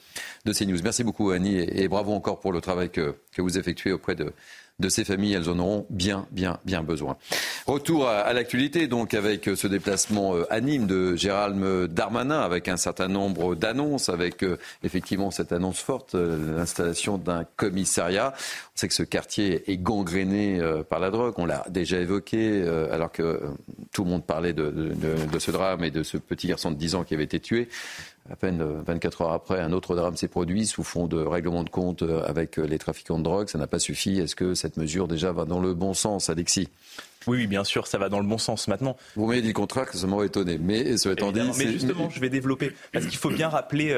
de 0.45 0.53
CNews. 0.53 0.79
Merci 0.83 1.05
beaucoup 1.05 1.31
Annie 1.31 1.59
et, 1.59 1.89
bravo 1.89 2.13
encore 2.13 2.41
pour 2.41 2.53
le 2.53 2.61
travail 2.61 2.91
que 2.91 3.15
vous 3.39 3.59
effectuez 3.59 3.93
auprès 3.93 4.15
de, 4.15 4.33
de 4.79 4.89
ces 4.89 5.05
familles. 5.05 5.35
Elles 5.35 5.49
en 5.49 5.59
auront 5.59 5.87
bien, 5.91 6.27
bien, 6.31 6.59
bien 6.65 6.83
besoin. 6.83 7.17
Retour 7.67 8.09
à, 8.09 8.33
l'actualité, 8.33 8.87
donc, 8.89 9.15
avec 9.15 9.49
euh, 9.49 9.57
ce 9.57 9.67
déplacement 9.67 10.35
euh, 10.35 10.45
anime 10.51 10.87
de 10.87 11.15
Gérald 11.17 11.93
Darmanin, 11.93 12.41
avec 12.41 12.69
un 12.69 12.77
certain 12.77 13.09
nombre 13.09 13.55
d'annonces, 13.55 14.09
avec 14.09 14.43
euh, 14.43 14.59
effectivement 14.83 15.31
cette 15.31 15.53
annonce 15.53 15.81
forte, 15.81 16.15
l'installation 16.15 17.19
d'un 17.19 17.45
commissariat. 17.57 18.33
On 18.35 18.79
sait 18.79 18.89
que 18.89 18.95
ce 18.95 19.03
quartier 19.03 19.71
est 19.71 19.77
gangréné 19.77 20.61
par 20.89 20.99
la 20.99 21.11
drogue, 21.11 21.35
on 21.37 21.47
l'a 21.47 21.65
déjà 21.69 21.99
évoqué, 21.99 22.67
alors 22.91 23.13
que 23.13 23.41
tout 23.93 24.05
le 24.05 24.11
monde 24.11 24.25
parlait 24.25 24.53
de, 24.55 24.71
de, 24.71 25.39
ce 25.39 25.51
drame 25.51 25.85
et 25.85 25.91
de 25.91 26.03
ce 26.03 26.17
petit 26.17 26.49
garçon 26.49 26.71
de 26.71 26.77
10 26.77 26.95
ans 26.95 27.05
qui 27.05 27.15
avait 27.15 27.25
été 27.25 27.39
tué. 27.39 27.69
À 28.31 28.37
peine 28.37 28.63
24 28.63 29.21
euh, 29.21 29.25
heures 29.25 29.33
après, 29.33 29.61
un 29.61 29.73
autre 29.73 29.97
drame 29.97 30.17
s'est 30.17 30.29
produit 30.29 30.67
sous 30.67 30.85
fond 30.85 31.09
de 31.09 31.19
règlement 31.19 31.65
de 31.65 31.71
compte 31.71 32.03
euh, 32.03 32.23
avec 32.25 32.59
euh, 32.59 32.63
les 32.63 32.79
trafiquants 32.79 33.19
de 33.19 33.25
drogue. 33.25 33.49
Ça 33.49 33.59
n'a 33.59 33.67
pas 33.67 33.81
suffi. 33.81 34.21
Est-ce 34.21 34.37
que 34.37 34.55
cette 34.55 34.77
mesure 34.77 35.09
déjà 35.09 35.33
va 35.33 35.45
dans 35.45 35.59
le 35.59 35.75
bon 35.75 35.93
sens, 35.93 36.31
Alexis? 36.31 36.69
Oui, 37.27 37.39
oui, 37.39 37.47
bien 37.49 37.65
sûr, 37.65 37.89
ça 37.89 37.99
va 37.99 38.09
dans 38.09 38.21
le 38.21 38.27
bon 38.27 38.39
sens 38.39 38.69
maintenant. 38.69 38.97
Vous 39.17 39.27
m'avez 39.27 39.43
dit 39.43 39.49
le 39.49 39.55
contraire, 39.55 39.89
ça 39.93 40.07
m'aurait 40.07 40.27
étonné. 40.27 40.57
Mais 40.59 40.97
ça 40.97 41.15
dit. 41.15 41.41
Mais 41.59 41.73
justement, 41.73 42.11
je 42.11 42.21
vais 42.21 42.31
développer. 42.31 42.73
Parce 42.93 43.07
qu'il 43.07 43.19
faut 43.19 43.31
bien 43.31 43.49
rappeler 43.49 43.93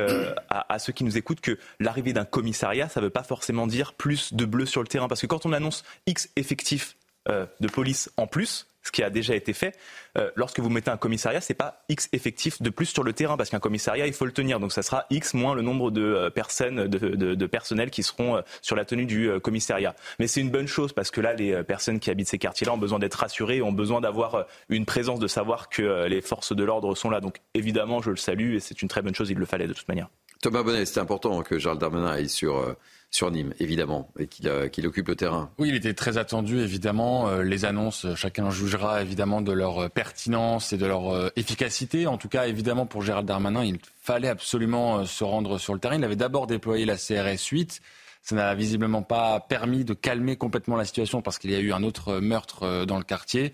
à, 0.48 0.78
ceux 0.78 0.92
qui 0.92 1.04
nous 1.04 1.16
écoutent 1.16 1.40
que 1.40 1.58
l'arrivée 1.80 2.12
d'un 2.12 2.24
commissariat, 2.24 2.88
ça 2.88 3.00
ne 3.00 3.06
veut 3.06 3.10
pas 3.10 3.22
forcément 3.22 3.66
dire 3.66 3.94
plus 3.94 4.34
de 4.34 4.44
bleu 4.44 4.66
sur 4.66 4.82
le 4.82 4.88
terrain. 4.88 5.08
Parce 5.08 5.20
que 5.20 5.26
quand 5.26 5.46
on 5.46 5.52
annonce 5.52 5.84
X 6.06 6.28
effectifs 6.36 6.96
de 7.28 7.68
police 7.68 8.10
en 8.18 8.26
plus, 8.26 8.66
ce 8.85 8.93
qui 8.93 9.03
a 9.03 9.11
déjà 9.11 9.35
été 9.35 9.53
fait. 9.53 9.76
Euh, 10.16 10.30
lorsque 10.37 10.61
vous 10.61 10.68
mettez 10.68 10.91
un 10.91 10.97
commissariat, 10.97 11.41
c'est 11.41 11.55
pas 11.55 11.85
X 11.89 12.09
effectif 12.12 12.62
de 12.62 12.70
plus 12.70 12.87
sur 12.87 13.03
le 13.03 13.12
terrain, 13.12 13.37
parce 13.37 13.51
qu'un 13.51 13.59
commissariat, 13.59 14.07
il 14.07 14.12
faut 14.12 14.26
le 14.26 14.32
tenir. 14.32 14.61
Donc 14.61 14.72
ça 14.72 14.82
sera 14.82 15.07
X 15.11 15.35
moins 15.35 15.55
le 15.55 15.62
nombre 15.62 15.91
de 15.91 16.03
euh, 16.03 16.30
personnes, 16.30 16.87
de, 16.87 17.47
personnels 17.47 17.91
qui 17.91 18.03
seront 18.03 18.37
euh, 18.37 18.41
sur 18.61 18.76
la 18.76 18.85
tenue 18.85 19.07
du 19.07 19.30
commissariat. 19.43 19.95
Mais 20.18 20.26
c'est 20.26 20.41
une 20.41 20.51
bonne 20.51 20.68
chose, 20.68 20.93
parce 20.93 21.11
que 21.11 21.20
là, 21.20 21.32
les 21.32 21.62
personnes 21.64 21.99
qui 21.99 22.11
habitent 22.11 22.28
ces 22.28 22.39
quartiers-là 22.39 22.74
ont 22.74 22.78
besoin 22.78 22.99
d'être 22.99 23.14
rassurées, 23.14 23.62
ont 23.62 23.72
besoin 23.72 24.01
d'avoir 24.01 24.47
une 24.68 24.85
présence, 24.85 25.18
de 25.18 25.26
savoir 25.26 25.68
que 25.68 26.07
les 26.07 26.20
forces 26.20 26.55
de 26.55 26.62
l'ordre 26.62 26.95
sont 26.95 27.11
là. 27.11 27.20
Donc 27.20 27.41
évidemment, 27.55 28.03
je 28.03 28.11
le 28.11 28.16
salue, 28.16 28.55
et 28.55 28.61
c'est 28.61 28.82
une 28.82 28.89
très 28.89 29.03
bonne 29.03 29.14
chose, 29.14 29.30
il 29.30 29.39
le 29.39 29.47
fallait 29.47 29.66
de 29.66 29.72
toute 29.72 29.89
manière. 29.89 30.09
Thomas 30.43 30.62
Bonnet, 30.62 30.85
c'est 30.85 31.01
important 31.01 31.43
que 31.43 31.59
Charles 31.59 31.78
Darmanin 31.78 32.07
aille 32.07 32.28
sur 32.28 32.76
sur 33.14 33.30
Nîmes, 33.30 33.54
évidemment, 33.60 34.10
et 34.18 34.26
qu'il 34.26 34.86
occupe 34.88 35.06
le 35.06 35.14
terrain. 35.14 35.48
Oui, 35.58 35.68
il 35.68 35.76
était 35.76 35.94
très 35.94 36.18
attendu, 36.18 36.58
évidemment. 36.58 37.28
Euh, 37.28 37.44
les 37.44 37.64
annonces, 37.64 38.06
chacun 38.16 38.50
jugera 38.50 39.02
évidemment 39.02 39.40
de 39.40 39.52
leur 39.52 39.84
euh, 39.84 39.88
pertinence 39.88 40.72
et 40.72 40.78
de 40.78 40.84
leur 40.84 41.14
euh, 41.14 41.30
efficacité. 41.36 42.08
En 42.08 42.18
tout 42.18 42.28
cas, 42.28 42.48
évidemment, 42.48 42.86
pour 42.86 43.02
Gérald 43.02 43.24
Darmanin, 43.24 43.62
il 43.62 43.78
fallait 44.02 44.28
absolument 44.28 45.06
se 45.06 45.22
rendre 45.22 45.58
sur 45.58 45.74
le 45.74 45.78
terrain. 45.78 45.94
Il 45.94 46.02
avait 46.02 46.16
d'abord 46.16 46.48
déployé 46.48 46.86
la 46.86 46.96
CRS 46.96 47.46
8. 47.52 47.80
Ça 48.22 48.34
n'a 48.34 48.52
visiblement 48.56 49.02
pas 49.02 49.38
permis 49.38 49.84
de 49.84 49.94
calmer 49.94 50.34
complètement 50.34 50.76
la 50.76 50.84
situation 50.84 51.22
parce 51.22 51.38
qu'il 51.38 51.52
y 51.52 51.54
a 51.54 51.60
eu 51.60 51.72
un 51.72 51.84
autre 51.84 52.18
meurtre 52.18 52.84
dans 52.84 52.98
le 52.98 53.04
quartier. 53.04 53.52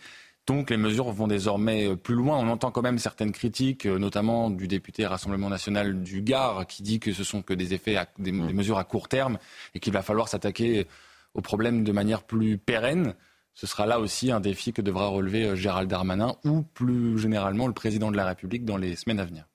Donc 0.51 0.71
les 0.71 0.77
mesures 0.77 1.13
vont 1.13 1.29
désormais 1.29 1.87
euh, 1.87 1.95
plus 1.95 2.17
loin. 2.17 2.37
On 2.37 2.49
entend 2.49 2.73
quand 2.73 2.83
même 2.83 2.99
certaines 2.99 3.31
critiques, 3.31 3.87
euh, 3.87 4.01
notamment 4.01 4.51
du 4.51 4.67
député 4.67 5.07
Rassemblement 5.07 5.49
national 5.49 6.03
du 6.03 6.23
Gard, 6.23 6.67
qui 6.67 6.83
dit 6.83 6.99
que 6.99 7.13
ce 7.13 7.23
sont 7.23 7.41
que 7.41 7.55
des 7.55 7.73
effets, 7.73 7.97
des, 8.19 8.33
mmh. 8.33 8.51
mesures 8.51 8.79
à 8.79 8.83
court 8.83 9.07
terme 9.07 9.39
et 9.77 9.79
qu'il 9.79 9.93
va 9.93 10.03
falloir 10.03 10.27
s'attaquer 10.27 10.89
au 11.35 11.41
problème 11.41 11.85
de 11.85 11.93
manière 11.93 12.25
plus 12.25 12.59
pérenne. 12.59 13.15
Ce 13.55 13.69
sera 13.69 13.87
là 13.87 14.01
aussi 14.01 14.33
un 14.33 14.41
défi 14.41 14.73
que 14.73 14.83
devra 14.83 15.07
relever 15.07 15.45
euh, 15.45 15.55
Gérald 15.55 15.89
Darmanin 15.89 16.35
ou 16.45 16.63
plus 16.63 17.17
généralement 17.17 17.69
le 17.69 17.73
président 17.73 18.11
de 18.11 18.17
la 18.17 18.27
République 18.27 18.65
dans 18.65 18.77
les 18.77 18.97
semaines 18.97 19.21
à 19.21 19.25
venir. 19.25 19.47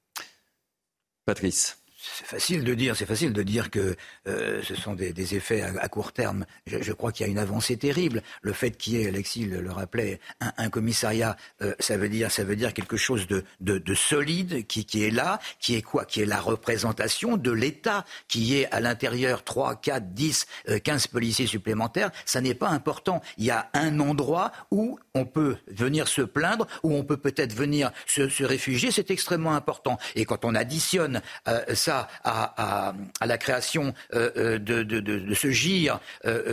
Patrice 1.25 1.83
c'est 2.17 2.25
facile 2.25 2.63
de 2.63 2.73
dire, 2.73 2.95
c'est 2.95 3.05
facile 3.05 3.33
de 3.33 3.43
dire 3.43 3.69
que 3.71 3.95
euh, 4.27 4.61
ce 4.63 4.75
sont 4.75 4.93
des, 4.93 5.35
effets 5.35 5.61
à, 5.61 5.87
court 5.89 6.11
terme. 6.11 6.45
Je, 6.67 6.93
crois 6.93 7.11
qu'il 7.11 7.25
y 7.25 7.29
a 7.29 7.31
une 7.31 7.39
avancée 7.39 7.77
terrible. 7.77 8.21
Le 8.41 8.53
fait 8.53 8.71
qu'il 8.71 8.93
y 8.93 9.01
ait, 9.01 9.07
Alexis 9.07 9.45
le, 9.45 9.71
rappelait, 9.71 10.19
un, 10.39 10.69
commissariat, 10.69 11.35
euh, 11.61 11.73
ça 11.79 11.97
veut 11.97 12.09
dire, 12.09 12.31
ça 12.31 12.43
veut 12.43 12.55
dire 12.55 12.73
quelque 12.73 12.97
chose 12.97 13.27
de, 13.27 13.43
de, 13.59 13.95
solide 13.95 14.67
qui, 14.67 14.85
est 15.03 15.09
là, 15.09 15.39
qui 15.59 15.75
est 15.75 15.81
quoi? 15.81 16.05
Qui 16.05 16.21
est 16.21 16.25
la 16.25 16.39
représentation 16.39 17.37
de 17.37 17.51
l'État, 17.51 18.05
qui 18.27 18.57
est 18.57 18.71
à 18.71 18.79
l'intérieur 18.79 19.43
3, 19.43 19.75
4, 19.77 20.13
10, 20.13 20.45
15 20.83 21.07
policiers 21.07 21.47
supplémentaires. 21.47 22.11
Ça 22.25 22.41
n'est 22.41 22.53
pas 22.53 22.69
important. 22.69 23.21
Il 23.37 23.45
y 23.45 23.51
a 23.51 23.69
un 23.73 23.99
endroit 23.99 24.51
où 24.71 24.99
on 25.13 25.25
peut 25.25 25.57
venir 25.67 26.07
se 26.07 26.21
plaindre, 26.21 26.67
où 26.83 26.93
on 26.93 27.03
peut 27.03 27.17
peut-être 27.17 27.53
venir 27.53 27.91
se, 28.05 28.29
se 28.29 28.43
réfugier. 28.43 28.91
C'est 28.91 29.11
extrêmement 29.11 29.55
important. 29.55 29.97
Et 30.15 30.25
quand 30.25 30.45
on 30.45 30.55
additionne 30.55 31.21
euh, 31.47 31.63
ça 31.73 31.94
à, 32.23 32.93
la 33.25 33.37
création 33.37 33.93
de, 34.13 34.57
de, 34.57 34.83
de, 34.83 35.33
ce 35.33 35.49
GIR 35.51 35.99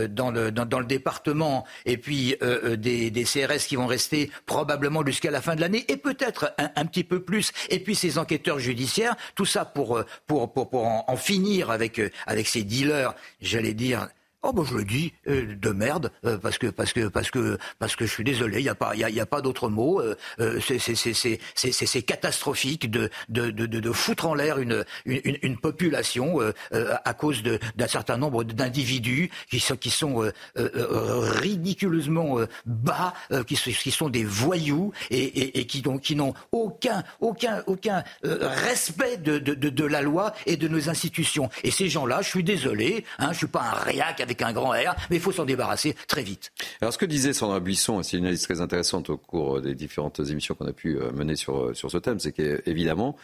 dans, 0.09 0.31
le, 0.31 0.51
dans, 0.51 0.79
le 0.79 0.85
département, 0.85 1.65
et 1.85 1.97
puis 1.97 2.35
des, 2.77 3.23
CRS 3.23 3.65
qui 3.67 3.75
vont 3.75 3.87
rester 3.87 4.31
probablement 4.45 5.05
jusqu'à 5.05 5.31
la 5.31 5.41
fin 5.41 5.55
de 5.55 5.61
l'année, 5.61 5.85
et 5.87 5.97
peut-être 5.97 6.53
un, 6.57 6.85
petit 6.85 7.03
peu 7.03 7.21
plus, 7.21 7.51
et 7.69 7.79
puis 7.79 7.95
ces 7.95 8.17
enquêteurs 8.17 8.59
judiciaires, 8.59 9.15
tout 9.35 9.45
ça 9.45 9.65
pour, 9.65 10.01
pour, 10.27 10.51
pour, 10.51 10.69
pour 10.69 10.85
en, 10.85 11.05
en 11.07 11.17
finir 11.17 11.71
avec, 11.71 12.01
avec 12.27 12.47
ces 12.47 12.63
dealers, 12.63 13.13
j'allais 13.41 13.73
dire, 13.73 14.07
Oh 14.45 14.51
ben 14.51 14.65
je 14.65 14.75
le 14.75 14.83
dis 14.83 15.13
euh, 15.29 15.55
de 15.55 15.69
merde 15.69 16.11
euh, 16.25 16.37
parce 16.37 16.57
que 16.57 16.67
parce 16.67 16.91
que 16.91 17.07
parce 17.07 17.31
que 17.31 17.57
parce 17.79 17.95
que 17.95 18.05
je 18.05 18.11
suis 18.11 18.25
désolé, 18.25 18.59
il 18.59 18.65
y 18.65 18.69
a 18.69 18.75
pas 18.75 18.91
il 18.93 18.99
y 18.99 19.05
a, 19.05 19.09
y 19.09 19.21
a, 19.21 19.25
pas 19.25 19.39
d'autre 19.39 19.69
mot. 19.69 20.01
Euh, 20.01 20.17
euh 20.41 20.59
c'est 20.59 20.79
c'est 20.79 20.95
c'est 20.95 21.13
c'est 21.13 21.71
c'est 21.71 22.01
catastrophique 22.01 22.91
de 22.91 23.09
de 23.29 23.51
de 23.51 23.65
de, 23.65 23.91
foutre 23.93 24.27
en 24.27 24.35
l'air 24.35 24.59
une, 24.59 24.83
une 25.05 25.37
une 25.41 25.57
population 25.57 26.39
à 26.71 27.13
cause 27.13 27.41
de 27.41 27.57
d'un 27.77 27.87
certain 27.87 28.17
nombre 28.17 28.43
d'individus 28.43 29.31
qui 29.49 29.61
sont 29.61 29.77
qui 29.77 29.89
sont 29.89 30.29
ridiculeusement 30.55 32.39
bas, 32.65 33.13
qui 33.47 33.55
sont 33.55 33.71
qui 33.71 33.91
sont 33.91 34.09
des 34.09 34.25
voyous 34.25 34.91
et 35.09 35.23
et, 35.23 35.59
et 35.61 35.65
qui 35.67 35.81
donc 35.81 36.01
qui 36.01 36.17
n'ont 36.17 36.33
aucun 36.51 37.03
aucun 37.21 37.63
aucun 37.67 38.03
respect 38.23 39.17
de, 39.17 39.39
de 39.39 39.53
de 39.53 39.69
de 39.69 39.85
la 39.85 40.01
loi 40.01 40.33
et 40.45 40.57
de 40.57 40.67
nos 40.67 40.89
institutions. 40.89 41.49
Et 41.63 41.71
ces 41.71 41.87
gens-là, 41.87 42.21
je 42.21 42.27
suis 42.27 42.43
désolé, 42.43 43.05
hein, 43.19 43.31
je 43.31 43.37
suis 43.37 43.47
pas 43.47 43.61
un 43.61 43.83
réac 43.83 44.19
avec 44.19 44.32
un 44.41 44.53
grand 44.53 44.71
R, 44.71 44.95
mais 45.09 45.17
il 45.17 45.21
faut 45.21 45.31
s'en 45.31 45.45
débarrasser 45.45 45.95
très 46.07 46.23
vite. 46.23 46.51
Alors 46.81 46.93
ce 46.93 46.97
que 46.97 47.05
disait 47.05 47.33
Sandra 47.33 47.59
Buisson, 47.59 48.01
c'est 48.03 48.17
une 48.17 48.23
analyse 48.23 48.43
très 48.43 48.61
intéressante 48.61 49.09
au 49.09 49.17
cours 49.17 49.61
des 49.61 49.75
différentes 49.75 50.19
émissions 50.19 50.55
qu'on 50.55 50.67
a 50.67 50.73
pu 50.73 50.97
euh, 50.97 51.11
mener 51.11 51.35
sur, 51.35 51.57
euh, 51.57 51.73
sur 51.73 51.91
ce 51.91 51.97
thème, 51.97 52.19
c'est 52.19 52.31
qu'évidemment, 52.31 53.15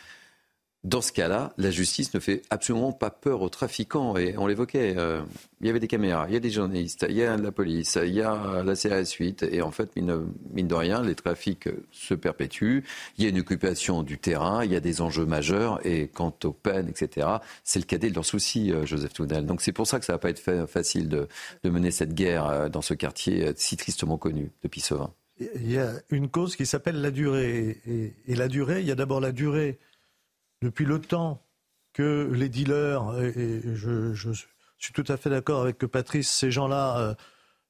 dans 0.86 1.02
ce 1.02 1.12
cas-là, 1.12 1.52
la 1.58 1.72
justice 1.72 2.14
ne 2.14 2.22
fait 2.22 2.42
absolument 2.50 2.94
pas 2.94 3.10
peur 3.10 3.42
aux 3.42 3.50
trafiquants. 3.50 4.16
Et 4.16 4.38
on 4.38 4.48
l'évoquait, 4.48 4.96
euh, 4.98 5.22
il 5.60 5.68
y 5.68 5.70
avait 5.70 5.82
des 5.82 5.90
caméras, 5.90 6.26
il 6.30 6.34
y 6.34 6.38
a 6.38 6.40
des 6.40 6.52
journalistes, 6.52 7.06
il 7.10 7.18
y 7.18 7.24
a 7.24 7.36
la 7.36 7.52
police, 7.52 8.00
il 8.02 8.14
y 8.14 8.22
a 8.22 8.64
la 8.64 8.76
CRS 8.76 9.12
8. 9.20 9.44
Et 9.52 9.62
en 9.62 9.72
fait, 9.72 9.94
mine, 9.98 10.68
de 10.68 10.74
rien, 10.74 11.04
les 11.04 11.16
trafics 11.16 11.68
se 11.92 12.14
perpétuent. 12.14 12.86
Il 13.18 13.26
y 13.26 13.28
a 13.28 13.30
une 13.30 13.40
occupation 13.40 14.04
du 14.04 14.18
terrain, 14.18 14.64
il 14.64 14.72
y 14.72 14.76
a 14.76 14.80
des 14.80 15.02
enjeux 15.02 15.26
majeurs. 15.26 15.86
Et 15.86 16.08
quant 16.08 16.34
aux 16.46 16.54
peines, 16.54 16.88
etc., 16.88 17.28
c'est 17.66 17.80
le 17.80 17.86
cadet 17.86 18.10
de 18.10 18.16
leurs 18.16 18.26
soucis, 18.26 18.72
euh, 18.72 18.86
Joseph 18.86 19.12
Toudal. 19.12 19.46
Donc 19.46 19.62
c'est 19.62 19.74
pour 19.74 19.86
ça 19.86 20.00
que 20.00 20.06
ça 20.06 20.14
va 20.14 20.20
pas 20.20 20.30
être 20.30 20.66
facile 20.68 21.10
de, 21.10 21.28
mener 21.66 21.92
cette 21.92 22.14
guerre 22.14 22.48
euh, 22.48 22.70
dans 22.70 22.82
ce 22.82 22.94
quartier 22.94 23.52
si 23.58 23.76
tristement 23.76 24.18
connu 24.18 24.52
depuis 24.64 24.80
ce 24.80 24.94
vin. 24.94 25.14
Il 25.56 25.72
y 25.72 25.78
a 25.78 25.92
une 26.10 26.30
cause 26.30 26.56
qui 26.56 26.66
s'appelle 26.66 27.02
la 27.02 27.12
durée. 27.12 27.82
et 27.86 28.36
la 28.36 28.48
durée, 28.48 28.80
il 28.80 28.88
y 28.88 28.92
a 28.92 28.96
d'abord 28.96 29.20
la 29.20 29.32
durée 29.32 29.78
depuis 30.62 30.86
le 30.86 31.00
temps 31.00 31.42
que 31.94 32.30
les 32.34 32.50
dealers, 32.50 33.18
et, 33.20 33.62
je, 33.76 34.14
suis 34.78 34.94
tout 34.94 35.06
à 35.08 35.18
fait 35.18 35.30
d'accord 35.30 35.62
avec 35.62 35.78
Patrice, 35.80 36.30
ces 36.30 36.52
gens-là 36.52 36.98
euh, 36.98 37.14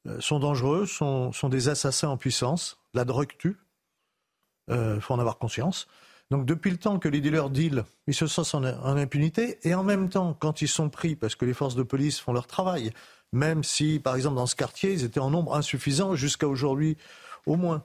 euh, 0.08 0.20
sont 0.20 0.40
dangereux, 0.40 0.86
sont, 0.86 1.32
des 1.50 1.70
assassins 1.70 2.10
en 2.10 2.18
puissance. 2.18 2.78
La 2.94 3.06
drogue 3.06 3.36
tue. 3.38 3.58
Il 4.68 4.76
euh, 4.76 5.02
faut 5.02 5.14
en 5.14 5.20
avoir 5.20 5.38
conscience. 5.38 5.88
Donc 6.30 6.46
depuis 6.46 6.70
le 6.70 6.78
temps 6.78 7.00
que 7.00 7.10
les 7.10 7.22
dealers 7.22 7.50
deal, 7.50 7.86
ils 8.06 8.14
se 8.14 8.28
sentent 8.28 8.54
en, 8.54 8.64
en, 8.64 8.98
impunité. 8.98 9.58
Et 9.64 9.74
en 9.74 9.84
même 9.84 10.10
temps, 10.10 10.36
quand 10.40 10.62
ils 10.62 10.68
sont 10.68 10.90
pris, 10.90 11.16
parce 11.16 11.36
que 11.36 11.46
les 11.46 11.56
forces 11.56 11.76
de 11.76 11.82
police 11.82 12.20
font 12.20 12.34
leur 12.34 12.46
travail, 12.46 12.92
même 13.32 13.64
si, 13.64 14.00
par 14.00 14.16
exemple, 14.16 14.36
dans 14.36 14.46
ce 14.46 14.56
quartier, 14.56 14.94
ils 14.94 15.04
étaient 15.04 15.20
en 15.20 15.32
nombre 15.32 15.56
insuffisant 15.56 16.16
jusqu'à 16.16 16.48
aujourd'hui 16.48 16.98
au 17.46 17.56
moins. 17.56 17.84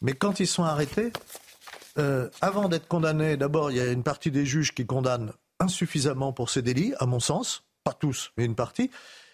Mais 0.00 0.14
quand 0.14 0.40
ils 0.40 0.46
sont 0.46 0.64
arrêtés, 0.64 1.12
euh, 1.98 2.28
avant 2.40 2.68
d'être 2.68 2.88
condamné, 2.88 3.36
d'abord, 3.36 3.70
il 3.70 3.76
y 3.76 3.80
a 3.80 3.90
une 3.90 4.02
partie 4.02 4.30
des 4.30 4.46
juges 4.46 4.74
qui 4.74 4.86
condamnent 4.86 5.32
insuffisamment 5.60 6.32
pour 6.32 6.50
ces 6.50 6.62
délits, 6.62 6.94
à 6.98 7.06
mon 7.06 7.20
sens, 7.20 7.64
pas 7.84 7.92
tous, 7.92 8.32
mais 8.36 8.44
une 8.44 8.54
partie. 8.54 8.90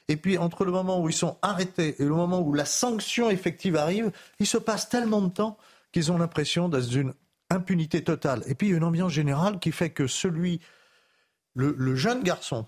Et 0.09 0.17
puis, 0.17 0.39
entre 0.39 0.65
le 0.65 0.73
moment 0.73 1.01
où 1.01 1.09
ils 1.09 1.15
sont 1.15 1.39
arrêtés 1.43 1.97
et 2.01 2.05
le 2.05 2.15
moment 2.15 2.41
où 2.41 2.53
la 2.55 2.65
sanction 2.65 3.31
effective 3.31 3.77
arrive, 3.77 4.11
il 4.39 4.47
se 4.47 4.59
passe 4.59 4.89
tellement 4.89 5.23
de 5.23 5.29
temps 5.29 5.59
qu'ils 5.93 6.11
ont 6.11 6.19
l'impression 6.19 6.69
d'être 6.69 6.89
d'une 6.89 7.15
impunité 7.51 8.03
totale. 8.03 8.43
Et 8.47 8.55
puis, 8.55 8.69
il 8.69 8.71
y 8.71 8.75
a 8.75 8.77
une 8.79 8.85
ambiance 8.85 9.13
générale 9.13 9.59
qui 9.59 9.73
fait 9.73 9.91
que 9.91 10.07
celui, 10.07 10.61
le 11.55 11.95
jeune 11.95 12.23
garçon, 12.23 12.67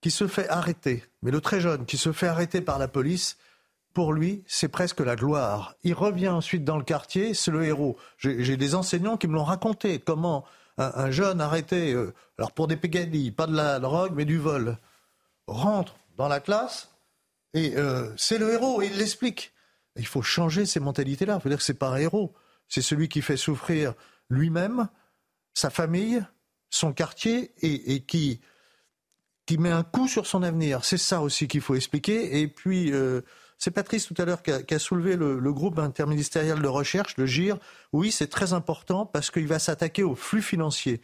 qui 0.00 0.10
se 0.10 0.26
fait 0.26 0.48
arrêter, 0.48 1.04
mais 1.22 1.30
le 1.30 1.40
très 1.40 1.60
jeune, 1.60 1.84
qui 1.84 1.98
se 1.98 2.12
fait 2.12 2.26
arrêter 2.26 2.60
par 2.60 2.78
la 2.78 2.88
police, 2.88 3.36
pour 3.92 4.12
lui, 4.12 4.44
c'est 4.46 4.68
presque 4.68 5.00
la 5.00 5.16
gloire. 5.16 5.74
Il 5.82 5.94
revient 5.94 6.28
ensuite 6.28 6.64
dans 6.64 6.76
le 6.76 6.84
quartier, 6.84 7.34
c'est 7.34 7.50
le 7.50 7.64
héros. 7.64 7.96
J'ai 8.18 8.56
des 8.56 8.74
enseignants 8.74 9.16
qui 9.16 9.26
me 9.26 9.34
l'ont 9.34 9.44
raconté, 9.44 9.98
comment 9.98 10.44
un, 10.78 11.10
jeune 11.10 11.40
arrêté, 11.40 11.92
euh, 11.92 12.14
alors 12.38 12.52
pour 12.52 12.66
des 12.66 12.76
pégadilles, 12.76 13.32
pas 13.32 13.46
de 13.46 13.54
la 13.54 13.80
drogue, 13.80 14.12
mais 14.14 14.24
du 14.24 14.38
vol, 14.38 14.78
rentre 15.46 15.96
dans 16.16 16.28
la 16.28 16.40
classe 16.40 16.90
et 17.54 17.76
euh, 17.76 18.12
c'est 18.16 18.38
le 18.38 18.52
héros, 18.52 18.80
et 18.82 18.86
il 18.86 18.96
l'explique. 18.96 19.52
Il 19.96 20.06
faut 20.06 20.22
changer 20.22 20.66
ces 20.66 20.80
mentalités-là. 20.80 21.36
Il 21.36 21.42
faut 21.42 21.48
dire 21.48 21.58
que 21.58 21.64
c'est 21.64 21.74
pas 21.74 21.90
un 21.90 21.96
héros, 21.96 22.34
c'est 22.68 22.82
celui 22.82 23.08
qui 23.08 23.22
fait 23.22 23.36
souffrir 23.36 23.94
lui-même, 24.28 24.88
sa 25.54 25.70
famille, 25.70 26.24
son 26.70 26.92
quartier 26.92 27.52
et, 27.60 28.02
qui, 28.04 28.40
qui 29.46 29.58
met 29.58 29.72
un 29.72 29.82
coup 29.82 30.06
sur 30.06 30.26
son 30.26 30.44
avenir. 30.44 30.84
C'est 30.84 30.98
ça 30.98 31.20
aussi 31.20 31.48
qu'il 31.48 31.60
faut 31.60 31.74
expliquer. 31.74 32.40
Et 32.40 32.46
puis, 32.46 32.92
euh, 32.92 33.22
c'est 33.60 33.70
Patrice 33.70 34.06
tout 34.06 34.14
à 34.16 34.24
l'heure 34.24 34.42
qui, 34.42 34.50
a, 34.50 34.78
soulevé 34.78 35.16
le, 35.16 35.52
groupe 35.52 35.78
interministériel 35.78 36.62
de 36.62 36.66
recherche, 36.66 37.14
le 37.18 37.26
GIR. 37.26 37.58
Oui, 37.92 38.10
c'est 38.10 38.26
très 38.26 38.54
important 38.54 39.04
parce 39.04 39.30
qu'il 39.30 39.46
va 39.46 39.58
s'attaquer 39.58 40.02
aux 40.02 40.14
flux 40.14 40.40
financiers. 40.40 41.02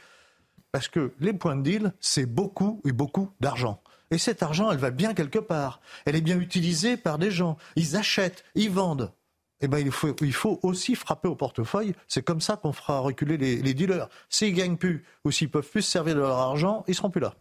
Parce 0.73 0.89
que 0.89 1.13
les 1.21 1.35
points 1.35 1.55
de 1.55 1.63
deal, 1.63 1.93
c'est 2.01 2.25
beaucoup 2.25 2.81
et 2.87 2.93
beaucoup 2.93 3.31
d'argent. 3.41 3.83
Et 4.11 4.17
cet 4.17 4.43
argent, 4.43 4.71
elle 4.71 4.79
va 4.79 4.91
bien 4.91 5.13
quelque 5.13 5.39
part. 5.39 5.83
Elle 6.07 6.17
est 6.17 6.23
bien 6.23 6.41
utilisée 6.41 6.97
par 6.97 7.19
des 7.19 7.31
gens. 7.31 7.59
Ils 7.77 7.95
achètent, 7.95 8.43
ils 8.55 8.71
vendent. 8.71 9.13
Eh 9.61 9.69
ben, 9.69 9.79
il, 9.79 9.93
faut, 10.33 10.61
aussi 10.63 10.95
frapper 10.95 11.29
au 11.29 11.37
portefeuille. 11.37 11.95
C'est 12.09 12.23
comme 12.23 12.41
ça 12.41 12.57
qu'on 12.57 12.73
fera 12.73 13.01
reculer 13.01 13.37
les, 13.37 13.75
dealers. 13.75 14.09
S'ils 14.31 14.55
gagnent 14.55 14.79
plus 14.79 15.05
ou 15.25 15.31
s'ils 15.31 15.51
peuvent 15.51 15.69
plus 15.69 15.83
se 15.83 15.91
servir 15.91 16.15
de 16.15 16.21
leur 16.21 16.39
argent, 16.39 16.85
ils 16.89 16.95
seront 16.95 17.11
plus 17.11 17.21
là. 17.21 17.35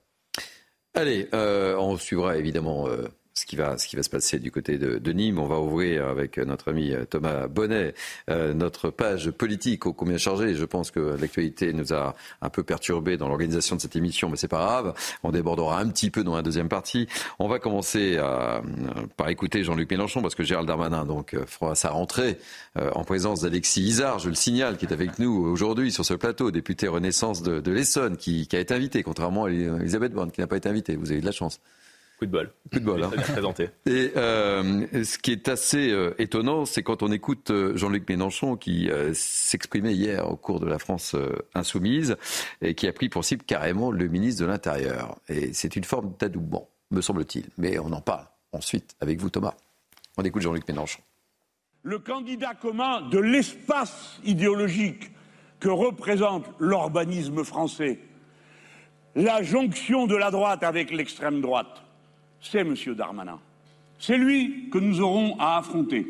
Allez, 0.93 1.29
euh, 1.33 1.77
on 1.77 1.97
suivra 1.97 2.37
évidemment 2.37 2.87
euh, 2.87 3.07
ce 3.37 3.45
qui 3.45 3.57
va, 3.57 3.77
ce 3.77 3.87
qui 3.87 3.97
va 3.97 4.03
se 4.03 4.09
passer 4.09 4.39
du 4.39 4.49
côté 4.49 4.77
de, 4.77 5.11
Nîmes. 5.11 5.39
On 5.39 5.47
va 5.47 5.59
ouvrir 5.59 6.07
avec 6.07 6.37
notre 6.37 6.69
ami 6.69 6.93
Thomas 7.09 7.47
Bonnet 7.47 7.93
euh, 8.29 8.53
notre 8.53 8.89
page 8.89 9.29
politique 9.31 9.85
au 9.85 9.93
combien 9.93 10.17
chargée. 10.17 10.55
Je 10.55 10.63
pense 10.63 10.89
que 10.89 11.17
l'actualité 11.19 11.73
nous 11.73 11.93
a 11.93 12.15
un 12.41 12.49
peu 12.49 12.63
perturbé 12.63 13.17
dans 13.17 13.27
l'organisation 13.27 13.75
de 13.75 13.81
cette 13.81 13.95
émission, 13.95 14.29
mais 14.29 14.37
c'est 14.37 14.47
pas 14.47 14.65
grave. 14.65 14.93
On 15.23 15.31
débordera 15.31 15.79
un 15.79 15.89
petit 15.89 16.09
peu 16.09 16.23
dans 16.23 16.35
la 16.35 16.41
deuxième 16.41 16.69
partie. 16.69 17.07
On 17.37 17.49
va 17.49 17.59
commencer 17.59 18.17
à, 18.17 18.61
par 19.17 19.27
écouter 19.27 19.63
Jean-Luc 19.63 19.91
Mélenchon 19.91 20.21
parce 20.21 20.35
que 20.35 20.43
Gérald 20.43 20.67
Darmanin 20.67 21.05
donc 21.05 21.35
fera 21.45 21.75
sa 21.75 21.89
rentrée 21.89 22.37
euh, 22.77 22.89
en 22.93 23.03
présence 23.03 23.41
d'Alexis 23.41 23.81
Isard, 23.81 24.19
je 24.19 24.29
le 24.29 24.35
signale, 24.35 24.77
qui 24.77 24.85
est 24.85 24.93
avec 24.93 25.19
nous 25.19 25.45
aujourd'hui 25.45 25.91
sur 25.91 26.05
ce 26.05 26.13
plateau, 26.13 26.51
député 26.51 26.87
Renaissance 26.87 27.41
de, 27.41 27.59
de 27.59 27.71
l'Essonne, 27.71 28.15
qui, 28.15 28.47
qui, 28.47 28.55
a 28.55 28.59
été 28.59 28.73
invité, 28.73 29.03
contrairement 29.03 29.45
à 29.45 29.49
Elisabeth 29.49 30.13
Borne 30.13 30.31
qui 30.31 30.41
n'a 30.41 30.47
pas 30.47 30.57
été 30.57 30.69
invitée. 30.69 30.95
Vous 30.95 31.11
avez 31.11 31.21
de 31.21 31.25
la 31.25 31.31
chance. 31.31 31.59
Coup 32.17 32.25
de 32.25 32.31
bol. 32.31 32.53
Coup 32.71 32.79
de 32.79 32.85
bol. 32.85 33.03
Hein. 33.03 33.09
Présenté. 33.09 33.69
Et 33.85 34.11
euh, 34.15 35.03
ce 35.03 35.17
qui 35.17 35.31
est 35.31 35.49
assez 35.49 35.91
euh, 35.91 36.15
étonnant, 36.17 36.65
c'est 36.65 36.81
quand 36.81 37.03
on 37.03 37.11
écoute 37.11 37.51
euh, 37.51 37.75
Jean-Luc 37.75 38.07
Mélenchon 38.07 38.55
qui 38.55 38.89
s'exprimait 39.13 39.93
hier 39.93 40.29
au 40.29 40.37
cours 40.37 40.59
de 40.59 40.67
la 40.67 40.79
France 40.79 41.15
insoumise 41.53 42.15
et 42.61 42.73
qui 42.73 42.87
a 42.87 42.93
pris 42.93 43.09
pour 43.09 43.25
cible 43.25 43.43
carrément 43.43 43.91
le 43.91 44.07
ministre 44.07 44.41
de 44.41 44.47
l'Intérieur. 44.47 45.17
Et 45.27 45.51
c'est 45.53 45.75
une 45.75 45.83
forme 45.83 46.13
d'adoubement, 46.17 46.69
me 46.91 47.01
semble-t-il. 47.01 47.45
Mais 47.57 47.79
on 47.79 47.91
en 47.91 48.01
parle 48.01 48.25
ensuite 48.53 48.95
avec 49.01 49.19
vous, 49.19 49.29
Thomas. 49.29 49.55
On 50.17 50.23
écoute 50.23 50.41
Jean-Luc 50.41 50.67
Mélenchon. 50.67 51.01
Le 51.83 51.99
candidat 51.99 52.53
commun 52.53 53.01
de 53.09 53.19
l'espace 53.19 54.19
idéologique 54.23 55.11
que 55.59 55.69
représente 55.69 56.45
l'urbanisme 56.59 57.43
français, 57.43 57.99
la 59.15 59.43
jonction 59.43 60.07
de 60.07 60.15
la 60.15 60.31
droite 60.31 60.63
avec 60.63 60.91
l'extrême 60.91 61.41
droite, 61.41 61.83
c'est 62.45 62.59
M. 62.59 62.75
Darmanin. 62.95 63.39
C'est 63.97 64.17
lui 64.17 64.69
que 64.69 64.77
nous 64.77 65.01
aurons 65.01 65.35
à 65.39 65.57
affronter, 65.57 66.05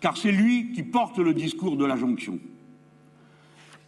car 0.00 0.16
c'est 0.16 0.32
lui 0.32 0.72
qui 0.72 0.82
porte 0.82 1.18
le 1.18 1.32
discours 1.32 1.76
de 1.76 1.84
la 1.84 1.96
jonction. 1.96 2.38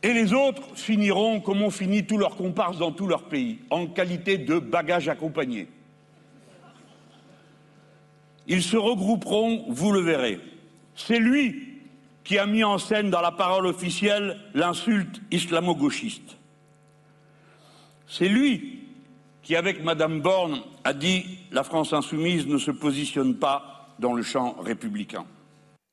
Et 0.03 0.13
les 0.13 0.33
autres 0.33 0.77
finiront 0.77 1.41
comme 1.41 1.63
ont 1.63 1.71
fini 1.71 2.07
tous 2.07 2.17
leurs 2.17 2.37
comparses 2.37 2.79
dans 2.79 2.91
tous 2.91 3.07
leurs 3.07 3.25
pays, 3.25 3.59
en 3.71 3.87
qualité 3.87 4.39
de 4.39 4.59
bagages 4.59 5.09
accompagnés. 5.09 5.69
Ils 8.49 8.63
se 8.63 8.77
regrouperont, 8.77 9.67
vous 9.69 9.93
le 9.93 10.01
verrez. 10.01 10.41
C'est 10.97 11.21
lui 11.21 11.69
qui 12.25 12.39
a 12.39 12.47
mis 12.47 12.65
en 12.65 12.79
scène 12.79 13.11
dans 13.11 13.21
la 13.21 13.31
parole 13.31 13.67
officielle 13.67 14.39
l'insulte 14.55 15.21
islamo-gauchiste. 15.31 16.37
C'est 18.09 18.29
lui 18.29 18.83
qui, 19.43 19.57
avec 19.57 19.83
Madame 19.83 20.21
Borne, 20.21 20.63
a 20.85 20.93
dit 20.93 21.39
la 21.51 21.65
France 21.65 21.93
insoumise 21.93 22.47
ne 22.47 22.59
se 22.59 22.71
positionne 22.71 23.37
pas 23.37 23.95
dans 23.99 24.15
le 24.15 24.23
champ 24.23 24.57
républicain. 24.61 25.27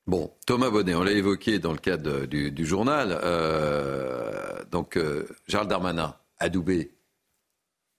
Bon, 0.07 0.31
Thomas 0.47 0.69
Bonnet, 0.69 0.95
on 0.95 1.03
l'a 1.03 1.11
évoqué 1.11 1.59
dans 1.59 1.71
le 1.71 1.77
cadre 1.77 2.25
du, 2.25 2.65
journal. 2.65 3.19
Euh, 3.23 4.63
donc, 4.71 4.97
euh, 4.97 5.27
Darmanin, 5.67 6.15
adoubé 6.39 6.91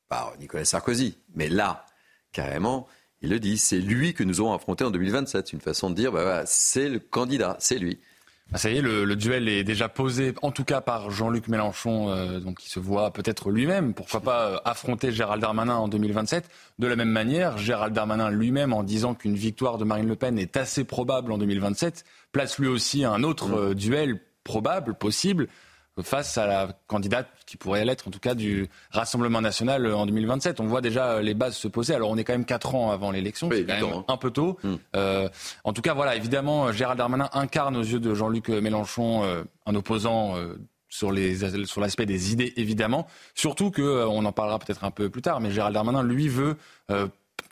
par 0.09 0.36
Nicolas 0.40 0.64
Sarkozy. 0.64 1.16
Mais 1.35 1.48
là, 1.48 1.86
carrément, 2.32 2.89
il 3.22 3.31
le 3.31 3.39
dit, 3.39 3.59
c'est 3.59 3.78
lui 3.78 4.12
que 4.12 4.24
nous 4.24 4.40
aurons 4.40 4.55
affronté 4.55 4.82
en 4.82 4.90
2027. 4.90 5.47
C'est 5.47 5.52
une 5.52 5.60
façon 5.60 5.90
de 5.90 5.94
dire, 5.94 6.10
bah, 6.10 6.43
c'est 6.47 6.89
le 6.89 6.98
candidat, 6.98 7.56
c'est 7.60 7.78
lui. 7.78 8.01
Ah, 8.52 8.59
ça 8.59 8.70
y 8.70 8.78
est, 8.78 8.82
le, 8.82 9.14
duel 9.14 9.48
est 9.48 9.62
déjà 9.62 9.89
posé, 9.89 10.35
en 10.43 10.51
tout 10.51 10.64
cas 10.64 10.81
par 10.81 11.10
Jean-Luc 11.10 11.47
Mélenchon, 11.47 12.10
euh, 12.10 12.40
donc 12.40 12.59
qui 12.59 12.68
se 12.68 12.81
voit 12.81 13.12
peut-être 13.12 13.51
lui-même, 13.51 13.94
pourquoi 13.94 14.20
pas 14.20 14.47
euh, 14.47 14.56
affronter 14.64 15.12
Gérald 15.12 15.40
Darmanin 15.40 15.77
en 15.77 15.86
2027. 15.86 16.48
De 16.81 16.86
la 16.89 16.97
même 16.97 17.10
manière, 17.10 17.59
Gérald 17.59 17.94
Darmanin 17.94 18.28
lui-même, 18.31 18.72
en 18.72 18.82
disant 18.82 19.14
qu'une 19.14 19.36
victoire 19.36 19.78
de 19.78 19.85
Marine 19.85 20.09
Le 20.09 20.16
Pen 20.16 20.36
est 20.36 20.56
assez 20.56 20.82
probable 20.82 21.31
en 21.31 21.39
2027, 21.39 22.05
place 22.32 22.59
lui 22.59 22.66
aussi 22.66 23.05
un 23.05 23.22
autre 23.22 23.51
mmh. 23.51 23.55
euh, 23.59 23.74
duel 23.74 24.20
probable, 24.43 24.94
possible, 24.94 25.47
face 26.02 26.38
à 26.38 26.46
la 26.46 26.68
candidate 26.86 27.28
qui 27.46 27.56
pourrait 27.56 27.84
l'être, 27.84 28.08
en 28.08 28.10
tout 28.10 28.20
cas, 28.20 28.34
du 28.34 28.68
Rassemblement 28.90 29.40
national 29.40 29.92
en 29.92 30.06
2027. 30.06 30.60
On 30.60 30.66
voit 30.66 30.80
déjà 30.80 31.20
les 31.20 31.34
bases 31.34 31.56
se 31.56 31.68
poser. 31.68 31.94
Alors, 31.94 32.10
on 32.10 32.16
est 32.16 32.24
quand 32.24 32.32
même 32.32 32.44
quatre 32.44 32.74
ans 32.74 32.90
avant 32.90 33.10
l'élection, 33.10 33.48
c'est 33.50 33.64
quand 33.64 33.74
même 33.74 33.84
hein. 33.84 34.04
un 34.08 34.16
peu 34.16 34.30
tôt. 34.30 34.58
Hmm. 34.62 34.76
Euh, 34.96 35.28
en 35.64 35.72
tout 35.72 35.82
cas, 35.82 35.94
voilà, 35.94 36.16
évidemment, 36.16 36.72
Gérald 36.72 36.98
Darmanin 36.98 37.28
incarne 37.32 37.76
aux 37.76 37.82
yeux 37.82 38.00
de 38.00 38.14
Jean-Luc 38.14 38.48
Mélenchon 38.48 39.24
euh, 39.24 39.42
un 39.66 39.74
opposant. 39.74 40.36
Euh, 40.36 40.56
sur, 40.92 41.12
les, 41.12 41.66
sur 41.66 41.80
l'aspect 41.80 42.04
des 42.04 42.32
idées, 42.32 42.52
évidemment. 42.56 43.06
Surtout 43.36 43.70
que, 43.70 44.04
on 44.06 44.24
en 44.24 44.32
parlera 44.32 44.58
peut-être 44.58 44.82
un 44.82 44.90
peu 44.90 45.08
plus 45.08 45.22
tard, 45.22 45.38
mais 45.38 45.52
Gérald 45.52 45.72
Darmanin, 45.72 46.02
lui, 46.02 46.26
veut 46.26 46.56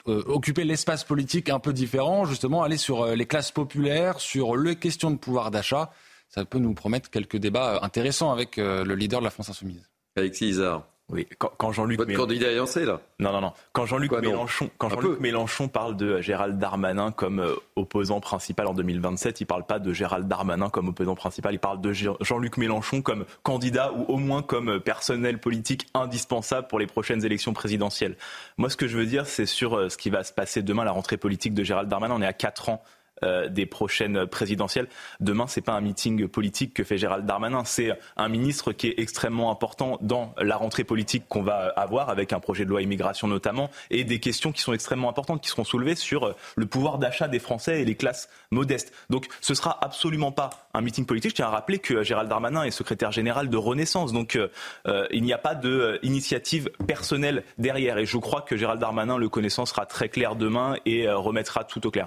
occuper 0.07 0.65
l'espace 0.65 1.05
politique 1.05 1.49
un 1.49 1.61
peu 1.61 1.73
différent, 1.73 2.25
justement, 2.25 2.65
aller 2.65 2.79
sur 2.79 3.07
les 3.07 3.27
classes 3.27 3.53
populaires, 3.53 4.19
sur 4.19 4.57
les 4.57 4.75
questions 4.75 5.13
de 5.13 5.19
pouvoir 5.19 5.53
d'achat 5.53 5.93
ça 6.29 6.45
peut 6.45 6.59
nous 6.59 6.75
promettre 6.75 7.11
quelques 7.11 7.37
débats 7.37 7.77
euh, 7.77 7.79
intéressants 7.83 8.33
avec 8.33 8.59
euh, 8.59 8.85
le 8.85 8.95
leader 8.95 9.21
de 9.21 9.25
la 9.25 9.31
France 9.31 9.49
Insoumise. 9.49 9.89
Alexis 10.17 10.49
Isard. 10.49 10.85
Oui, 11.11 11.27
quand, 11.39 11.73
Jean-Luc 11.73 11.99
Votre 11.99 12.13
candidat 12.13 12.51
est 12.51 12.85
là 12.85 13.01
Non, 13.19 13.33
non, 13.33 13.41
non. 13.41 13.53
Quand 13.73 13.87
Jean-Luc 13.87 14.13
Mélenchon, 14.13 14.69
quand 14.77 14.91
Jean-Luc 14.91 15.21
Mélenchon 15.21 15.67
parle 15.67 15.97
de 15.97 16.21
Gérald 16.21 16.59
Darmanin 16.59 17.13
comme 17.13 17.41
euh, 17.41 17.55
opposant 17.77 18.21
principal 18.21 18.67
en 18.67 18.75
2027, 18.75 19.41
il 19.41 19.45
ne 19.45 19.47
parle 19.47 19.65
pas 19.65 19.79
de 19.79 19.91
Gérald 19.95 20.29
Darmanin 20.29 20.69
comme 20.69 20.89
opposant 20.89 21.15
principal, 21.15 21.55
il 21.55 21.61
parle 21.61 21.81
de 21.81 21.95
Jean-Luc 21.95 22.59
Mélenchon 22.59 23.01
comme 23.01 23.25
candidat 23.43 23.91
ou 23.95 24.03
au 24.03 24.19
moins 24.19 24.43
comme 24.43 24.81
personnel 24.81 25.41
politique 25.41 25.87
indispensable 25.95 26.67
pour 26.69 26.79
les 26.79 26.87
prochaines 26.87 27.25
élections 27.25 27.55
présidentielles. 27.55 28.17
Moi, 28.59 28.69
ce 28.69 28.77
que 28.77 28.87
je 28.87 28.99
veux 28.99 29.07
dire, 29.07 29.27
c'est 29.27 29.47
sur 29.47 29.91
ce 29.91 29.97
qui 29.97 30.11
va 30.11 30.25
se 30.25 30.35
passer 30.35 30.61
demain, 30.61 30.85
la 30.85 30.93
rentrée 30.93 31.17
politique 31.17 31.55
de 31.55 31.65
Gérald 31.65 31.89
Darmanin. 31.89 32.17
On 32.17 32.21
est 32.21 32.27
à 32.27 32.35
4 32.35 32.69
ans 32.69 32.83
euh, 33.23 33.49
des 33.49 33.67
prochaines 33.67 34.27
présidentielles. 34.27 34.89
Demain, 35.21 35.47
c'est 35.47 35.61
pas 35.61 35.73
un 35.73 35.81
meeting 35.81 36.29
politique 36.29 36.75
que 36.75 36.85
fait 36.85 36.99
Gérald 36.99 37.27
Darmanin, 37.27 37.65
c'est 37.65 37.91
un 38.17 38.29
ministre 38.29 38.73
qui 38.73 38.89
est 38.89 38.99
extrêmement 38.99 39.51
important 39.51 39.99
dans 40.01 40.35
la 40.39 40.57
rentrée 40.57 40.85
politique 40.85 41.25
qu'on 41.29 41.43
va 41.43 41.73
avoir 41.77 42.11
avec 42.11 42.33
un 42.33 42.41
projet 42.41 42.65
de 42.65 42.71
loi 42.71 42.83
immigration 42.83 43.29
notamment 43.29 43.71
et 43.91 44.05
des 44.05 44.21
questions 44.21 44.53
qui 44.53 44.63
sont 44.63 44.73
extrêmement 44.73 45.09
importantes 45.09 45.43
qui 45.43 45.49
seront 45.49 45.65
soulevées 45.65 45.95
sur 45.95 46.35
le 46.57 46.67
pouvoir 46.67 46.99
d'achat 46.99 47.29
des 47.29 47.39
Français 47.39 47.83
et 47.83 47.85
les 47.85 47.95
classes 47.95 48.29
modestes. 48.51 48.93
Donc, 49.11 49.27
ce 49.41 49.55
sera 49.55 49.79
absolument 49.83 50.33
pas 50.33 50.51
un 50.75 50.81
meeting 50.81 51.07
politique. 51.07 51.31
Je 51.31 51.37
tiens 51.37 51.47
à 51.47 51.51
rappeler 51.51 51.79
que 51.79 52.03
Gérald 52.03 52.29
Darmanin 52.29 52.65
est 52.65 52.71
secrétaire 52.71 53.13
général 53.13 53.49
de 53.49 53.57
Renaissance, 53.57 54.13
donc 54.13 54.37
euh, 54.37 54.49
euh, 54.87 55.07
il 55.11 55.23
n'y 55.23 55.33
a 55.33 55.39
pas 55.39 55.55
d'initiative 55.55 56.71
personnelle 56.87 57.45
derrière. 57.59 57.99
Et 57.99 58.07
je 58.07 58.19
crois 58.19 58.43
que 58.43 58.57
Gérald 58.57 58.81
Darmanin, 58.81 59.19
le 59.19 59.29
connaissant, 59.29 59.67
sera 59.67 59.87
très 59.87 60.09
clair 60.09 60.37
demain 60.37 60.77
et 60.87 61.09
remettra 61.11 61.65
tout 61.65 61.87
au 61.87 61.91
clair. 61.91 62.07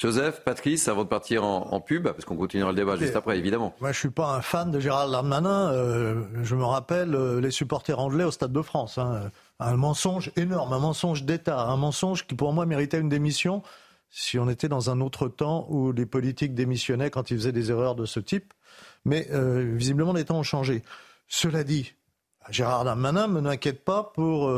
Joseph, 0.00 0.40
Patrice, 0.44 0.88
avant 0.88 1.04
de 1.04 1.10
partir 1.10 1.44
en, 1.44 1.78
pub, 1.78 2.04
parce 2.04 2.24
qu'on 2.24 2.36
continuera 2.36 2.70
le 2.70 2.76
débat 2.76 2.96
juste 2.96 3.16
après, 3.16 3.36
évidemment. 3.36 3.74
Moi, 3.82 3.92
je 3.92 3.98
suis 3.98 4.10
pas 4.10 4.34
un 4.34 4.40
fan 4.40 4.70
de 4.70 4.80
Gérald 4.80 5.12
Darmanin. 5.12 5.70
Euh, 5.72 6.22
je 6.42 6.56
me 6.56 6.64
rappelle 6.64 7.14
euh, 7.14 7.38
les 7.38 7.50
supporters 7.50 7.98
anglais 7.98 8.24
au 8.24 8.30
Stade 8.30 8.50
de 8.50 8.62
France. 8.62 8.96
Hein. 8.96 9.30
Un 9.58 9.76
mensonge 9.76 10.32
énorme, 10.36 10.72
un 10.72 10.78
mensonge 10.78 11.24
d'État, 11.24 11.60
un 11.60 11.76
mensonge 11.76 12.26
qui, 12.26 12.34
pour 12.34 12.54
moi, 12.54 12.64
méritait 12.64 12.98
une 12.98 13.10
démission 13.10 13.62
si 14.08 14.38
on 14.38 14.48
était 14.48 14.68
dans 14.68 14.88
un 14.88 15.02
autre 15.02 15.28
temps 15.28 15.66
où 15.68 15.92
les 15.92 16.06
politiques 16.06 16.54
démissionnaient 16.54 17.10
quand 17.10 17.30
ils 17.30 17.36
faisaient 17.36 17.52
des 17.52 17.70
erreurs 17.70 17.94
de 17.94 18.06
ce 18.06 18.20
type. 18.20 18.54
Mais 19.04 19.28
euh, 19.32 19.74
visiblement, 19.76 20.14
les 20.14 20.24
temps 20.24 20.38
ont 20.38 20.42
changé. 20.42 20.82
Cela 21.28 21.62
dit, 21.62 21.92
Gérard 22.48 22.84
Darmanin 22.84 23.28
ne 23.28 23.40
m'inquiète 23.40 23.84
pas 23.84 24.12
pour 24.14 24.50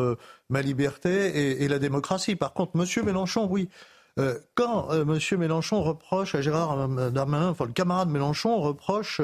ma 0.49 0.63
liberté 0.63 1.11
et, 1.11 1.65
et, 1.65 1.69
la 1.69 1.81
démocratie. 1.81 2.37
Par 2.37 2.53
contre, 2.53 2.77
Monsieur 2.77 3.03
Mélenchon, 3.03 3.49
oui. 3.51 3.69
Euh, 4.19 4.39
quand 4.55 4.91
euh, 4.91 5.03
M. 5.03 5.39
Mélenchon 5.39 5.83
reproche 5.83 6.35
à 6.35 6.43
Gérard 6.43 6.79
euh, 6.79 7.11
Darmanin, 7.11 7.49
enfin 7.49 7.65
le 7.65 7.73
camarade 7.73 8.11
Mélenchon 8.11 8.61
reproche 8.61 9.21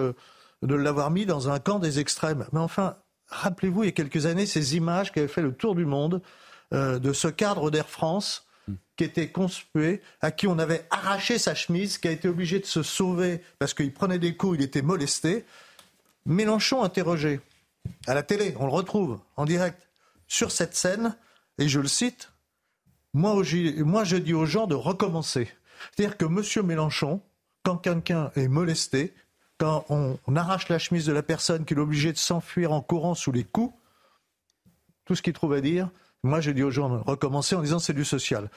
de 0.62 0.74
l'avoir 0.74 1.10
mis 1.10 1.26
dans 1.26 1.50
un 1.50 1.58
camp 1.58 1.78
des 1.78 1.98
extrêmes. 1.98 2.46
Mais 2.52 2.60
enfin, 2.60 2.96
rappelez-vous, 3.28 3.84
il 3.84 3.86
y 3.86 3.90
a 3.90 3.92
quelques 3.92 4.26
années, 4.26 4.46
ces 4.46 4.76
images 4.76 5.12
qui 5.12 5.18
avaient 5.18 5.28
fait 5.28 5.42
le 5.42 5.52
tour 5.52 5.74
du 5.74 5.84
monde 5.84 6.22
de 6.72 7.12
ce 7.12 7.28
cadre 7.28 7.70
d'Air 7.70 7.88
France 7.88 8.46
qui 8.96 9.04
était 9.04 9.30
conspué, 9.30 10.02
à 10.20 10.30
qui 10.30 10.46
on 10.46 10.58
avait 10.58 10.86
arraché 10.90 11.38
sa 11.38 11.54
chemise, 11.54 11.98
qui 11.98 12.08
a 12.08 12.10
été 12.10 12.28
obligé 12.28 12.58
de 12.58 12.66
se 12.66 12.82
sauver 12.82 13.40
parce 13.58 13.72
qu'il 13.72 13.92
prenait 13.92 14.18
des 14.18 14.36
coups, 14.36 14.58
il 14.58 14.64
était 14.64 14.82
molesté. 14.82 15.44
Mélenchon 16.26 16.82
interrogé 16.82 17.40
à 18.06 18.14
la 18.14 18.22
télé, 18.22 18.54
on 18.58 18.66
le 18.66 18.72
retrouve 18.72 19.20
en 19.36 19.44
direct, 19.44 19.88
sur 20.26 20.50
cette 20.50 20.74
scène, 20.74 21.16
et 21.58 21.68
je 21.68 21.80
le 21.80 21.88
cite, 21.88 22.30
moi, 23.18 24.04
je 24.04 24.16
dis 24.16 24.34
aux 24.34 24.46
gens 24.46 24.66
de 24.66 24.74
recommencer. 24.74 25.48
C'est-à-dire 25.92 26.16
que 26.16 26.24
M. 26.24 26.66
Mélenchon, 26.66 27.20
quand 27.64 27.76
quelqu'un 27.76 28.30
est 28.36 28.48
molesté, 28.48 29.14
quand 29.58 29.84
on, 29.88 30.16
arrache 30.36 30.68
la 30.68 30.78
chemise 30.78 31.06
de 31.06 31.12
la 31.12 31.22
personne, 31.22 31.64
qu'il 31.64 31.78
est 31.78 31.80
obligé 31.80 32.12
de 32.12 32.18
s'enfuir 32.18 32.72
en 32.72 32.80
courant 32.80 33.14
sous 33.14 33.32
les 33.32 33.44
coups, 33.44 33.74
tout 35.04 35.14
ce 35.14 35.22
qu'il 35.22 35.32
trouve 35.32 35.52
à 35.52 35.60
dire, 35.60 35.90
moi 36.22 36.40
je 36.40 36.50
dis 36.50 36.62
aux 36.62 36.70
gens 36.70 36.88
de 36.88 36.96
recommencer 36.96 37.56
en 37.56 37.62
disant 37.62 37.78
c'est 37.78 37.92
du 37.92 38.04
social. 38.04 38.50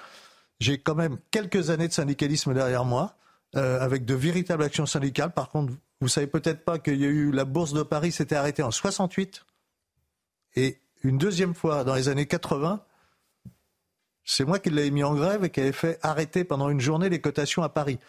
J'ai 0.59 0.77
quand 0.77 0.95
même 0.95 1.17
quelques 1.31 1.71
années 1.71 1.88
de 1.88 1.93
syndicalisme 1.93 2.53
derrière 2.53 2.85
moi, 2.85 3.15
euh, 3.55 3.79
avec 3.81 4.05
de 4.05 4.13
véritables 4.13 4.63
actions 4.63 4.85
syndicales. 4.85 5.31
Par 5.31 5.49
contre, 5.49 5.73
vous 6.01 6.07
savez 6.07 6.27
peut-être 6.27 6.63
pas 6.63 6.77
qu'il 6.77 6.97
y 6.97 7.05
a 7.05 7.09
eu 7.09 7.31
la 7.31 7.45
bourse 7.45 7.73
de 7.73 7.81
Paris 7.81 8.11
s'était 8.11 8.35
arrêtée 8.35 8.63
en 8.63 8.71
68 8.71 9.43
et 10.55 10.79
une 11.03 11.17
deuxième 11.17 11.55
fois 11.55 11.83
dans 11.83 11.95
les 11.95 12.09
années 12.09 12.27
80 12.27 12.83
c'est 14.23 14.45
moi 14.45 14.60
qui 14.60 14.69
l'avais 14.69 14.91
mis 14.91 15.03
en 15.03 15.15
grève 15.15 15.43
et 15.43 15.49
qui 15.49 15.61
avait 15.61 15.72
fait 15.72 15.99
arrêter 16.02 16.43
pendant 16.43 16.69
une 16.69 16.80
journée 16.80 17.10
les 17.10 17.22
cotations 17.22 17.64
à 17.64 17.69
Paris. 17.69 17.99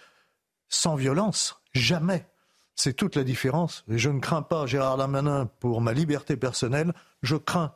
Sans 0.68 0.94
violence, 0.94 1.60
jamais. 1.72 2.26
C'est 2.74 2.94
toute 2.94 3.16
la 3.16 3.24
différence. 3.24 3.84
Je 3.88 4.08
ne 4.08 4.20
crains 4.20 4.42
pas 4.42 4.66
Gérard 4.66 4.96
Darmanin 4.96 5.46
pour 5.60 5.80
ma 5.80 5.92
liberté 5.92 6.36
personnelle. 6.36 6.92
Je 7.22 7.36
crains 7.36 7.74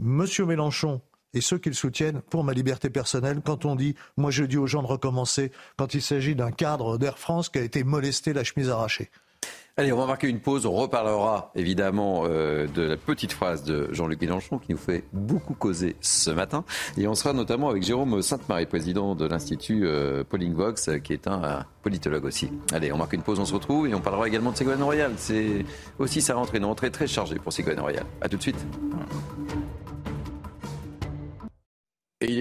M. 0.00 0.24
Mélenchon 0.46 1.00
et 1.34 1.40
ceux 1.40 1.58
qui 1.58 1.68
le 1.68 1.74
soutiennent 1.74 2.22
pour 2.22 2.44
ma 2.44 2.52
liberté 2.52 2.88
personnelle 2.88 3.42
quand 3.44 3.64
on 3.64 3.76
dit, 3.76 3.94
moi 4.16 4.30
je 4.30 4.44
dis 4.44 4.56
aux 4.56 4.66
gens 4.66 4.82
de 4.82 4.86
recommencer, 4.86 5.52
quand 5.76 5.94
il 5.94 6.02
s'agit 6.02 6.34
d'un 6.34 6.52
cadre 6.52 6.98
d'Air 6.98 7.18
France 7.18 7.48
qui 7.48 7.58
a 7.58 7.62
été 7.62 7.84
molesté, 7.84 8.32
la 8.32 8.44
chemise 8.44 8.70
arrachée. 8.70 9.10
Allez, 9.78 9.92
on 9.92 9.98
va 9.98 10.06
marquer 10.06 10.26
une 10.28 10.40
pause. 10.40 10.64
On 10.64 10.72
reparlera 10.72 11.50
évidemment 11.54 12.22
euh, 12.24 12.66
de 12.66 12.80
la 12.80 12.96
petite 12.96 13.32
phrase 13.32 13.62
de 13.62 13.92
Jean-Luc 13.92 14.18
Mélenchon 14.22 14.58
qui 14.58 14.72
nous 14.72 14.78
fait 14.78 15.04
beaucoup 15.12 15.52
causer 15.52 15.96
ce 16.00 16.30
matin. 16.30 16.64
Et 16.96 17.06
on 17.06 17.14
sera 17.14 17.34
notamment 17.34 17.68
avec 17.68 17.82
Jérôme 17.82 18.22
Sainte-Marie, 18.22 18.64
président 18.64 19.14
de 19.14 19.26
l'Institut 19.26 19.82
euh, 19.84 20.24
Vox, 20.54 20.88
qui 21.04 21.12
est 21.12 21.26
un 21.26 21.66
politologue 21.82 22.24
aussi. 22.24 22.48
Allez, 22.72 22.90
on 22.90 22.96
marque 22.96 23.12
une 23.12 23.20
pause, 23.20 23.38
on 23.38 23.44
se 23.44 23.52
retrouve 23.52 23.86
et 23.86 23.94
on 23.94 24.00
parlera 24.00 24.26
également 24.26 24.50
de 24.50 24.56
Ségolène 24.56 24.82
Royal. 24.82 25.12
C'est 25.18 25.66
aussi 25.98 26.22
sa 26.22 26.36
rentrée, 26.36 26.56
une 26.56 26.64
rentrée 26.64 26.90
très 26.90 27.06
chargée 27.06 27.36
pour 27.36 27.52
Ségolène 27.52 27.80
Royal. 27.80 28.06
A 28.22 28.30
tout 28.30 28.38
de 28.38 28.42
suite. 28.42 28.64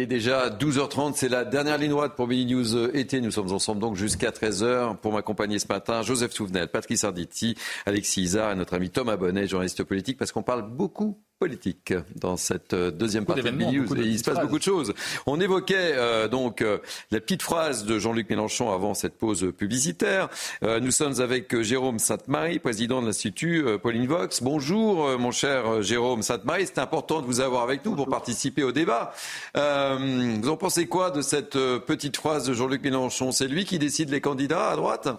Est 0.05 0.07
déjà 0.07 0.49
12h30, 0.49 1.13
c'est 1.15 1.29
la 1.29 1.45
dernière 1.45 1.79
ligne 1.79 1.89
droite 1.89 2.15
pour 2.15 2.27
Mini 2.27 2.53
News 2.53 2.75
euh, 2.75 2.95
été. 2.95 3.21
Nous 3.21 3.31
sommes 3.31 3.51
ensemble 3.51 3.81
donc 3.81 3.95
jusqu'à 3.95 4.29
13h 4.29 4.97
pour 4.97 5.11
m'accompagner 5.11 5.57
ce 5.57 5.65
matin. 5.67 6.03
Joseph 6.03 6.31
Souvenel, 6.31 6.67
Patrick 6.67 6.99
Sarditi, 6.99 7.55
Alexis 7.87 8.21
Isard 8.21 8.51
et 8.51 8.55
notre 8.55 8.75
ami 8.75 8.91
Thomas 8.91 9.17
Bonnet, 9.17 9.47
journaliste 9.47 9.83
politique, 9.83 10.19
parce 10.19 10.31
qu'on 10.31 10.43
parle 10.43 10.69
beaucoup 10.69 11.17
politique 11.39 11.93
dans 12.15 12.37
cette 12.37 12.73
euh, 12.73 12.91
deuxième 12.91 13.25
partie 13.25 13.43
de 13.43 13.49
News. 13.49 13.87
il 13.97 14.17
se 14.17 14.23
passe 14.23 14.39
beaucoup 14.39 14.57
de 14.57 14.63
choses. 14.63 14.93
On 15.25 15.39
évoquait 15.41 15.93
euh, 15.93 16.27
donc 16.29 16.61
euh, 16.61 16.77
la 17.11 17.19
petite 17.19 17.41
phrase 17.41 17.85
de 17.85 17.99
Jean-Luc 17.99 18.29
Mélenchon 18.29 18.71
avant 18.71 18.93
cette 18.93 19.17
pause 19.17 19.51
publicitaire. 19.57 20.29
nous 20.61 20.91
sommes 20.91 21.19
avec 21.19 21.61
Jérôme 21.61 21.99
Sainte-Marie, 21.99 22.59
président 22.59 23.01
de 23.01 23.07
l'Institut 23.07 23.65
Pauline 23.81 24.07
Vox. 24.07 24.41
Bonjour 24.41 25.17
mon 25.19 25.31
cher 25.31 25.81
Jérôme 25.81 26.21
Sainte-Marie, 26.21 26.67
c'est 26.67 26.79
important 26.79 27.21
de 27.21 27.25
vous 27.25 27.41
avoir 27.41 27.63
avec 27.63 27.83
nous 27.85 27.95
pour 27.95 28.07
participer 28.07 28.63
au 28.63 28.71
débat. 28.71 29.13
vous 29.53 30.49
en 30.49 30.57
pensez 30.57 30.87
quoi 30.87 31.11
de 31.11 31.21
cette 31.21 31.53
petite 31.53 32.17
phrase 32.17 32.47
de 32.47 32.53
Jean-Luc 32.53 32.83
Mélenchon? 32.83 33.31
C'est 33.31 33.47
lui 33.47 33.65
qui 33.65 33.79
décide 33.79 34.09
les 34.09 34.21
candidats 34.21 34.69
à 34.69 34.75
droite? 34.75 35.09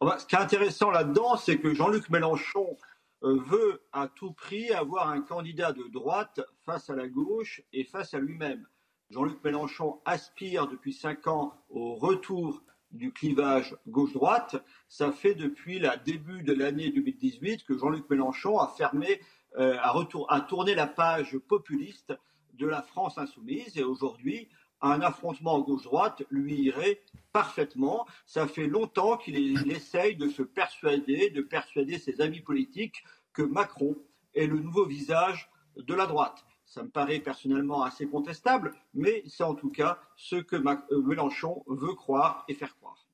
Oh 0.00 0.06
bah, 0.06 0.16
Ce 0.18 0.26
qui 0.26 0.34
est 0.34 0.38
intéressant 0.38 0.90
là-dedans, 0.90 1.36
c'est 1.36 1.58
que 1.58 1.74
Jean-Luc 1.74 2.10
Mélenchon 2.10 2.66
euh, 2.68 2.85
veut 3.34 3.82
à 3.92 4.08
tout 4.08 4.32
prix 4.32 4.70
avoir 4.70 5.08
un 5.08 5.20
candidat 5.20 5.72
de 5.72 5.84
droite 5.88 6.40
face 6.64 6.90
à 6.90 6.94
la 6.94 7.08
gauche 7.08 7.62
et 7.72 7.84
face 7.84 8.14
à 8.14 8.20
lui-même. 8.20 8.66
Jean-Luc 9.10 9.42
Mélenchon 9.44 10.00
aspire 10.04 10.66
depuis 10.66 10.92
cinq 10.92 11.26
ans 11.26 11.54
au 11.68 11.94
retour 11.94 12.62
du 12.90 13.12
clivage 13.12 13.76
gauche-droite. 13.86 14.56
Ça 14.88 15.12
fait 15.12 15.34
depuis 15.34 15.78
le 15.78 15.90
début 16.04 16.42
de 16.42 16.52
l'année 16.52 16.90
2018 16.90 17.64
que 17.64 17.78
Jean-Luc 17.78 18.08
Mélenchon 18.10 18.58
a 18.58 18.68
fermé 18.68 19.20
retour, 19.54 20.30
à 20.32 20.40
tourner 20.40 20.74
la 20.74 20.86
page 20.86 21.38
populiste 21.38 22.12
de 22.54 22.66
la 22.66 22.82
France 22.82 23.18
insoumise. 23.18 23.76
Et 23.76 23.84
aujourd'hui, 23.84 24.48
un 24.80 25.00
affrontement 25.00 25.60
gauche-droite 25.60 26.22
lui 26.30 26.54
irait 26.54 27.02
parfaitement. 27.32 28.06
Ça 28.26 28.46
fait 28.46 28.66
longtemps 28.66 29.16
qu'il 29.16 29.70
essaye 29.70 30.16
de 30.16 30.28
se 30.28 30.42
persuader, 30.42 31.30
de 31.30 31.42
persuader 31.42 31.98
ses 31.98 32.20
amis 32.20 32.40
politiques 32.40 33.04
que 33.36 33.42
Macron 33.42 33.94
est 34.34 34.46
le 34.46 34.58
nouveau 34.58 34.86
visage 34.86 35.50
de 35.76 35.94
la 35.94 36.06
droite. 36.06 36.44
Ça 36.64 36.82
me 36.82 36.88
paraît 36.88 37.20
personnellement 37.20 37.84
assez 37.84 38.06
contestable, 38.06 38.72
mais 38.94 39.22
c'est 39.28 39.44
en 39.44 39.54
tout 39.54 39.70
cas 39.70 39.98
ce 40.16 40.36
que 40.36 40.56
euh, 40.56 41.02
Mélenchon 41.06 41.62
veut 41.68 41.94
croire 41.94 42.44
et 42.48 42.54
faire 42.54 42.74
croire. 42.76 43.06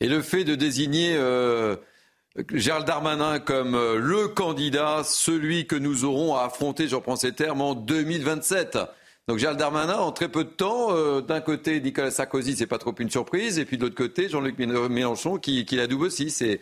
Et 0.00 0.08
le 0.08 0.22
fait 0.22 0.44
de 0.44 0.54
désigner 0.54 1.14
euh, 1.16 1.76
Gérald 2.52 2.86
Darmanin 2.86 3.38
comme 3.38 3.74
euh, 3.74 3.98
le 3.98 4.28
candidat, 4.28 5.02
celui 5.04 5.66
que 5.66 5.76
nous 5.76 6.04
aurons 6.04 6.34
à 6.34 6.44
affronter, 6.44 6.88
je 6.88 6.96
reprends 6.96 7.16
ces 7.16 7.32
termes, 7.32 7.60
en 7.60 7.74
2027. 7.74 8.78
Donc 9.28 9.38
Gérald 9.38 9.58
Darmanin, 9.58 9.98
en 9.98 10.10
très 10.10 10.28
peu 10.28 10.44
de 10.44 10.50
temps, 10.50 11.20
d'un 11.20 11.40
côté 11.40 11.80
Nicolas 11.80 12.12
Sarkozy, 12.12 12.56
c'est 12.56 12.68
pas 12.68 12.78
trop 12.78 12.94
une 12.96 13.10
surprise, 13.10 13.58
et 13.58 13.64
puis 13.64 13.76
de 13.76 13.82
l'autre 13.82 13.96
côté 13.96 14.28
Jean-Luc 14.28 14.56
Mélenchon 14.56 15.38
qui, 15.38 15.64
qui 15.64 15.74
la 15.74 15.88
double 15.88 16.04
aussi. 16.04 16.30
C'est 16.30 16.60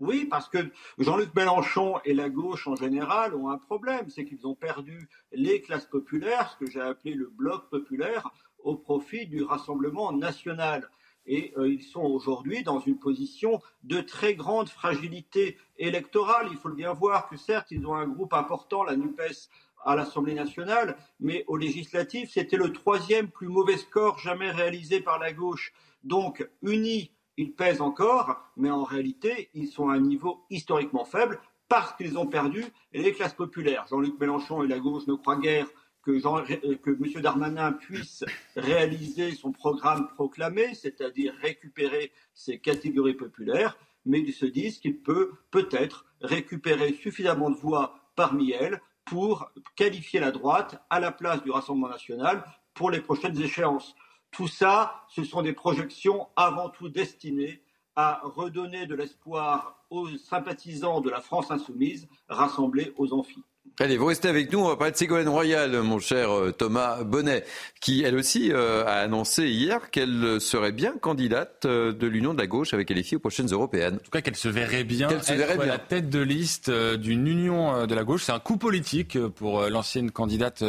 oui, 0.00 0.24
parce 0.24 0.48
que 0.48 0.58
Jean-Luc 0.98 1.34
Mélenchon 1.34 2.00
et 2.04 2.14
la 2.14 2.30
gauche 2.30 2.66
en 2.66 2.74
général 2.74 3.34
ont 3.34 3.50
un 3.50 3.58
problème, 3.58 4.08
c'est 4.08 4.24
qu'ils 4.24 4.46
ont 4.46 4.54
perdu 4.54 5.08
les 5.32 5.60
classes 5.60 5.86
populaires, 5.86 6.50
ce 6.50 6.64
que 6.64 6.70
j'ai 6.70 6.80
appelé 6.80 7.14
le 7.14 7.28
bloc 7.28 7.68
populaire, 7.68 8.30
au 8.58 8.76
profit 8.76 9.26
du 9.26 9.42
Rassemblement 9.42 10.12
national. 10.12 10.88
Et 11.26 11.52
euh, 11.58 11.68
ils 11.68 11.82
sont 11.82 12.00
aujourd'hui 12.00 12.62
dans 12.62 12.80
une 12.80 12.98
position 12.98 13.60
de 13.84 14.00
très 14.00 14.34
grande 14.34 14.70
fragilité 14.70 15.58
électorale. 15.76 16.48
Il 16.50 16.56
faut 16.56 16.70
bien 16.70 16.94
voir 16.94 17.28
que 17.28 17.36
certes, 17.36 17.70
ils 17.70 17.86
ont 17.86 17.94
un 17.94 18.08
groupe 18.08 18.32
important, 18.32 18.82
la 18.82 18.96
NUPES, 18.96 19.48
à 19.84 19.96
l'Assemblée 19.96 20.34
nationale, 20.34 20.96
mais 21.20 21.44
au 21.46 21.56
législatif, 21.56 22.30
c'était 22.30 22.56
le 22.56 22.72
troisième 22.72 23.30
plus 23.30 23.48
mauvais 23.48 23.78
score 23.78 24.18
jamais 24.18 24.50
réalisé 24.50 25.00
par 25.00 25.18
la 25.18 25.32
gauche. 25.32 25.72
Donc, 26.04 26.46
unis 26.62 27.12
ils 27.40 27.52
pèsent 27.52 27.80
encore, 27.80 28.36
mais 28.58 28.70
en 28.70 28.84
réalité, 28.84 29.48
ils 29.54 29.68
sont 29.68 29.88
à 29.88 29.94
un 29.94 30.00
niveau 30.00 30.44
historiquement 30.50 31.06
faible 31.06 31.40
parce 31.70 31.94
qu'ils 31.94 32.18
ont 32.18 32.26
perdu 32.26 32.62
les 32.92 33.14
classes 33.14 33.32
populaires. 33.32 33.86
Jean-Luc 33.88 34.20
Mélenchon 34.20 34.62
et 34.62 34.68
la 34.68 34.78
gauche 34.78 35.06
ne 35.06 35.14
croient 35.14 35.38
guère 35.38 35.66
que, 36.02 36.12
M. 36.12 37.22
Darmanin 37.22 37.72
puisse 37.72 38.24
réaliser 38.56 39.32
son 39.32 39.52
programme 39.52 40.08
proclamé, 40.08 40.74
c'est-à-dire 40.74 41.32
récupérer 41.40 42.12
ces 42.34 42.58
catégories 42.58 43.14
populaires, 43.14 43.78
mais 44.04 44.20
ils 44.20 44.34
se 44.34 44.44
disent 44.44 44.78
qu'il 44.78 44.98
peut 44.98 45.32
peut-être 45.50 46.04
récupérer 46.20 46.92
suffisamment 46.92 47.48
de 47.48 47.56
voix 47.56 47.94
parmi 48.16 48.50
elles 48.50 48.82
pour 49.06 49.50
qualifier 49.76 50.20
la 50.20 50.30
droite 50.30 50.82
à 50.90 51.00
la 51.00 51.10
place 51.10 51.42
du 51.42 51.50
Rassemblement 51.50 51.88
national 51.88 52.44
pour 52.74 52.90
les 52.90 53.00
prochaines 53.00 53.40
échéances. 53.40 53.94
Tout 54.30 54.48
ça, 54.48 55.04
ce 55.08 55.24
sont 55.24 55.42
des 55.42 55.52
projections 55.52 56.28
avant 56.36 56.68
tout 56.68 56.88
destinées 56.88 57.62
à 57.96 58.20
redonner 58.22 58.86
de 58.86 58.94
l'espoir 58.94 59.84
aux 59.90 60.08
sympathisants 60.16 61.00
de 61.00 61.10
la 61.10 61.20
France 61.20 61.50
insoumise 61.50 62.08
rassemblés 62.28 62.94
aux 62.96 63.12
amphis. 63.12 63.42
Allez, 63.78 63.96
vous 63.96 64.06
restez 64.06 64.28
avec 64.28 64.52
nous. 64.52 64.58
On 64.58 64.68
va 64.68 64.76
parler 64.76 64.92
de 64.92 64.96
Ségolène 64.96 65.28
Royal, 65.28 65.82
mon 65.82 65.98
cher 65.98 66.30
euh, 66.30 66.52
Thomas 66.52 67.02
Bonnet, 67.02 67.44
qui 67.80 68.02
elle 68.02 68.14
aussi 68.14 68.52
euh, 68.52 68.84
a 68.84 68.96
annoncé 69.00 69.48
hier 69.48 69.90
qu'elle 69.90 70.38
serait 70.40 70.72
bien 70.72 70.92
candidate 70.98 71.64
euh, 71.64 71.92
de 71.92 72.06
l'Union 72.06 72.34
de 72.34 72.38
la 72.38 72.46
gauche 72.46 72.74
avec 72.74 72.90
LFI 72.90 73.16
aux 73.16 73.20
prochaines 73.20 73.48
européennes. 73.48 73.94
En 73.94 74.04
tout 74.04 74.10
cas, 74.10 74.20
qu'elle 74.20 74.36
se 74.36 74.48
verrait 74.48 74.84
bien 74.84 75.08
être 75.08 75.64
la 75.64 75.78
tête 75.78 76.10
de 76.10 76.20
liste 76.20 76.70
d'une 76.70 77.26
Union 77.26 77.86
de 77.86 77.94
la 77.94 78.04
gauche. 78.04 78.24
C'est 78.24 78.32
un 78.32 78.38
coup 78.38 78.58
politique 78.58 79.18
pour 79.28 79.62
l'ancienne 79.62 80.10
candidate 80.10 80.62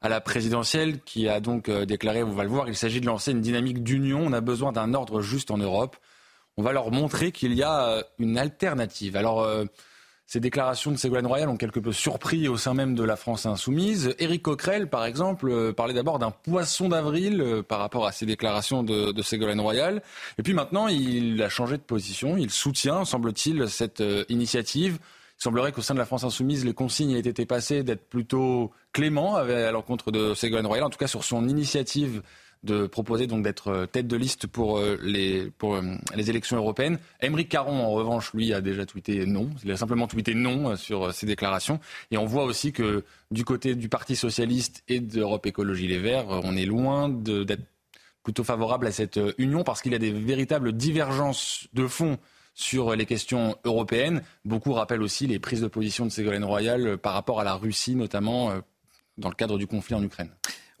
à 0.00 0.08
la 0.08 0.20
présidentielle 0.20 1.00
qui 1.00 1.28
a 1.28 1.40
donc 1.40 1.68
euh, 1.68 1.84
déclaré, 1.84 2.22
on 2.22 2.32
va 2.32 2.44
le 2.44 2.50
voir, 2.50 2.68
il 2.68 2.76
s'agit 2.76 3.00
de 3.00 3.06
lancer 3.06 3.32
une 3.32 3.40
dynamique 3.40 3.82
d'union. 3.82 4.20
On 4.24 4.32
a 4.32 4.40
besoin 4.40 4.72
d'un 4.72 4.94
ordre 4.94 5.20
juste 5.20 5.50
en 5.50 5.58
Europe. 5.58 5.96
On 6.56 6.62
va 6.62 6.72
leur 6.72 6.90
montrer 6.90 7.32
qu'il 7.32 7.54
y 7.54 7.62
a 7.62 7.88
euh, 7.88 8.02
une 8.18 8.38
alternative. 8.38 9.16
Alors, 9.16 9.42
euh, 9.42 9.64
ces 10.26 10.40
déclarations 10.40 10.90
de 10.90 10.96
Ségolène 10.96 11.26
Royal 11.26 11.48
ont 11.48 11.56
quelque 11.56 11.80
peu 11.80 11.92
surpris 11.92 12.48
au 12.48 12.58
sein 12.58 12.74
même 12.74 12.94
de 12.94 13.02
la 13.02 13.16
France 13.16 13.46
insoumise. 13.46 14.14
Éric 14.18 14.42
Coquerel, 14.42 14.88
par 14.88 15.06
exemple, 15.06 15.72
parlait 15.72 15.94
d'abord 15.94 16.18
d'un 16.18 16.30
poisson 16.30 16.90
d'avril 16.90 17.62
par 17.66 17.78
rapport 17.78 18.06
à 18.06 18.12
ces 18.12 18.26
déclarations 18.26 18.82
de, 18.82 19.10
de, 19.12 19.22
Ségolène 19.22 19.60
Royal. 19.60 20.02
Et 20.38 20.42
puis 20.42 20.52
maintenant, 20.52 20.86
il 20.86 21.42
a 21.42 21.48
changé 21.48 21.78
de 21.78 21.82
position. 21.82 22.36
Il 22.36 22.50
soutient, 22.50 23.06
semble-t-il, 23.06 23.70
cette 23.70 24.02
initiative. 24.28 24.98
Il 25.38 25.42
semblerait 25.42 25.70
qu'au 25.70 25.82
sein 25.82 25.94
de 25.94 26.00
la 26.00 26.04
France 26.04 26.24
insoumise, 26.24 26.64
les 26.64 26.74
consignes 26.74 27.12
aient 27.12 27.20
été 27.20 27.46
passées 27.46 27.84
d'être 27.84 28.08
plutôt 28.08 28.72
clément 28.92 29.36
à 29.36 29.70
l'encontre 29.70 30.10
de 30.10 30.34
Ségolène 30.34 30.66
Royal, 30.66 30.84
en 30.84 30.90
tout 30.90 30.98
cas 30.98 31.06
sur 31.06 31.22
son 31.22 31.48
initiative 31.48 32.22
de 32.64 32.86
proposer 32.86 33.26
donc 33.26 33.44
d'être 33.44 33.68
euh, 33.68 33.86
tête 33.86 34.08
de 34.08 34.16
liste 34.16 34.46
pour 34.46 34.78
euh, 34.78 34.98
les, 35.02 35.50
pour 35.58 35.76
euh, 35.76 35.82
les 36.14 36.30
élections 36.30 36.56
européennes. 36.56 36.98
Émeric 37.20 37.48
Caron, 37.48 37.78
en 37.78 37.90
revanche, 37.90 38.32
lui, 38.34 38.52
a 38.52 38.60
déjà 38.60 38.84
tweeté 38.84 39.26
non. 39.26 39.50
Il 39.64 39.70
a 39.70 39.76
simplement 39.76 40.08
tweeté 40.08 40.34
non 40.34 40.76
sur 40.76 41.14
ces 41.14 41.26
déclarations. 41.26 41.78
Et 42.10 42.18
on 42.18 42.26
voit 42.26 42.44
aussi 42.44 42.72
que 42.72 43.04
du 43.30 43.44
côté 43.44 43.74
du 43.74 43.88
Parti 43.88 44.16
socialiste 44.16 44.82
et 44.88 45.00
d'Europe 45.00 45.46
Écologie 45.46 45.86
Les 45.86 45.98
Verts, 45.98 46.28
on 46.28 46.56
est 46.56 46.66
loin 46.66 47.08
d'être 47.08 47.62
plutôt 48.24 48.44
favorable 48.44 48.86
à 48.86 48.92
cette 48.92 49.20
union 49.38 49.62
parce 49.62 49.80
qu'il 49.80 49.92
y 49.92 49.94
a 49.94 50.00
des 50.00 50.10
véritables 50.12 50.72
divergences 50.72 51.68
de 51.72 51.86
fond 51.86 52.18
sur 52.58 52.96
les 52.96 53.06
questions 53.06 53.56
européennes. 53.64 54.22
Beaucoup 54.44 54.72
rappellent 54.72 55.02
aussi 55.02 55.28
les 55.28 55.38
prises 55.38 55.60
de 55.60 55.68
position 55.68 56.04
de 56.04 56.10
Ségolène 56.10 56.44
Royal 56.44 56.86
euh, 56.86 56.96
par 56.96 57.14
rapport 57.14 57.38
à 57.38 57.44
la 57.44 57.54
Russie, 57.54 57.94
notamment 57.94 58.50
euh, 58.50 58.58
dans 59.16 59.28
le 59.28 59.36
cadre 59.36 59.58
du 59.58 59.68
conflit 59.68 59.94
en 59.94 60.02
Ukraine. 60.02 60.30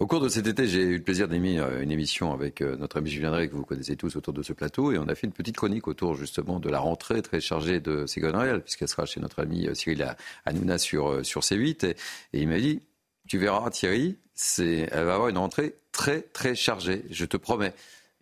Au 0.00 0.06
cours 0.08 0.20
de 0.20 0.28
cet 0.28 0.48
été, 0.48 0.66
j'ai 0.66 0.82
eu 0.82 0.96
le 0.96 1.04
plaisir 1.04 1.28
d'aimer 1.28 1.60
euh, 1.60 1.80
une 1.80 1.92
émission 1.92 2.32
avec 2.32 2.62
notre 2.62 2.98
ami 2.98 3.10
Julien 3.10 3.30
Drey, 3.30 3.48
que 3.48 3.54
vous 3.54 3.64
connaissez 3.64 3.94
tous 3.94 4.16
autour 4.16 4.34
de 4.34 4.42
ce 4.42 4.52
plateau, 4.52 4.90
et 4.90 4.98
on 4.98 5.06
a 5.06 5.14
fait 5.14 5.28
une 5.28 5.32
petite 5.32 5.56
chronique 5.56 5.86
autour 5.86 6.16
justement 6.16 6.58
de 6.58 6.68
la 6.68 6.80
rentrée 6.80 7.22
très 7.22 7.40
chargée 7.40 7.78
de 7.78 8.06
Ségolène 8.06 8.36
Royal, 8.36 8.62
puisqu'elle 8.62 8.88
sera 8.88 9.06
chez 9.06 9.20
notre 9.20 9.40
ami 9.40 9.68
Cyril 9.74 10.16
Hanouna 10.46 10.78
sur, 10.78 11.24
sur 11.24 11.42
C8, 11.42 11.86
et, 11.86 11.90
et 11.90 12.40
il 12.40 12.48
m'a 12.48 12.58
dit, 12.58 12.80
tu 13.28 13.38
verras 13.38 13.70
Thierry, 13.70 14.18
elle 14.58 15.04
va 15.04 15.14
avoir 15.14 15.28
une 15.28 15.38
rentrée 15.38 15.76
très 15.92 16.22
très 16.22 16.56
chargée, 16.56 17.04
je 17.10 17.24
te 17.24 17.36
promets. 17.36 17.74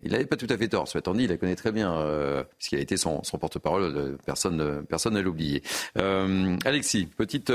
Il 0.03 0.13
n'avait 0.13 0.27
pas 0.27 0.37
tout 0.37 0.47
à 0.51 0.59
fait 0.59 0.69
tort. 0.69 0.89
Ce 0.89 0.99
dit, 0.99 1.25
il 1.25 1.31
la 1.31 1.37
connaît 1.37 1.57
très 1.57 1.73
bien, 1.73 1.97
euh, 1.97 2.45
puisqu'il 2.59 2.79
a 2.79 2.83
été 2.83 2.97
son, 2.97 3.23
porte-parole. 3.41 3.83
Euh, 3.83 4.19
personne, 4.25 4.85
personne 4.89 5.15
ne 5.15 5.21
l'a 5.21 5.29
oublié. 5.29 5.63
Euh, 5.99 6.57
Alexis, 6.65 7.07
petite 7.07 7.53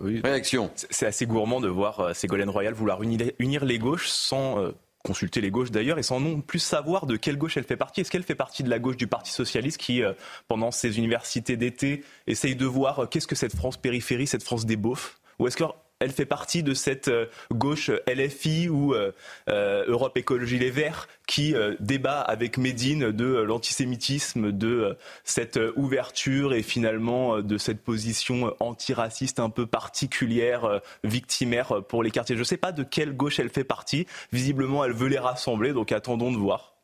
réaction. 0.00 0.70
C'est 0.74 1.06
assez 1.06 1.26
gourmand 1.26 1.60
de 1.60 1.68
voir 1.68 2.14
Ségolène 2.14 2.50
Royal 2.50 2.74
vouloir 2.74 3.02
unir, 3.02 3.64
les 3.64 3.78
gauches 3.78 4.08
sans 4.08 4.72
consulter 5.02 5.40
les 5.40 5.50
gauches 5.50 5.70
d'ailleurs 5.70 5.98
et 5.98 6.02
sans 6.02 6.20
non 6.20 6.42
plus 6.42 6.58
savoir 6.58 7.06
de 7.06 7.16
quelle 7.16 7.38
gauche 7.38 7.56
elle 7.56 7.64
fait 7.64 7.76
partie. 7.76 8.02
Est-ce 8.02 8.10
qu'elle 8.10 8.22
fait 8.22 8.34
partie 8.34 8.62
de 8.62 8.70
la 8.70 8.78
gauche 8.78 8.96
du 8.96 9.06
Parti 9.06 9.30
socialiste 9.30 9.78
qui, 9.78 10.02
pendant 10.48 10.70
ses 10.70 10.98
universités 10.98 11.56
d'été, 11.56 12.02
essaye 12.26 12.56
de 12.56 12.66
voir 12.66 13.08
qu'est-ce 13.10 13.26
que 13.26 13.34
cette 13.34 13.54
France 13.54 13.76
périphérie, 13.76 14.26
cette 14.26 14.42
France 14.42 14.66
des 14.66 14.76
beaufs? 14.76 15.20
Ou 15.38 15.46
est-ce 15.46 15.56
que 15.56 15.64
elle 16.00 16.12
fait 16.12 16.26
partie 16.26 16.62
de 16.62 16.74
cette 16.74 17.08
euh, 17.08 17.26
gauche 17.52 17.90
LFI 18.08 18.68
ou 18.68 18.94
euh, 18.94 19.12
euh, 19.48 19.84
Europe 19.86 20.16
Écologie 20.16 20.58
Les 20.58 20.70
Verts 20.70 21.06
qui 21.26 21.54
débat 21.78 22.20
avec 22.20 22.58
Médine 22.58 23.12
de 23.12 23.24
l'antisémitisme, 23.24 24.50
de 24.50 24.96
cette 25.22 25.60
ouverture 25.76 26.54
et 26.54 26.62
finalement 26.62 27.40
de 27.40 27.56
cette 27.56 27.84
position 27.84 28.52
antiraciste 28.58 29.38
un 29.38 29.48
peu 29.48 29.64
particulière, 29.64 30.80
victimaire 31.04 31.84
pour 31.88 32.02
les 32.02 32.10
quartiers. 32.10 32.34
Je 32.34 32.40
ne 32.40 32.44
sais 32.44 32.56
pas 32.56 32.72
de 32.72 32.82
quelle 32.82 33.16
gauche 33.16 33.38
elle 33.38 33.48
fait 33.48 33.62
partie. 33.62 34.08
Visiblement, 34.32 34.84
elle 34.84 34.92
veut 34.92 35.06
les 35.06 35.20
rassembler, 35.20 35.72
donc 35.72 35.92
attendons 35.92 36.32
de 36.32 36.36
voir. 36.36 36.74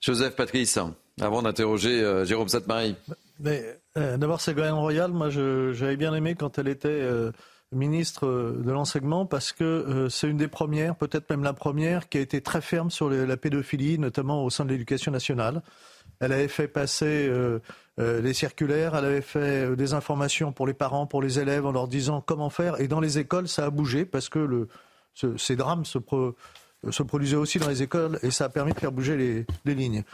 Joseph 0.00 0.36
Patrice, 0.36 0.78
avant 1.20 1.42
d'interroger 1.42 2.24
Jérôme 2.24 2.46
Sainte-Marie. 2.46 2.94
D'abord, 3.96 4.40
Ségolène 4.40 4.74
Royal, 4.74 5.10
moi 5.10 5.30
j'avais 5.30 5.96
bien 5.96 6.14
aimé 6.14 6.36
quand 6.36 6.60
elle 6.60 6.68
était 6.68 7.02
ministre 7.76 8.26
euh, 8.26 8.62
de 8.64 8.72
l'enseignement 8.72 9.26
parce 9.26 9.52
que 9.52 9.64
euh, 9.64 10.08
c'est 10.08 10.28
une 10.28 10.36
des 10.36 10.48
premières, 10.48 10.96
peut-être 10.96 11.28
même 11.30 11.42
la 11.42 11.52
première, 11.52 12.08
qui 12.08 12.18
a 12.18 12.20
été 12.20 12.40
très 12.40 12.60
ferme 12.60 12.90
sur 12.90 13.10
la 13.10 13.36
pédophilie, 13.36 13.98
notamment 13.98 14.44
au 14.44 14.50
sein 14.50 14.64
de 14.64 14.70
l'éducation 14.70 15.12
nationale. 15.12 15.62
Elle 16.20 16.32
avait 16.32 16.48
fait 16.48 16.68
passer 16.68 17.28
euh, 17.28 17.60
les 17.98 18.32
circulaires, 18.32 18.94
elle 18.96 19.04
avait 19.04 19.20
fait 19.20 19.76
des 19.76 19.92
informations 19.92 20.52
pour 20.52 20.66
les 20.66 20.74
parents, 20.74 21.06
pour 21.06 21.20
les 21.20 21.38
élèves, 21.38 21.66
en 21.66 21.72
leur 21.72 21.88
disant 21.88 22.20
comment 22.20 22.50
faire. 22.50 22.80
Et 22.80 22.88
dans 22.88 23.00
les 23.00 23.18
écoles, 23.18 23.48
ça 23.48 23.66
a 23.66 23.70
bougé 23.70 24.04
parce 24.04 24.28
que 24.28 24.66
ces 25.36 25.56
drames 25.56 25.84
se, 25.84 25.98
produisaient 25.98 27.36
aussi 27.36 27.58
dans 27.58 27.68
les 27.68 27.82
écoles 27.82 28.18
et 28.22 28.30
ça 28.30 28.46
a 28.46 28.48
permis 28.48 28.72
de 28.72 28.78
faire 28.78 28.92
bouger 28.92 29.46
les 29.64 29.74
lignes. 29.74 30.04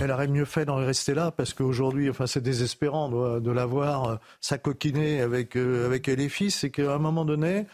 Elle 0.00 0.10
aurait 0.10 0.28
mieux 0.28 0.46
fait 0.46 0.64
d'en 0.64 0.76
rester 0.76 1.12
là 1.12 1.30
parce 1.30 1.52
qu'aujourd'hui, 1.52 2.08
enfin, 2.08 2.26
c'est 2.26 2.40
désespérant 2.40 3.40
de, 3.40 3.50
la 3.50 3.66
voir 3.66 4.04
euh, 4.04 4.16
s'acoquiner 4.40 5.20
avec, 5.20 5.56
euh, 5.56 5.86
avec. 5.86 6.10
C'est 6.48 6.70
qu'à 6.70 6.94
un 6.94 6.98
moment 6.98 7.26
donné, 7.26 7.66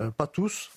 euh, 0.00 0.10
pas 0.10 0.26
tous, 0.26 0.70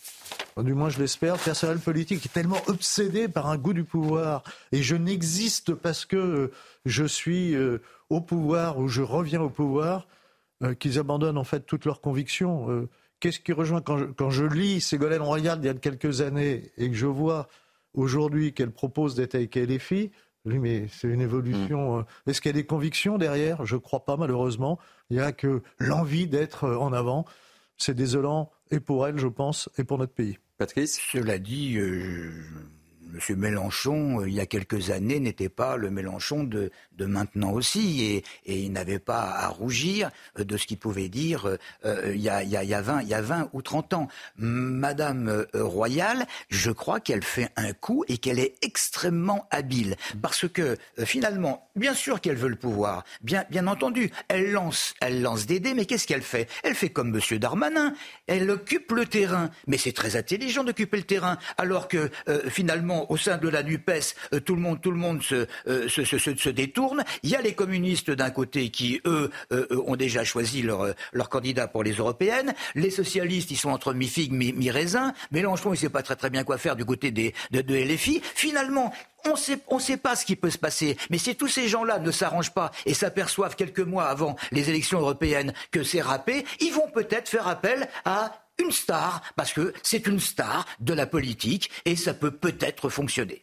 du 0.57 0.73
moins 0.73 0.89
je 0.89 0.99
l'espère, 0.99 1.35
le 1.35 1.39
personnel 1.39 1.79
politique 1.79 2.25
est 2.25 2.33
tellement 2.33 2.61
obsédé 2.67 3.29
par 3.29 3.47
un 3.47 3.57
goût 3.57 3.73
du 3.73 3.85
pouvoir 3.85 4.43
et 4.73 4.83
je 4.83 4.95
n'existe 4.95 5.73
parce 5.73 6.05
que 6.05 6.51
je 6.85 7.05
suis 7.05 7.55
au 8.09 8.19
pouvoir 8.19 8.77
ou 8.77 8.87
je 8.87 9.01
reviens 9.01 9.41
au 9.41 9.49
pouvoir. 9.49 10.07
qu'ils 10.79 10.99
abandonnent 10.99 11.37
en 11.37 11.43
fait 11.43 11.61
toutes 11.61 11.85
leurs 11.85 12.01
convictions. 12.01 12.87
Qu'est-ce 13.19 13.39
qui 13.39 13.53
rejoint 13.53 13.81
quand 13.81 13.97
je, 13.97 14.05
quand 14.05 14.29
je 14.29 14.45
lis 14.45 14.81
Ségolène 14.81 15.21
Royal 15.21 15.59
il 15.61 15.65
y 15.65 15.69
a 15.69 15.73
quelques 15.73 16.21
années 16.21 16.71
et 16.77 16.89
que 16.89 16.95
je 16.95 17.05
vois 17.05 17.47
aujourd'hui 17.93 18.53
qu'elle 18.53 18.71
propose 18.71 19.15
d'être 19.15 19.35
avec 19.35 19.55
LFI, 19.55 20.11
oui, 20.45 20.59
mais 20.59 20.87
c'est 20.87 21.07
une 21.07 21.21
évolution. 21.21 21.99
Mm. 21.99 22.05
Est-ce 22.27 22.41
qu'il 22.41 22.49
y 22.49 22.55
a 22.57 22.61
des 22.61 22.65
convictions 22.65 23.17
derrière? 23.17 23.65
Je 23.65 23.75
ne 23.75 23.79
crois 23.79 24.05
pas, 24.05 24.17
malheureusement. 24.17 24.79
Il 25.09 25.17
n'y 25.17 25.21
a 25.21 25.31
que 25.31 25.61
l'envie 25.79 26.27
d'être 26.27 26.67
en 26.67 26.93
avant. 26.93 27.25
C'est 27.77 27.95
désolant, 27.95 28.51
et 28.69 28.79
pour 28.79 29.07
elle, 29.07 29.17
je 29.17 29.27
pense, 29.27 29.69
et 29.77 29.83
pour 29.83 29.97
notre 29.97 30.13
pays. 30.13 30.37
Patrice? 30.57 31.01
Cela 31.11 31.39
dit, 31.39 31.77
euh, 31.77 32.31
M. 33.13 33.35
Mélenchon, 33.37 34.21
euh, 34.21 34.29
il 34.29 34.33
y 34.33 34.39
a 34.39 34.45
quelques 34.45 34.89
années, 34.89 35.19
n'était 35.19 35.49
pas 35.49 35.75
le 35.75 35.89
Mélenchon 35.89 36.43
de, 36.43 36.71
maintenant 36.99 37.51
aussi, 37.51 38.03
et, 38.03 38.23
il 38.45 38.71
n'avait 38.71 38.99
pas 38.99 39.23
à 39.23 39.47
rougir 39.47 40.11
euh, 40.37 40.43
de 40.43 40.55
ce 40.55 40.67
qu'il 40.67 40.77
pouvait 40.77 41.09
dire 41.09 41.57
il, 41.83 42.21
y 42.21 42.29
a, 42.29 42.43
il, 42.43 42.49
y 42.49 42.73
a, 42.73 42.81
20, 42.81 43.01
il 43.01 43.07
y 43.07 43.13
a 43.13 43.21
20 43.21 43.49
ou 43.53 43.61
30 43.61 43.93
ans. 43.93 44.07
Madame 44.37 45.45
Royal, 45.53 46.25
je 46.49 46.71
crois 46.71 46.99
qu'elle 46.99 47.23
fait 47.23 47.49
un 47.55 47.73
coup 47.73 48.05
et 48.07 48.17
qu'elle 48.17 48.39
est 48.39 48.55
extrêmement 48.61 49.47
habile, 49.49 49.95
parce 50.21 50.47
que 50.47 50.77
finalement, 51.03 51.67
bien 51.75 51.93
sûr 51.93 52.21
qu'elle 52.21 52.35
veut 52.35 52.49
le 52.49 52.55
pouvoir, 52.55 53.03
bien, 53.21 53.45
bien 53.49 53.65
entendu, 53.67 54.11
elle 54.27 54.51
lance, 54.51 54.93
elle 55.01 55.21
lance 55.21 55.45
des 55.47 55.59
dés, 55.59 55.73
mais 55.73 55.85
qu'est-ce 55.85 56.05
qu'elle 56.07 56.21
fait? 56.21 56.47
Elle 56.63 56.75
fait 56.75 56.89
comme 56.89 57.15
M. 57.15 57.39
Darmanin, 57.39 57.93
elle 58.27 58.49
occupe 58.49 58.91
le 58.91 59.05
terrain, 59.05 59.49
mais 59.67 59.77
c'est 59.77 59.93
très 59.93 60.15
intelligent 60.15 60.63
d'occuper 60.63 60.97
le 60.97 61.03
terrain, 61.03 61.37
alors 61.57 61.87
que 61.87 62.11
finalement, 62.49 63.00
au 63.09 63.17
sein 63.17 63.37
de 63.37 63.47
la 63.49 63.63
NUPES, 63.63 64.15
euh, 64.33 64.39
tout 64.39 64.55
le 64.55 64.61
monde, 64.61 64.81
tout 64.81 64.91
le 64.91 64.97
monde 64.97 65.21
euh, 65.31 65.87
se, 65.87 66.03
se, 66.03 66.17
se, 66.17 66.35
se 66.35 66.49
détourne. 66.49 67.03
Il 67.23 67.29
y 67.29 67.35
a 67.35 67.41
les 67.41 67.53
communistes 67.53 68.11
d'un 68.11 68.29
côté 68.29 68.69
qui, 68.69 69.01
eux, 69.05 69.29
euh, 69.51 69.67
ont 69.85 69.95
déjà 69.95 70.23
choisi 70.23 70.61
leur, 70.61 70.93
leur 71.13 71.29
candidat 71.29 71.67
pour 71.67 71.83
les 71.83 71.93
européennes. 71.93 72.53
Les 72.75 72.91
socialistes, 72.91 73.51
ils 73.51 73.57
sont 73.57 73.69
entre 73.69 73.93
mi-figue, 73.93 74.31
mi-raisin. 74.31 75.13
Mélenchon, 75.31 75.69
il 75.69 75.77
ne 75.77 75.77
sait 75.77 75.89
pas 75.89 76.03
très 76.03 76.15
très 76.15 76.29
bien 76.29 76.43
quoi 76.43 76.57
faire 76.57 76.75
du 76.75 76.85
côté 76.85 77.11
des, 77.11 77.33
de, 77.51 77.61
de 77.61 77.75
LFI. 77.75 78.21
Finalement, 78.35 78.93
on 79.25 79.35
sait, 79.35 79.59
ne 79.71 79.79
sait 79.79 79.97
pas 79.97 80.15
ce 80.15 80.25
qui 80.25 80.35
peut 80.35 80.49
se 80.49 80.57
passer. 80.57 80.97
Mais 81.09 81.17
si 81.17 81.35
tous 81.35 81.47
ces 81.47 81.67
gens-là 81.67 81.99
ne 81.99 82.11
s'arrangent 82.11 82.53
pas 82.53 82.71
et 82.85 82.93
s'aperçoivent 82.93 83.55
quelques 83.55 83.79
mois 83.79 84.05
avant 84.05 84.35
les 84.51 84.69
élections 84.69 84.99
européennes 84.99 85.53
que 85.71 85.83
c'est 85.83 86.01
râpé, 86.01 86.45
ils 86.59 86.73
vont 86.73 86.89
peut-être 86.93 87.29
faire 87.29 87.47
appel 87.47 87.87
à 88.05 88.41
une 88.61 88.71
star, 88.71 89.21
parce 89.35 89.53
que 89.53 89.73
c'est 89.83 90.07
une 90.07 90.19
star 90.19 90.65
de 90.79 90.93
la 90.93 91.05
politique 91.05 91.69
et 91.85 91.95
ça 91.95 92.13
peut 92.13 92.31
peut-être 92.31 92.89
fonctionner. 92.89 93.41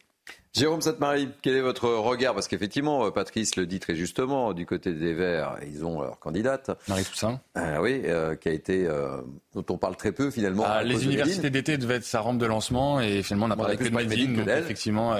Jérôme 0.51 0.81
Sainte-Marie, 0.81 1.29
quel 1.43 1.55
est 1.55 1.61
votre 1.61 1.87
regard? 1.89 2.33
Parce 2.33 2.47
qu'effectivement, 2.47 3.05
euh, 3.05 3.11
Patrice 3.11 3.55
le 3.55 3.67
dit 3.67 3.79
très 3.79 3.95
justement, 3.95 4.53
du 4.53 4.65
côté 4.65 4.93
des 4.93 5.13
Verts, 5.13 5.57
ils 5.67 5.85
ont 5.85 6.01
leur 6.01 6.17
candidate. 6.17 6.71
Marie 6.87 7.03
Toussaint. 7.03 7.39
Ah 7.53 7.81
oui, 7.81 8.01
euh, 8.05 8.35
qui 8.35 8.49
a 8.49 8.51
été, 8.51 8.87
euh, 8.87 9.21
dont 9.53 9.65
on 9.69 9.77
parle 9.77 9.95
très 9.95 10.11
peu 10.11 10.31
finalement. 10.31 10.63
Ah, 10.65 10.83
les 10.83 11.05
universités 11.05 11.51
d'été 11.51 11.77
devaient 11.77 11.95
être 11.95 12.03
sa 12.03 12.21
rampe 12.21 12.39
de 12.39 12.47
lancement 12.47 12.99
et 12.99 13.21
finalement 13.21 13.45
on 13.45 13.49
n'a 13.49 13.55
parlé 13.55 13.77
que 13.77 13.83
de 13.83 13.89
Médine, 13.89 14.37
donc 14.37 14.47
effectivement, 14.47 15.15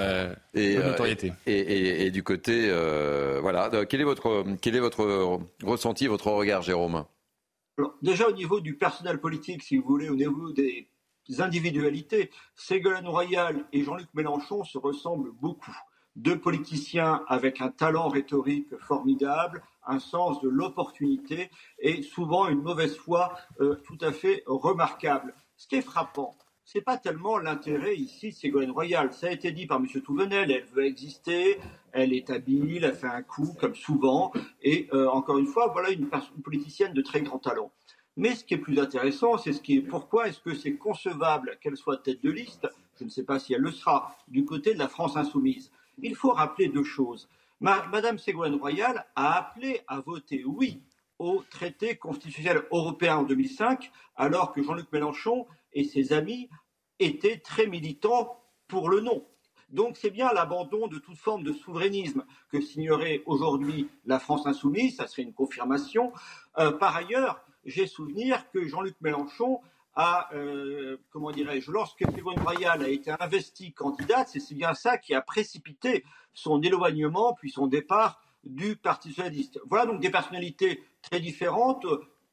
et, 0.54 0.78
notoriété. 0.78 1.32
Et, 1.46 2.06
et, 2.06 2.10
du 2.10 2.24
côté, 2.24 2.68
voilà, 3.40 3.70
quel 3.88 4.00
est 4.00 4.04
votre, 4.04 4.44
quel 4.60 4.74
est 4.74 4.80
votre 4.80 5.40
ressenti, 5.62 6.08
votre 6.08 6.30
regard, 6.32 6.62
Jérôme? 6.62 7.04
Déjà 8.02 8.28
au 8.28 8.32
niveau 8.32 8.60
du 8.60 8.76
personnel 8.76 9.20
politique, 9.20 9.62
si 9.62 9.76
vous 9.76 9.86
voulez, 9.86 10.08
au 10.08 10.16
niveau 10.16 10.52
des 10.52 10.88
individualités, 11.38 12.30
Ségolène 12.54 13.06
Royal 13.06 13.66
et 13.72 13.84
Jean-Luc 13.84 14.08
Mélenchon 14.14 14.64
se 14.64 14.78
ressemblent 14.78 15.32
beaucoup. 15.32 15.76
Deux 16.16 16.40
politiciens 16.40 17.22
avec 17.28 17.60
un 17.60 17.68
talent 17.68 18.08
rhétorique 18.08 18.76
formidable, 18.80 19.62
un 19.86 20.00
sens 20.00 20.40
de 20.40 20.48
l'opportunité 20.48 21.50
et 21.78 22.02
souvent 22.02 22.48
une 22.48 22.62
mauvaise 22.62 22.96
foi 22.96 23.34
euh, 23.60 23.76
tout 23.84 23.98
à 24.00 24.12
fait 24.12 24.42
remarquable. 24.46 25.34
Ce 25.56 25.68
qui 25.68 25.76
est 25.76 25.82
frappant, 25.82 26.36
n'est 26.78 26.82
pas 26.82 26.98
tellement 26.98 27.38
l'intérêt 27.38 27.96
ici 27.96 28.30
de 28.30 28.34
Ségolène 28.34 28.70
Royal. 28.70 29.12
Ça 29.12 29.28
a 29.28 29.30
été 29.30 29.50
dit 29.52 29.66
par 29.66 29.78
M. 29.78 29.86
Touvenel, 30.02 30.50
elle 30.50 30.64
veut 30.66 30.84
exister, 30.84 31.58
elle 31.92 32.12
est 32.12 32.30
habile, 32.30 32.84
elle 32.84 32.94
fait 32.94 33.06
un 33.06 33.22
coup 33.22 33.54
comme 33.58 33.74
souvent, 33.74 34.32
et 34.62 34.88
euh, 34.92 35.08
encore 35.08 35.38
une 35.38 35.46
fois, 35.46 35.68
voilà 35.68 35.90
une, 35.90 36.08
politicienne 36.44 36.92
de 36.92 37.02
très 37.02 37.22
grand 37.22 37.38
talent. 37.38 37.72
Mais 38.16 38.34
ce 38.34 38.44
qui 38.44 38.54
est 38.54 38.58
plus 38.58 38.78
intéressant, 38.78 39.38
c'est 39.38 39.52
ce 39.52 39.60
qui 39.60 39.78
est 39.78 39.82
pourquoi 39.82 40.28
est-ce 40.28 40.40
que 40.40 40.54
c'est 40.54 40.74
concevable 40.74 41.58
qu'elle 41.60 41.76
soit 41.76 41.96
tête 41.98 42.22
de 42.22 42.30
liste, 42.30 42.68
je 42.98 43.04
ne 43.04 43.10
sais 43.10 43.24
pas 43.24 43.38
si 43.38 43.54
elle 43.54 43.62
le 43.62 43.72
sera, 43.72 44.16
du 44.28 44.44
côté 44.44 44.74
de 44.74 44.78
la 44.78 44.88
France 44.88 45.16
insoumise. 45.16 45.70
Il 46.02 46.14
faut 46.14 46.32
rappeler 46.32 46.68
deux 46.68 46.84
choses. 46.84 47.28
Madame 47.60 48.18
Ségolène 48.18 48.54
Royal 48.54 49.06
a 49.16 49.38
appelé 49.38 49.80
à 49.86 50.00
voter 50.00 50.44
oui 50.44 50.80
au 51.18 51.44
traité 51.50 51.96
constitutionnel 51.96 52.62
européen 52.72 53.18
en 53.18 53.22
2005, 53.24 53.92
alors 54.16 54.52
que 54.52 54.62
Jean-Luc 54.62 54.90
Mélenchon 54.90 55.46
et 55.72 55.84
ses 55.84 56.12
amis 56.12 56.48
étaient 56.98 57.38
très 57.38 57.66
militants 57.66 58.40
pour 58.68 58.88
le 58.88 59.00
non. 59.00 59.26
Donc 59.70 59.96
c'est 59.96 60.10
bien 60.10 60.32
l'abandon 60.32 60.88
de 60.88 60.98
toute 60.98 61.18
forme 61.18 61.44
de 61.44 61.52
souverainisme 61.52 62.24
que 62.50 62.60
signerait 62.60 63.22
aujourd'hui 63.26 63.88
la 64.04 64.18
France 64.18 64.46
insoumise, 64.46 64.96
ça 64.96 65.06
serait 65.06 65.22
une 65.22 65.32
confirmation. 65.32 66.12
Euh, 66.58 66.72
par 66.72 66.96
ailleurs, 66.96 67.44
j'ai 67.64 67.86
souvenir 67.86 68.50
que 68.50 68.66
Jean-Luc 68.66 68.96
Mélenchon 69.00 69.60
a, 69.94 70.28
euh, 70.34 70.96
comment 71.10 71.30
dirais-je, 71.30 71.70
lorsque 71.70 72.04
Ségolène 72.14 72.42
Royal 72.42 72.82
a 72.82 72.88
été 72.88 73.12
investie 73.20 73.72
candidate, 73.72 74.28
c'est 74.28 74.54
bien 74.54 74.74
ça 74.74 74.98
qui 74.98 75.14
a 75.14 75.20
précipité 75.20 76.04
son 76.32 76.62
éloignement 76.62 77.34
puis 77.34 77.50
son 77.50 77.66
départ 77.66 78.20
du 78.44 78.76
Parti 78.76 79.10
socialiste. 79.10 79.60
Voilà 79.68 79.86
donc 79.86 80.00
des 80.00 80.10
personnalités 80.10 80.82
très 81.02 81.20
différentes 81.20 81.86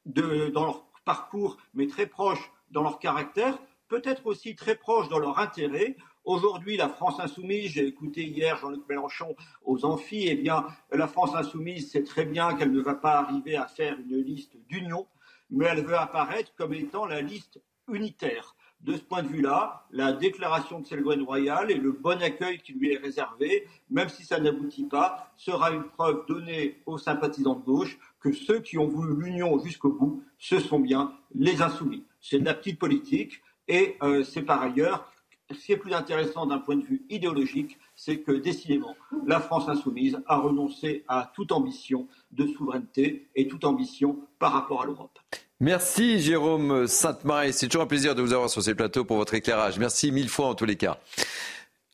de, 0.06 0.48
dans 0.48 0.64
leur 0.64 0.84
parcours, 1.04 1.56
mais 1.74 1.86
très 1.86 2.06
proches 2.06 2.50
dans 2.70 2.82
leur 2.82 2.98
caractère, 2.98 3.58
peut-être 3.88 4.26
aussi 4.26 4.54
très 4.54 4.74
proches 4.74 5.08
dans 5.08 5.18
leur 5.18 5.38
intérêt. 5.38 5.96
Aujourd'hui, 6.24 6.76
la 6.76 6.88
France 6.88 7.18
insoumise, 7.20 7.72
j'ai 7.72 7.86
écouté 7.86 8.22
hier 8.24 8.56
Jean-Luc 8.58 8.82
Mélenchon 8.88 9.34
aux 9.64 9.84
amphis, 9.84 10.28
eh 10.28 10.34
bien, 10.34 10.66
la 10.92 11.08
France 11.08 11.34
insoumise 11.34 11.90
sait 11.90 12.04
très 12.04 12.24
bien 12.24 12.54
qu'elle 12.54 12.72
ne 12.72 12.80
va 12.80 12.94
pas 12.94 13.18
arriver 13.18 13.56
à 13.56 13.66
faire 13.66 13.96
une 13.98 14.18
liste 14.18 14.56
d'union, 14.68 15.06
mais 15.50 15.66
elle 15.66 15.84
veut 15.84 15.96
apparaître 15.96 16.52
comme 16.54 16.74
étant 16.74 17.06
la 17.06 17.22
liste 17.22 17.60
unitaire. 17.88 18.54
De 18.80 18.94
ce 18.96 19.02
point 19.02 19.24
de 19.24 19.28
vue-là, 19.28 19.86
la 19.90 20.12
déclaration 20.12 20.78
de 20.78 20.86
Ségolène 20.86 21.24
Royal 21.24 21.70
et 21.70 21.74
le 21.74 21.90
bon 21.90 22.22
accueil 22.22 22.58
qui 22.58 22.74
lui 22.74 22.92
est 22.92 22.98
réservé, 22.98 23.66
même 23.90 24.08
si 24.08 24.22
ça 24.24 24.38
n'aboutit 24.38 24.84
pas, 24.84 25.32
sera 25.36 25.72
une 25.72 25.82
preuve 25.82 26.26
donnée 26.28 26.80
aux 26.86 26.96
sympathisants 26.96 27.56
de 27.56 27.64
gauche 27.64 27.98
que 28.20 28.30
ceux 28.32 28.60
qui 28.60 28.78
ont 28.78 28.86
voulu 28.86 29.20
l'union 29.20 29.58
jusqu'au 29.58 29.90
bout, 29.90 30.22
ce 30.38 30.60
sont 30.60 30.78
bien 30.78 31.12
les 31.34 31.60
insoumis. 31.60 32.04
C'est 32.20 32.38
de 32.38 32.44
la 32.44 32.54
petite 32.54 32.78
politique 32.78 33.40
et 33.68 33.96
euh, 34.02 34.24
c'est 34.24 34.42
par 34.42 34.62
ailleurs, 34.62 35.12
ce 35.50 35.64
qui 35.64 35.72
est 35.72 35.76
plus 35.76 35.94
intéressant 35.94 36.46
d'un 36.46 36.58
point 36.58 36.76
de 36.76 36.84
vue 36.84 37.02
idéologique, 37.08 37.78
c'est 37.94 38.18
que 38.18 38.32
décidément, 38.32 38.96
la 39.26 39.40
France 39.40 39.68
insoumise 39.68 40.18
a 40.26 40.36
renoncé 40.36 41.04
à 41.08 41.32
toute 41.34 41.52
ambition 41.52 42.06
de 42.32 42.46
souveraineté 42.46 43.28
et 43.34 43.48
toute 43.48 43.64
ambition 43.64 44.18
par 44.38 44.52
rapport 44.52 44.82
à 44.82 44.86
l'Europe. 44.86 45.18
Merci 45.60 46.20
Jérôme 46.20 46.86
Sainte-Marie. 46.86 47.52
C'est 47.52 47.66
toujours 47.66 47.82
un 47.82 47.86
plaisir 47.86 48.14
de 48.14 48.22
vous 48.22 48.32
avoir 48.32 48.48
sur 48.48 48.62
ces 48.62 48.74
plateaux 48.74 49.04
pour 49.04 49.16
votre 49.16 49.34
éclairage. 49.34 49.78
Merci 49.78 50.12
mille 50.12 50.28
fois 50.28 50.46
en 50.46 50.54
tous 50.54 50.66
les 50.66 50.76
cas. 50.76 50.98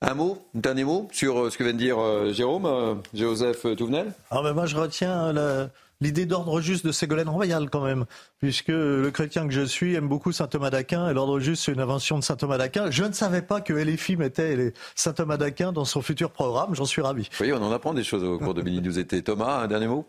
Un 0.03 0.15
mot, 0.15 0.47
un 0.55 0.61
dernier 0.61 0.85
mot 0.85 1.09
sur 1.13 1.45
euh, 1.45 1.51
ce 1.51 1.57
que 1.57 1.65
vient 1.65 1.73
de 1.73 1.79
dire 1.79 1.99
euh, 1.99 2.31
Jérôme, 2.33 3.01
Joseph 3.15 3.65
Touvenel? 3.77 4.13
Ah 4.31 4.43
ben 4.43 4.53
Moi, 4.53 4.67
je 4.67 4.77
retiens 4.77 5.33
la, 5.33 5.71
l'idée 6.01 6.27
d'ordre 6.27 6.61
juste 6.61 6.87
de 6.87 6.93
Ségolène 6.93 7.29
Royal 7.29 7.71
quand 7.71 7.85
même, 7.85 8.05
puisque 8.39 8.69
le 8.69 9.11
chrétien 9.11 9.47
que 9.47 9.53
je 9.53 9.63
suis 9.63 9.95
aime 9.95 10.09
beaucoup 10.09 10.33
saint 10.33 10.47
Thomas 10.47 10.71
d'Aquin 10.71 11.09
et 11.09 11.15
l'ordre 11.15 11.39
juste 11.41 11.65
c'est 11.65 11.73
une 11.73 11.81
invention 11.81 12.19
de 12.19 12.25
saint 12.25 12.37
Thomas 12.37 12.59
d'Aquin. 12.59 12.91
Je 12.91 13.05
ne 13.05 13.13
savais 13.13 13.43
pas 13.43 13.61
que 13.61 13.73
LFI 13.73 14.17
mettait 14.17 14.73
saint 14.95 15.13
Thomas 15.13 15.37
d'Aquin 15.37 15.73
dans 15.73 15.85
son 15.85 16.03
futur 16.03 16.31
programme, 16.31 16.75
j'en 16.75 16.85
suis 16.85 17.03
ravi. 17.03 17.23
Vous 17.23 17.39
voyez, 17.39 17.53
on 17.53 17.63
en 17.63 17.73
apprend 17.73 17.95
des 17.95 18.05
choses 18.05 18.25
au 18.25 18.39
cours 18.39 18.55
de 18.55 18.63
Mini 18.63 18.81
News 18.81 18.99
été. 18.99 19.23
Thomas, 19.23 19.61
un 19.61 19.67
dernier 19.67 19.87
mot? 19.87 20.07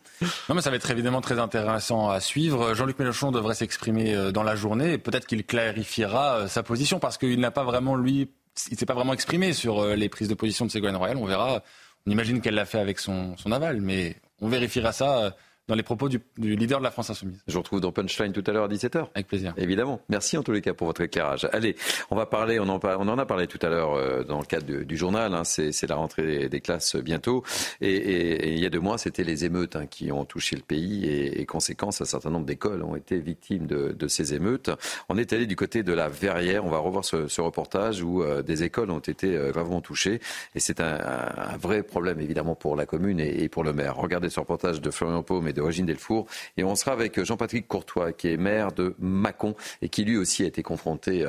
Non 0.49 0.55
mais 0.55 0.61
ça 0.61 0.69
va 0.69 0.75
être 0.75 0.89
évidemment 0.91 1.21
très 1.21 1.39
intéressant 1.39 2.09
à 2.09 2.19
suivre. 2.19 2.73
Jean-Luc 2.73 2.99
Mélenchon 2.99 3.31
devrait 3.31 3.55
s'exprimer 3.55 4.15
euh, 4.15 4.31
dans 4.31 4.43
la 4.43 4.55
journée 4.55 4.93
et 4.93 4.97
peut-être 4.97 5.25
qu'il 5.25 5.45
clarifiera 5.45 6.35
euh, 6.35 6.47
sa 6.47 6.63
position 6.63 6.99
parce 6.99 7.17
qu'il 7.17 7.39
n'a 7.39 7.51
pas 7.51 7.63
vraiment 7.63 7.95
lui 7.95 8.29
il 8.71 8.77
s'est 8.77 8.85
pas 8.85 8.93
vraiment 8.93 9.13
exprimé 9.13 9.53
sur 9.53 9.79
euh, 9.79 9.95
les 9.95 10.09
prises 10.09 10.29
de 10.29 10.33
position 10.33 10.65
de 10.65 10.71
Ségolène 10.71 10.95
Royal. 10.95 11.17
On 11.17 11.25
verra. 11.25 11.61
On 12.07 12.11
imagine 12.11 12.39
qu'elle 12.39 12.53
l'a 12.53 12.65
fait 12.65 12.79
avec 12.79 12.99
son, 12.99 13.35
son 13.35 13.51
aval, 13.51 13.81
mais 13.81 14.15
on 14.39 14.47
vérifiera 14.47 14.91
ça 14.91 15.35
dans 15.67 15.75
les 15.75 15.83
propos 15.83 16.09
du, 16.09 16.21
leader 16.37 16.79
de 16.79 16.83
la 16.83 16.91
France 16.91 17.09
Insoumise. 17.09 17.41
Je 17.47 17.53
vous 17.53 17.59
retrouve 17.59 17.81
dans 17.81 17.91
Punchline 17.91 18.33
tout 18.33 18.43
à 18.45 18.51
l'heure 18.51 18.65
à 18.65 18.67
17h. 18.67 19.07
Avec 19.15 19.27
plaisir. 19.27 19.53
Évidemment. 19.57 20.01
Merci 20.09 20.37
en 20.37 20.43
tous 20.43 20.51
les 20.51 20.61
cas 20.61 20.73
pour 20.73 20.87
votre 20.87 21.01
éclairage. 21.01 21.47
Allez, 21.51 21.75
on 22.11 22.15
va 22.15 22.25
parler, 22.25 22.59
on 22.59 22.69
en, 22.69 22.79
on 22.83 23.07
en 23.07 23.17
a 23.17 23.25
parlé 23.25 23.47
tout 23.47 23.59
à 23.61 23.69
l'heure 23.69 23.93
euh, 23.93 24.23
dans 24.23 24.39
le 24.39 24.45
cadre 24.45 24.83
du, 24.83 24.97
journal, 24.97 25.33
hein, 25.33 25.43
c'est 25.43 25.87
la 25.87 25.95
rentrée 25.95 26.49
des, 26.49 26.61
classes 26.61 26.95
bientôt. 26.95 27.43
Et, 27.81 28.53
il 28.53 28.59
y 28.59 28.65
a 28.65 28.69
deux 28.69 28.79
mois, 28.79 28.97
c'était 28.97 29.23
les 29.23 29.45
émeutes 29.45 29.75
hein, 29.75 29.87
qui 29.87 30.11
ont 30.11 30.25
touché 30.25 30.55
le 30.55 30.61
pays 30.61 31.05
et, 31.05 31.41
et 31.41 31.45
conséquence, 31.45 32.01
un 32.01 32.05
certain 32.05 32.29
nombre 32.29 32.45
d'écoles 32.45 32.83
ont 32.83 32.95
été 32.95 33.19
victimes 33.19 33.67
de, 33.67 34.07
ces 34.07 34.33
émeutes. 34.33 34.69
On 35.09 35.17
est 35.17 35.33
allé 35.33 35.47
du 35.47 35.55
côté 35.55 35.83
de 35.83 35.91
la 35.91 36.09
Verrière, 36.09 36.65
on 36.65 36.69
va 36.69 36.77
revoir 36.77 37.03
ce, 37.03 37.41
reportage 37.41 38.01
où 38.01 38.23
euh, 38.23 38.41
des 38.41 38.63
écoles 38.63 38.91
ont 38.91 38.99
été 38.99 39.35
euh, 39.35 39.51
gravement 39.51 39.81
touchées. 39.81 40.19
Et 40.53 40.59
c'est 40.59 40.79
un, 40.79 41.57
vrai 41.59 41.83
problème 41.83 42.19
évidemment 42.21 42.55
pour 42.55 42.75
la 42.75 42.85
commune 42.85 43.19
et, 43.19 43.49
pour 43.49 43.63
le 43.63 43.73
maire. 43.73 43.97
Regardez 43.97 44.29
ce 44.29 44.39
reportage 44.39 44.81
de 44.81 44.91
Florian 44.91 45.23
Paume 45.23 45.47
et 45.47 45.53
d'origine 45.55 45.87
Delfour. 45.87 46.27
Et 46.57 46.63
on 46.63 46.75
sera 46.75 46.91
avec 46.91 47.23
Jean-Patrick 47.23 47.67
Courtois, 47.67 48.13
qui 48.13 48.27
est 48.27 48.37
maire 48.37 48.71
de 48.71 48.95
Mâcon 48.99 49.55
et 49.81 49.89
qui 49.89 50.03
lui 50.03 50.17
aussi 50.17 50.43
a 50.43 50.47
été 50.47 50.61
confronté 50.61 51.25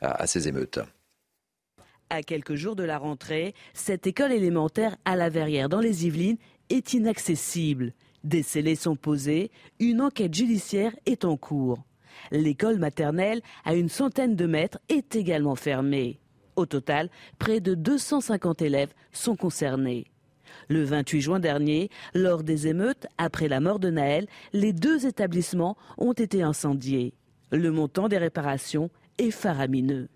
à 0.00 0.26
ces 0.26 0.48
émeutes. 0.48 0.80
À 2.10 2.22
quelques 2.22 2.54
jours 2.54 2.76
de 2.76 2.84
la 2.84 2.98
rentrée, 2.98 3.54
cette 3.74 4.06
école 4.06 4.32
élémentaire 4.32 4.96
à 5.04 5.16
la 5.16 5.28
Verrière 5.28 5.68
dans 5.68 5.80
les 5.80 6.06
Yvelines 6.06 6.38
est 6.70 6.94
inaccessible. 6.94 7.92
Des 8.24 8.42
scellés 8.42 8.76
sont 8.76 8.96
posés, 8.96 9.50
une 9.78 10.00
enquête 10.00 10.34
judiciaire 10.34 10.94
est 11.06 11.24
en 11.24 11.36
cours. 11.36 11.78
L'école 12.30 12.78
maternelle, 12.78 13.42
à 13.64 13.74
une 13.74 13.88
centaine 13.88 14.36
de 14.36 14.46
mètres, 14.46 14.78
est 14.88 15.14
également 15.16 15.54
fermée. 15.54 16.18
Au 16.56 16.64
total, 16.64 17.10
près 17.38 17.60
de 17.60 17.74
250 17.74 18.62
élèves 18.62 18.94
sont 19.12 19.36
concernés. 19.36 20.06
Le 20.68 20.84
28 20.84 21.20
juin 21.20 21.40
dernier, 21.40 21.90
lors 22.14 22.42
des 22.42 22.66
émeutes, 22.66 23.06
après 23.18 23.48
la 23.48 23.60
mort 23.60 23.78
de 23.78 23.90
Naël, 23.90 24.26
les 24.52 24.72
deux 24.72 25.06
établissements 25.06 25.76
ont 25.98 26.12
été 26.12 26.42
incendiés. 26.42 27.14
Le 27.50 27.70
montant 27.70 28.08
des 28.08 28.18
réparations 28.18 28.90
est 29.18 29.30
faramineux. 29.30 30.08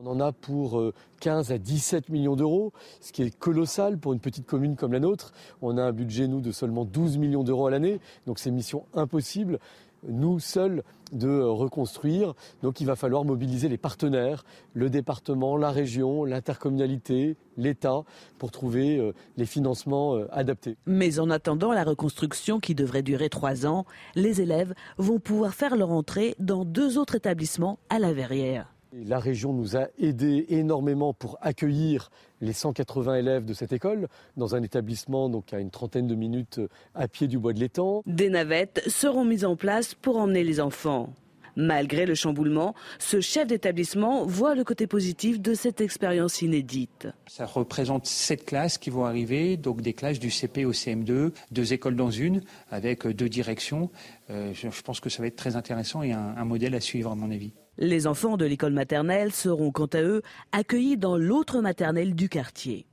On 0.00 0.06
en 0.06 0.20
a 0.20 0.30
pour 0.30 0.80
15 1.20 1.50
euh, 1.50 1.54
à 1.56 1.58
17 1.58 2.08
millions 2.08 2.36
d'euros, 2.36 2.72
ce 3.00 3.10
qui 3.10 3.22
est 3.22 3.36
colossal 3.36 3.98
pour 3.98 4.12
une 4.12 4.20
petite 4.20 4.46
commune 4.46 4.76
comme 4.76 4.92
la 4.92 5.00
nôtre. 5.00 5.32
On 5.60 5.76
a 5.76 5.82
un 5.82 5.92
budget, 5.92 6.28
nous, 6.28 6.40
de 6.40 6.52
seulement 6.52 6.84
12 6.84 7.18
millions 7.18 7.42
d'euros 7.42 7.66
à 7.66 7.72
l'année, 7.72 7.98
donc 8.24 8.38
c'est 8.38 8.52
mission 8.52 8.86
impossible 8.94 9.58
nous 10.06 10.38
seuls 10.40 10.82
de 11.12 11.40
reconstruire. 11.40 12.34
Donc 12.62 12.80
il 12.80 12.86
va 12.86 12.96
falloir 12.96 13.24
mobiliser 13.24 13.68
les 13.68 13.78
partenaires, 13.78 14.44
le 14.74 14.90
département, 14.90 15.56
la 15.56 15.70
région, 15.70 16.24
l'intercommunalité, 16.24 17.36
l'État, 17.56 18.02
pour 18.38 18.50
trouver 18.50 18.98
euh, 18.98 19.12
les 19.36 19.46
financements 19.46 20.16
euh, 20.16 20.28
adaptés. 20.30 20.76
Mais 20.86 21.18
en 21.18 21.30
attendant 21.30 21.72
la 21.72 21.84
reconstruction 21.84 22.60
qui 22.60 22.74
devrait 22.74 23.02
durer 23.02 23.28
trois 23.28 23.66
ans, 23.66 23.84
les 24.14 24.40
élèves 24.40 24.74
vont 24.98 25.18
pouvoir 25.18 25.54
faire 25.54 25.76
leur 25.76 25.90
entrée 25.90 26.34
dans 26.38 26.64
deux 26.64 26.98
autres 26.98 27.16
établissements 27.16 27.78
à 27.88 27.98
la 27.98 28.12
Verrière. 28.12 28.74
La 28.92 29.18
région 29.18 29.52
nous 29.52 29.76
a 29.76 29.88
aidés 29.98 30.46
énormément 30.48 31.12
pour 31.12 31.36
accueillir 31.42 32.10
les 32.40 32.54
180 32.54 33.16
élèves 33.16 33.44
de 33.44 33.52
cette 33.52 33.72
école 33.72 34.08
dans 34.36 34.54
un 34.54 34.62
établissement 34.62 35.28
donc 35.28 35.52
à 35.52 35.58
une 35.58 35.70
trentaine 35.70 36.06
de 36.06 36.14
minutes 36.14 36.60
à 36.94 37.06
pied 37.06 37.28
du 37.28 37.38
bois 37.38 37.52
de 37.52 37.60
l'étang. 37.60 38.02
Des 38.06 38.30
navettes 38.30 38.82
seront 38.86 39.24
mises 39.24 39.44
en 39.44 39.56
place 39.56 39.94
pour 39.94 40.16
emmener 40.16 40.42
les 40.42 40.60
enfants. 40.60 41.10
Malgré 41.54 42.06
le 42.06 42.14
chamboulement, 42.14 42.74
ce 43.00 43.20
chef 43.20 43.48
d'établissement 43.48 44.24
voit 44.24 44.54
le 44.54 44.62
côté 44.62 44.86
positif 44.86 45.40
de 45.40 45.54
cette 45.54 45.80
expérience 45.80 46.40
inédite. 46.40 47.08
Ça 47.26 47.46
représente 47.46 48.06
sept 48.06 48.44
classes 48.44 48.78
qui 48.78 48.90
vont 48.90 49.04
arriver, 49.04 49.56
donc 49.56 49.82
des 49.82 49.92
classes 49.92 50.20
du 50.20 50.30
CP 50.30 50.64
au 50.64 50.72
CM2, 50.72 51.32
deux 51.50 51.72
écoles 51.72 51.96
dans 51.96 52.12
une, 52.12 52.42
avec 52.70 53.06
deux 53.08 53.28
directions. 53.28 53.90
Euh, 54.30 54.52
je 54.54 54.82
pense 54.82 55.00
que 55.00 55.10
ça 55.10 55.20
va 55.20 55.26
être 55.26 55.36
très 55.36 55.56
intéressant 55.56 56.02
et 56.04 56.12
un 56.12 56.44
modèle 56.44 56.76
à 56.76 56.80
suivre 56.80 57.10
à 57.10 57.16
mon 57.16 57.30
avis. 57.32 57.52
Les 57.78 58.08
enfants 58.08 58.36
de 58.36 58.44
l'école 58.44 58.72
maternelle 58.72 59.32
seront 59.32 59.70
quant 59.70 59.86
à 59.86 60.02
eux 60.02 60.22
accueillis 60.50 60.96
dans 60.96 61.16
l'autre 61.16 61.60
maternelle 61.60 62.16
du 62.16 62.28
quartier. 62.28 62.86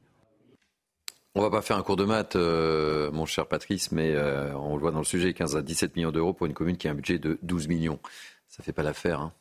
On 1.33 1.41
va 1.41 1.49
pas 1.49 1.63
faire 1.63 1.75
un 1.75 1.81
cours 1.81 1.95
de 1.95 2.05
maths, 2.05 2.35
euh, 2.35 3.11
mon 3.11 3.25
cher 3.25 3.47
Patrice, 3.47 3.91
mais 3.91 4.13
euh, 4.15 4.55
on 4.55 4.75
le 4.75 4.81
voit 4.81 4.91
dans 4.91 4.99
le 4.99 5.05
sujet, 5.05 5.33
15 5.33 5.57
à 5.57 5.63
17 5.63 5.95
millions 5.95 6.11
d'euros 6.11 6.33
pour 6.33 6.45
une 6.45 6.53
commune 6.53 6.77
qui 6.77 6.87
a 6.87 6.91
un 6.91 6.93
budget 6.93 7.17
de 7.17 7.39
12 7.41 7.67
millions. 7.67 7.99
Ça 8.47 8.63
fait 8.63 8.71
pas 8.73 8.83
l'affaire. 8.83 9.19
Hein. 9.19 9.33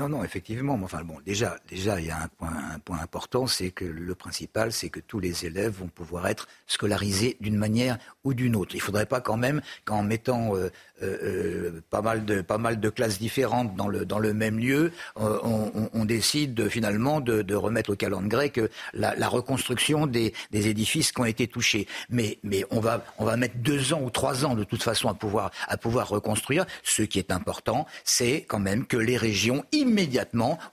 Non, 0.00 0.08
non, 0.08 0.24
effectivement. 0.24 0.78
Enfin, 0.82 1.02
bon, 1.04 1.18
déjà, 1.26 1.58
déjà, 1.68 2.00
il 2.00 2.06
y 2.06 2.10
a 2.10 2.22
un 2.22 2.28
point, 2.28 2.98
important, 3.02 3.46
c'est 3.46 3.70
que 3.70 3.84
le 3.84 4.14
principal, 4.14 4.72
c'est 4.72 4.88
que 4.88 4.98
tous 4.98 5.20
les 5.20 5.44
élèves 5.44 5.74
vont 5.78 5.88
pouvoir 5.88 6.26
être 6.26 6.48
scolarisés 6.66 7.36
d'une 7.42 7.56
manière 7.56 7.98
ou 8.24 8.32
d'une 8.32 8.56
autre. 8.56 8.74
Il 8.74 8.78
ne 8.78 8.82
faudrait 8.82 9.04
pas 9.04 9.20
quand 9.20 9.36
même 9.36 9.60
qu'en 9.84 10.02
mettant 10.02 10.56
euh, 10.56 10.70
euh, 11.02 11.72
euh, 11.72 11.82
pas, 11.90 12.00
mal 12.00 12.80
de, 12.80 12.88
classes 12.88 13.18
différentes 13.18 13.76
dans 13.76 13.88
le, 13.88 14.32
même 14.32 14.58
lieu, 14.58 14.90
on, 15.16 16.04
décide 16.06 16.70
finalement 16.70 17.20
de, 17.20 17.54
remettre 17.54 17.90
au 17.90 17.96
calendrier 17.96 18.30
grec 18.30 18.60
la, 18.94 19.28
reconstruction 19.28 20.06
des, 20.06 20.32
édifices 20.50 21.12
qui 21.12 21.20
ont 21.20 21.26
été 21.26 21.46
touchés. 21.46 21.86
Mais, 22.08 22.38
mais 22.42 22.64
on, 22.70 22.80
va, 22.80 23.04
on 23.18 23.26
va 23.26 23.36
mettre 23.36 23.58
deux 23.58 23.92
ans 23.92 24.00
ou 24.02 24.08
trois 24.08 24.46
ans 24.46 24.54
de 24.54 24.64
toute 24.64 24.82
façon 24.82 25.10
à 25.10 25.14
pouvoir, 25.14 25.50
à 25.68 25.76
pouvoir 25.76 26.08
reconstruire. 26.08 26.64
Ce 26.84 27.02
qui 27.02 27.18
est 27.18 27.30
important, 27.32 27.86
c'est 28.04 28.46
quand 28.48 28.60
même 28.60 28.86
que 28.86 28.96
les 28.96 29.18
régions 29.18 29.62
immédiatement 29.72 29.89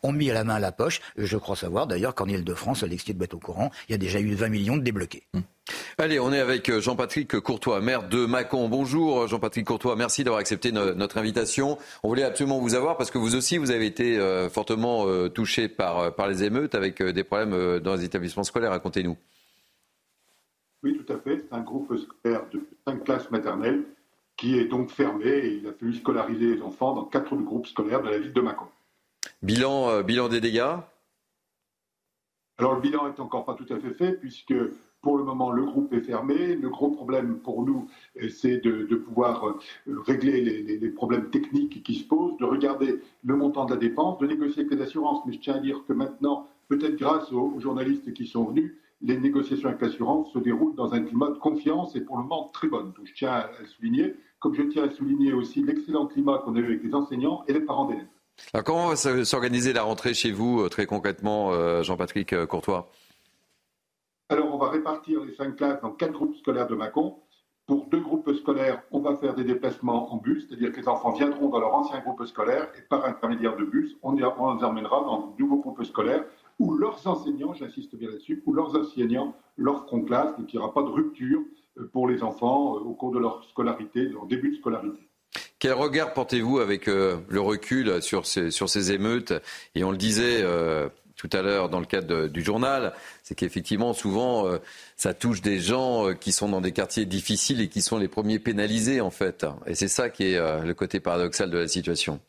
ont 0.04 0.12
mis 0.12 0.28
la 0.28 0.44
main 0.44 0.56
à 0.56 0.60
la 0.60 0.72
poche. 0.72 1.02
Je 1.18 1.38
crois 1.38 1.56
savoir 1.56 1.88
d'ailleurs 1.88 2.16
qu'en 2.16 2.28
Ile-de-France, 2.28 2.84
Alexis 2.84 3.14
de 3.14 3.28
au 3.34 3.40
courant, 3.40 3.72
il 3.88 3.92
y 3.92 3.96
a 3.96 3.98
déjà 3.98 4.20
eu 4.20 4.34
20 4.34 4.50
millions 4.50 4.78
de 4.78 4.84
débloqués. 4.84 5.24
Hum. 5.34 5.44
Allez, 5.98 6.20
on 6.20 6.32
est 6.32 6.40
avec 6.40 6.70
euh, 6.70 6.80
Jean-Patrick 6.80 7.40
Courtois, 7.40 7.82
maire 7.82 8.08
de 8.08 8.26
Mâcon. 8.26 8.70
Bonjour 8.70 9.22
euh, 9.22 9.28
Jean-Patrick 9.28 9.66
Courtois, 9.66 9.96
merci 9.96 10.24
d'avoir 10.24 10.40
accepté 10.40 10.72
notre 10.72 11.18
invitation. 11.18 11.78
On 12.04 12.08
voulait 12.08 12.24
absolument 12.24 12.60
vous 12.60 12.76
avoir 12.76 12.96
parce 12.96 13.12
que 13.12 13.18
vous 13.18 13.36
aussi, 13.36 13.58
vous 13.58 13.72
avez 13.72 13.86
été 13.86 14.18
euh, 14.18 14.50
fortement 14.50 15.06
touché 15.30 15.68
par, 15.68 16.14
par 16.16 16.28
les 16.28 16.44
émeutes 16.44 16.76
avec 16.76 17.02
des 17.02 17.24
problèmes 17.24 17.80
dans 17.80 17.96
les 17.96 18.06
établissements 18.06 18.44
scolaires. 18.44 18.72
Racontez-nous. 18.72 19.18
Oui, 20.84 20.98
tout 20.98 21.12
à 21.12 21.18
fait. 21.18 21.44
C'est 21.50 21.56
un 21.56 21.62
groupe 21.62 21.94
scolaire 21.98 22.44
de 22.54 22.62
cinq 22.86 23.04
classes 23.04 23.30
maternelles 23.32 23.84
qui 24.38 24.58
est 24.58 24.66
donc 24.66 24.92
fermé 24.92 25.28
et 25.28 25.54
il 25.56 25.68
a 25.68 25.74
fallu 25.74 25.94
scolariser 25.96 26.56
les 26.56 26.62
enfants 26.62 26.94
dans 26.94 27.06
quatre 27.06 27.36
groupes 27.36 27.68
scolaires 27.68 28.04
de 28.04 28.10
la 28.10 28.20
ville 28.20 28.34
de 28.34 28.42
Mâcon. 28.42 28.68
Bilan, 29.42 30.02
bilan 30.04 30.30
des 30.30 30.42
dégâts 30.42 30.76
alors 32.60 32.74
le 32.74 32.82
bilan 32.82 33.08
est 33.08 33.20
encore 33.20 33.46
pas 33.46 33.54
tout 33.54 33.72
à 33.72 33.78
fait 33.80 33.94
fait 33.94 34.14
puisque 34.14 34.56
pour 35.02 35.18
le 35.18 35.24
moment, 35.24 35.52
le 35.52 35.64
groupe 35.64 35.94
est 35.94 36.02
fermé. 36.02 36.56
Le 36.56 36.70
gros 36.70 36.90
problème 36.90 37.40
pour 37.40 37.64
nous, 37.64 37.88
euh, 38.22 38.30
c'est 38.30 38.58
de, 38.58 38.96
pouvoir 38.96 39.48
euh, 39.48 39.60
régler 40.06 40.42
les, 40.42 40.90
problèmes 40.90 41.30
techniques 41.30 41.84
qui 41.84 41.96
se 41.96 42.08
posent, 42.08 42.36
de 42.38 42.46
regarder 42.46 43.00
le 43.24 43.36
montant 43.36 43.66
de 43.66 43.72
la 43.72 43.78
dépense, 43.78 44.18
de 44.18 44.28
négocier 44.28 44.66
avec 44.66 44.78
les 44.78 44.84
assurances. 44.84 45.24
Mais 45.26 45.34
je 45.34 45.40
tiens 45.40 45.56
à 45.56 45.60
dire 45.60 45.84
que 45.88 45.94
maintenant, 45.94 46.48
peut-être 46.68 46.96
grâce 46.96 47.32
aux, 47.32 47.60
journalistes 47.60 48.12
qui 48.14 48.26
sont 48.26 48.46
venus, 48.46 48.76
les 49.02 49.18
négociations 49.18 49.70
avec 49.70 49.82
l'assurance 49.82 50.34
se 50.34 50.40
déroulent 50.40 50.76
dans 50.76 50.94
un 50.94 51.02
climat 51.02 51.30
de 51.30 51.38
confiance 51.38 51.96
et 51.96 52.02
pour 52.02 52.18
le 52.18 52.24
moment 52.24 52.50
très 52.52 52.68
bonne. 52.68 52.92
Donc 52.98 53.06
je 53.06 53.14
tiens 53.14 53.32
à 53.32 53.50
souligner, 53.66 54.16
comme 54.40 54.56
je 54.56 54.64
tiens 54.64 54.84
à 54.84 54.90
souligner 54.90 55.32
aussi 55.34 55.64
l'excellent 55.64 56.08
climat 56.08 56.40
qu'on 56.40 56.56
a 56.56 56.60
eu 56.60 56.66
avec 56.66 56.84
les 56.84 56.96
enseignants 56.96 57.44
et 57.48 57.54
les 57.54 57.62
parents 57.62 57.86
d'élèves. 57.86 58.08
Alors 58.54 58.64
comment 58.64 58.88
va 58.88 58.96
s'organiser 58.96 59.74
la 59.74 59.84
rentrée 59.84 60.14
chez 60.14 60.32
vous, 60.32 60.62
euh, 60.62 60.70
très 60.70 60.86
concrètement, 60.86 61.52
Jean-Patrick 61.84 62.46
Courtois? 62.46 62.90
Alors, 64.30 64.54
on 64.54 64.58
va 64.58 64.70
répartir 64.70 65.24
les 65.24 65.34
cinq 65.36 65.56
classes 65.56 65.82
dans 65.82 65.92
quatre 65.92 66.12
groupes 66.12 66.36
scolaires 66.36 66.68
de 66.68 66.76
Mâcon. 66.76 67.16
Pour 67.68 67.88
deux 67.88 68.00
groupes 68.00 68.34
scolaires, 68.34 68.82
on 68.92 69.02
va 69.02 69.18
faire 69.18 69.36
des 69.36 69.44
déplacements 69.44 70.14
en 70.14 70.18
bus, 70.18 70.48
c'est-à-dire 70.48 70.72
que 70.72 70.80
les 70.80 70.88
enfants 70.88 71.12
viendront 71.12 71.50
dans 71.50 71.60
leur 71.60 71.74
ancien 71.74 72.00
groupe 72.00 72.26
scolaire 72.26 72.70
et 72.78 72.82
par 72.82 73.04
intermédiaire 73.04 73.58
de 73.58 73.66
bus, 73.66 73.98
on, 74.04 74.14
les 74.14 74.24
emmènera 74.24 75.02
dans 75.02 75.28
de 75.28 75.42
nouveaux 75.42 75.58
groupes 75.58 75.84
scolaires 75.84 76.24
où 76.60 76.74
leurs 76.76 77.06
enseignants, 77.08 77.54
j'insiste 77.54 77.96
bien 77.96 78.10
là-dessus, 78.10 78.42
où 78.46 78.54
leurs 78.54 78.76
enseignants 78.76 79.36
leur 79.58 79.84
feront 79.84 80.02
classe, 80.02 80.38
donc 80.38 80.54
il 80.54 80.58
n'y 80.58 80.64
aura 80.64 80.74
pas 80.74 80.84
de 80.84 80.88
rupture 80.88 81.42
euh, 81.78 81.90
pour 81.92 82.08
les 82.08 82.24
enfants 82.24 82.78
euh, 82.78 82.80
au 82.80 82.94
cours 82.94 83.12
de 83.12 83.20
leur 83.20 83.44
scolarité, 83.44 84.06
de 84.06 84.14
leur 84.14 84.28
début 84.28 84.52
de 84.52 84.56
scolarité. 84.56 85.07
Quel 85.60 85.74
regard 85.74 86.14
portez-vous 86.14 86.60
avec 86.60 86.88
euh, 86.88 87.18
le 87.30 87.42
recul 87.42 88.02
sur 88.02 88.26
ces, 88.26 88.92
émeutes? 88.92 89.34
Et 89.76 89.84
on 89.84 89.92
le 89.92 89.98
disait, 89.98 90.44
tout 91.18 91.30
à 91.34 91.42
l'heure 91.42 91.68
dans 91.68 91.80
le 91.80 91.86
cadre 91.86 92.28
du 92.28 92.42
journal, 92.42 92.94
c'est 93.24 93.36
qu'effectivement, 93.36 93.94
souvent, 93.94 94.48
euh, 94.48 94.60
ça 94.96 95.14
touche 95.14 95.42
des 95.42 95.60
gens 95.60 96.10
euh, 96.10 96.14
qui 96.14 96.32
sont 96.32 96.48
dans 96.48 96.62
des 96.62 96.72
quartiers 96.72 97.06
difficiles 97.06 97.60
et 97.60 97.68
qui 97.68 97.82
sont 97.82 97.98
les 97.98 98.08
premiers 98.08 98.40
pénalisés, 98.40 99.02
en 99.02 99.10
fait. 99.10 99.46
Et 99.66 99.74
c'est 99.74 99.88
ça 99.88 100.10
qui 100.10 100.26
est 100.26 100.38
euh, 100.38 100.62
le 100.62 100.74
côté 100.76 101.00
paradoxal 101.00 101.50
de 101.50 101.58
la 101.58 101.68
situation. 101.68 102.22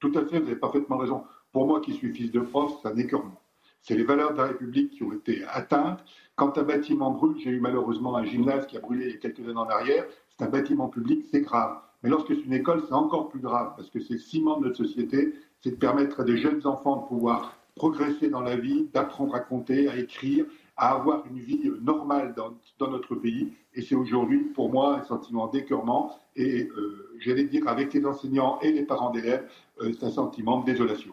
Tout 0.00 0.12
à 0.16 0.26
fait, 0.26 0.40
vous 0.40 0.48
avez 0.48 0.56
parfaitement 0.56 0.98
raison. 0.98 1.24
Pour 1.52 1.66
moi, 1.66 1.80
qui 1.80 1.94
suis 1.94 2.12
fils 2.12 2.32
de 2.32 2.40
prof, 2.40 2.72
c'est 2.82 2.88
un 2.88 2.96
écœurement. 2.96 3.40
C'est 3.82 3.94
les 3.94 4.04
valeurs 4.04 4.32
de 4.32 4.38
la 4.38 4.48
République 4.48 4.90
qui 4.90 5.04
ont 5.04 5.12
été 5.12 5.44
atteintes. 5.48 6.04
Quand 6.34 6.58
un 6.58 6.62
bâtiment 6.62 7.12
brûle, 7.12 7.36
j'ai 7.38 7.50
eu 7.50 7.60
malheureusement 7.60 8.16
un 8.16 8.24
gymnase 8.24 8.66
qui 8.66 8.76
a 8.76 8.80
brûlé 8.80 9.18
quelques 9.20 9.40
années 9.40 9.56
en 9.56 9.68
arrière, 9.68 10.04
c'est 10.38 10.44
un 10.44 10.48
bâtiment 10.48 10.88
public, 10.88 11.24
c'est 11.30 11.42
grave. 11.42 11.78
Mais 12.02 12.10
lorsque 12.10 12.28
c'est 12.28 12.42
une 12.42 12.52
école, 12.52 12.82
c'est 12.86 12.94
encore 12.94 13.28
plus 13.28 13.40
grave, 13.40 13.72
parce 13.76 13.88
que 13.90 14.00
c'est 14.00 14.14
le 14.14 14.18
ciment 14.18 14.58
de 14.58 14.66
notre 14.66 14.76
société, 14.76 15.34
c'est 15.62 15.70
de 15.70 15.76
permettre 15.76 16.20
à 16.20 16.24
des 16.24 16.36
jeunes 16.36 16.66
enfants 16.66 17.02
de 17.02 17.08
pouvoir 17.08 17.56
progresser 17.76 18.28
dans 18.28 18.42
la 18.42 18.56
vie, 18.56 18.88
d'apprendre 18.92 19.34
à 19.34 19.40
compter, 19.40 19.88
à 19.88 19.96
écrire, 19.96 20.44
à 20.76 20.92
avoir 20.92 21.24
une 21.26 21.38
vie 21.38 21.70
normale 21.82 22.34
dans, 22.36 22.90
notre 22.90 23.14
pays. 23.14 23.52
Et 23.74 23.82
c'est 23.82 23.94
aujourd'hui, 23.94 24.40
pour 24.54 24.70
moi, 24.70 25.00
un 25.00 25.04
sentiment 25.04 25.46
d'écœurement. 25.46 26.18
Et 26.36 26.68
euh, 26.76 27.16
j'allais 27.20 27.44
dire, 27.44 27.66
avec 27.66 27.94
les 27.94 28.04
enseignants 28.04 28.58
et 28.60 28.72
les 28.72 28.82
parents 28.82 29.10
d'élèves, 29.10 29.48
euh, 29.80 29.92
c'est 29.98 30.06
un 30.06 30.10
sentiment 30.10 30.60
de 30.60 30.66
désolation. 30.66 31.12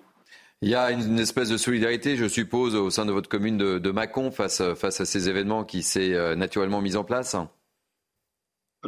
Il 0.63 0.69
y 0.69 0.75
a 0.75 0.91
une 0.91 1.17
espèce 1.17 1.49
de 1.49 1.57
solidarité, 1.57 2.17
je 2.17 2.27
suppose, 2.27 2.75
au 2.75 2.89
sein 2.91 3.05
de 3.05 3.11
votre 3.11 3.29
commune 3.29 3.57
de, 3.57 3.79
de 3.79 3.91
Mâcon 3.91 4.29
face, 4.29 4.61
face 4.75 5.01
à 5.01 5.05
ces 5.05 5.29
événements 5.29 5.63
qui 5.63 5.81
s'est 5.81 6.13
euh, 6.13 6.35
naturellement 6.35 6.81
mis 6.81 6.95
en 6.95 7.03
place 7.03 7.35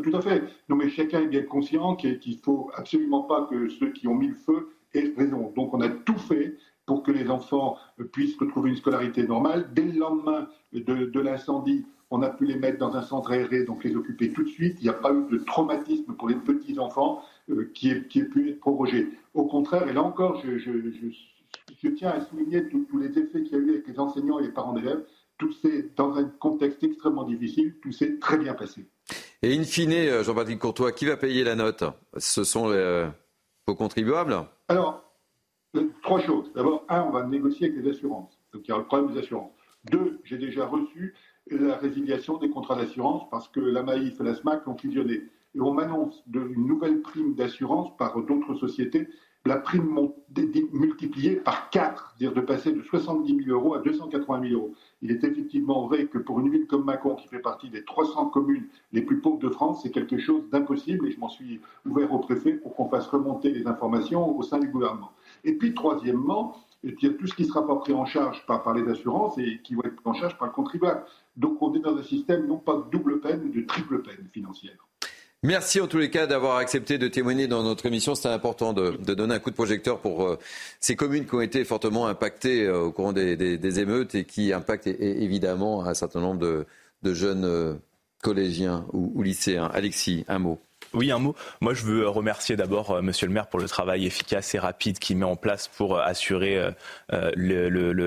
Tout 0.01 0.15
à 0.15 0.21
fait. 0.21 0.43
Non, 0.69 0.75
mais 0.75 0.89
chacun 0.89 1.21
est 1.21 1.27
bien 1.27 1.43
conscient 1.43 1.95
qu'il 1.95 2.19
ne 2.25 2.41
faut 2.43 2.71
absolument 2.75 3.23
pas 3.23 3.45
que 3.49 3.69
ceux 3.69 3.91
qui 3.91 4.07
ont 4.07 4.15
mis 4.15 4.27
le 4.27 4.35
feu 4.35 4.69
et 4.93 5.13
raison. 5.15 5.51
Donc 5.55 5.73
on 5.73 5.81
a 5.81 5.89
tout 5.89 6.17
fait 6.17 6.57
pour 6.85 7.03
que 7.03 7.11
les 7.11 7.29
enfants 7.29 7.77
puissent 8.11 8.37
retrouver 8.37 8.71
une 8.71 8.75
scolarité 8.75 9.25
normale. 9.25 9.69
Dès 9.73 9.83
le 9.83 9.99
lendemain 9.99 10.47
de, 10.73 11.19
l'incendie, 11.19 11.85
On 12.09 12.21
a 12.21 12.29
pu 12.29 12.45
les 12.45 12.55
mettre 12.55 12.77
dans 12.77 12.95
un 12.95 13.01
centre 13.01 13.31
aéré, 13.31 13.63
donc 13.63 13.83
les 13.83 13.95
occuper 13.95 14.31
tout 14.31 14.43
de 14.43 14.49
suite. 14.49 14.77
Il 14.79 14.83
n'y 14.83 14.89
a 14.89 14.93
pas 14.93 15.11
eu 15.11 15.31
de 15.31 15.37
traumatisme 15.39 16.13
pour 16.13 16.29
les 16.29 16.35
petits-enfants 16.35 17.23
euh, 17.49 17.71
qui, 17.73 17.89
ait, 17.89 18.01
pu 18.01 18.49
être 18.49 18.59
prorogé. 18.59 19.09
Au 19.33 19.45
contraire, 19.45 19.87
et 19.87 19.93
là 19.93 20.03
encore, 20.03 20.39
je, 20.43 21.89
tiens 21.95 22.09
à 22.09 22.21
souligner 22.21 22.67
tous 22.69 22.97
les 22.99 23.17
effets 23.17 23.41
qu'il 23.43 23.53
y 23.53 23.55
a 23.55 23.59
eu 23.59 23.69
avec 23.71 23.87
les 23.87 23.99
enseignants 23.99 24.39
et 24.39 24.43
les 24.43 24.51
parents 24.51 24.73
d'élèves. 24.73 25.03
Tout 25.39 25.51
c'est 25.61 25.95
dans 25.95 26.15
un 26.15 26.25
contexte 26.25 26.83
extrêmement 26.83 27.23
difficile, 27.23 27.75
tout 27.81 27.91
s'est 27.91 28.19
très 28.19 28.37
bien 28.37 28.53
passé. 28.53 28.85
Et 29.45 29.59
in 29.59 29.63
fine, 29.63 29.91
euh, 29.91 30.23
Jean-Patrick 30.23 30.57
Courtois, 30.57 30.93
qui 30.93 31.05
va 31.05 31.17
payer 31.17 31.43
la 31.43 31.55
note? 31.55 31.83
Ce 32.15 32.45
sont 32.45 32.69
euh, 32.69 33.09
vos 33.67 33.75
contribuables? 33.75 34.37
Alors, 34.69 35.03
trois 36.01 36.21
choses. 36.21 36.49
D'abord, 36.55 36.85
un, 36.87 37.01
on 37.01 37.11
va 37.11 37.23
négocier 37.25 37.67
avec 37.67 37.83
les 37.83 37.91
assurances. 37.91 38.39
Donc 38.53 38.61
il 38.65 38.71
y 38.71 38.73
a 38.73 38.77
le 38.77 38.85
problème 38.85 39.11
des 39.11 39.19
assurances. 39.19 39.51
Deux, 39.91 40.21
j'ai 40.23 40.37
déjà 40.37 40.65
reçu 40.65 41.13
la 41.51 41.75
résiliation 41.75 42.37
des 42.37 42.49
contrats 42.49 42.77
d'assurance 42.77 43.23
parce 43.29 43.49
que 43.49 43.59
la 43.59 43.83
Maïf 43.83 44.17
et 44.21 44.23
la 44.23 44.33
SMAC 44.33 44.65
ont 44.65 44.77
fusionné. 44.77 45.23
Et 45.55 45.59
on 45.59 45.73
m'annonce 45.73 46.23
une 46.33 46.65
nouvelle 46.65 47.01
prime 47.01 47.35
d'assurance 47.35 47.97
par 47.97 48.17
d'autres 48.23 48.55
sociétés. 48.55 49.09
La 49.45 49.57
prime 49.57 50.09
multipliée 50.71 51.35
par 51.35 51.69
4, 51.69 52.15
c'est-à-dire 52.17 52.33
de 52.33 52.45
passer 52.45 52.71
de 52.71 52.81
70 52.81 53.43
000 53.43 53.49
euros 53.49 53.73
à 53.73 53.79
280 53.79 54.47
000 54.47 54.53
euros. 54.53 54.73
Il 55.03 55.11
est 55.11 55.21
effectivement 55.25 55.85
vrai 55.85 56.05
que 56.05 56.17
pour 56.17 56.39
une 56.39 56.49
ville 56.49 56.65
comme 56.65 56.85
Macon, 56.85 57.15
qui 57.15 57.27
fait 57.27 57.39
partie 57.39 57.69
des 57.69 57.83
300 57.83 58.27
communes 58.27 58.67
les 58.93 59.01
plus 59.01 59.19
pauvres 59.19 59.37
de 59.37 59.49
France, 59.49 59.81
c'est 59.83 59.91
quelque 59.91 60.17
chose 60.17 60.49
d'impossible 60.49 61.05
et 61.05 61.11
je 61.11 61.19
m'en 61.19 61.27
suis 61.27 61.59
ouvert 61.85 62.13
au 62.13 62.19
préfet 62.19 62.53
pour 62.53 62.73
qu'on 62.73 62.87
fasse 62.87 63.07
remonter 63.07 63.51
les 63.51 63.67
informations 63.67 64.37
au 64.37 64.41
sein 64.43 64.59
du 64.59 64.69
gouvernement. 64.69 65.11
Et 65.43 65.57
puis, 65.57 65.73
troisièmement, 65.73 66.55
il 66.83 66.95
y 67.01 67.07
a 67.07 67.09
tout 67.09 67.27
ce 67.27 67.33
qui 67.33 67.43
sera 67.43 67.67
pas 67.67 67.75
pris 67.75 67.91
en 67.91 68.05
charge 68.05 68.45
par, 68.45 68.63
par 68.63 68.73
les 68.73 68.89
assurances 68.89 69.37
et 69.37 69.59
qui 69.61 69.75
va 69.75 69.81
être 69.83 69.97
pris 69.97 70.09
en 70.09 70.13
charge 70.13 70.37
par 70.37 70.47
le 70.47 70.53
contribuable. 70.53 71.03
Donc 71.35 71.61
on 71.61 71.73
est 71.73 71.79
dans 71.79 71.97
un 71.97 72.03
système 72.03 72.47
non 72.47 72.57
pas 72.57 72.77
de 72.77 72.89
double 72.89 73.19
peine, 73.19 73.41
mais 73.43 73.49
de 73.49 73.67
triple 73.67 74.01
peine 74.03 74.29
financière. 74.31 74.87
Merci 75.45 75.81
en 75.81 75.87
tous 75.87 75.97
les 75.97 76.09
cas 76.09 76.25
d'avoir 76.25 76.55
accepté 76.55 76.97
de 76.97 77.09
témoigner 77.09 77.47
dans 77.47 77.63
notre 77.63 77.85
émission. 77.85 78.15
C'était 78.15 78.29
important 78.29 78.71
de, 78.71 78.91
donner 79.13 79.35
un 79.35 79.39
coup 79.39 79.49
de 79.49 79.55
projecteur 79.55 79.99
pour 79.99 80.23
euh, 80.23 80.39
ces 80.79 80.95
communes 80.95 81.25
qui 81.25 81.35
ont 81.35 81.41
été 81.41 81.65
fortement 81.65 82.07
impactées 82.07 82.65
euh, 82.65 82.83
au 82.83 82.93
courant 82.93 83.11
des, 83.11 83.79
émeutes 83.79 84.15
et 84.15 84.23
qui 84.23 84.53
impactent 84.53 84.87
évidemment 84.87 85.85
un 85.85 85.93
certain 85.95 86.21
nombre 86.21 86.65
de, 87.03 87.13
jeunes 87.13 87.43
euh, 87.43 87.73
collégiens 88.21 88.85
ou 88.93 89.21
lycéens. 89.21 89.69
Alexis, 89.73 90.23
un 90.29 90.39
mot. 90.39 90.61
Oui, 90.93 91.11
un 91.11 91.17
mot. 91.17 91.35
Moi, 91.59 91.73
je 91.73 91.83
veux 91.83 92.07
remercier 92.07 92.55
d'abord 92.55 92.91
euh, 92.91 93.01
Monsieur 93.01 93.25
le 93.25 93.33
maire 93.33 93.47
pour 93.47 93.59
le 93.59 93.67
travail 93.67 94.05
efficace 94.05 94.53
et 94.53 94.59
rapide 94.59 94.99
qu'il 94.99 95.17
met 95.17 95.25
en 95.25 95.35
place 95.35 95.67
pour 95.67 95.97
euh, 95.97 96.01
assurer 96.03 96.71
euh, 97.11 97.31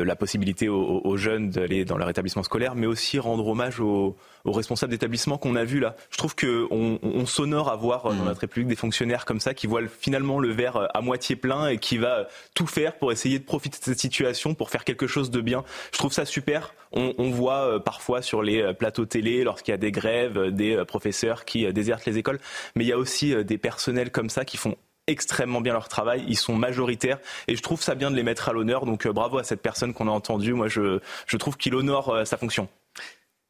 la 0.05 0.17
possibilité 0.17 0.69
aux, 0.69 1.17
jeunes 1.17 1.51
d'aller 1.51 1.85
dans 1.85 1.97
leur 1.97 2.09
établissement 2.09 2.43
scolaire, 2.43 2.75
mais 2.75 2.87
aussi 2.87 3.19
rendre 3.19 3.47
hommage 3.47 3.81
aux, 3.81 4.17
responsables 4.45 4.93
d'établissement 4.93 5.39
qu'on 5.39 5.57
a 5.57 5.65
vus 5.65 5.81
là. 5.81 5.97
Je 6.11 6.19
trouve 6.19 6.37
qu'on 6.37 7.01
on, 7.03 7.27
s'honore 7.27 7.69
à 7.69 7.75
voir 7.75 8.05
dans 8.05 8.13
mmh. 8.13 8.25
notre 8.25 8.41
République 8.43 8.69
des 8.69 8.77
fonctionnaires 8.77 9.25
comme 9.25 9.41
ça 9.41 9.55
qui 9.55 9.67
voient 9.67 9.83
finalement 10.01 10.39
le 10.39 10.53
verre 10.53 10.89
à 10.95 11.01
moitié 11.01 11.35
plein 11.35 11.69
et 11.69 11.79
qui 11.79 11.99
va 11.99 12.29
tout 12.55 12.69
faire 12.69 12.97
pour 12.97 13.11
essayer 13.11 13.41
de 13.41 13.45
profiter 13.45 13.79
de 13.81 13.85
cette 13.85 13.99
situation 13.99 14.55
pour 14.55 14.71
faire 14.71 14.85
quelque 14.85 15.09
chose 15.09 15.33
de 15.33 15.41
bien. 15.41 15.65
Je 15.93 15.99
trouve 15.99 16.13
ça 16.13 16.25
super. 16.25 16.75
On, 16.93 17.13
on 17.19 17.31
voit 17.31 17.83
parfois 17.83 18.23
sur 18.23 18.43
les 18.43 18.73
plateaux 18.75 19.05
télé, 19.05 19.43
lorsqu'il 19.43 19.73
y 19.73 19.75
a 19.75 19.79
des 19.79 19.91
grèves, 19.91 20.51
des 20.53 20.85
professeurs 20.87 21.45
qui 21.45 21.71
désertent 21.73 22.07
les 22.07 22.19
écoles 22.19 22.39
mais 22.77 22.85
il 22.85 22.89
y 22.89 22.93
a 22.93 22.99
aussi 22.99 23.35
euh, 23.35 23.43
des 23.43 23.59
personnels 23.59 24.13
comme 24.13 24.31
ça 24.31 24.45
qui 24.45 24.57
font 24.57 24.77
extrêmement 25.09 25.61
bien 25.61 25.73
leur 25.73 25.89
travail, 25.89 26.25
ils 26.29 26.37
sont 26.37 26.55
majoritaires 26.55 27.19
et 27.49 27.57
je 27.57 27.63
trouve 27.63 27.83
ça 27.83 27.95
bien 27.95 28.11
de 28.11 28.17
les 28.17 28.23
mettre 28.23 28.49
à 28.49 28.53
l'honneur. 28.53 28.87
Donc 28.87 29.07
euh, 29.07 29.13
bravo 29.13 29.39
à 29.39 29.45
cette 29.45 29.63
personne 29.63 29.95
qu'on 29.95 30.09
a 30.09 30.11
entendue. 30.13 30.53
Moi, 30.53 30.69
je, 30.69 31.01
je 31.27 31.37
trouve 31.37 31.57
qu'il 31.57 31.75
honore 31.75 32.11
euh, 32.11 32.25
sa 32.25 32.37
fonction. 32.37 32.69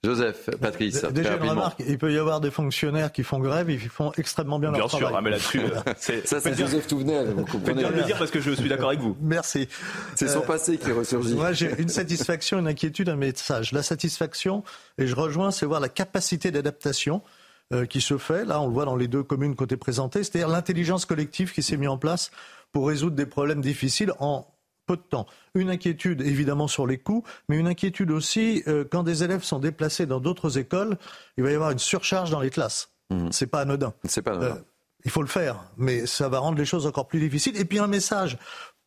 Joseph, 0.05 0.51
Patrice, 0.61 1.03
déjà 1.07 1.37
une 1.37 1.49
remarque, 1.49 1.83
il 1.85 1.99
peut 1.99 2.13
y 2.13 2.19
avoir 2.19 2.41
des 2.41 2.53
fonctionnaires 2.53 3.11
qui 3.11 3.25
font 3.25 3.41
grève, 3.41 3.71
ils 3.71 3.81
font 3.81 4.13
extrêmement 4.17 4.61
bien, 4.61 4.71
leur 4.71 4.89
travail. 4.89 5.09
Bien 5.25 5.39
sûr, 5.39 5.61
mais 5.61 5.65
là-dessus, 5.65 6.23
ça 6.27 6.41
c'est 6.41 6.57
Joseph 6.57 6.87
Touvenel, 6.87 7.31
vous 7.31 7.45
comprenez. 7.45 7.83
bien 7.83 7.91
le 7.91 8.03
dire 8.03 8.17
parce 8.17 8.31
que 8.31 8.41
je 8.41 8.53
suis 8.53 8.69
d'accord 8.69 8.91
avec 8.91 9.01
vous. 9.01 9.17
Merci. 9.21 9.69
C'est 10.15 10.29
son 10.29 10.43
passé 10.43 10.79
qui 10.79 10.93
ressurgit. 10.93 11.35
Moi, 11.35 11.53
j'ai 11.53 11.73
une 11.81 11.89
satisfaction, 11.89 12.61
une 12.61 12.69
inquiétude, 12.69 13.09
un 13.09 13.17
message. 13.17 13.73
La 13.73 13.83
satisfaction, 13.83 14.63
et 14.99 15.09
je 15.09 15.17
rejoins, 15.17 15.51
c'est 15.51 15.67
voir 15.67 15.81
la 15.81 15.89
capacité 15.89 16.53
d'adaptation 16.53 17.23
euh, 17.25 17.46
qui 17.91 18.01
se 18.01 18.17
fait. 18.17 18.45
Là, 18.45 18.61
on 18.61 18.69
le 18.69 18.73
voit 18.73 18.85
dans 18.85 18.95
les 18.95 19.09
deux 19.09 19.23
communes 19.23 19.57
côté 19.57 19.77
présenté, 19.77 20.23
c'est-à-dire 20.23 20.49
l'intelligence 20.49 21.05
collective 21.05 21.53
qui 21.53 21.63
s'est 21.63 21.77
mise 21.77 21.89
en 21.89 21.99
place 21.99 22.31
pour 22.71 22.87
résoudre 22.89 23.17
des 23.17 23.27
problèmes 23.27 23.61
difficiles 23.61 24.13
en 24.21 24.47
peu 24.87 24.97
de 24.97 25.03
temps. 25.03 25.27
Une 25.55 25.69
inquiétude 25.69 26.21
évidemment 26.23 26.69
sur 26.69 26.87
les 26.87 26.99
coûts, 26.99 27.25
mais 27.49 27.57
une 27.59 27.67
inquiétude 27.67 28.11
aussi 28.11 28.63
euh, 28.69 28.85
quand 28.91 29.03
des 29.03 29.25
élèves 29.25 29.43
sont 29.43 29.59
déplacés 29.59 30.07
dans 30.07 30.21
d'autres 30.21 30.59
écoles, 30.59 30.97
il 31.37 31.45
va 31.45 31.51
y 31.51 31.55
avoir 31.55 31.71
une 31.73 31.79
surcharge 31.79 32.31
dans 32.31 32.41
les 32.41 32.51
classes. 32.51 32.91
Mmh. 33.11 33.29
C'est 33.33 33.49
pas 33.49 33.61
anodin. 33.61 33.93
C'est 34.05 34.23
pas 34.23 34.33
anodin. 34.33 34.57
Euh, 34.57 34.63
il 35.05 35.11
faut 35.11 35.23
le 35.23 35.29
faire, 35.29 35.65
mais 35.77 36.07
ça 36.07 36.29
va 36.29 36.39
rendre 36.39 36.59
les 36.59 36.65
choses 36.65 36.87
encore 36.87 37.07
plus 37.07 37.21
difficiles. 37.21 37.57
Et 37.57 37.65
puis 37.65 37.79
un 37.79 37.87
message 37.87 38.39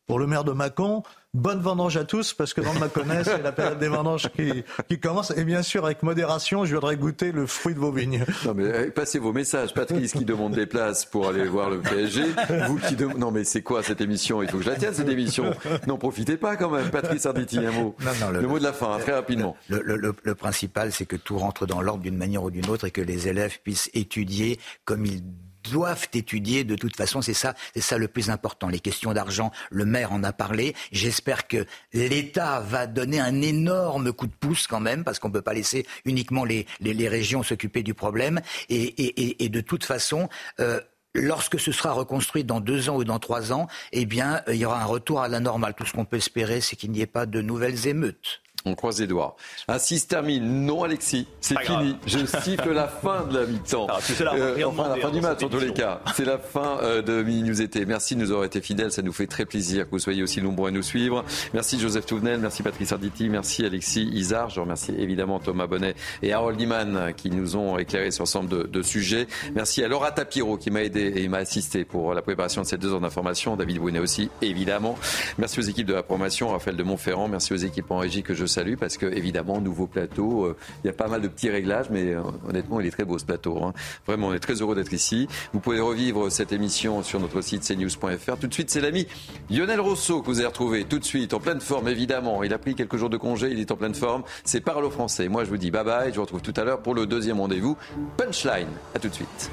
pour 0.08 0.20
le 0.20 0.28
maire 0.28 0.44
de 0.44 0.52
Mâcon. 0.52 1.04
Bonne 1.36 1.62
vendange 1.62 1.96
à 1.96 2.06
tous, 2.06 2.34
parce 2.34 2.56
que 2.56 2.62
dans 2.62 2.74
le 2.74 2.80
Mâconnais, 2.80 3.24
c'est 3.24 3.44
la 3.44 3.52
période 3.52 3.78
des 3.78 3.88
vendanges 3.88 4.30
qui, 4.36 5.00
commence. 5.00 5.32
Et 5.38 5.44
bien 5.44 5.62
sûr, 5.62 5.86
avec 5.86 6.02
modération, 6.02 6.66
je 6.66 6.74
voudrais 6.74 6.98
goûter 6.98 7.32
le 7.32 7.46
fruit 7.46 7.76
de 7.76 7.80
vos 7.80 7.92
vignes. 7.92 8.26
Non, 8.46 8.56
mais 8.56 8.88
eh, 8.88 8.90
passez 8.90 9.20
vos 9.20 9.32
messages. 9.32 9.76
Patrice 9.76 10.14
qui 10.14 10.26
demande 10.26 10.54
des 10.54 10.66
places 10.66 11.06
pour 11.06 11.28
aller 11.28 11.46
voir 11.46 11.70
le 11.70 11.82
PSG. 11.82 12.24
Vous 12.68 12.80
qui 12.80 12.96
Non, 13.20 13.30
mais 13.30 13.44
c'est 13.44 13.62
quoi 13.62 13.84
cette 13.84 14.02
émission? 14.02 14.42
Il 14.42 14.50
faut 14.50 14.58
que 14.58 14.64
je 14.64 14.72
la 14.72 14.76
tienne, 14.76 14.96
cette 14.96 15.10
émission. 15.10 15.54
N'en 15.86 16.00
profitez 16.00 16.36
pas 16.36 16.56
quand 16.56 16.72
même. 16.72 16.90
Patrice 16.90 17.28
Arditi, 17.28 17.60
un 17.60 17.72
mot. 17.72 17.96
le, 18.34 18.48
mot 18.48 18.58
de 18.58 18.64
la 18.64 18.74
fin, 18.74 18.98
très 18.98 19.14
rapidement. 19.14 19.56
Le, 19.68 20.34
principal, 20.34 20.92
c'est 20.92 21.06
que 21.06 21.16
tout 21.16 21.38
rentre 21.38 21.68
dans 21.68 21.82
l'ordre 21.82 22.02
d'une 22.02 22.18
manière 22.18 22.42
ou 22.42 22.50
d'une 22.50 22.68
autre 22.72 22.86
et 22.86 22.92
que 22.92 23.02
les 23.02 23.28
élèves 23.28 23.60
puissent 23.62 23.92
étudier 23.94 24.60
comme 24.84 25.06
ils 25.06 25.22
doivent 25.72 26.08
étudier 26.14 26.64
de 26.64 26.76
toute 26.76 26.96
façon. 26.96 27.22
C'est 27.22 27.34
ça, 27.34 27.54
c'est 27.74 27.82
ça 27.82 27.98
le 27.98 28.08
plus 28.08 28.30
important. 28.30 28.68
Les 28.68 28.80
questions 28.80 29.14
d'argent, 29.14 29.52
le 29.70 29.86
maire 29.86 30.12
en 30.12 30.24
a 30.24 30.34
parlé. 30.34 30.76
J'espère 30.92 31.48
que 31.48 31.66
l'État 31.94 32.60
va 32.60 32.88
donner 32.88 33.20
un 33.20 33.42
énorme 33.42 34.12
coup 34.14 34.28
de 34.28 34.34
pouce 34.34 34.68
quand 34.68 34.80
même, 34.80 35.04
parce 35.04 35.20
qu'on 35.20 35.30
ne 35.30 35.34
peut 35.34 35.42
pas 35.42 35.54
laisser 35.54 35.86
uniquement 36.06 36.46
les, 36.46 36.66
régions 37.08 37.44
s'occuper 37.44 37.84
du 37.84 37.94
problème. 37.94 38.42
Et, 38.70 39.50
de 39.50 39.62
toute 39.62 39.84
façon. 39.84 40.30
Euh, 40.60 40.80
lorsque 41.16 41.60
ce 41.60 41.72
sera 41.72 41.92
reconstruit 41.92 42.44
dans 42.44 42.60
deux 42.60 42.90
ans 42.90 42.96
ou 42.96 43.04
dans 43.04 43.18
trois 43.18 43.52
ans, 43.52 43.68
eh 43.92 44.06
bien, 44.06 44.42
il 44.48 44.56
y 44.58 44.66
aura 44.66 44.82
un 44.82 44.86
retour 44.86 45.22
à 45.22 45.28
la 45.28 45.40
normale. 45.40 45.74
Tout 45.74 45.86
ce 45.86 45.94
qu'on 45.94 46.06
peut 46.06 46.18
espérer, 46.18 46.62
c'est 46.62 46.76
qu'il 46.76 46.92
n'y 46.92 47.02
ait 47.02 47.08
pas 47.08 47.26
de 47.26 47.42
nouvelles 47.42 47.88
émeutes. 47.88 48.42
On 48.66 48.76
croise 48.76 49.00
les 49.00 49.08
doigts. 49.08 49.38
Ainsi 49.68 50.00
se 50.00 50.08
termine. 50.08 50.66
Non, 50.66 50.84
Alexis, 50.84 51.28
c'est 51.40 51.60
fini. 51.60 51.96
Je 52.06 52.26
siffle 52.26 52.74
la 52.74 52.88
fin 52.88 53.26
de 53.26 53.40
la 53.40 53.46
mi-temps. 53.46 53.88
Euh, 54.32 54.64
enfin, 54.66 54.90
la 54.90 54.98
fin 54.98 55.12
du 55.12 55.22
match, 55.22 55.44
en 55.44 55.50
tous 55.50 55.60
les 55.60 55.74
cas. 55.74 56.02
C'est 56.16 56.26
la 56.26 56.38
fin 56.38 56.78
euh, 56.84 57.02
de 57.02 57.24
Mini 57.24 57.44
News 57.44 57.62
été. 57.62 57.86
Merci 57.86 58.16
de 58.16 58.22
nous 58.22 58.32
avoir 58.32 58.44
été 58.44 58.62
fidèles. 58.62 58.92
Ça 58.92 59.02
nous 59.02 59.14
fait 59.14 59.28
très 59.28 59.46
plaisir 59.46 59.86
que 59.86 59.92
vous 59.92 60.00
soyez 60.00 60.22
aussi 60.22 60.42
nombreux 60.42 60.70
à 60.70 60.72
nous 60.72 60.84
suivre. 60.84 61.24
Merci 61.54 61.80
Joseph 61.80 62.06
Touvenel. 62.06 62.40
Merci 62.40 62.62
Patrice 62.62 62.92
Arditi. 62.92 63.30
Merci 63.30 63.66
Alexis 63.66 64.04
Isard. 64.14 64.50
Je 64.50 64.60
remercie 64.60 64.94
évidemment 64.98 65.40
Thomas 65.40 65.68
Bonnet 65.68 65.96
et 66.22 66.34
Harold 66.34 66.60
Iman 66.60 67.14
qui 67.16 67.30
nous 67.30 67.56
ont 67.56 67.78
éclairé 67.78 68.12
sur 68.12 68.24
ensemble 68.24 68.50
de, 68.50 68.64
de 68.64 68.82
sujets. 68.82 69.28
Merci 69.56 69.84
à 69.84 69.88
Laura 69.88 70.12
Tapiro 70.12 70.58
qui 70.58 70.70
m'a 70.70 70.84
aidé 70.84 71.14
et 71.16 71.28
m'a 71.28 71.38
assisté 71.38 71.86
pour 71.86 72.14
la 72.14 72.22
préparation 72.22 72.62
de 72.62 72.68
ces 72.68 72.78
deux 72.78 72.94
heures 72.94 73.02
d'information. 73.02 73.56
David 73.56 73.80
Brunet 73.80 74.00
aussi, 74.00 74.30
évidemment. 74.42 74.98
Merci 75.38 75.60
aux 75.60 75.64
équipes 75.64 75.88
de 75.88 75.94
la 75.94 76.04
promotion. 76.04 76.50
Raphaël 76.50 76.76
de 76.76 76.84
Montferrand. 76.84 77.28
Merci 77.28 77.54
aux 77.54 77.58
équipes 77.58 77.90
en 77.92 78.00
régie 78.00 78.24
que 78.24 78.34
je 78.34 78.46
salue 78.50 78.76
parce 78.76 78.98
que, 78.98 79.06
évidemment, 79.06 79.62
nouveau 79.62 79.88
plateau, 79.88 80.46
euh, 80.46 80.58
il 80.84 80.88
y 80.88 80.90
a 80.90 80.94
pas 80.94 81.08
mal 81.08 81.22
de 81.22 81.28
petits 81.28 81.50
réglages, 81.50 81.90
mais 81.90 82.14
euh, 82.14 82.22
honnêtement, 82.48 82.80
il 82.80 82.88
est 82.88 82.92
très 82.92 83.06
beau 83.06 83.18
ce 83.18 83.26
plateau. 83.26 83.64
Hein. 83.64 83.74
Vraiment, 84.08 84.28
on 84.28 84.34
est 84.34 84.40
très 84.40 84.56
heureux 84.56 84.76
d'être 84.76 84.94
ici. 84.94 85.28
Vous 85.54 85.60
pouvez 85.60 85.80
revivre 85.80 86.32
cette 86.32 86.52
émission 86.52 87.04
sur 87.04 87.20
notre 87.20 87.42
site 87.42 87.64
cnews.fr. 87.64 88.38
Tout 88.40 88.48
de 88.48 88.54
suite, 88.54 88.70
c'est 88.70 88.82
l'ami 88.82 89.08
Lionel 89.50 89.80
Rousseau 89.80 90.22
que 90.22 90.28
vous 90.28 90.40
avez 90.40 90.48
retrouvé 90.48 90.86
tout 90.86 91.00
de 91.00 91.06
suite, 91.06 91.34
en 91.34 91.40
pleine 91.40 91.62
forme, 91.62 91.88
évidemment. 91.88 92.44
Il 92.44 92.54
a 92.54 92.58
pris 92.58 92.76
quelques 92.76 92.98
jours 92.98 93.10
de 93.10 93.18
congé, 93.18 93.50
il 93.52 93.60
est 93.60 93.72
en 93.72 93.78
pleine 93.78 93.96
forme. 93.96 94.24
C'est 94.44 94.62
Parle 94.62 94.86
au 94.86 94.92
français. 94.92 95.30
Moi, 95.30 95.46
je 95.46 95.50
vous 95.50 95.58
dis 95.58 95.72
bye 95.72 95.84
bye. 95.84 96.12
Je 96.12 96.16
vous 96.16 96.22
retrouve 96.22 96.42
tout 96.42 96.54
à 96.56 96.64
l'heure 96.64 96.82
pour 96.82 96.94
le 96.94 97.06
deuxième 97.06 97.40
rendez-vous. 97.40 97.78
Punchline. 98.18 98.68
À 98.94 99.00
tout 99.00 99.10
de 99.10 99.14
suite. 99.14 99.50